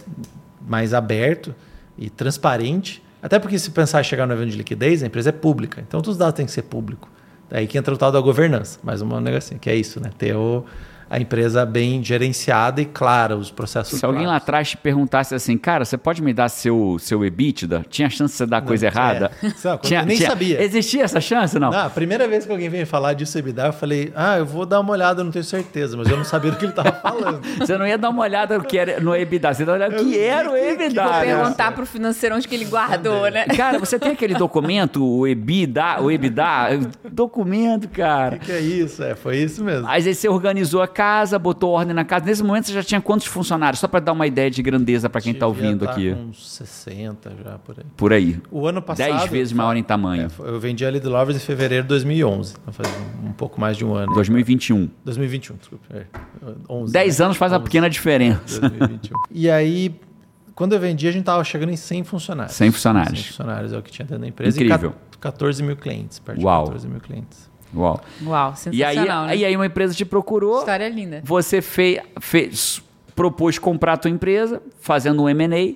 mais 0.67 0.93
aberto 0.93 1.55
e 1.97 2.07
transparente. 2.09 3.03
Até 3.21 3.39
porque 3.39 3.57
se 3.57 3.71
pensar 3.71 4.01
em 4.01 4.03
chegar 4.03 4.27
no 4.27 4.33
evento 4.33 4.51
de 4.51 4.57
liquidez, 4.57 5.01
a 5.01 5.07
empresa 5.07 5.29
é 5.29 5.31
pública. 5.31 5.81
Então 5.87 5.99
todos 6.01 6.11
os 6.15 6.17
dados 6.17 6.35
têm 6.35 6.45
que 6.45 6.51
ser 6.51 6.63
público. 6.63 7.09
Daí 7.49 7.65
que 7.67 7.77
entra 7.77 7.93
o 7.93 7.97
tal 7.97 8.11
da 8.11 8.19
governança, 8.21 8.79
mais 8.83 9.01
uma 9.01 9.19
negocinho, 9.19 9.59
que 9.59 9.69
é 9.69 9.75
isso, 9.75 9.99
né? 9.99 10.11
Ter 10.17 10.35
o, 10.35 10.63
a 11.13 11.19
empresa 11.19 11.63
bem 11.63 12.03
gerenciada 12.03 12.81
e 12.81 12.85
clara, 12.85 13.37
os 13.37 13.51
processos 13.51 13.99
Se 13.99 14.03
alguém 14.03 14.21
lá 14.21 14.29
claros. 14.29 14.43
atrás 14.43 14.69
te 14.71 14.77
perguntasse 14.77 15.35
assim, 15.35 15.55
cara, 15.59 15.85
você 15.85 15.95
pode 15.95 16.23
me 16.23 16.33
dar 16.33 16.49
seu, 16.49 16.97
seu 16.99 17.23
EBITDA? 17.23 17.85
Tinha 17.87 18.09
chance 18.09 18.33
de 18.33 18.37
você 18.37 18.45
dar 18.47 18.63
coisa 18.63 18.87
errada? 18.87 19.29
é. 19.43 19.49
Sabe, 19.51 19.93
eu 19.93 20.05
nem 20.07 20.17
sabia. 20.17 20.63
Existia 20.63 21.03
essa 21.03 21.21
chance, 21.21 21.59
não? 21.59 21.69
Não, 21.69 21.85
a 21.85 21.89
primeira 21.91 22.27
vez 22.27 22.47
que 22.47 22.51
alguém 22.51 22.67
veio 22.67 22.87
falar 22.87 23.13
disso 23.13 23.37
EBITDA, 23.37 23.67
eu 23.67 23.73
falei, 23.73 24.11
ah, 24.15 24.39
eu 24.39 24.45
vou 24.47 24.65
dar 24.65 24.79
uma 24.79 24.91
olhada, 24.91 25.21
eu 25.21 25.25
não 25.25 25.31
tenho 25.31 25.45
certeza, 25.45 25.95
mas 25.95 26.09
eu 26.09 26.17
não 26.17 26.23
sabia 26.23 26.49
do 26.49 26.57
que 26.57 26.65
ele 26.65 26.71
estava 26.71 26.91
falando. 26.93 27.41
Você 27.59 27.77
não 27.77 27.85
ia 27.85 27.97
dar 27.97 28.09
uma 28.09 28.23
olhada 28.23 28.57
no 28.57 28.63
que 28.63 28.75
era 28.75 28.99
no 28.99 29.15
EBITDA, 29.15 29.53
você 29.53 29.61
ia 29.61 29.65
dar 29.67 29.71
uma 29.73 29.77
olhada 29.77 29.95
no 29.95 30.09
que 30.09 30.17
era 30.17 30.51
o 30.51 30.57
EBITDA. 30.57 31.03
Vou 31.03 31.21
perguntar 31.21 31.71
pro 31.73 31.85
financeiro 31.85 32.35
onde 32.35 32.47
que 32.47 32.55
ele 32.55 32.65
guardou, 32.65 33.29
né? 33.29 33.45
Cara, 33.55 33.77
você 33.77 33.99
tem 33.99 34.13
aquele 34.13 34.33
documento, 34.33 35.05
o 35.05 35.27
EBITDA, 35.27 36.01
o 36.01 36.09
EBITDA, 36.09 36.79
documento, 37.11 37.87
cara. 37.89 38.37
O 38.37 38.39
que 38.39 38.51
é 38.51 38.59
isso? 38.59 39.03
É, 39.03 39.13
foi 39.13 39.37
isso 39.37 39.63
mesmo. 39.63 39.87
Aí 39.87 40.01
você 40.01 40.27
organizou 40.27 40.81
a 40.81 40.87
casa, 41.03 41.37
botou 41.37 41.71
ordem 41.71 41.93
na 41.93 42.05
casa. 42.05 42.25
Nesse 42.25 42.41
momento 42.41 42.67
você 42.67 42.73
já 42.73 42.83
tinha 42.83 43.01
quantos 43.01 43.27
funcionários? 43.27 43.79
Só 43.79 43.87
para 43.87 43.99
dar 43.99 44.13
uma 44.13 44.25
ideia 44.25 44.49
de 44.49 44.61
grandeza 44.63 45.09
para 45.09 45.19
quem 45.19 45.33
tá 45.33 45.45
Devia 45.45 45.65
ouvindo 45.65 45.85
tá 45.85 45.91
aqui. 45.91 46.11
Uns 46.11 46.49
60 46.55 47.31
já, 47.43 47.57
por 47.57 47.75
aí. 47.77 47.85
Por 47.97 48.13
aí. 48.13 48.41
O 48.49 48.65
ano 48.65 48.81
passado... 48.81 49.09
10 49.09 49.29
vezes 49.29 49.53
maior 49.53 49.75
em 49.75 49.83
tamanho. 49.83 50.27
É, 50.27 50.49
eu 50.49 50.59
vendi 50.59 50.85
a 50.85 50.89
Lead 50.89 51.05
Lovers 51.05 51.35
em 51.37 51.45
fevereiro 51.45 51.83
de 51.83 51.89
2011. 51.89 52.55
Então 52.61 52.73
faz 52.73 52.89
um, 52.89 53.29
um 53.29 53.33
pouco 53.33 53.59
mais 53.59 53.75
de 53.75 53.83
um 53.83 53.93
ano. 53.93 54.13
2021. 54.13 54.89
2021, 55.03 55.57
desculpa. 55.57 55.85
É, 55.91 56.05
11, 56.69 56.93
10 56.93 57.19
né? 57.19 57.25
anos 57.25 57.37
faz 57.37 57.51
uma 57.51 57.57
11, 57.59 57.65
pequena 57.65 57.89
diferença. 57.89 58.61
2021. 58.61 59.17
e 59.29 59.49
aí, 59.49 59.99
quando 60.55 60.73
eu 60.73 60.79
vendi, 60.79 61.05
a 61.07 61.11
gente 61.11 61.25
tava 61.25 61.43
chegando 61.43 61.71
em 61.71 61.77
100 61.77 62.05
funcionários. 62.05 62.55
100 62.55 62.71
funcionários. 62.71 63.19
100 63.19 63.27
funcionários 63.27 63.73
é 63.73 63.77
o 63.77 63.81
que 63.81 63.91
tinha 63.91 64.05
dentro 64.05 64.21
da 64.21 64.27
empresa. 64.27 64.57
Incrível. 64.57 64.91
E 64.91 65.17
ca- 65.17 65.31
14 65.31 65.63
mil 65.63 65.75
clientes. 65.75 66.19
Perto 66.19 66.39
de 66.39 66.45
Uau. 66.45 66.65
14 66.65 66.87
mil 66.87 66.99
clientes. 66.99 67.52
Uau. 67.75 67.99
Uau, 68.25 68.53
E 68.71 68.83
aí, 68.83 68.95
sensacional, 68.95 69.25
né? 69.27 69.37
e 69.37 69.45
aí 69.45 69.55
uma 69.55 69.65
empresa 69.65 69.93
te 69.93 70.05
procurou, 70.05 70.59
História 70.59 70.87
linda. 70.89 71.21
você 71.23 71.61
fez, 71.61 71.99
fez, 72.21 72.81
propôs 73.15 73.57
comprar 73.59 73.93
a 73.93 73.97
tua 73.97 74.11
empresa, 74.11 74.61
fazendo 74.79 75.23
um 75.23 75.29
M&A, 75.29 75.75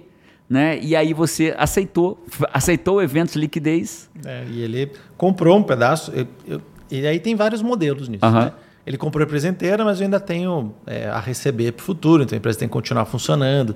né? 0.49 0.79
E 0.81 0.95
aí 0.95 1.13
você 1.13 1.53
aceitou, 1.57 2.23
aceitou 2.53 2.97
o 2.97 3.01
evento 3.01 3.33
de 3.33 3.39
liquidez. 3.39 4.09
É, 4.25 4.45
e 4.49 4.61
ele 4.61 4.91
comprou 5.17 5.57
um 5.57 5.63
pedaço. 5.63 6.11
eu- 6.15 6.27
eu- 6.47 6.61
e 6.89 7.05
aí 7.05 7.19
tem 7.19 7.35
vários 7.35 7.61
modelos 7.61 8.07
nisso. 8.07 8.23
Aham. 8.25 8.45
né? 8.45 8.51
Ele 8.85 8.97
comprou 8.97 9.21
a 9.21 9.25
empresa 9.25 9.49
inteira, 9.49 9.83
mas 9.83 9.99
eu 9.99 10.05
ainda 10.05 10.17
tenho 10.21 10.73
é, 10.85 11.09
a 11.09 11.19
receber 11.19 11.73
para 11.73 11.81
o 11.83 11.85
futuro. 11.85 12.23
Então 12.23 12.33
a 12.33 12.39
empresa 12.39 12.57
tem 12.59 12.69
que 12.69 12.71
continuar 12.71 13.03
funcionando 13.03 13.75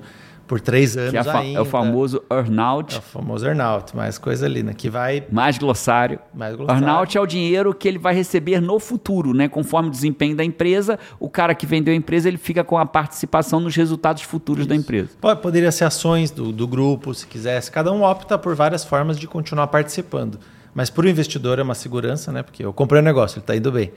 por 0.52 0.60
três 0.60 0.98
anos 0.98 1.12
Que 1.12 1.16
é, 1.16 1.20
a 1.20 1.24
fa- 1.24 1.38
ainda. 1.38 1.58
é 1.58 1.62
o 1.62 1.64
famoso 1.64 2.22
earnout, 2.30 2.94
É 2.94 2.98
o 2.98 3.00
famoso 3.00 3.46
earnout, 3.46 3.96
mais 3.96 4.18
coisa 4.18 4.44
ali, 4.44 4.62
né? 4.62 4.74
Que 4.76 4.90
vai 4.90 5.24
mais 5.32 5.56
glossário. 5.56 6.18
mais 6.34 6.54
glossário. 6.54 6.82
Earnout 6.84 7.16
é 7.16 7.20
o 7.22 7.26
dinheiro 7.26 7.72
que 7.72 7.88
ele 7.88 7.96
vai 7.98 8.14
receber 8.14 8.60
no 8.60 8.78
futuro, 8.78 9.32
né? 9.32 9.48
Conforme 9.48 9.88
o 9.88 9.90
desempenho 9.90 10.36
da 10.36 10.44
empresa, 10.44 10.98
o 11.18 11.30
cara 11.30 11.54
que 11.54 11.64
vendeu 11.64 11.94
a 11.94 11.96
empresa, 11.96 12.28
ele 12.28 12.36
fica 12.36 12.62
com 12.62 12.76
a 12.76 12.84
participação 12.84 13.60
nos 13.60 13.74
resultados 13.74 14.22
futuros 14.24 14.66
da 14.66 14.76
empresa. 14.76 15.08
Pode- 15.18 15.40
Poderia 15.40 15.72
ser 15.72 15.84
ações 15.86 16.30
do, 16.30 16.52
do 16.52 16.68
grupo, 16.68 17.14
se 17.14 17.26
quisesse. 17.26 17.70
Cada 17.70 17.90
um 17.90 18.02
opta 18.02 18.36
por 18.36 18.54
várias 18.54 18.84
formas 18.84 19.18
de 19.18 19.26
continuar 19.26 19.68
participando. 19.68 20.38
Mas 20.74 20.90
para 20.90 21.06
o 21.06 21.08
investidor 21.08 21.58
é 21.60 21.62
uma 21.62 21.74
segurança, 21.74 22.30
né? 22.30 22.42
Porque 22.42 22.62
eu 22.62 22.74
comprei 22.74 23.00
o 23.00 23.04
negócio, 23.04 23.36
ele 23.38 23.42
está 23.44 23.56
indo 23.56 23.72
bem. 23.72 23.90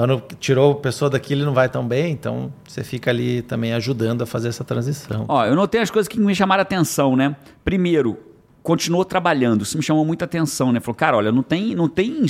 Não, 0.00 0.20
tirou 0.40 0.74
pessoa 0.74 1.08
daqui, 1.08 1.32
ele 1.34 1.44
não 1.44 1.54
vai 1.54 1.68
tão 1.68 1.86
bem, 1.86 2.12
então 2.12 2.52
você 2.66 2.82
fica 2.82 3.10
ali 3.10 3.42
também 3.42 3.72
ajudando 3.74 4.22
a 4.22 4.26
fazer 4.26 4.48
essa 4.48 4.64
transição. 4.64 5.24
Ó, 5.28 5.44
eu 5.46 5.54
notei 5.54 5.80
as 5.80 5.90
coisas 5.90 6.08
que 6.08 6.18
me 6.18 6.34
chamaram 6.34 6.60
a 6.60 6.62
atenção, 6.62 7.14
né? 7.14 7.36
Primeiro, 7.64 8.18
continuou 8.64 9.04
trabalhando. 9.04 9.62
Isso 9.62 9.76
me 9.76 9.82
chamou 9.82 10.06
muita 10.06 10.24
atenção, 10.24 10.72
né? 10.72 10.80
Falou, 10.80 10.94
cara, 10.96 11.18
olha, 11.18 11.30
não 11.30 11.42
tem, 11.42 11.74
não 11.74 11.86
tem, 11.86 12.24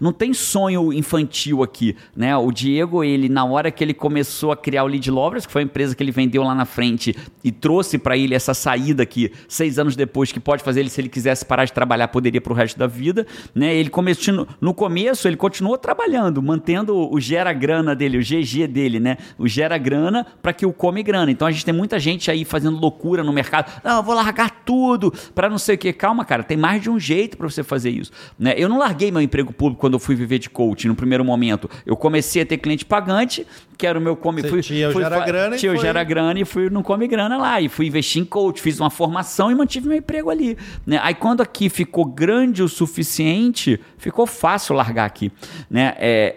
não 0.00 0.12
tem 0.12 0.32
sonho 0.32 0.92
infantil 0.92 1.60
aqui, 1.60 1.96
né? 2.14 2.34
O 2.36 2.52
Diego, 2.52 3.02
ele 3.02 3.28
na 3.28 3.44
hora 3.44 3.68
que 3.68 3.82
ele 3.82 3.92
começou 3.92 4.52
a 4.52 4.56
criar 4.56 4.84
o 4.84 4.86
Lead 4.86 5.10
Lovers, 5.10 5.44
que 5.44 5.52
foi 5.52 5.62
a 5.62 5.64
empresa 5.64 5.96
que 5.96 6.02
ele 6.02 6.12
vendeu 6.12 6.44
lá 6.44 6.54
na 6.54 6.64
frente 6.64 7.16
e 7.42 7.50
trouxe 7.50 7.98
para 7.98 8.16
ele 8.16 8.32
essa 8.32 8.54
saída 8.54 9.04
que 9.04 9.32
seis 9.48 9.76
anos 9.76 9.96
depois 9.96 10.30
que 10.30 10.38
pode 10.38 10.62
fazer 10.62 10.80
ele 10.80 10.88
se 10.88 11.00
ele 11.00 11.08
quisesse 11.08 11.44
parar 11.44 11.64
de 11.64 11.72
trabalhar 11.72 12.06
poderia 12.06 12.40
pro 12.40 12.54
resto 12.54 12.78
da 12.78 12.86
vida, 12.86 13.26
né? 13.52 13.74
Ele 13.74 13.90
começou 13.90 14.46
no 14.60 14.72
começo, 14.72 15.26
ele 15.26 15.36
continuou 15.36 15.76
trabalhando, 15.76 16.40
mantendo 16.40 16.96
o 17.12 17.18
gera 17.18 17.52
grana 17.52 17.92
dele, 17.92 18.18
o 18.18 18.20
GG 18.20 18.68
dele, 18.68 19.00
né? 19.00 19.16
O 19.36 19.48
gera 19.48 19.76
grana 19.78 20.24
para 20.40 20.52
que 20.52 20.64
o 20.64 20.72
come 20.72 21.02
grana. 21.02 21.32
Então 21.32 21.48
a 21.48 21.50
gente 21.50 21.64
tem 21.64 21.74
muita 21.74 21.98
gente 21.98 22.30
aí 22.30 22.44
fazendo 22.44 22.78
loucura 22.78 23.24
no 23.24 23.32
mercado. 23.32 23.68
Eu 23.82 24.00
vou 24.00 24.14
largar 24.14 24.62
tudo 24.64 25.12
para 25.34 25.50
não 25.50 25.58
sei 25.72 25.76
o 25.76 25.78
que. 25.78 25.92
Calma, 25.92 26.24
cara, 26.24 26.42
tem 26.42 26.56
mais 26.56 26.82
de 26.82 26.90
um 26.90 26.98
jeito 26.98 27.36
para 27.36 27.48
você 27.48 27.62
fazer 27.62 27.90
isso. 27.90 28.12
Né? 28.38 28.54
Eu 28.56 28.68
não 28.68 28.78
larguei 28.78 29.10
meu 29.10 29.20
emprego 29.20 29.52
público 29.52 29.80
quando 29.80 29.94
eu 29.94 29.98
fui 29.98 30.14
viver 30.14 30.38
de 30.38 30.50
coaching 30.50 30.88
no 30.88 30.94
primeiro 30.94 31.24
momento. 31.24 31.68
Eu 31.86 31.96
comecei 31.96 32.42
a 32.42 32.46
ter 32.46 32.58
cliente 32.58 32.84
pagante, 32.84 33.46
que 33.76 33.86
era 33.86 33.98
o 33.98 34.02
meu 34.02 34.16
come. 34.16 34.42
Você 34.42 34.48
fui, 34.48 34.62
tinha 34.62 34.90
fui 34.90 35.02
Gera 35.02 35.24
Grana 35.24 35.56
e 35.56 35.58
Tinha 35.58 35.72
foi- 35.72 35.80
Gera 35.80 36.04
grana 36.04 36.40
e 36.40 36.44
fui 36.44 36.70
no 36.70 36.82
Come 36.82 37.08
Grana 37.08 37.36
lá. 37.36 37.60
E 37.60 37.68
fui 37.68 37.86
investir 37.86 38.22
em 38.22 38.24
coach, 38.24 38.60
fiz 38.60 38.78
uma 38.78 38.90
formação 38.90 39.50
e 39.50 39.54
mantive 39.54 39.88
meu 39.88 39.98
emprego 39.98 40.30
ali. 40.30 40.56
Né? 40.86 41.00
Aí 41.02 41.14
quando 41.14 41.40
aqui 41.40 41.68
ficou 41.68 42.04
grande 42.04 42.62
o 42.62 42.68
suficiente, 42.68 43.80
ficou 43.98 44.26
fácil 44.26 44.74
largar 44.74 45.04
aqui. 45.04 45.32
Né? 45.70 45.94
É, 45.98 46.34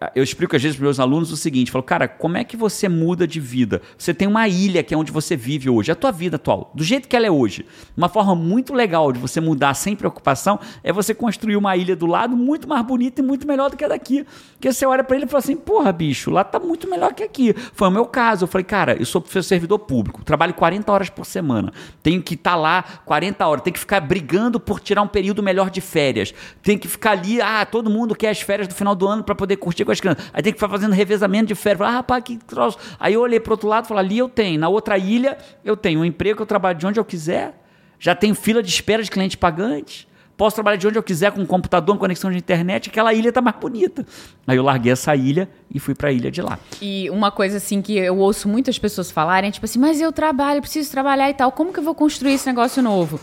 é, 0.00 0.10
eu 0.14 0.22
explico 0.22 0.54
às 0.54 0.62
vezes 0.62 0.76
para 0.76 0.84
meus 0.84 1.00
alunos 1.00 1.32
o 1.32 1.36
seguinte: 1.36 1.70
falo, 1.70 1.82
cara, 1.82 2.06
como 2.06 2.36
é 2.36 2.44
que 2.44 2.56
você 2.56 2.88
muda 2.88 3.26
de 3.26 3.40
vida? 3.40 3.80
Você 3.96 4.12
tem 4.12 4.28
uma 4.28 4.46
ilha 4.46 4.82
que 4.82 4.94
é 4.94 4.96
onde 4.96 5.10
você 5.10 5.36
vive 5.36 5.68
hoje, 5.70 5.90
a 5.90 5.94
tua 5.94 6.12
vida 6.12 6.36
atual, 6.36 6.70
do 6.74 6.84
jeito 6.84 7.08
que 7.08 7.16
ela 7.16 7.26
é 7.26 7.30
hoje. 7.30 7.64
Uma 7.96 8.08
forma 8.08 8.34
muito 8.34 8.65
legal 8.74 9.12
de 9.12 9.18
você 9.18 9.40
mudar 9.40 9.74
sem 9.74 9.94
preocupação 9.94 10.58
é 10.82 10.92
você 10.92 11.14
construir 11.14 11.56
uma 11.56 11.76
ilha 11.76 11.94
do 11.94 12.06
lado 12.06 12.36
muito 12.36 12.68
mais 12.68 12.84
bonita 12.84 13.20
e 13.20 13.24
muito 13.24 13.46
melhor 13.46 13.70
do 13.70 13.76
que 13.76 13.84
a 13.84 13.88
daqui. 13.88 14.26
Porque 14.52 14.72
você 14.72 14.86
olha 14.86 15.04
para 15.04 15.16
ele 15.16 15.26
e 15.26 15.28
fala 15.28 15.38
assim: 15.38 15.56
porra, 15.56 15.92
bicho, 15.92 16.30
lá 16.30 16.44
tá 16.44 16.58
muito 16.58 16.88
melhor 16.88 17.14
que 17.14 17.22
aqui. 17.22 17.54
Foi 17.72 17.88
o 17.88 17.90
meu 17.90 18.06
caso. 18.06 18.44
Eu 18.44 18.48
falei, 18.48 18.64
cara, 18.64 18.96
eu 18.98 19.06
sou 19.06 19.24
servidor 19.42 19.78
público, 19.78 20.24
trabalho 20.24 20.54
40 20.54 20.90
horas 20.90 21.10
por 21.10 21.24
semana, 21.26 21.72
tenho 22.02 22.22
que 22.22 22.34
estar 22.34 22.56
lá 22.56 22.82
40 23.04 23.46
horas, 23.46 23.62
tenho 23.62 23.74
que 23.74 23.80
ficar 23.80 24.00
brigando 24.00 24.58
por 24.58 24.80
tirar 24.80 25.02
um 25.02 25.08
período 25.08 25.42
melhor 25.42 25.70
de 25.70 25.80
férias, 25.80 26.34
tem 26.62 26.78
que 26.78 26.88
ficar 26.88 27.12
ali, 27.12 27.40
ah, 27.40 27.64
todo 27.66 27.90
mundo 27.90 28.14
quer 28.14 28.30
as 28.30 28.40
férias 28.40 28.68
do 28.68 28.74
final 28.74 28.94
do 28.94 29.06
ano 29.06 29.22
para 29.22 29.34
poder 29.34 29.56
curtir 29.56 29.84
com 29.84 29.92
as 29.92 30.00
crianças. 30.00 30.24
Aí 30.32 30.42
tem 30.42 30.52
que 30.52 30.58
ficar 30.58 30.68
fazendo 30.70 30.92
revezamento 30.92 31.46
de 31.46 31.54
férias. 31.54 31.82
Ah, 31.82 31.90
rapaz, 31.90 32.22
que 32.24 32.36
troço. 32.38 32.78
Aí 32.98 33.14
eu 33.14 33.20
olhei 33.20 33.40
para 33.40 33.52
outro 33.52 33.68
lado 33.68 33.84
e 33.84 33.88
falei, 33.88 34.04
ali 34.04 34.18
eu 34.18 34.28
tenho, 34.28 34.58
na 34.58 34.68
outra 34.68 34.98
ilha 34.98 35.38
eu 35.64 35.76
tenho 35.76 36.00
um 36.00 36.04
emprego, 36.04 36.42
eu 36.42 36.46
trabalho 36.46 36.78
de 36.78 36.86
onde 36.86 36.98
eu 36.98 37.04
quiser, 37.04 37.54
já 37.98 38.14
tenho 38.14 38.34
fila 38.34 38.62
de 38.62 38.68
espera 38.68 39.02
de 39.02 39.10
cliente 39.10 39.36
pagante. 39.36 40.06
Posso 40.36 40.54
trabalhar 40.54 40.76
de 40.76 40.86
onde 40.86 40.98
eu 40.98 41.02
quiser 41.02 41.32
com 41.32 41.40
um 41.40 41.46
computador, 41.46 41.94
com 41.94 42.00
conexão 42.00 42.30
de 42.30 42.36
internet, 42.36 42.90
aquela 42.90 43.14
ilha 43.14 43.32
tá 43.32 43.40
mais 43.40 43.56
bonita. 43.56 44.06
Aí 44.46 44.56
eu 44.56 44.62
larguei 44.62 44.92
essa 44.92 45.16
ilha 45.16 45.48
e 45.74 45.78
fui 45.78 45.94
para 45.94 46.10
a 46.10 46.12
ilha 46.12 46.30
de 46.30 46.42
lá. 46.42 46.58
E 46.80 47.08
uma 47.08 47.30
coisa 47.30 47.56
assim 47.56 47.80
que 47.80 47.96
eu 47.96 48.18
ouço 48.18 48.46
muitas 48.46 48.78
pessoas 48.78 49.10
falarem, 49.10 49.48
é 49.48 49.50
tipo 49.50 49.64
assim, 49.64 49.78
mas 49.78 49.98
eu 49.98 50.12
trabalho, 50.12 50.60
preciso 50.60 50.90
trabalhar 50.90 51.30
e 51.30 51.34
tal, 51.34 51.50
como 51.52 51.72
que 51.72 51.78
eu 51.78 51.84
vou 51.84 51.94
construir 51.94 52.34
esse 52.34 52.46
negócio 52.46 52.82
novo? 52.82 53.18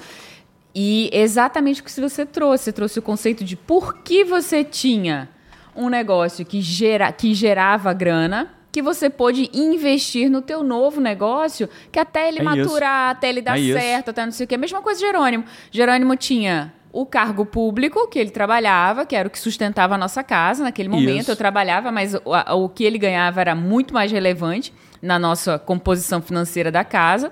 E 0.74 1.12
exatamente 1.14 1.82
o 1.82 1.84
que 1.84 1.92
você 1.92 2.26
trouxe, 2.26 2.64
você 2.64 2.72
trouxe 2.72 2.98
o 2.98 3.02
conceito 3.02 3.44
de 3.44 3.56
por 3.56 4.00
que 4.00 4.24
você 4.24 4.64
tinha 4.64 5.30
um 5.76 5.90
negócio 5.90 6.44
que, 6.44 6.62
gera, 6.62 7.12
que 7.12 7.36
gerava 7.36 7.94
grana, 7.94 8.52
que 8.74 8.82
você 8.82 9.10
pôde 9.10 9.50
investir 9.54 10.30
no 10.30 10.42
teu 10.42 10.64
novo 10.64 11.00
negócio, 11.00 11.70
que 11.92 12.00
até 12.00 12.28
ele 12.28 12.40
É 12.40 12.44
maturar, 12.44 13.12
até 13.12 13.30
ele 13.30 13.42
dar 13.42 13.56
É 13.58 13.62
isso. 13.62 13.80
certo, 13.80 14.10
até 14.10 14.26
não 14.26 14.32
sei 14.34 14.44
o 14.46 14.48
quê. 14.48 14.56
A 14.56 14.58
mesma 14.58 14.82
coisa 14.82 15.00
de 15.00 15.06
Jerônimo. 15.06 15.46
Jerônimo 15.72 16.16
tinha 16.18 16.74
o 16.92 17.06
cargo 17.06 17.46
público 17.46 18.08
que 18.08 18.18
ele 18.20 18.32
trabalhava, 18.32 19.06
que 19.06 19.16
era 19.16 19.28
o 19.28 19.32
que 19.32 19.40
sustentava 19.40 19.94
a 19.96 19.98
nossa 19.98 20.24
casa 20.24 20.64
naquele 20.64 20.90
momento. 20.90 21.22
Isso. 21.22 21.32
Eu 21.32 21.36
trabalhava, 21.36 21.92
mas 21.92 22.16
o, 22.16 22.34
a- 22.34 22.54
o 22.56 22.68
que 22.68 22.84
ele 22.84 22.98
ganhava 22.98 23.40
era 23.42 23.54
muito 23.56 23.94
mais 23.94 24.12
relevante 24.12 24.74
na 25.02 25.18
nossa 25.20 25.60
composição 25.60 26.20
financeira 26.22 26.72
da 26.72 26.84
casa. 26.84 27.32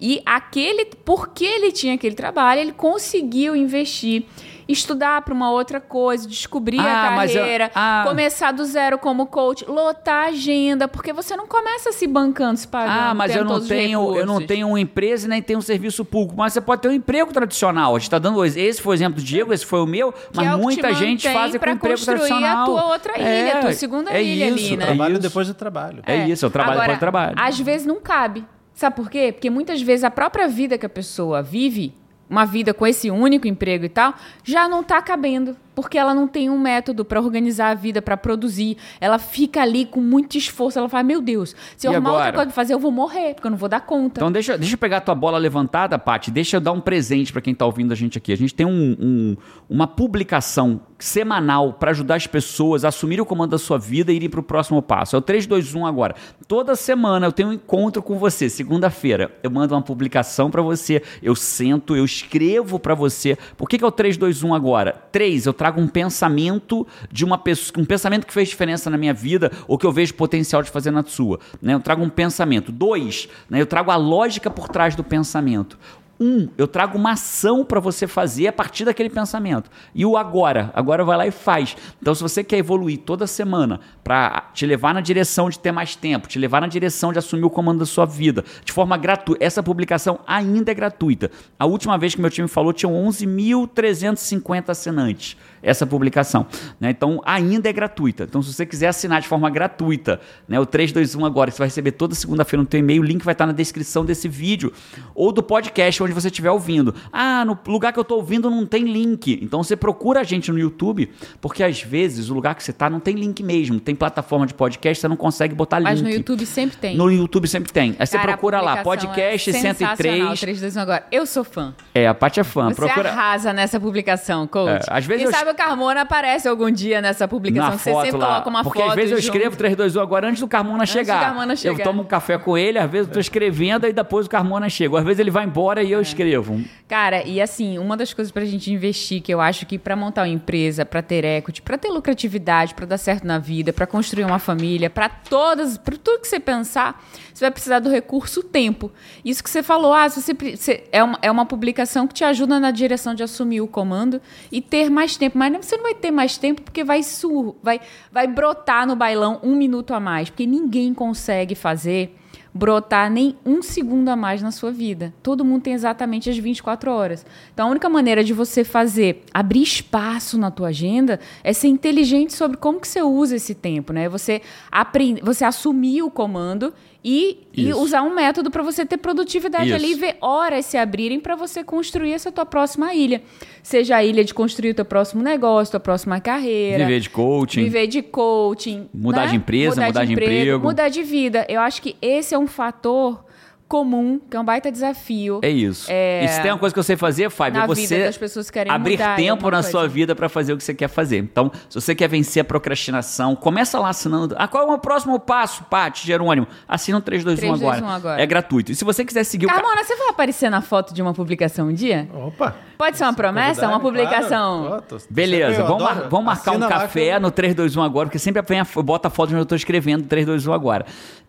E 0.00 0.20
aquele, 0.26 0.84
porque 1.04 1.44
ele 1.44 1.72
tinha 1.72 1.94
aquele 1.94 2.14
trabalho, 2.14 2.60
ele 2.60 2.72
conseguiu 2.72 3.54
investir, 3.56 4.24
estudar 4.72 5.22
para 5.22 5.32
uma 5.34 5.50
outra 5.50 5.80
coisa, 5.80 6.26
descobrir 6.28 6.80
Ah, 6.80 7.08
a 7.08 7.10
mas 7.12 7.34
eu- 7.34 7.40
carreira, 7.40 7.70
ah. 7.74 8.04
começar 8.06 8.52
do 8.52 8.64
zero 8.64 8.98
como 8.98 9.26
coach, 9.26 9.64
lotar 9.66 10.24
a 10.24 10.28
agenda, 10.28 10.88
porque 10.88 11.12
você 11.12 11.36
não 11.36 11.46
começa 11.46 11.92
se 11.92 12.06
bancando, 12.06 12.58
se 12.58 12.66
pagando. 12.68 12.98
Ah, 13.10 13.14
mas 13.14 13.34
eu 13.36 13.44
não 13.44 13.60
tenho, 13.60 14.16
eu 14.16 14.26
não 14.26 14.44
tenho 14.44 14.68
uma 14.68 14.80
empresa 14.80 15.26
e 15.26 15.28
nem 15.30 15.42
tenho 15.42 15.58
um 15.58 15.62
serviço 15.62 16.04
público. 16.04 16.34
Mas 16.38 16.52
você 16.52 16.60
pode 16.60 16.82
ter 16.82 16.88
um 16.88 16.92
emprego 16.92 17.32
tradicional. 17.32 17.94
A 17.94 17.98
gente 17.98 18.08
está 18.08 18.18
dando 18.18 18.44
esse 18.44 18.80
foi 18.80 18.92
o 18.92 18.96
exemplo 18.96 19.20
do 19.20 19.24
Diego, 19.24 19.52
esse 19.52 19.64
foi 19.66 19.80
o 19.80 19.86
meu, 19.86 20.12
mas 20.34 20.46
é 20.46 20.50
o 20.52 20.56
que 20.56 20.62
muita 20.62 20.88
te 20.88 20.94
gente 20.94 21.32
faz 21.32 21.52
com 21.52 21.58
pra 21.58 21.72
emprego 21.72 21.96
construir 21.96 22.16
a 22.16 22.18
tradicional. 22.26 22.64
tua 22.66 22.84
outra 22.86 23.18
ilha, 23.18 23.58
a 23.58 23.60
tua 23.60 23.72
segunda 23.72 24.10
ilha 24.20 24.46
ali, 24.46 24.62
isso, 24.66 24.76
né? 24.76 24.84
É 24.84 24.86
Trabalho 24.88 25.18
depois 25.18 25.46
do 25.48 25.54
trabalho. 25.54 26.02
É 26.06 26.26
isso, 26.28 26.44
eu 26.46 26.50
trabalho 26.50 26.72
Agora, 26.72 26.86
depois 26.94 26.98
do 26.98 27.00
trabalho. 27.00 27.34
Às 27.38 27.58
vezes 27.60 27.86
não 27.86 28.00
cabe. 28.00 28.44
Sabe 28.74 28.96
por 28.96 29.10
quê? 29.10 29.30
Porque 29.32 29.50
muitas 29.50 29.82
vezes 29.82 30.02
a 30.02 30.10
própria 30.10 30.48
vida 30.48 30.78
que 30.78 30.86
a 30.86 30.88
pessoa 30.88 31.42
vive, 31.42 31.94
uma 32.32 32.46
vida 32.46 32.72
com 32.72 32.86
esse 32.86 33.10
único 33.10 33.46
emprego 33.46 33.84
e 33.84 33.90
tal, 33.90 34.14
já 34.42 34.66
não 34.66 34.82
tá 34.82 35.02
cabendo. 35.02 35.54
Porque 35.74 35.96
ela 35.98 36.14
não 36.14 36.26
tem 36.28 36.50
um 36.50 36.58
método 36.58 37.04
para 37.04 37.20
organizar 37.20 37.70
a 37.70 37.74
vida, 37.74 38.02
para 38.02 38.16
produzir. 38.16 38.76
Ela 39.00 39.18
fica 39.18 39.62
ali 39.62 39.86
com 39.86 40.00
muito 40.00 40.36
esforço. 40.36 40.78
Ela 40.78 40.88
fala: 40.88 41.02
Meu 41.02 41.20
Deus, 41.20 41.54
se 41.76 41.86
eu 41.86 41.92
E 41.92 41.94
arrumar 41.94 42.10
outra 42.10 42.24
agora? 42.28 42.36
coisa 42.36 42.46
pra 42.48 42.54
fazer, 42.54 42.74
eu 42.74 42.78
vou 42.78 42.90
morrer, 42.92 43.34
porque 43.34 43.46
eu 43.46 43.50
não 43.50 43.58
vou 43.58 43.68
dar 43.68 43.80
conta. 43.80 44.18
Então 44.20 44.30
deixa, 44.32 44.56
deixa 44.58 44.74
eu 44.74 44.78
pegar 44.78 44.98
a 44.98 45.00
tua 45.00 45.14
bola 45.14 45.38
levantada, 45.38 45.98
Paty. 45.98 46.30
Deixa 46.30 46.56
eu 46.56 46.60
dar 46.60 46.72
um 46.72 46.80
presente 46.80 47.32
para 47.32 47.40
quem 47.40 47.54
tá 47.54 47.64
ouvindo 47.66 47.92
a 47.92 47.94
gente 47.94 48.18
aqui. 48.18 48.32
A 48.32 48.36
gente 48.36 48.54
tem 48.54 48.66
um- 48.66 48.96
um- 49.00 49.36
uma 49.68 49.86
publicação 49.86 50.80
semanal 50.98 51.72
para 51.72 51.90
ajudar 51.90 52.14
as 52.14 52.26
pessoas 52.26 52.84
a 52.84 52.88
assumir 52.88 53.20
o 53.20 53.26
comando 53.26 53.50
da 53.50 53.58
sua 53.58 53.78
vida 53.78 54.12
e 54.12 54.16
irem 54.16 54.30
para 54.30 54.40
o 54.40 54.42
próximo 54.42 54.80
passo. 54.80 55.16
É 55.16 55.18
o 55.18 55.22
321 55.22 55.84
agora. 55.86 56.14
Toda 56.46 56.76
semana 56.76 57.26
eu 57.26 57.32
tenho 57.32 57.48
um 57.48 57.52
encontro 57.52 58.02
com 58.02 58.18
você. 58.18 58.48
Segunda-feira 58.48 59.30
eu 59.42 59.50
mando 59.50 59.74
uma 59.74 59.82
publicação 59.82 60.50
para 60.50 60.62
você. 60.62 61.02
Eu 61.22 61.34
sento, 61.34 61.96
eu 61.96 62.04
escrevo 62.04 62.78
para 62.78 62.94
você. 62.94 63.36
Por 63.56 63.68
que, 63.68 63.78
que 63.78 63.84
é 63.84 63.86
o 63.86 63.90
321 63.90 64.54
agora? 64.54 64.92
3, 65.10 65.46
eu 65.46 65.52
trago 65.62 65.80
um 65.80 65.86
pensamento 65.86 66.84
de 67.08 67.24
uma 67.24 67.38
pessoa, 67.38 67.80
um 67.80 67.84
pensamento 67.84 68.26
que 68.26 68.32
fez 68.32 68.48
diferença 68.48 68.90
na 68.90 68.98
minha 68.98 69.14
vida 69.14 69.52
ou 69.68 69.78
que 69.78 69.86
eu 69.86 69.92
vejo 69.92 70.12
potencial 70.14 70.60
de 70.60 70.68
fazer 70.68 70.90
na 70.90 71.04
sua. 71.04 71.38
Né? 71.60 71.72
Eu 71.74 71.78
trago 71.78 72.02
um 72.02 72.08
pensamento. 72.08 72.72
Dois, 72.72 73.28
né? 73.48 73.60
eu 73.60 73.66
trago 73.66 73.92
a 73.92 73.94
lógica 73.94 74.50
por 74.50 74.68
trás 74.68 74.96
do 74.96 75.04
pensamento. 75.04 75.78
Um, 76.20 76.48
eu 76.58 76.66
trago 76.66 76.98
uma 76.98 77.12
ação 77.12 77.64
para 77.64 77.78
você 77.78 78.08
fazer 78.08 78.48
a 78.48 78.52
partir 78.52 78.84
daquele 78.84 79.08
pensamento. 79.08 79.70
E 79.94 80.04
o 80.04 80.16
agora, 80.16 80.72
agora 80.74 81.04
vai 81.04 81.16
lá 81.16 81.26
e 81.28 81.30
faz. 81.30 81.76
Então, 82.00 82.12
se 82.12 82.22
você 82.22 82.42
quer 82.42 82.58
evoluir 82.58 82.98
toda 82.98 83.24
semana 83.28 83.78
para 84.02 84.50
te 84.52 84.66
levar 84.66 84.92
na 84.92 85.00
direção 85.00 85.48
de 85.48 85.60
ter 85.60 85.70
mais 85.70 85.94
tempo, 85.94 86.26
te 86.26 86.40
levar 86.40 86.60
na 86.60 86.66
direção 86.66 87.12
de 87.12 87.20
assumir 87.20 87.44
o 87.44 87.50
comando 87.50 87.78
da 87.78 87.86
sua 87.86 88.04
vida, 88.04 88.44
de 88.64 88.72
forma 88.72 88.96
gratuita, 88.96 89.44
essa 89.44 89.62
publicação 89.62 90.18
ainda 90.26 90.72
é 90.72 90.74
gratuita. 90.74 91.30
A 91.56 91.66
última 91.66 91.96
vez 91.96 92.16
que 92.16 92.20
meu 92.20 92.30
time 92.30 92.48
falou, 92.48 92.72
tinham 92.72 92.94
11.350 92.94 94.70
assinantes 94.70 95.36
essa 95.62 95.86
publicação. 95.86 96.46
Né? 96.80 96.90
Então, 96.90 97.20
ainda 97.24 97.68
é 97.68 97.72
gratuita. 97.72 98.24
Então, 98.24 98.42
se 98.42 98.52
você 98.52 98.66
quiser 98.66 98.88
assinar 98.88 99.20
de 99.20 99.28
forma 99.28 99.48
gratuita, 99.48 100.20
né, 100.48 100.58
o 100.58 100.66
321 100.66 101.24
agora, 101.24 101.50
que 101.50 101.56
você 101.56 101.60
vai 101.60 101.68
receber 101.68 101.92
toda 101.92 102.14
segunda-feira 102.14 102.62
no 102.62 102.68
teu 102.68 102.80
e-mail, 102.80 103.02
o 103.02 103.04
link 103.04 103.24
vai 103.24 103.32
estar 103.32 103.46
na 103.46 103.52
descrição 103.52 104.04
desse 104.04 104.28
vídeo 104.28 104.72
ou 105.14 105.30
do 105.32 105.42
podcast 105.42 106.02
onde 106.02 106.12
você 106.12 106.28
estiver 106.28 106.50
ouvindo. 106.50 106.94
Ah, 107.12 107.44
no 107.44 107.58
lugar 107.66 107.92
que 107.92 107.98
eu 107.98 108.02
estou 108.02 108.18
ouvindo 108.18 108.50
não 108.50 108.66
tem 108.66 108.84
link. 108.84 109.38
Então, 109.42 109.62
você 109.62 109.76
procura 109.76 110.20
a 110.20 110.24
gente 110.24 110.50
no 110.50 110.58
YouTube, 110.58 111.10
porque 111.40 111.62
às 111.62 111.80
vezes 111.82 112.28
o 112.30 112.34
lugar 112.34 112.54
que 112.54 112.62
você 112.64 112.70
está 112.72 112.90
não 112.90 113.00
tem 113.00 113.14
link 113.14 113.42
mesmo. 113.42 113.78
Tem 113.78 113.94
plataforma 113.94 114.46
de 114.46 114.54
podcast, 114.54 115.00
você 115.00 115.08
não 115.08 115.16
consegue 115.16 115.54
botar 115.54 115.80
Mas 115.80 116.00
link. 116.00 116.08
no 116.08 116.14
YouTube 116.16 116.44
sempre 116.46 116.76
tem. 116.76 116.96
No 116.96 117.10
YouTube 117.10 117.46
sempre 117.46 117.72
tem. 117.72 117.94
Aí 117.98 118.06
você 118.06 118.16
Cara, 118.16 118.32
procura 118.32 118.60
lá, 118.60 118.78
publicação 118.78 118.92
podcast 118.92 119.50
é 119.50 119.52
sensacional, 119.52 119.96
103. 120.36 120.40
321 120.40 120.82
agora. 120.82 121.06
Eu 121.12 121.24
sou 121.26 121.44
fã. 121.44 121.74
É, 121.94 122.06
a 122.08 122.14
Paty 122.14 122.40
é 122.40 122.44
fã. 122.44 122.68
Você 122.68 122.74
procura 122.74 123.10
arrasa 123.10 123.52
nessa 123.52 123.78
publicação, 123.78 124.46
coach. 124.46 124.84
É, 124.88 124.98
às 124.98 125.04
vezes 125.06 125.22
Quem 125.24 125.32
eu- 125.32 125.38
sabe 125.38 125.50
o 125.52 125.54
Carmona 125.54 126.00
aparece 126.02 126.48
algum 126.48 126.70
dia 126.70 127.00
nessa 127.00 127.28
publicação. 127.28 127.70
na 127.70 127.76
que 127.76 127.82
você 127.82 127.90
foto 127.92 128.04
sempre 128.04 128.18
lá. 128.20 128.26
coloca 128.26 128.50
uma 128.50 128.62
Porque 128.64 128.78
foto. 128.80 128.88
às 128.90 128.94
vezes 128.96 129.10
eu 129.12 129.16
junto. 129.20 129.34
escrevo 129.36 129.56
321 129.56 130.02
agora 130.02 130.28
antes 130.28 130.40
do 130.40 130.48
Carmona 130.48 130.84
do 130.84 130.88
chegar. 130.88 131.20
Carmona 131.20 131.52
Eu 131.52 131.56
chegar. 131.56 131.84
tomo 131.84 132.02
um 132.02 132.04
café 132.04 132.38
com 132.38 132.58
ele, 132.58 132.78
às 132.78 132.90
vezes 132.90 133.08
eu 133.08 133.14
tô 133.14 133.20
escrevendo 133.20 133.86
e 133.86 133.92
depois 133.92 134.26
o 134.26 134.30
Carmona 134.30 134.68
chega. 134.68 134.98
Às 134.98 135.04
vezes 135.04 135.20
ele 135.20 135.30
vai 135.30 135.44
embora 135.44 135.82
e 135.82 135.92
eu 135.92 135.98
É. 136.00 136.02
escrevo. 136.02 136.60
Cara, 136.88 137.22
e 137.26 137.40
assim, 137.40 137.78
uma 137.78 137.96
das 137.96 138.12
coisas 138.12 138.30
pra 138.30 138.44
gente 138.44 138.70
investir, 138.72 139.22
que 139.22 139.32
eu 139.32 139.40
acho 139.40 139.64
que 139.64 139.78
pra 139.78 139.96
montar 139.96 140.22
uma 140.22 140.28
empresa, 140.28 140.84
pra 140.84 141.00
ter 141.00 141.24
equity, 141.24 141.62
pra 141.62 141.78
ter 141.78 141.88
lucratividade, 141.88 142.74
pra 142.74 142.84
dar 142.84 142.98
certo 142.98 143.26
na 143.26 143.38
vida, 143.38 143.72
pra 143.72 143.86
construir 143.86 144.24
uma 144.24 144.38
família, 144.38 144.90
pra 144.90 145.08
todas, 145.08 145.78
pra 145.78 145.96
tudo 145.96 146.20
que 146.20 146.28
você 146.28 146.38
pensar, 146.40 147.02
você 147.32 147.44
vai 147.44 147.50
precisar 147.50 147.78
do 147.78 147.88
recurso 147.88 148.42
tempo. 148.42 148.92
Isso 149.24 149.42
que 149.42 149.48
você 149.48 149.62
falou, 149.62 149.92
ah, 149.94 150.08
você, 150.08 150.34
você- 150.34 150.84
é, 150.92 151.02
uma, 151.02 151.18
é 151.22 151.30
uma 151.30 151.46
publicação 151.46 152.06
que 152.06 152.12
te 152.14 152.24
ajuda 152.24 152.60
na 152.60 152.70
direção 152.70 153.14
de 153.14 153.22
assumir 153.22 153.60
o 153.62 153.66
comando 153.66 154.20
e 154.50 154.60
ter 154.60 154.90
mais 154.90 155.16
tempo. 155.16 155.38
Mas 155.50 155.66
você 155.66 155.76
não 155.76 155.84
vai 155.84 155.94
ter 155.94 156.10
mais 156.10 156.36
tempo 156.36 156.62
porque 156.62 156.84
vai 156.84 157.02
sur, 157.02 157.56
vai, 157.62 157.80
vai 158.10 158.26
brotar 158.26 158.86
no 158.86 158.94
bailão 158.94 159.40
um 159.42 159.56
minuto 159.56 159.92
a 159.94 159.98
mais, 159.98 160.30
porque 160.30 160.46
ninguém 160.46 160.94
consegue 160.94 161.54
fazer 161.54 162.16
brotar 162.54 163.10
nem 163.10 163.36
um 163.44 163.62
segundo 163.62 164.08
a 164.08 164.16
mais 164.16 164.42
na 164.42 164.50
sua 164.50 164.70
vida. 164.70 165.12
Todo 165.22 165.44
mundo 165.44 165.62
tem 165.62 165.72
exatamente 165.72 166.28
as 166.28 166.36
24 166.36 166.90
horas. 166.92 167.24
Então, 167.52 167.68
a 167.68 167.70
única 167.70 167.88
maneira 167.88 168.22
de 168.22 168.32
você 168.32 168.62
fazer, 168.62 169.24
abrir 169.32 169.62
espaço 169.62 170.36
na 170.36 170.50
tua 170.50 170.68
agenda, 170.68 171.18
é 171.42 171.52
ser 171.52 171.68
inteligente 171.68 172.34
sobre 172.34 172.56
como 172.56 172.80
que 172.80 172.88
você 172.88 173.02
usa 173.02 173.36
esse 173.36 173.54
tempo, 173.54 173.92
né? 173.92 174.08
Você 174.08 174.42
aprender, 174.70 175.22
você 175.24 175.44
assumir 175.44 176.02
o 176.02 176.10
comando 176.10 176.74
e, 177.04 177.48
e 177.52 177.72
usar 177.74 178.02
um 178.02 178.14
método 178.14 178.50
para 178.50 178.62
você 178.62 178.86
ter 178.86 178.96
produtividade 178.96 179.66
Isso. 179.66 179.74
ali 179.74 179.92
e 179.92 179.94
ver 179.94 180.16
horas 180.20 180.66
se 180.66 180.76
abrirem 180.76 181.18
para 181.18 181.34
você 181.34 181.64
construir 181.64 182.12
essa 182.12 182.30
tua 182.30 182.46
próxima 182.46 182.94
ilha. 182.94 183.22
Seja 183.62 183.96
a 183.96 184.04
ilha 184.04 184.24
de 184.24 184.32
construir 184.32 184.70
o 184.70 184.74
teu 184.74 184.84
próximo 184.84 185.22
negócio, 185.22 185.72
tua 185.72 185.80
próxima 185.80 186.20
carreira. 186.20 186.84
Viver 186.84 187.00
de 187.00 187.10
coaching. 187.10 187.64
Viver 187.64 187.86
de 187.88 188.02
coaching. 188.02 188.88
Mudar 188.94 189.22
né? 189.22 189.30
de 189.30 189.36
empresa, 189.36 189.86
mudar 189.86 190.04
de 190.04 190.12
emprego. 190.12 190.64
Mudar 190.64 190.88
de 190.88 191.02
vida. 191.02 191.44
Eu 191.48 191.60
acho 191.60 191.82
que 191.82 191.96
esse 192.00 192.34
é 192.34 192.38
um 192.38 192.46
fator 192.46 193.24
comum, 193.72 194.20
que 194.30 194.36
é 194.36 194.40
um 194.40 194.44
baita 194.44 194.70
desafio. 194.70 195.40
É 195.42 195.48
isso. 195.48 195.90
E 195.90 196.28
se 196.28 196.42
tem 196.42 196.50
uma 196.52 196.58
coisa 196.58 196.74
que 196.74 196.78
eu 196.78 196.82
sei 196.82 196.94
fazer, 196.94 197.30
Fábio, 197.30 197.58
Na 197.58 197.64
é 197.64 197.66
você 197.66 197.86
vida 197.86 198.04
das 198.04 198.18
pessoas 198.18 198.50
que 198.50 198.58
querem 198.58 198.70
abrir 198.70 198.98
mudar 198.98 199.16
tempo 199.16 199.46
na 199.50 199.56
coisa. 199.58 199.70
sua 199.70 199.88
vida 199.88 200.14
para 200.14 200.28
fazer 200.28 200.52
o 200.52 200.58
que 200.58 200.62
você 200.62 200.74
quer 200.74 200.88
fazer. 200.88 201.16
Então, 201.16 201.50
se 201.70 201.80
você 201.80 201.94
quer 201.94 202.06
vencer 202.06 202.42
a 202.42 202.44
procrastinação, 202.44 203.34
começa 203.34 203.78
lá 203.78 203.88
assinando. 203.88 204.34
Ah, 204.38 204.46
qual 204.46 204.70
é 204.70 204.74
o 204.74 204.78
próximo 204.78 205.18
passo, 205.18 205.64
Paty, 205.64 206.06
Jerônimo? 206.06 206.46
Assina 206.68 206.98
o 206.98 207.00
321 207.00 207.54
agora. 207.54 207.70
321 207.78 207.96
agora. 207.96 208.22
É 208.22 208.26
gratuito. 208.26 208.72
E 208.72 208.74
se 208.74 208.84
você 208.84 209.06
quiser 209.06 209.24
seguir 209.24 209.46
o... 209.46 209.48
ca- 209.48 209.54
Carmona, 209.54 209.82
você 209.84 209.96
vai 209.96 210.08
aparecer 210.10 210.50
na 210.50 210.60
foto 210.60 210.92
de 210.92 211.00
uma 211.00 211.14
publicação 211.14 211.68
um 211.68 211.72
dia? 211.72 212.08
Opa! 212.12 212.54
Pode 212.76 212.98
ser 212.98 213.04
uma 213.04 213.14
promessa? 213.14 213.66
Uma 213.66 213.80
publicação? 213.80 214.66
claro. 214.66 214.82
Tô- 214.82 214.98
Beleza, 215.08 215.62
vamos, 215.62 215.82
mar- 215.82 216.08
vamos 216.10 216.26
marcar 216.26 216.52
um 216.52 216.60
café 216.60 217.16
eu- 217.16 217.20
no 217.20 217.30
321 217.30 217.82
agora, 217.82 218.06
porque 218.08 218.18
sempre 218.18 218.42
vem 218.42 218.60
a, 218.60 218.66
bota 218.82 219.08
a 219.08 219.10
foto 219.10 219.30
onde 219.30 219.38
eu 219.38 219.42
estou 219.44 219.56
escrevendo 219.56 220.04
321 220.06 220.52
agora. 220.52 220.84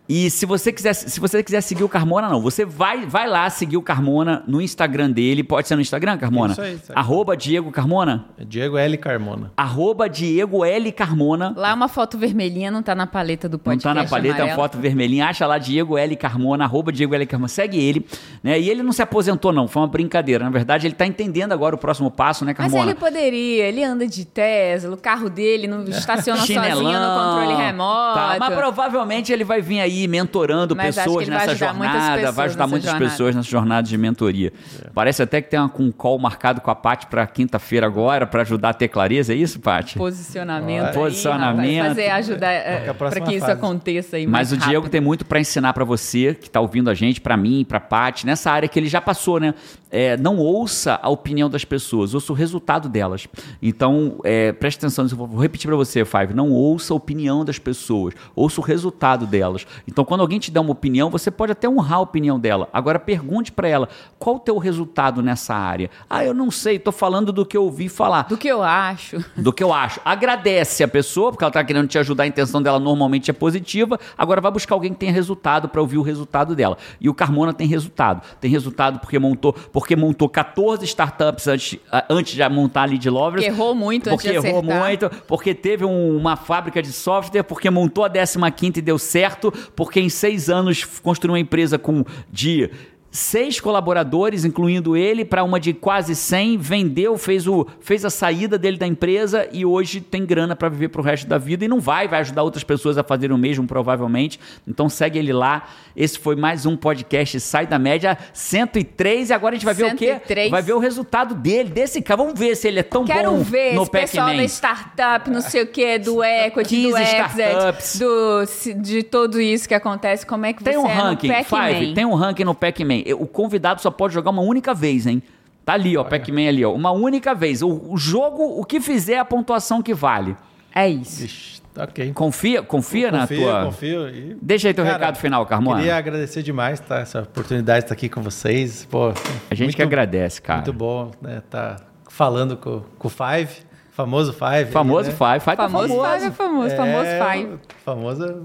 E 0.06 0.28
se 0.28 0.44
você 0.44 0.70
quiser, 0.70 0.92
se 0.92 1.18
você 1.18 1.42
quiser 1.42 1.62
seguir 1.62 1.82
o 1.82 1.88
Carmona, 1.88 2.28
não. 2.34 2.40
Você 2.40 2.64
vai, 2.64 3.06
vai 3.06 3.28
lá 3.28 3.48
seguir 3.48 3.76
o 3.76 3.82
Carmona 3.82 4.42
no 4.46 4.60
Instagram 4.60 5.10
dele. 5.10 5.42
Pode 5.44 5.68
ser 5.68 5.76
no 5.76 5.80
Instagram, 5.80 6.18
Carmona? 6.18 6.52
Isso 6.52 6.60
aí, 6.60 6.74
isso 6.74 6.92
aí. 6.92 6.98
Arroba 6.98 7.36
Diego 7.36 7.70
Carmona. 7.70 8.24
Diego 8.46 8.76
L. 8.76 8.96
Carmona. 8.98 9.52
Arroba 9.56 10.08
Diego 10.08 10.64
L. 10.64 10.92
Carmona. 10.92 11.54
Lá 11.56 11.72
uma 11.72 11.88
foto 11.88 12.18
vermelhinha 12.18 12.70
não 12.70 12.82
tá 12.82 12.94
na 12.94 13.06
paleta 13.06 13.48
do 13.48 13.54
Não 13.54 13.60
podcast 13.60 13.94
tá 13.94 14.02
na 14.02 14.08
paleta, 14.08 14.42
é 14.42 14.44
uma 14.44 14.54
foto 14.54 14.78
vermelhinha. 14.78 15.26
Acha 15.26 15.46
lá 15.46 15.58
Diego 15.58 15.96
L. 15.96 16.16
Carmona, 16.16 16.64
arroba 16.64 16.92
Diego 16.92 17.14
L. 17.14 17.26
Carmona. 17.26 17.48
Segue 17.48 17.78
ele. 17.78 18.06
Né? 18.42 18.60
E 18.60 18.68
ele 18.68 18.82
não 18.82 18.92
se 18.92 19.02
aposentou, 19.02 19.52
não. 19.52 19.68
Foi 19.68 19.82
uma 19.82 19.88
brincadeira. 19.88 20.44
Na 20.44 20.50
verdade, 20.50 20.86
ele 20.86 20.94
tá 20.94 21.06
entendendo 21.06 21.52
agora 21.52 21.74
o 21.74 21.78
próximo 21.78 22.10
passo, 22.10 22.44
né, 22.44 22.54
Mas 22.56 22.70
Carmona? 22.70 22.90
ele 22.90 22.98
poderia, 22.98 23.66
ele 23.66 23.84
anda 23.84 24.06
de 24.06 24.24
Tesla, 24.24 24.94
o 24.94 24.98
carro 24.98 25.30
dele 25.30 25.66
não 25.66 25.84
estaciona 25.84 26.40
sozinho 26.40 26.64
no 26.64 27.14
controle 27.14 27.54
remoto. 27.54 28.14
Tá, 28.14 28.36
mas 28.38 28.54
provavelmente 28.54 29.32
ele 29.32 29.44
vai 29.44 29.60
vir 29.60 29.80
aí 29.80 30.08
mentorando 30.08 30.74
Mas 30.74 30.98
acho 30.98 30.98
que 30.98 31.04
pessoas 31.04 31.28
ele 31.28 31.36
vai 31.36 31.46
nessa 31.46 31.56
jornada, 31.56 32.23
pessoas 32.30 32.36
vai 32.36 32.46
ajudar 32.46 32.66
muitas 32.66 32.90
jornada. 32.90 33.10
pessoas 33.10 33.34
nessa 33.36 33.48
jornada 33.48 33.86
de 33.88 33.96
mentoria. 33.98 34.52
Parece 34.94 35.22
até 35.22 35.40
que 35.42 35.50
tem 35.50 35.58
uma- 35.60 35.70
um 35.78 35.90
call 35.92 36.18
marcado 36.18 36.60
com 36.60 36.70
a 36.70 36.74
Paty 36.74 37.06
para 37.06 37.26
quinta-feira 37.26 37.86
agora, 37.86 38.26
para 38.26 38.42
ajudar 38.42 38.70
a 38.70 38.74
ter 38.74 38.88
clareza. 38.88 39.32
É 39.32 39.36
isso, 39.36 39.60
Paty? 39.60 39.96
Posicionamento. 39.98 40.86
aí, 40.86 40.92
Posicionamento. 40.94 41.76
rapaz, 41.78 41.88
fazer 41.96 42.10
ajudar 42.10 42.50
é 42.52 42.88
a 42.88 42.94
para 42.94 43.20
que 43.20 43.30
isso 43.32 43.40
fase. 43.40 43.52
aconteça 43.52 44.16
aí 44.16 44.26
Mas 44.26 44.32
mais 44.32 44.52
o 44.52 44.56
Diego 44.56 44.74
rápido. 44.82 44.90
tem 44.92 45.00
muito 45.00 45.24
para 45.24 45.40
ensinar 45.40 45.72
para 45.72 45.84
você 45.84 46.34
que 46.34 46.48
tá 46.50 46.60
ouvindo 46.60 46.90
a 46.90 46.94
gente, 46.94 47.20
para 47.20 47.36
mim, 47.36 47.64
para 47.68 47.80
Paty, 47.80 48.26
nessa 48.26 48.50
área 48.50 48.68
que 48.68 48.78
ele 48.78 48.88
já 48.88 49.00
passou, 49.00 49.38
né? 49.40 49.54
É, 49.90 50.16
não 50.16 50.38
ouça 50.38 50.98
a 51.00 51.08
opinião 51.08 51.48
das 51.48 51.64
pessoas, 51.64 52.14
ouça 52.14 52.32
o 52.32 52.34
resultado 52.34 52.88
delas. 52.88 53.28
Então, 53.62 54.18
é, 54.24 54.52
preste 54.52 54.78
atenção, 54.78 55.04
nisso, 55.04 55.14
eu 55.18 55.26
vou 55.26 55.40
repetir 55.40 55.68
para 55.68 55.76
você, 55.76 56.04
Five, 56.04 56.34
não 56.34 56.50
ouça 56.50 56.92
a 56.92 56.96
opinião 56.96 57.44
das 57.44 57.58
pessoas, 57.60 58.12
ouça 58.34 58.60
o 58.60 58.64
resultado 58.64 59.24
delas. 59.26 59.64
Então, 59.86 60.04
quando 60.04 60.20
alguém 60.22 60.38
te 60.40 60.50
dá 60.50 60.60
uma 60.60 60.72
opinião, 60.72 61.10
você 61.10 61.30
pode 61.30 61.52
até 61.52 61.68
honrar 61.68 61.98
a 61.98 62.00
opinião 62.14 62.38
dela. 62.38 62.68
Agora, 62.72 62.98
pergunte 63.00 63.50
para 63.50 63.66
ela, 63.68 63.88
qual 64.18 64.36
o 64.36 64.38
teu 64.38 64.56
resultado 64.58 65.20
nessa 65.20 65.52
área? 65.54 65.90
Ah, 66.08 66.24
eu 66.24 66.32
não 66.32 66.48
sei, 66.50 66.78
tô 66.78 66.92
falando 66.92 67.32
do 67.32 67.44
que 67.44 67.56
eu 67.56 67.64
ouvi 67.64 67.88
falar 67.88 68.28
Do 68.28 68.38
que 68.38 68.46
eu 68.46 68.62
acho. 68.62 69.24
do 69.36 69.52
que 69.52 69.62
eu 69.64 69.72
acho. 69.72 70.00
Agradece 70.04 70.84
a 70.84 70.88
pessoa, 70.88 71.30
porque 71.32 71.42
ela 71.42 71.50
está 71.50 71.64
querendo 71.64 71.88
te 71.88 71.98
ajudar, 71.98 72.22
a 72.22 72.26
intenção 72.26 72.62
dela 72.62 72.78
normalmente 72.78 73.30
é 73.30 73.34
positiva. 73.34 73.98
Agora 74.16 74.40
vai 74.40 74.52
buscar 74.52 74.74
alguém 74.76 74.92
que 74.92 74.98
tenha 75.00 75.12
resultado 75.12 75.68
para 75.68 75.80
ouvir 75.80 75.98
o 75.98 76.02
resultado 76.02 76.54
dela. 76.54 76.78
E 77.00 77.08
o 77.08 77.14
Carmona 77.14 77.52
tem 77.52 77.66
resultado. 77.66 78.22
Tem 78.40 78.50
resultado 78.50 79.00
porque 79.00 79.18
montou, 79.18 79.52
porque 79.52 79.96
montou 79.96 80.28
14 80.28 80.84
startups 80.84 81.48
antes, 81.48 81.78
antes 82.08 82.34
de 82.34 82.48
montar 82.48 82.82
a 82.82 82.86
Lead 82.86 83.10
Lovers. 83.10 83.44
Porque 83.44 83.56
errou 83.60 83.74
muito 83.74 84.08
antes 84.08 84.22
Porque 84.24 84.38
de 84.40 84.46
errou 84.46 84.60
acertar. 84.60 84.86
muito, 84.88 85.10
porque 85.26 85.52
teve 85.54 85.84
um- 85.84 86.16
uma 86.16 86.36
fábrica 86.36 86.80
de 86.80 86.92
software, 86.92 87.42
porque 87.42 87.68
montou 87.70 88.04
a 88.04 88.10
15 88.10 88.78
e 88.78 88.82
deu 88.82 88.98
certo, 88.98 89.52
porque 89.74 89.98
em 90.00 90.08
seis 90.08 90.48
anos 90.48 90.84
construiu 90.84 91.32
uma 91.32 91.40
empresa 91.40 91.78
com 91.78 91.93
de 92.32 92.70
seis 93.14 93.60
colaboradores, 93.60 94.44
incluindo 94.44 94.96
ele, 94.96 95.24
para 95.24 95.44
uma 95.44 95.60
de 95.60 95.72
quase 95.72 96.16
100, 96.16 96.58
vendeu, 96.58 97.16
fez, 97.16 97.46
o, 97.46 97.64
fez 97.78 98.04
a 98.04 98.10
saída 98.10 98.58
dele 98.58 98.76
da 98.76 98.88
empresa 98.88 99.48
e 99.52 99.64
hoje 99.64 100.00
tem 100.00 100.26
grana 100.26 100.56
para 100.56 100.68
viver 100.68 100.88
pro 100.88 101.00
resto 101.00 101.28
da 101.28 101.38
vida 101.38 101.64
e 101.64 101.68
não 101.68 101.78
vai, 101.78 102.08
vai 102.08 102.18
ajudar 102.20 102.42
outras 102.42 102.64
pessoas 102.64 102.98
a 102.98 103.04
fazerem 103.04 103.32
o 103.32 103.38
mesmo, 103.38 103.68
provavelmente. 103.68 104.40
Então 104.66 104.88
segue 104.88 105.16
ele 105.16 105.32
lá. 105.32 105.68
Esse 105.96 106.18
foi 106.18 106.34
mais 106.34 106.66
um 106.66 106.76
podcast 106.76 107.38
Sai 107.38 107.68
da 107.68 107.78
Média 107.78 108.18
103 108.32 109.30
e 109.30 109.32
agora 109.32 109.54
a 109.54 109.58
gente 109.58 109.64
vai 109.64 109.74
ver 109.74 109.90
103. 109.90 110.16
o 110.16 110.26
quê? 110.26 110.50
Vai 110.50 110.62
ver 110.62 110.72
o 110.72 110.80
resultado 110.80 111.36
dele, 111.36 111.70
desse 111.70 112.02
cara. 112.02 112.16
Vamos 112.16 112.36
ver 112.36 112.56
se 112.56 112.66
ele 112.66 112.80
é 112.80 112.82
tão 112.82 113.04
Quero 113.04 113.30
bom 113.30 113.42
ver 113.44 113.74
no 113.74 113.82
esse 113.82 113.90
pessoal 113.92 114.34
da 114.34 114.42
startup, 114.42 115.30
não 115.30 115.40
sei 115.40 115.62
o 115.62 115.68
quê, 115.68 116.00
do 116.00 116.18
equity, 116.24 116.90
do 116.90 116.98
exit, 116.98 117.98
do, 118.00 118.82
de 118.82 119.04
tudo 119.04 119.40
isso 119.40 119.68
que 119.68 119.74
acontece. 119.74 120.26
Como 120.26 120.44
é 120.44 120.52
que 120.52 120.64
tem 120.64 120.74
você 120.74 120.80
um 120.80 120.90
é 120.90 120.94
ranking, 120.94 121.28
no 121.28 121.44
Five, 121.44 121.94
Tem 121.94 122.04
um 122.04 122.14
ranking 122.14 122.44
no 122.44 122.56
Pac-Man. 122.56 123.03
O 123.12 123.26
convidado 123.26 123.82
só 123.82 123.90
pode 123.90 124.14
jogar 124.14 124.30
uma 124.30 124.42
única 124.42 124.72
vez, 124.72 125.06
hein? 125.06 125.22
Tá 125.64 125.72
ali, 125.72 125.96
ó, 125.96 126.04
Pac-Man 126.04 126.48
ali, 126.48 126.64
ó. 126.64 126.72
Uma 126.72 126.90
única 126.90 127.34
vez. 127.34 127.62
O, 127.62 127.68
o, 127.68 127.96
jogo, 127.96 128.42
o 128.60 128.64
que 128.64 128.80
fizer, 128.80 129.18
a 129.18 129.24
pontuação 129.24 129.82
que 129.82 129.94
vale. 129.94 130.36
É 130.74 130.88
isso. 130.88 131.24
Ixi, 131.24 131.62
ok. 131.76 132.12
Confia, 132.12 132.62
confia 132.62 133.10
na 133.10 133.20
confio, 133.20 133.40
tua. 133.40 133.64
Confio, 133.64 134.08
e... 134.08 134.36
Deixa 134.42 134.68
aí 134.68 134.74
teu 134.74 134.84
Cara, 134.84 134.98
recado 134.98 135.16
final, 135.16 135.46
Carmona. 135.46 135.78
Queria 135.78 135.96
agradecer 135.96 136.42
demais, 136.42 136.80
tá? 136.80 136.98
Essa 136.98 137.22
oportunidade 137.22 137.80
de 137.80 137.84
estar 137.86 137.94
aqui 137.94 138.08
com 138.08 138.20
vocês. 138.20 138.86
Pô, 138.90 139.08
a 139.50 139.54
gente 139.54 139.68
muito, 139.68 139.76
que 139.76 139.82
agradece, 139.82 140.42
cara. 140.42 140.58
Muito 140.58 140.72
bom, 140.72 141.10
né? 141.22 141.42
Tá 141.48 141.76
falando 142.08 142.56
com, 142.56 142.82
com 142.98 143.08
o 143.08 143.10
Five. 143.10 143.64
Famoso 143.94 144.32
Five. 144.32 144.72
Famoso 144.72 145.08
aí, 145.08 145.12
né? 145.12 145.18
Five. 145.18 145.40
Five 145.44 145.56
famoso, 145.56 145.88
famoso. 145.88 146.10
Five 146.10 146.26
é 146.26 146.30
famoso. 146.32 146.74
É, 146.74 146.76
famoso 146.76 147.10
Five. 147.30 147.58
Famoso. 147.84 148.42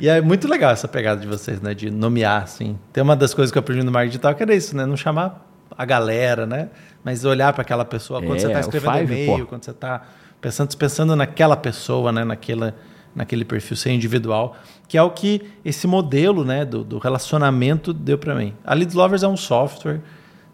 E 0.00 0.08
é 0.08 0.20
muito 0.20 0.48
legal 0.48 0.72
essa 0.72 0.88
pegada 0.88 1.20
de 1.20 1.26
vocês, 1.28 1.60
né? 1.60 1.72
De 1.72 1.88
nomear, 1.88 2.42
assim. 2.42 2.76
Tem 2.92 3.00
uma 3.02 3.14
das 3.14 3.32
coisas 3.32 3.52
que 3.52 3.58
eu 3.58 3.60
aprendi 3.60 3.84
no 3.84 3.92
marketing 3.92 4.10
digital 4.10 4.34
que 4.34 4.42
era 4.42 4.52
isso, 4.54 4.76
né? 4.76 4.84
Não 4.84 4.96
chamar 4.96 5.48
a 5.78 5.84
galera, 5.84 6.46
né? 6.46 6.68
Mas 7.04 7.24
olhar 7.24 7.52
para 7.52 7.62
aquela 7.62 7.84
pessoa 7.84 8.20
quando 8.20 8.36
É, 8.36 8.40
você 8.40 8.46
está 8.48 8.58
escrevendo 8.58 8.92
Five, 8.98 9.12
e-mail, 9.12 9.38
pô. 9.38 9.46
quando 9.46 9.64
você 9.64 9.70
está 9.70 10.02
pensando, 10.40 10.76
pensando 10.76 11.14
naquela 11.14 11.56
pessoa, 11.56 12.10
né? 12.10 12.24
Naquela, 12.24 12.74
naquele 13.14 13.44
perfil 13.44 13.76
ser 13.76 13.92
individual, 13.92 14.56
que 14.88 14.98
é 14.98 15.02
o 15.02 15.10
que 15.10 15.42
esse 15.64 15.86
modelo, 15.86 16.44
né? 16.44 16.64
Do, 16.64 16.82
do 16.82 16.98
relacionamento 16.98 17.92
deu 17.92 18.18
para 18.18 18.34
mim. 18.34 18.52
A 18.64 18.74
Lead 18.74 18.96
Lovers 18.96 19.22
é 19.22 19.28
um 19.28 19.36
software, 19.36 20.00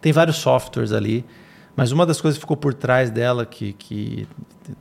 tem 0.02 0.12
vários 0.12 0.36
softwares 0.36 0.92
ali. 0.92 1.24
Mas 1.78 1.92
uma 1.92 2.04
das 2.04 2.20
coisas 2.20 2.36
que 2.36 2.40
ficou 2.40 2.56
por 2.56 2.74
trás 2.74 3.08
dela, 3.08 3.46
que, 3.46 3.72
que 3.72 4.26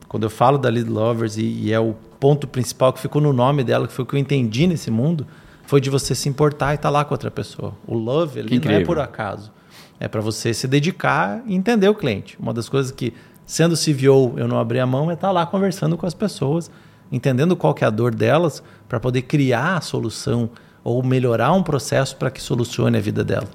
quando 0.08 0.24
eu 0.24 0.30
falo 0.30 0.58
da 0.58 0.68
Lead 0.68 0.90
Lovers, 0.90 1.36
e, 1.36 1.44
e, 1.44 1.72
é 1.72 1.78
o 1.78 1.94
ponto 2.18 2.48
principal 2.48 2.92
que 2.92 2.98
ficou 2.98 3.22
no 3.22 3.32
nome 3.32 3.62
dela, 3.62 3.86
que 3.86 3.92
foi 3.92 4.02
o 4.02 4.06
que 4.06 4.16
eu 4.16 4.18
entendi 4.18 4.66
nesse 4.66 4.90
mundo, 4.90 5.24
foi 5.64 5.80
de 5.80 5.90
você 5.90 6.12
se 6.12 6.28
importar 6.28 6.72
e 6.72 6.74
estar 6.74 6.90
lá 6.90 7.04
com 7.04 7.14
outra 7.14 7.30
pessoa. 7.30 7.72
O 7.86 7.96
love 7.96 8.40
ele 8.40 8.58
não 8.58 8.72
é 8.72 8.84
por 8.84 8.98
acaso. 8.98 9.52
É 10.00 10.08
para 10.08 10.20
você 10.20 10.52
se 10.52 10.66
dedicar 10.66 11.40
e 11.46 11.54
entender 11.54 11.88
o 11.88 11.94
cliente. 11.94 12.36
Uma 12.36 12.52
das 12.52 12.68
coisas 12.68 12.90
que, 12.90 13.14
sendo 13.46 13.76
CVO, 13.76 14.36
eu 14.36 14.48
não 14.48 14.58
abri 14.58 14.80
a 14.80 14.86
mão, 14.86 15.08
é 15.08 15.14
estar 15.14 15.30
lá 15.30 15.46
conversando 15.46 15.96
com 15.96 16.04
as 16.04 16.14
pessoas, 16.14 16.68
entendendo 17.12 17.54
qual 17.54 17.74
que 17.74 17.84
é 17.84 17.86
a 17.86 17.90
dor 17.90 18.12
delas, 18.12 18.60
para 18.88 18.98
poder 18.98 19.22
criar 19.22 19.76
a 19.76 19.80
solução 19.80 20.50
ou 20.82 21.00
melhorar 21.04 21.52
um 21.52 21.62
processo 21.62 22.16
para 22.16 22.28
que 22.28 22.42
solucione 22.42 22.98
a 22.98 23.00
vida 23.00 23.22
dela. 23.22 23.46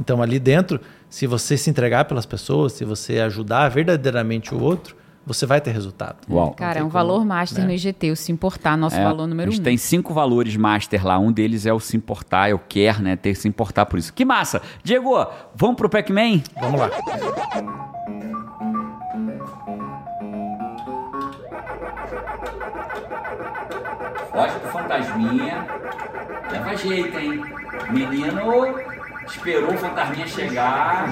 Então, 0.00 0.22
ali 0.22 0.38
dentro, 0.38 0.80
se 1.10 1.26
você 1.26 1.56
se 1.56 1.68
entregar 1.68 2.04
pelas 2.04 2.24
pessoas, 2.24 2.72
se 2.72 2.84
você 2.84 3.18
ajudar 3.18 3.68
verdadeiramente 3.68 4.54
o 4.54 4.62
outro, 4.62 4.96
você 5.26 5.44
vai 5.44 5.60
ter 5.60 5.72
resultado. 5.72 6.16
Uau. 6.30 6.52
Cara, 6.52 6.78
é 6.78 6.82
um 6.82 6.86
como, 6.86 6.92
valor 6.92 7.24
master 7.24 7.62
né? 7.62 7.66
no 7.66 7.72
IGT, 7.72 8.12
o 8.12 8.16
se 8.16 8.30
importar, 8.30 8.76
nosso 8.76 8.96
é, 8.96 9.02
valor 9.02 9.26
número 9.26 9.50
um. 9.50 9.52
A 9.52 9.54
gente 9.54 9.60
um. 9.60 9.64
tem 9.64 9.76
cinco 9.76 10.14
valores 10.14 10.56
master 10.56 11.04
lá. 11.04 11.18
Um 11.18 11.32
deles 11.32 11.66
é 11.66 11.72
o 11.72 11.80
se 11.80 11.96
importar, 11.96 12.48
é 12.48 12.54
o 12.54 12.58
quer, 12.60 13.00
né? 13.00 13.16
Ter 13.16 13.34
que 13.34 13.40
se 13.40 13.48
importar 13.48 13.86
por 13.86 13.98
isso. 13.98 14.14
Que 14.14 14.24
massa! 14.24 14.62
Diego, 14.84 15.26
vamos 15.54 15.76
pro 15.76 15.90
Pac-Man? 15.90 16.42
Vamos 16.60 16.80
lá. 16.80 16.90
Foge 24.30 24.58
do 24.60 24.68
fantasminha. 24.68 25.66
Leva 26.50 26.76
jeito, 26.76 27.18
hein? 27.18 27.42
Menino 27.90 28.99
esperou 29.30 29.72
o 29.72 29.78
fantasminha 29.78 30.26
chegar. 30.26 31.06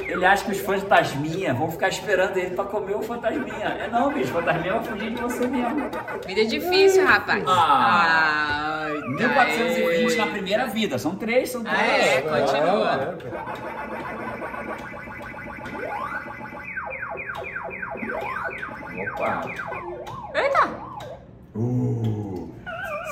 Ele 0.00 0.26
acha 0.26 0.44
que 0.44 0.50
os 0.52 0.60
fantasminha 0.60 1.54
vão 1.54 1.70
ficar 1.70 1.88
esperando 1.88 2.36
ele 2.36 2.54
pra 2.56 2.64
comer 2.64 2.96
o 2.96 3.02
fantasminha. 3.02 3.66
É 3.66 3.88
não, 3.88 4.12
bicho, 4.12 4.30
o 4.30 4.34
fantasminha 4.34 4.74
vai 4.74 4.84
fugir 4.84 5.14
de 5.14 5.22
você 5.22 5.46
mesmo. 5.46 5.90
Vida 6.26 6.44
difícil, 6.46 7.06
rapaz. 7.06 7.44
Ah, 7.46 8.86
Ai, 8.86 9.00
1420 9.08 10.16
na 10.16 10.26
primeira 10.26 10.66
vida. 10.66 10.98
São 10.98 11.14
três, 11.14 11.50
são 11.50 11.62
três. 11.62 11.78
Ah, 11.78 11.86
é, 11.86 12.22
continua. 12.22 13.18
Opa. 19.14 19.42
Eita! 20.34 20.68
Uh, 21.54 22.50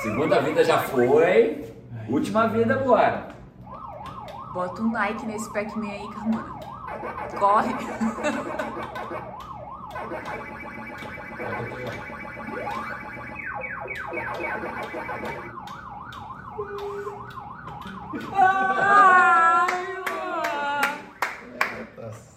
segunda 0.01 0.41
vida 0.41 0.63
já 0.63 0.79
foi. 0.79 1.63
Última 2.09 2.47
vida 2.47 2.73
agora. 2.73 3.38
Bota 4.53 4.81
um 4.81 4.91
like 4.91 5.25
nesse 5.25 5.51
Pac-Man 5.53 5.91
aí, 5.91 6.07
Carmona. 6.09 6.59
Corre. 7.37 7.73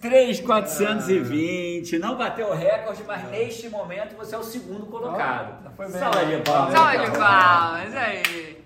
Três 0.01 0.41
quatrocentos 0.41 1.09
e 1.09 1.19
vinte, 1.21 1.99
não 1.99 2.17
bateu 2.17 2.49
o 2.49 2.55
recorde, 2.55 3.03
mas 3.07 3.31
neste 3.31 3.69
momento 3.69 4.17
você 4.17 4.35
é 4.35 4.39
o 4.39 4.43
segundo 4.43 4.87
colocado. 4.87 5.71
Foi 5.77 5.87
bem. 5.87 5.99
Sala 5.99 6.27
de 6.27 6.37
palmas. 6.43 6.73
Sala 6.75 6.97
de 6.97 7.11
palmas, 7.19 7.97
aí. 7.97 8.62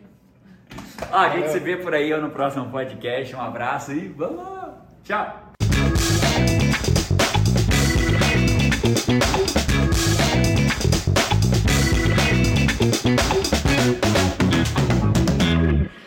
Ah, 1.13 1.23
a 1.23 1.29
gente 1.31 1.51
se 1.51 1.59
vê 1.59 1.77
por 1.77 1.95
aí 1.95 2.15
no 2.17 2.31
próximo 2.31 2.71
podcast. 2.71 3.35
Um 3.35 3.41
abraço 3.41 3.93
e 3.93 4.09
vamos 4.09 4.39
lá. 4.39 4.75
Tchau. 5.05 5.47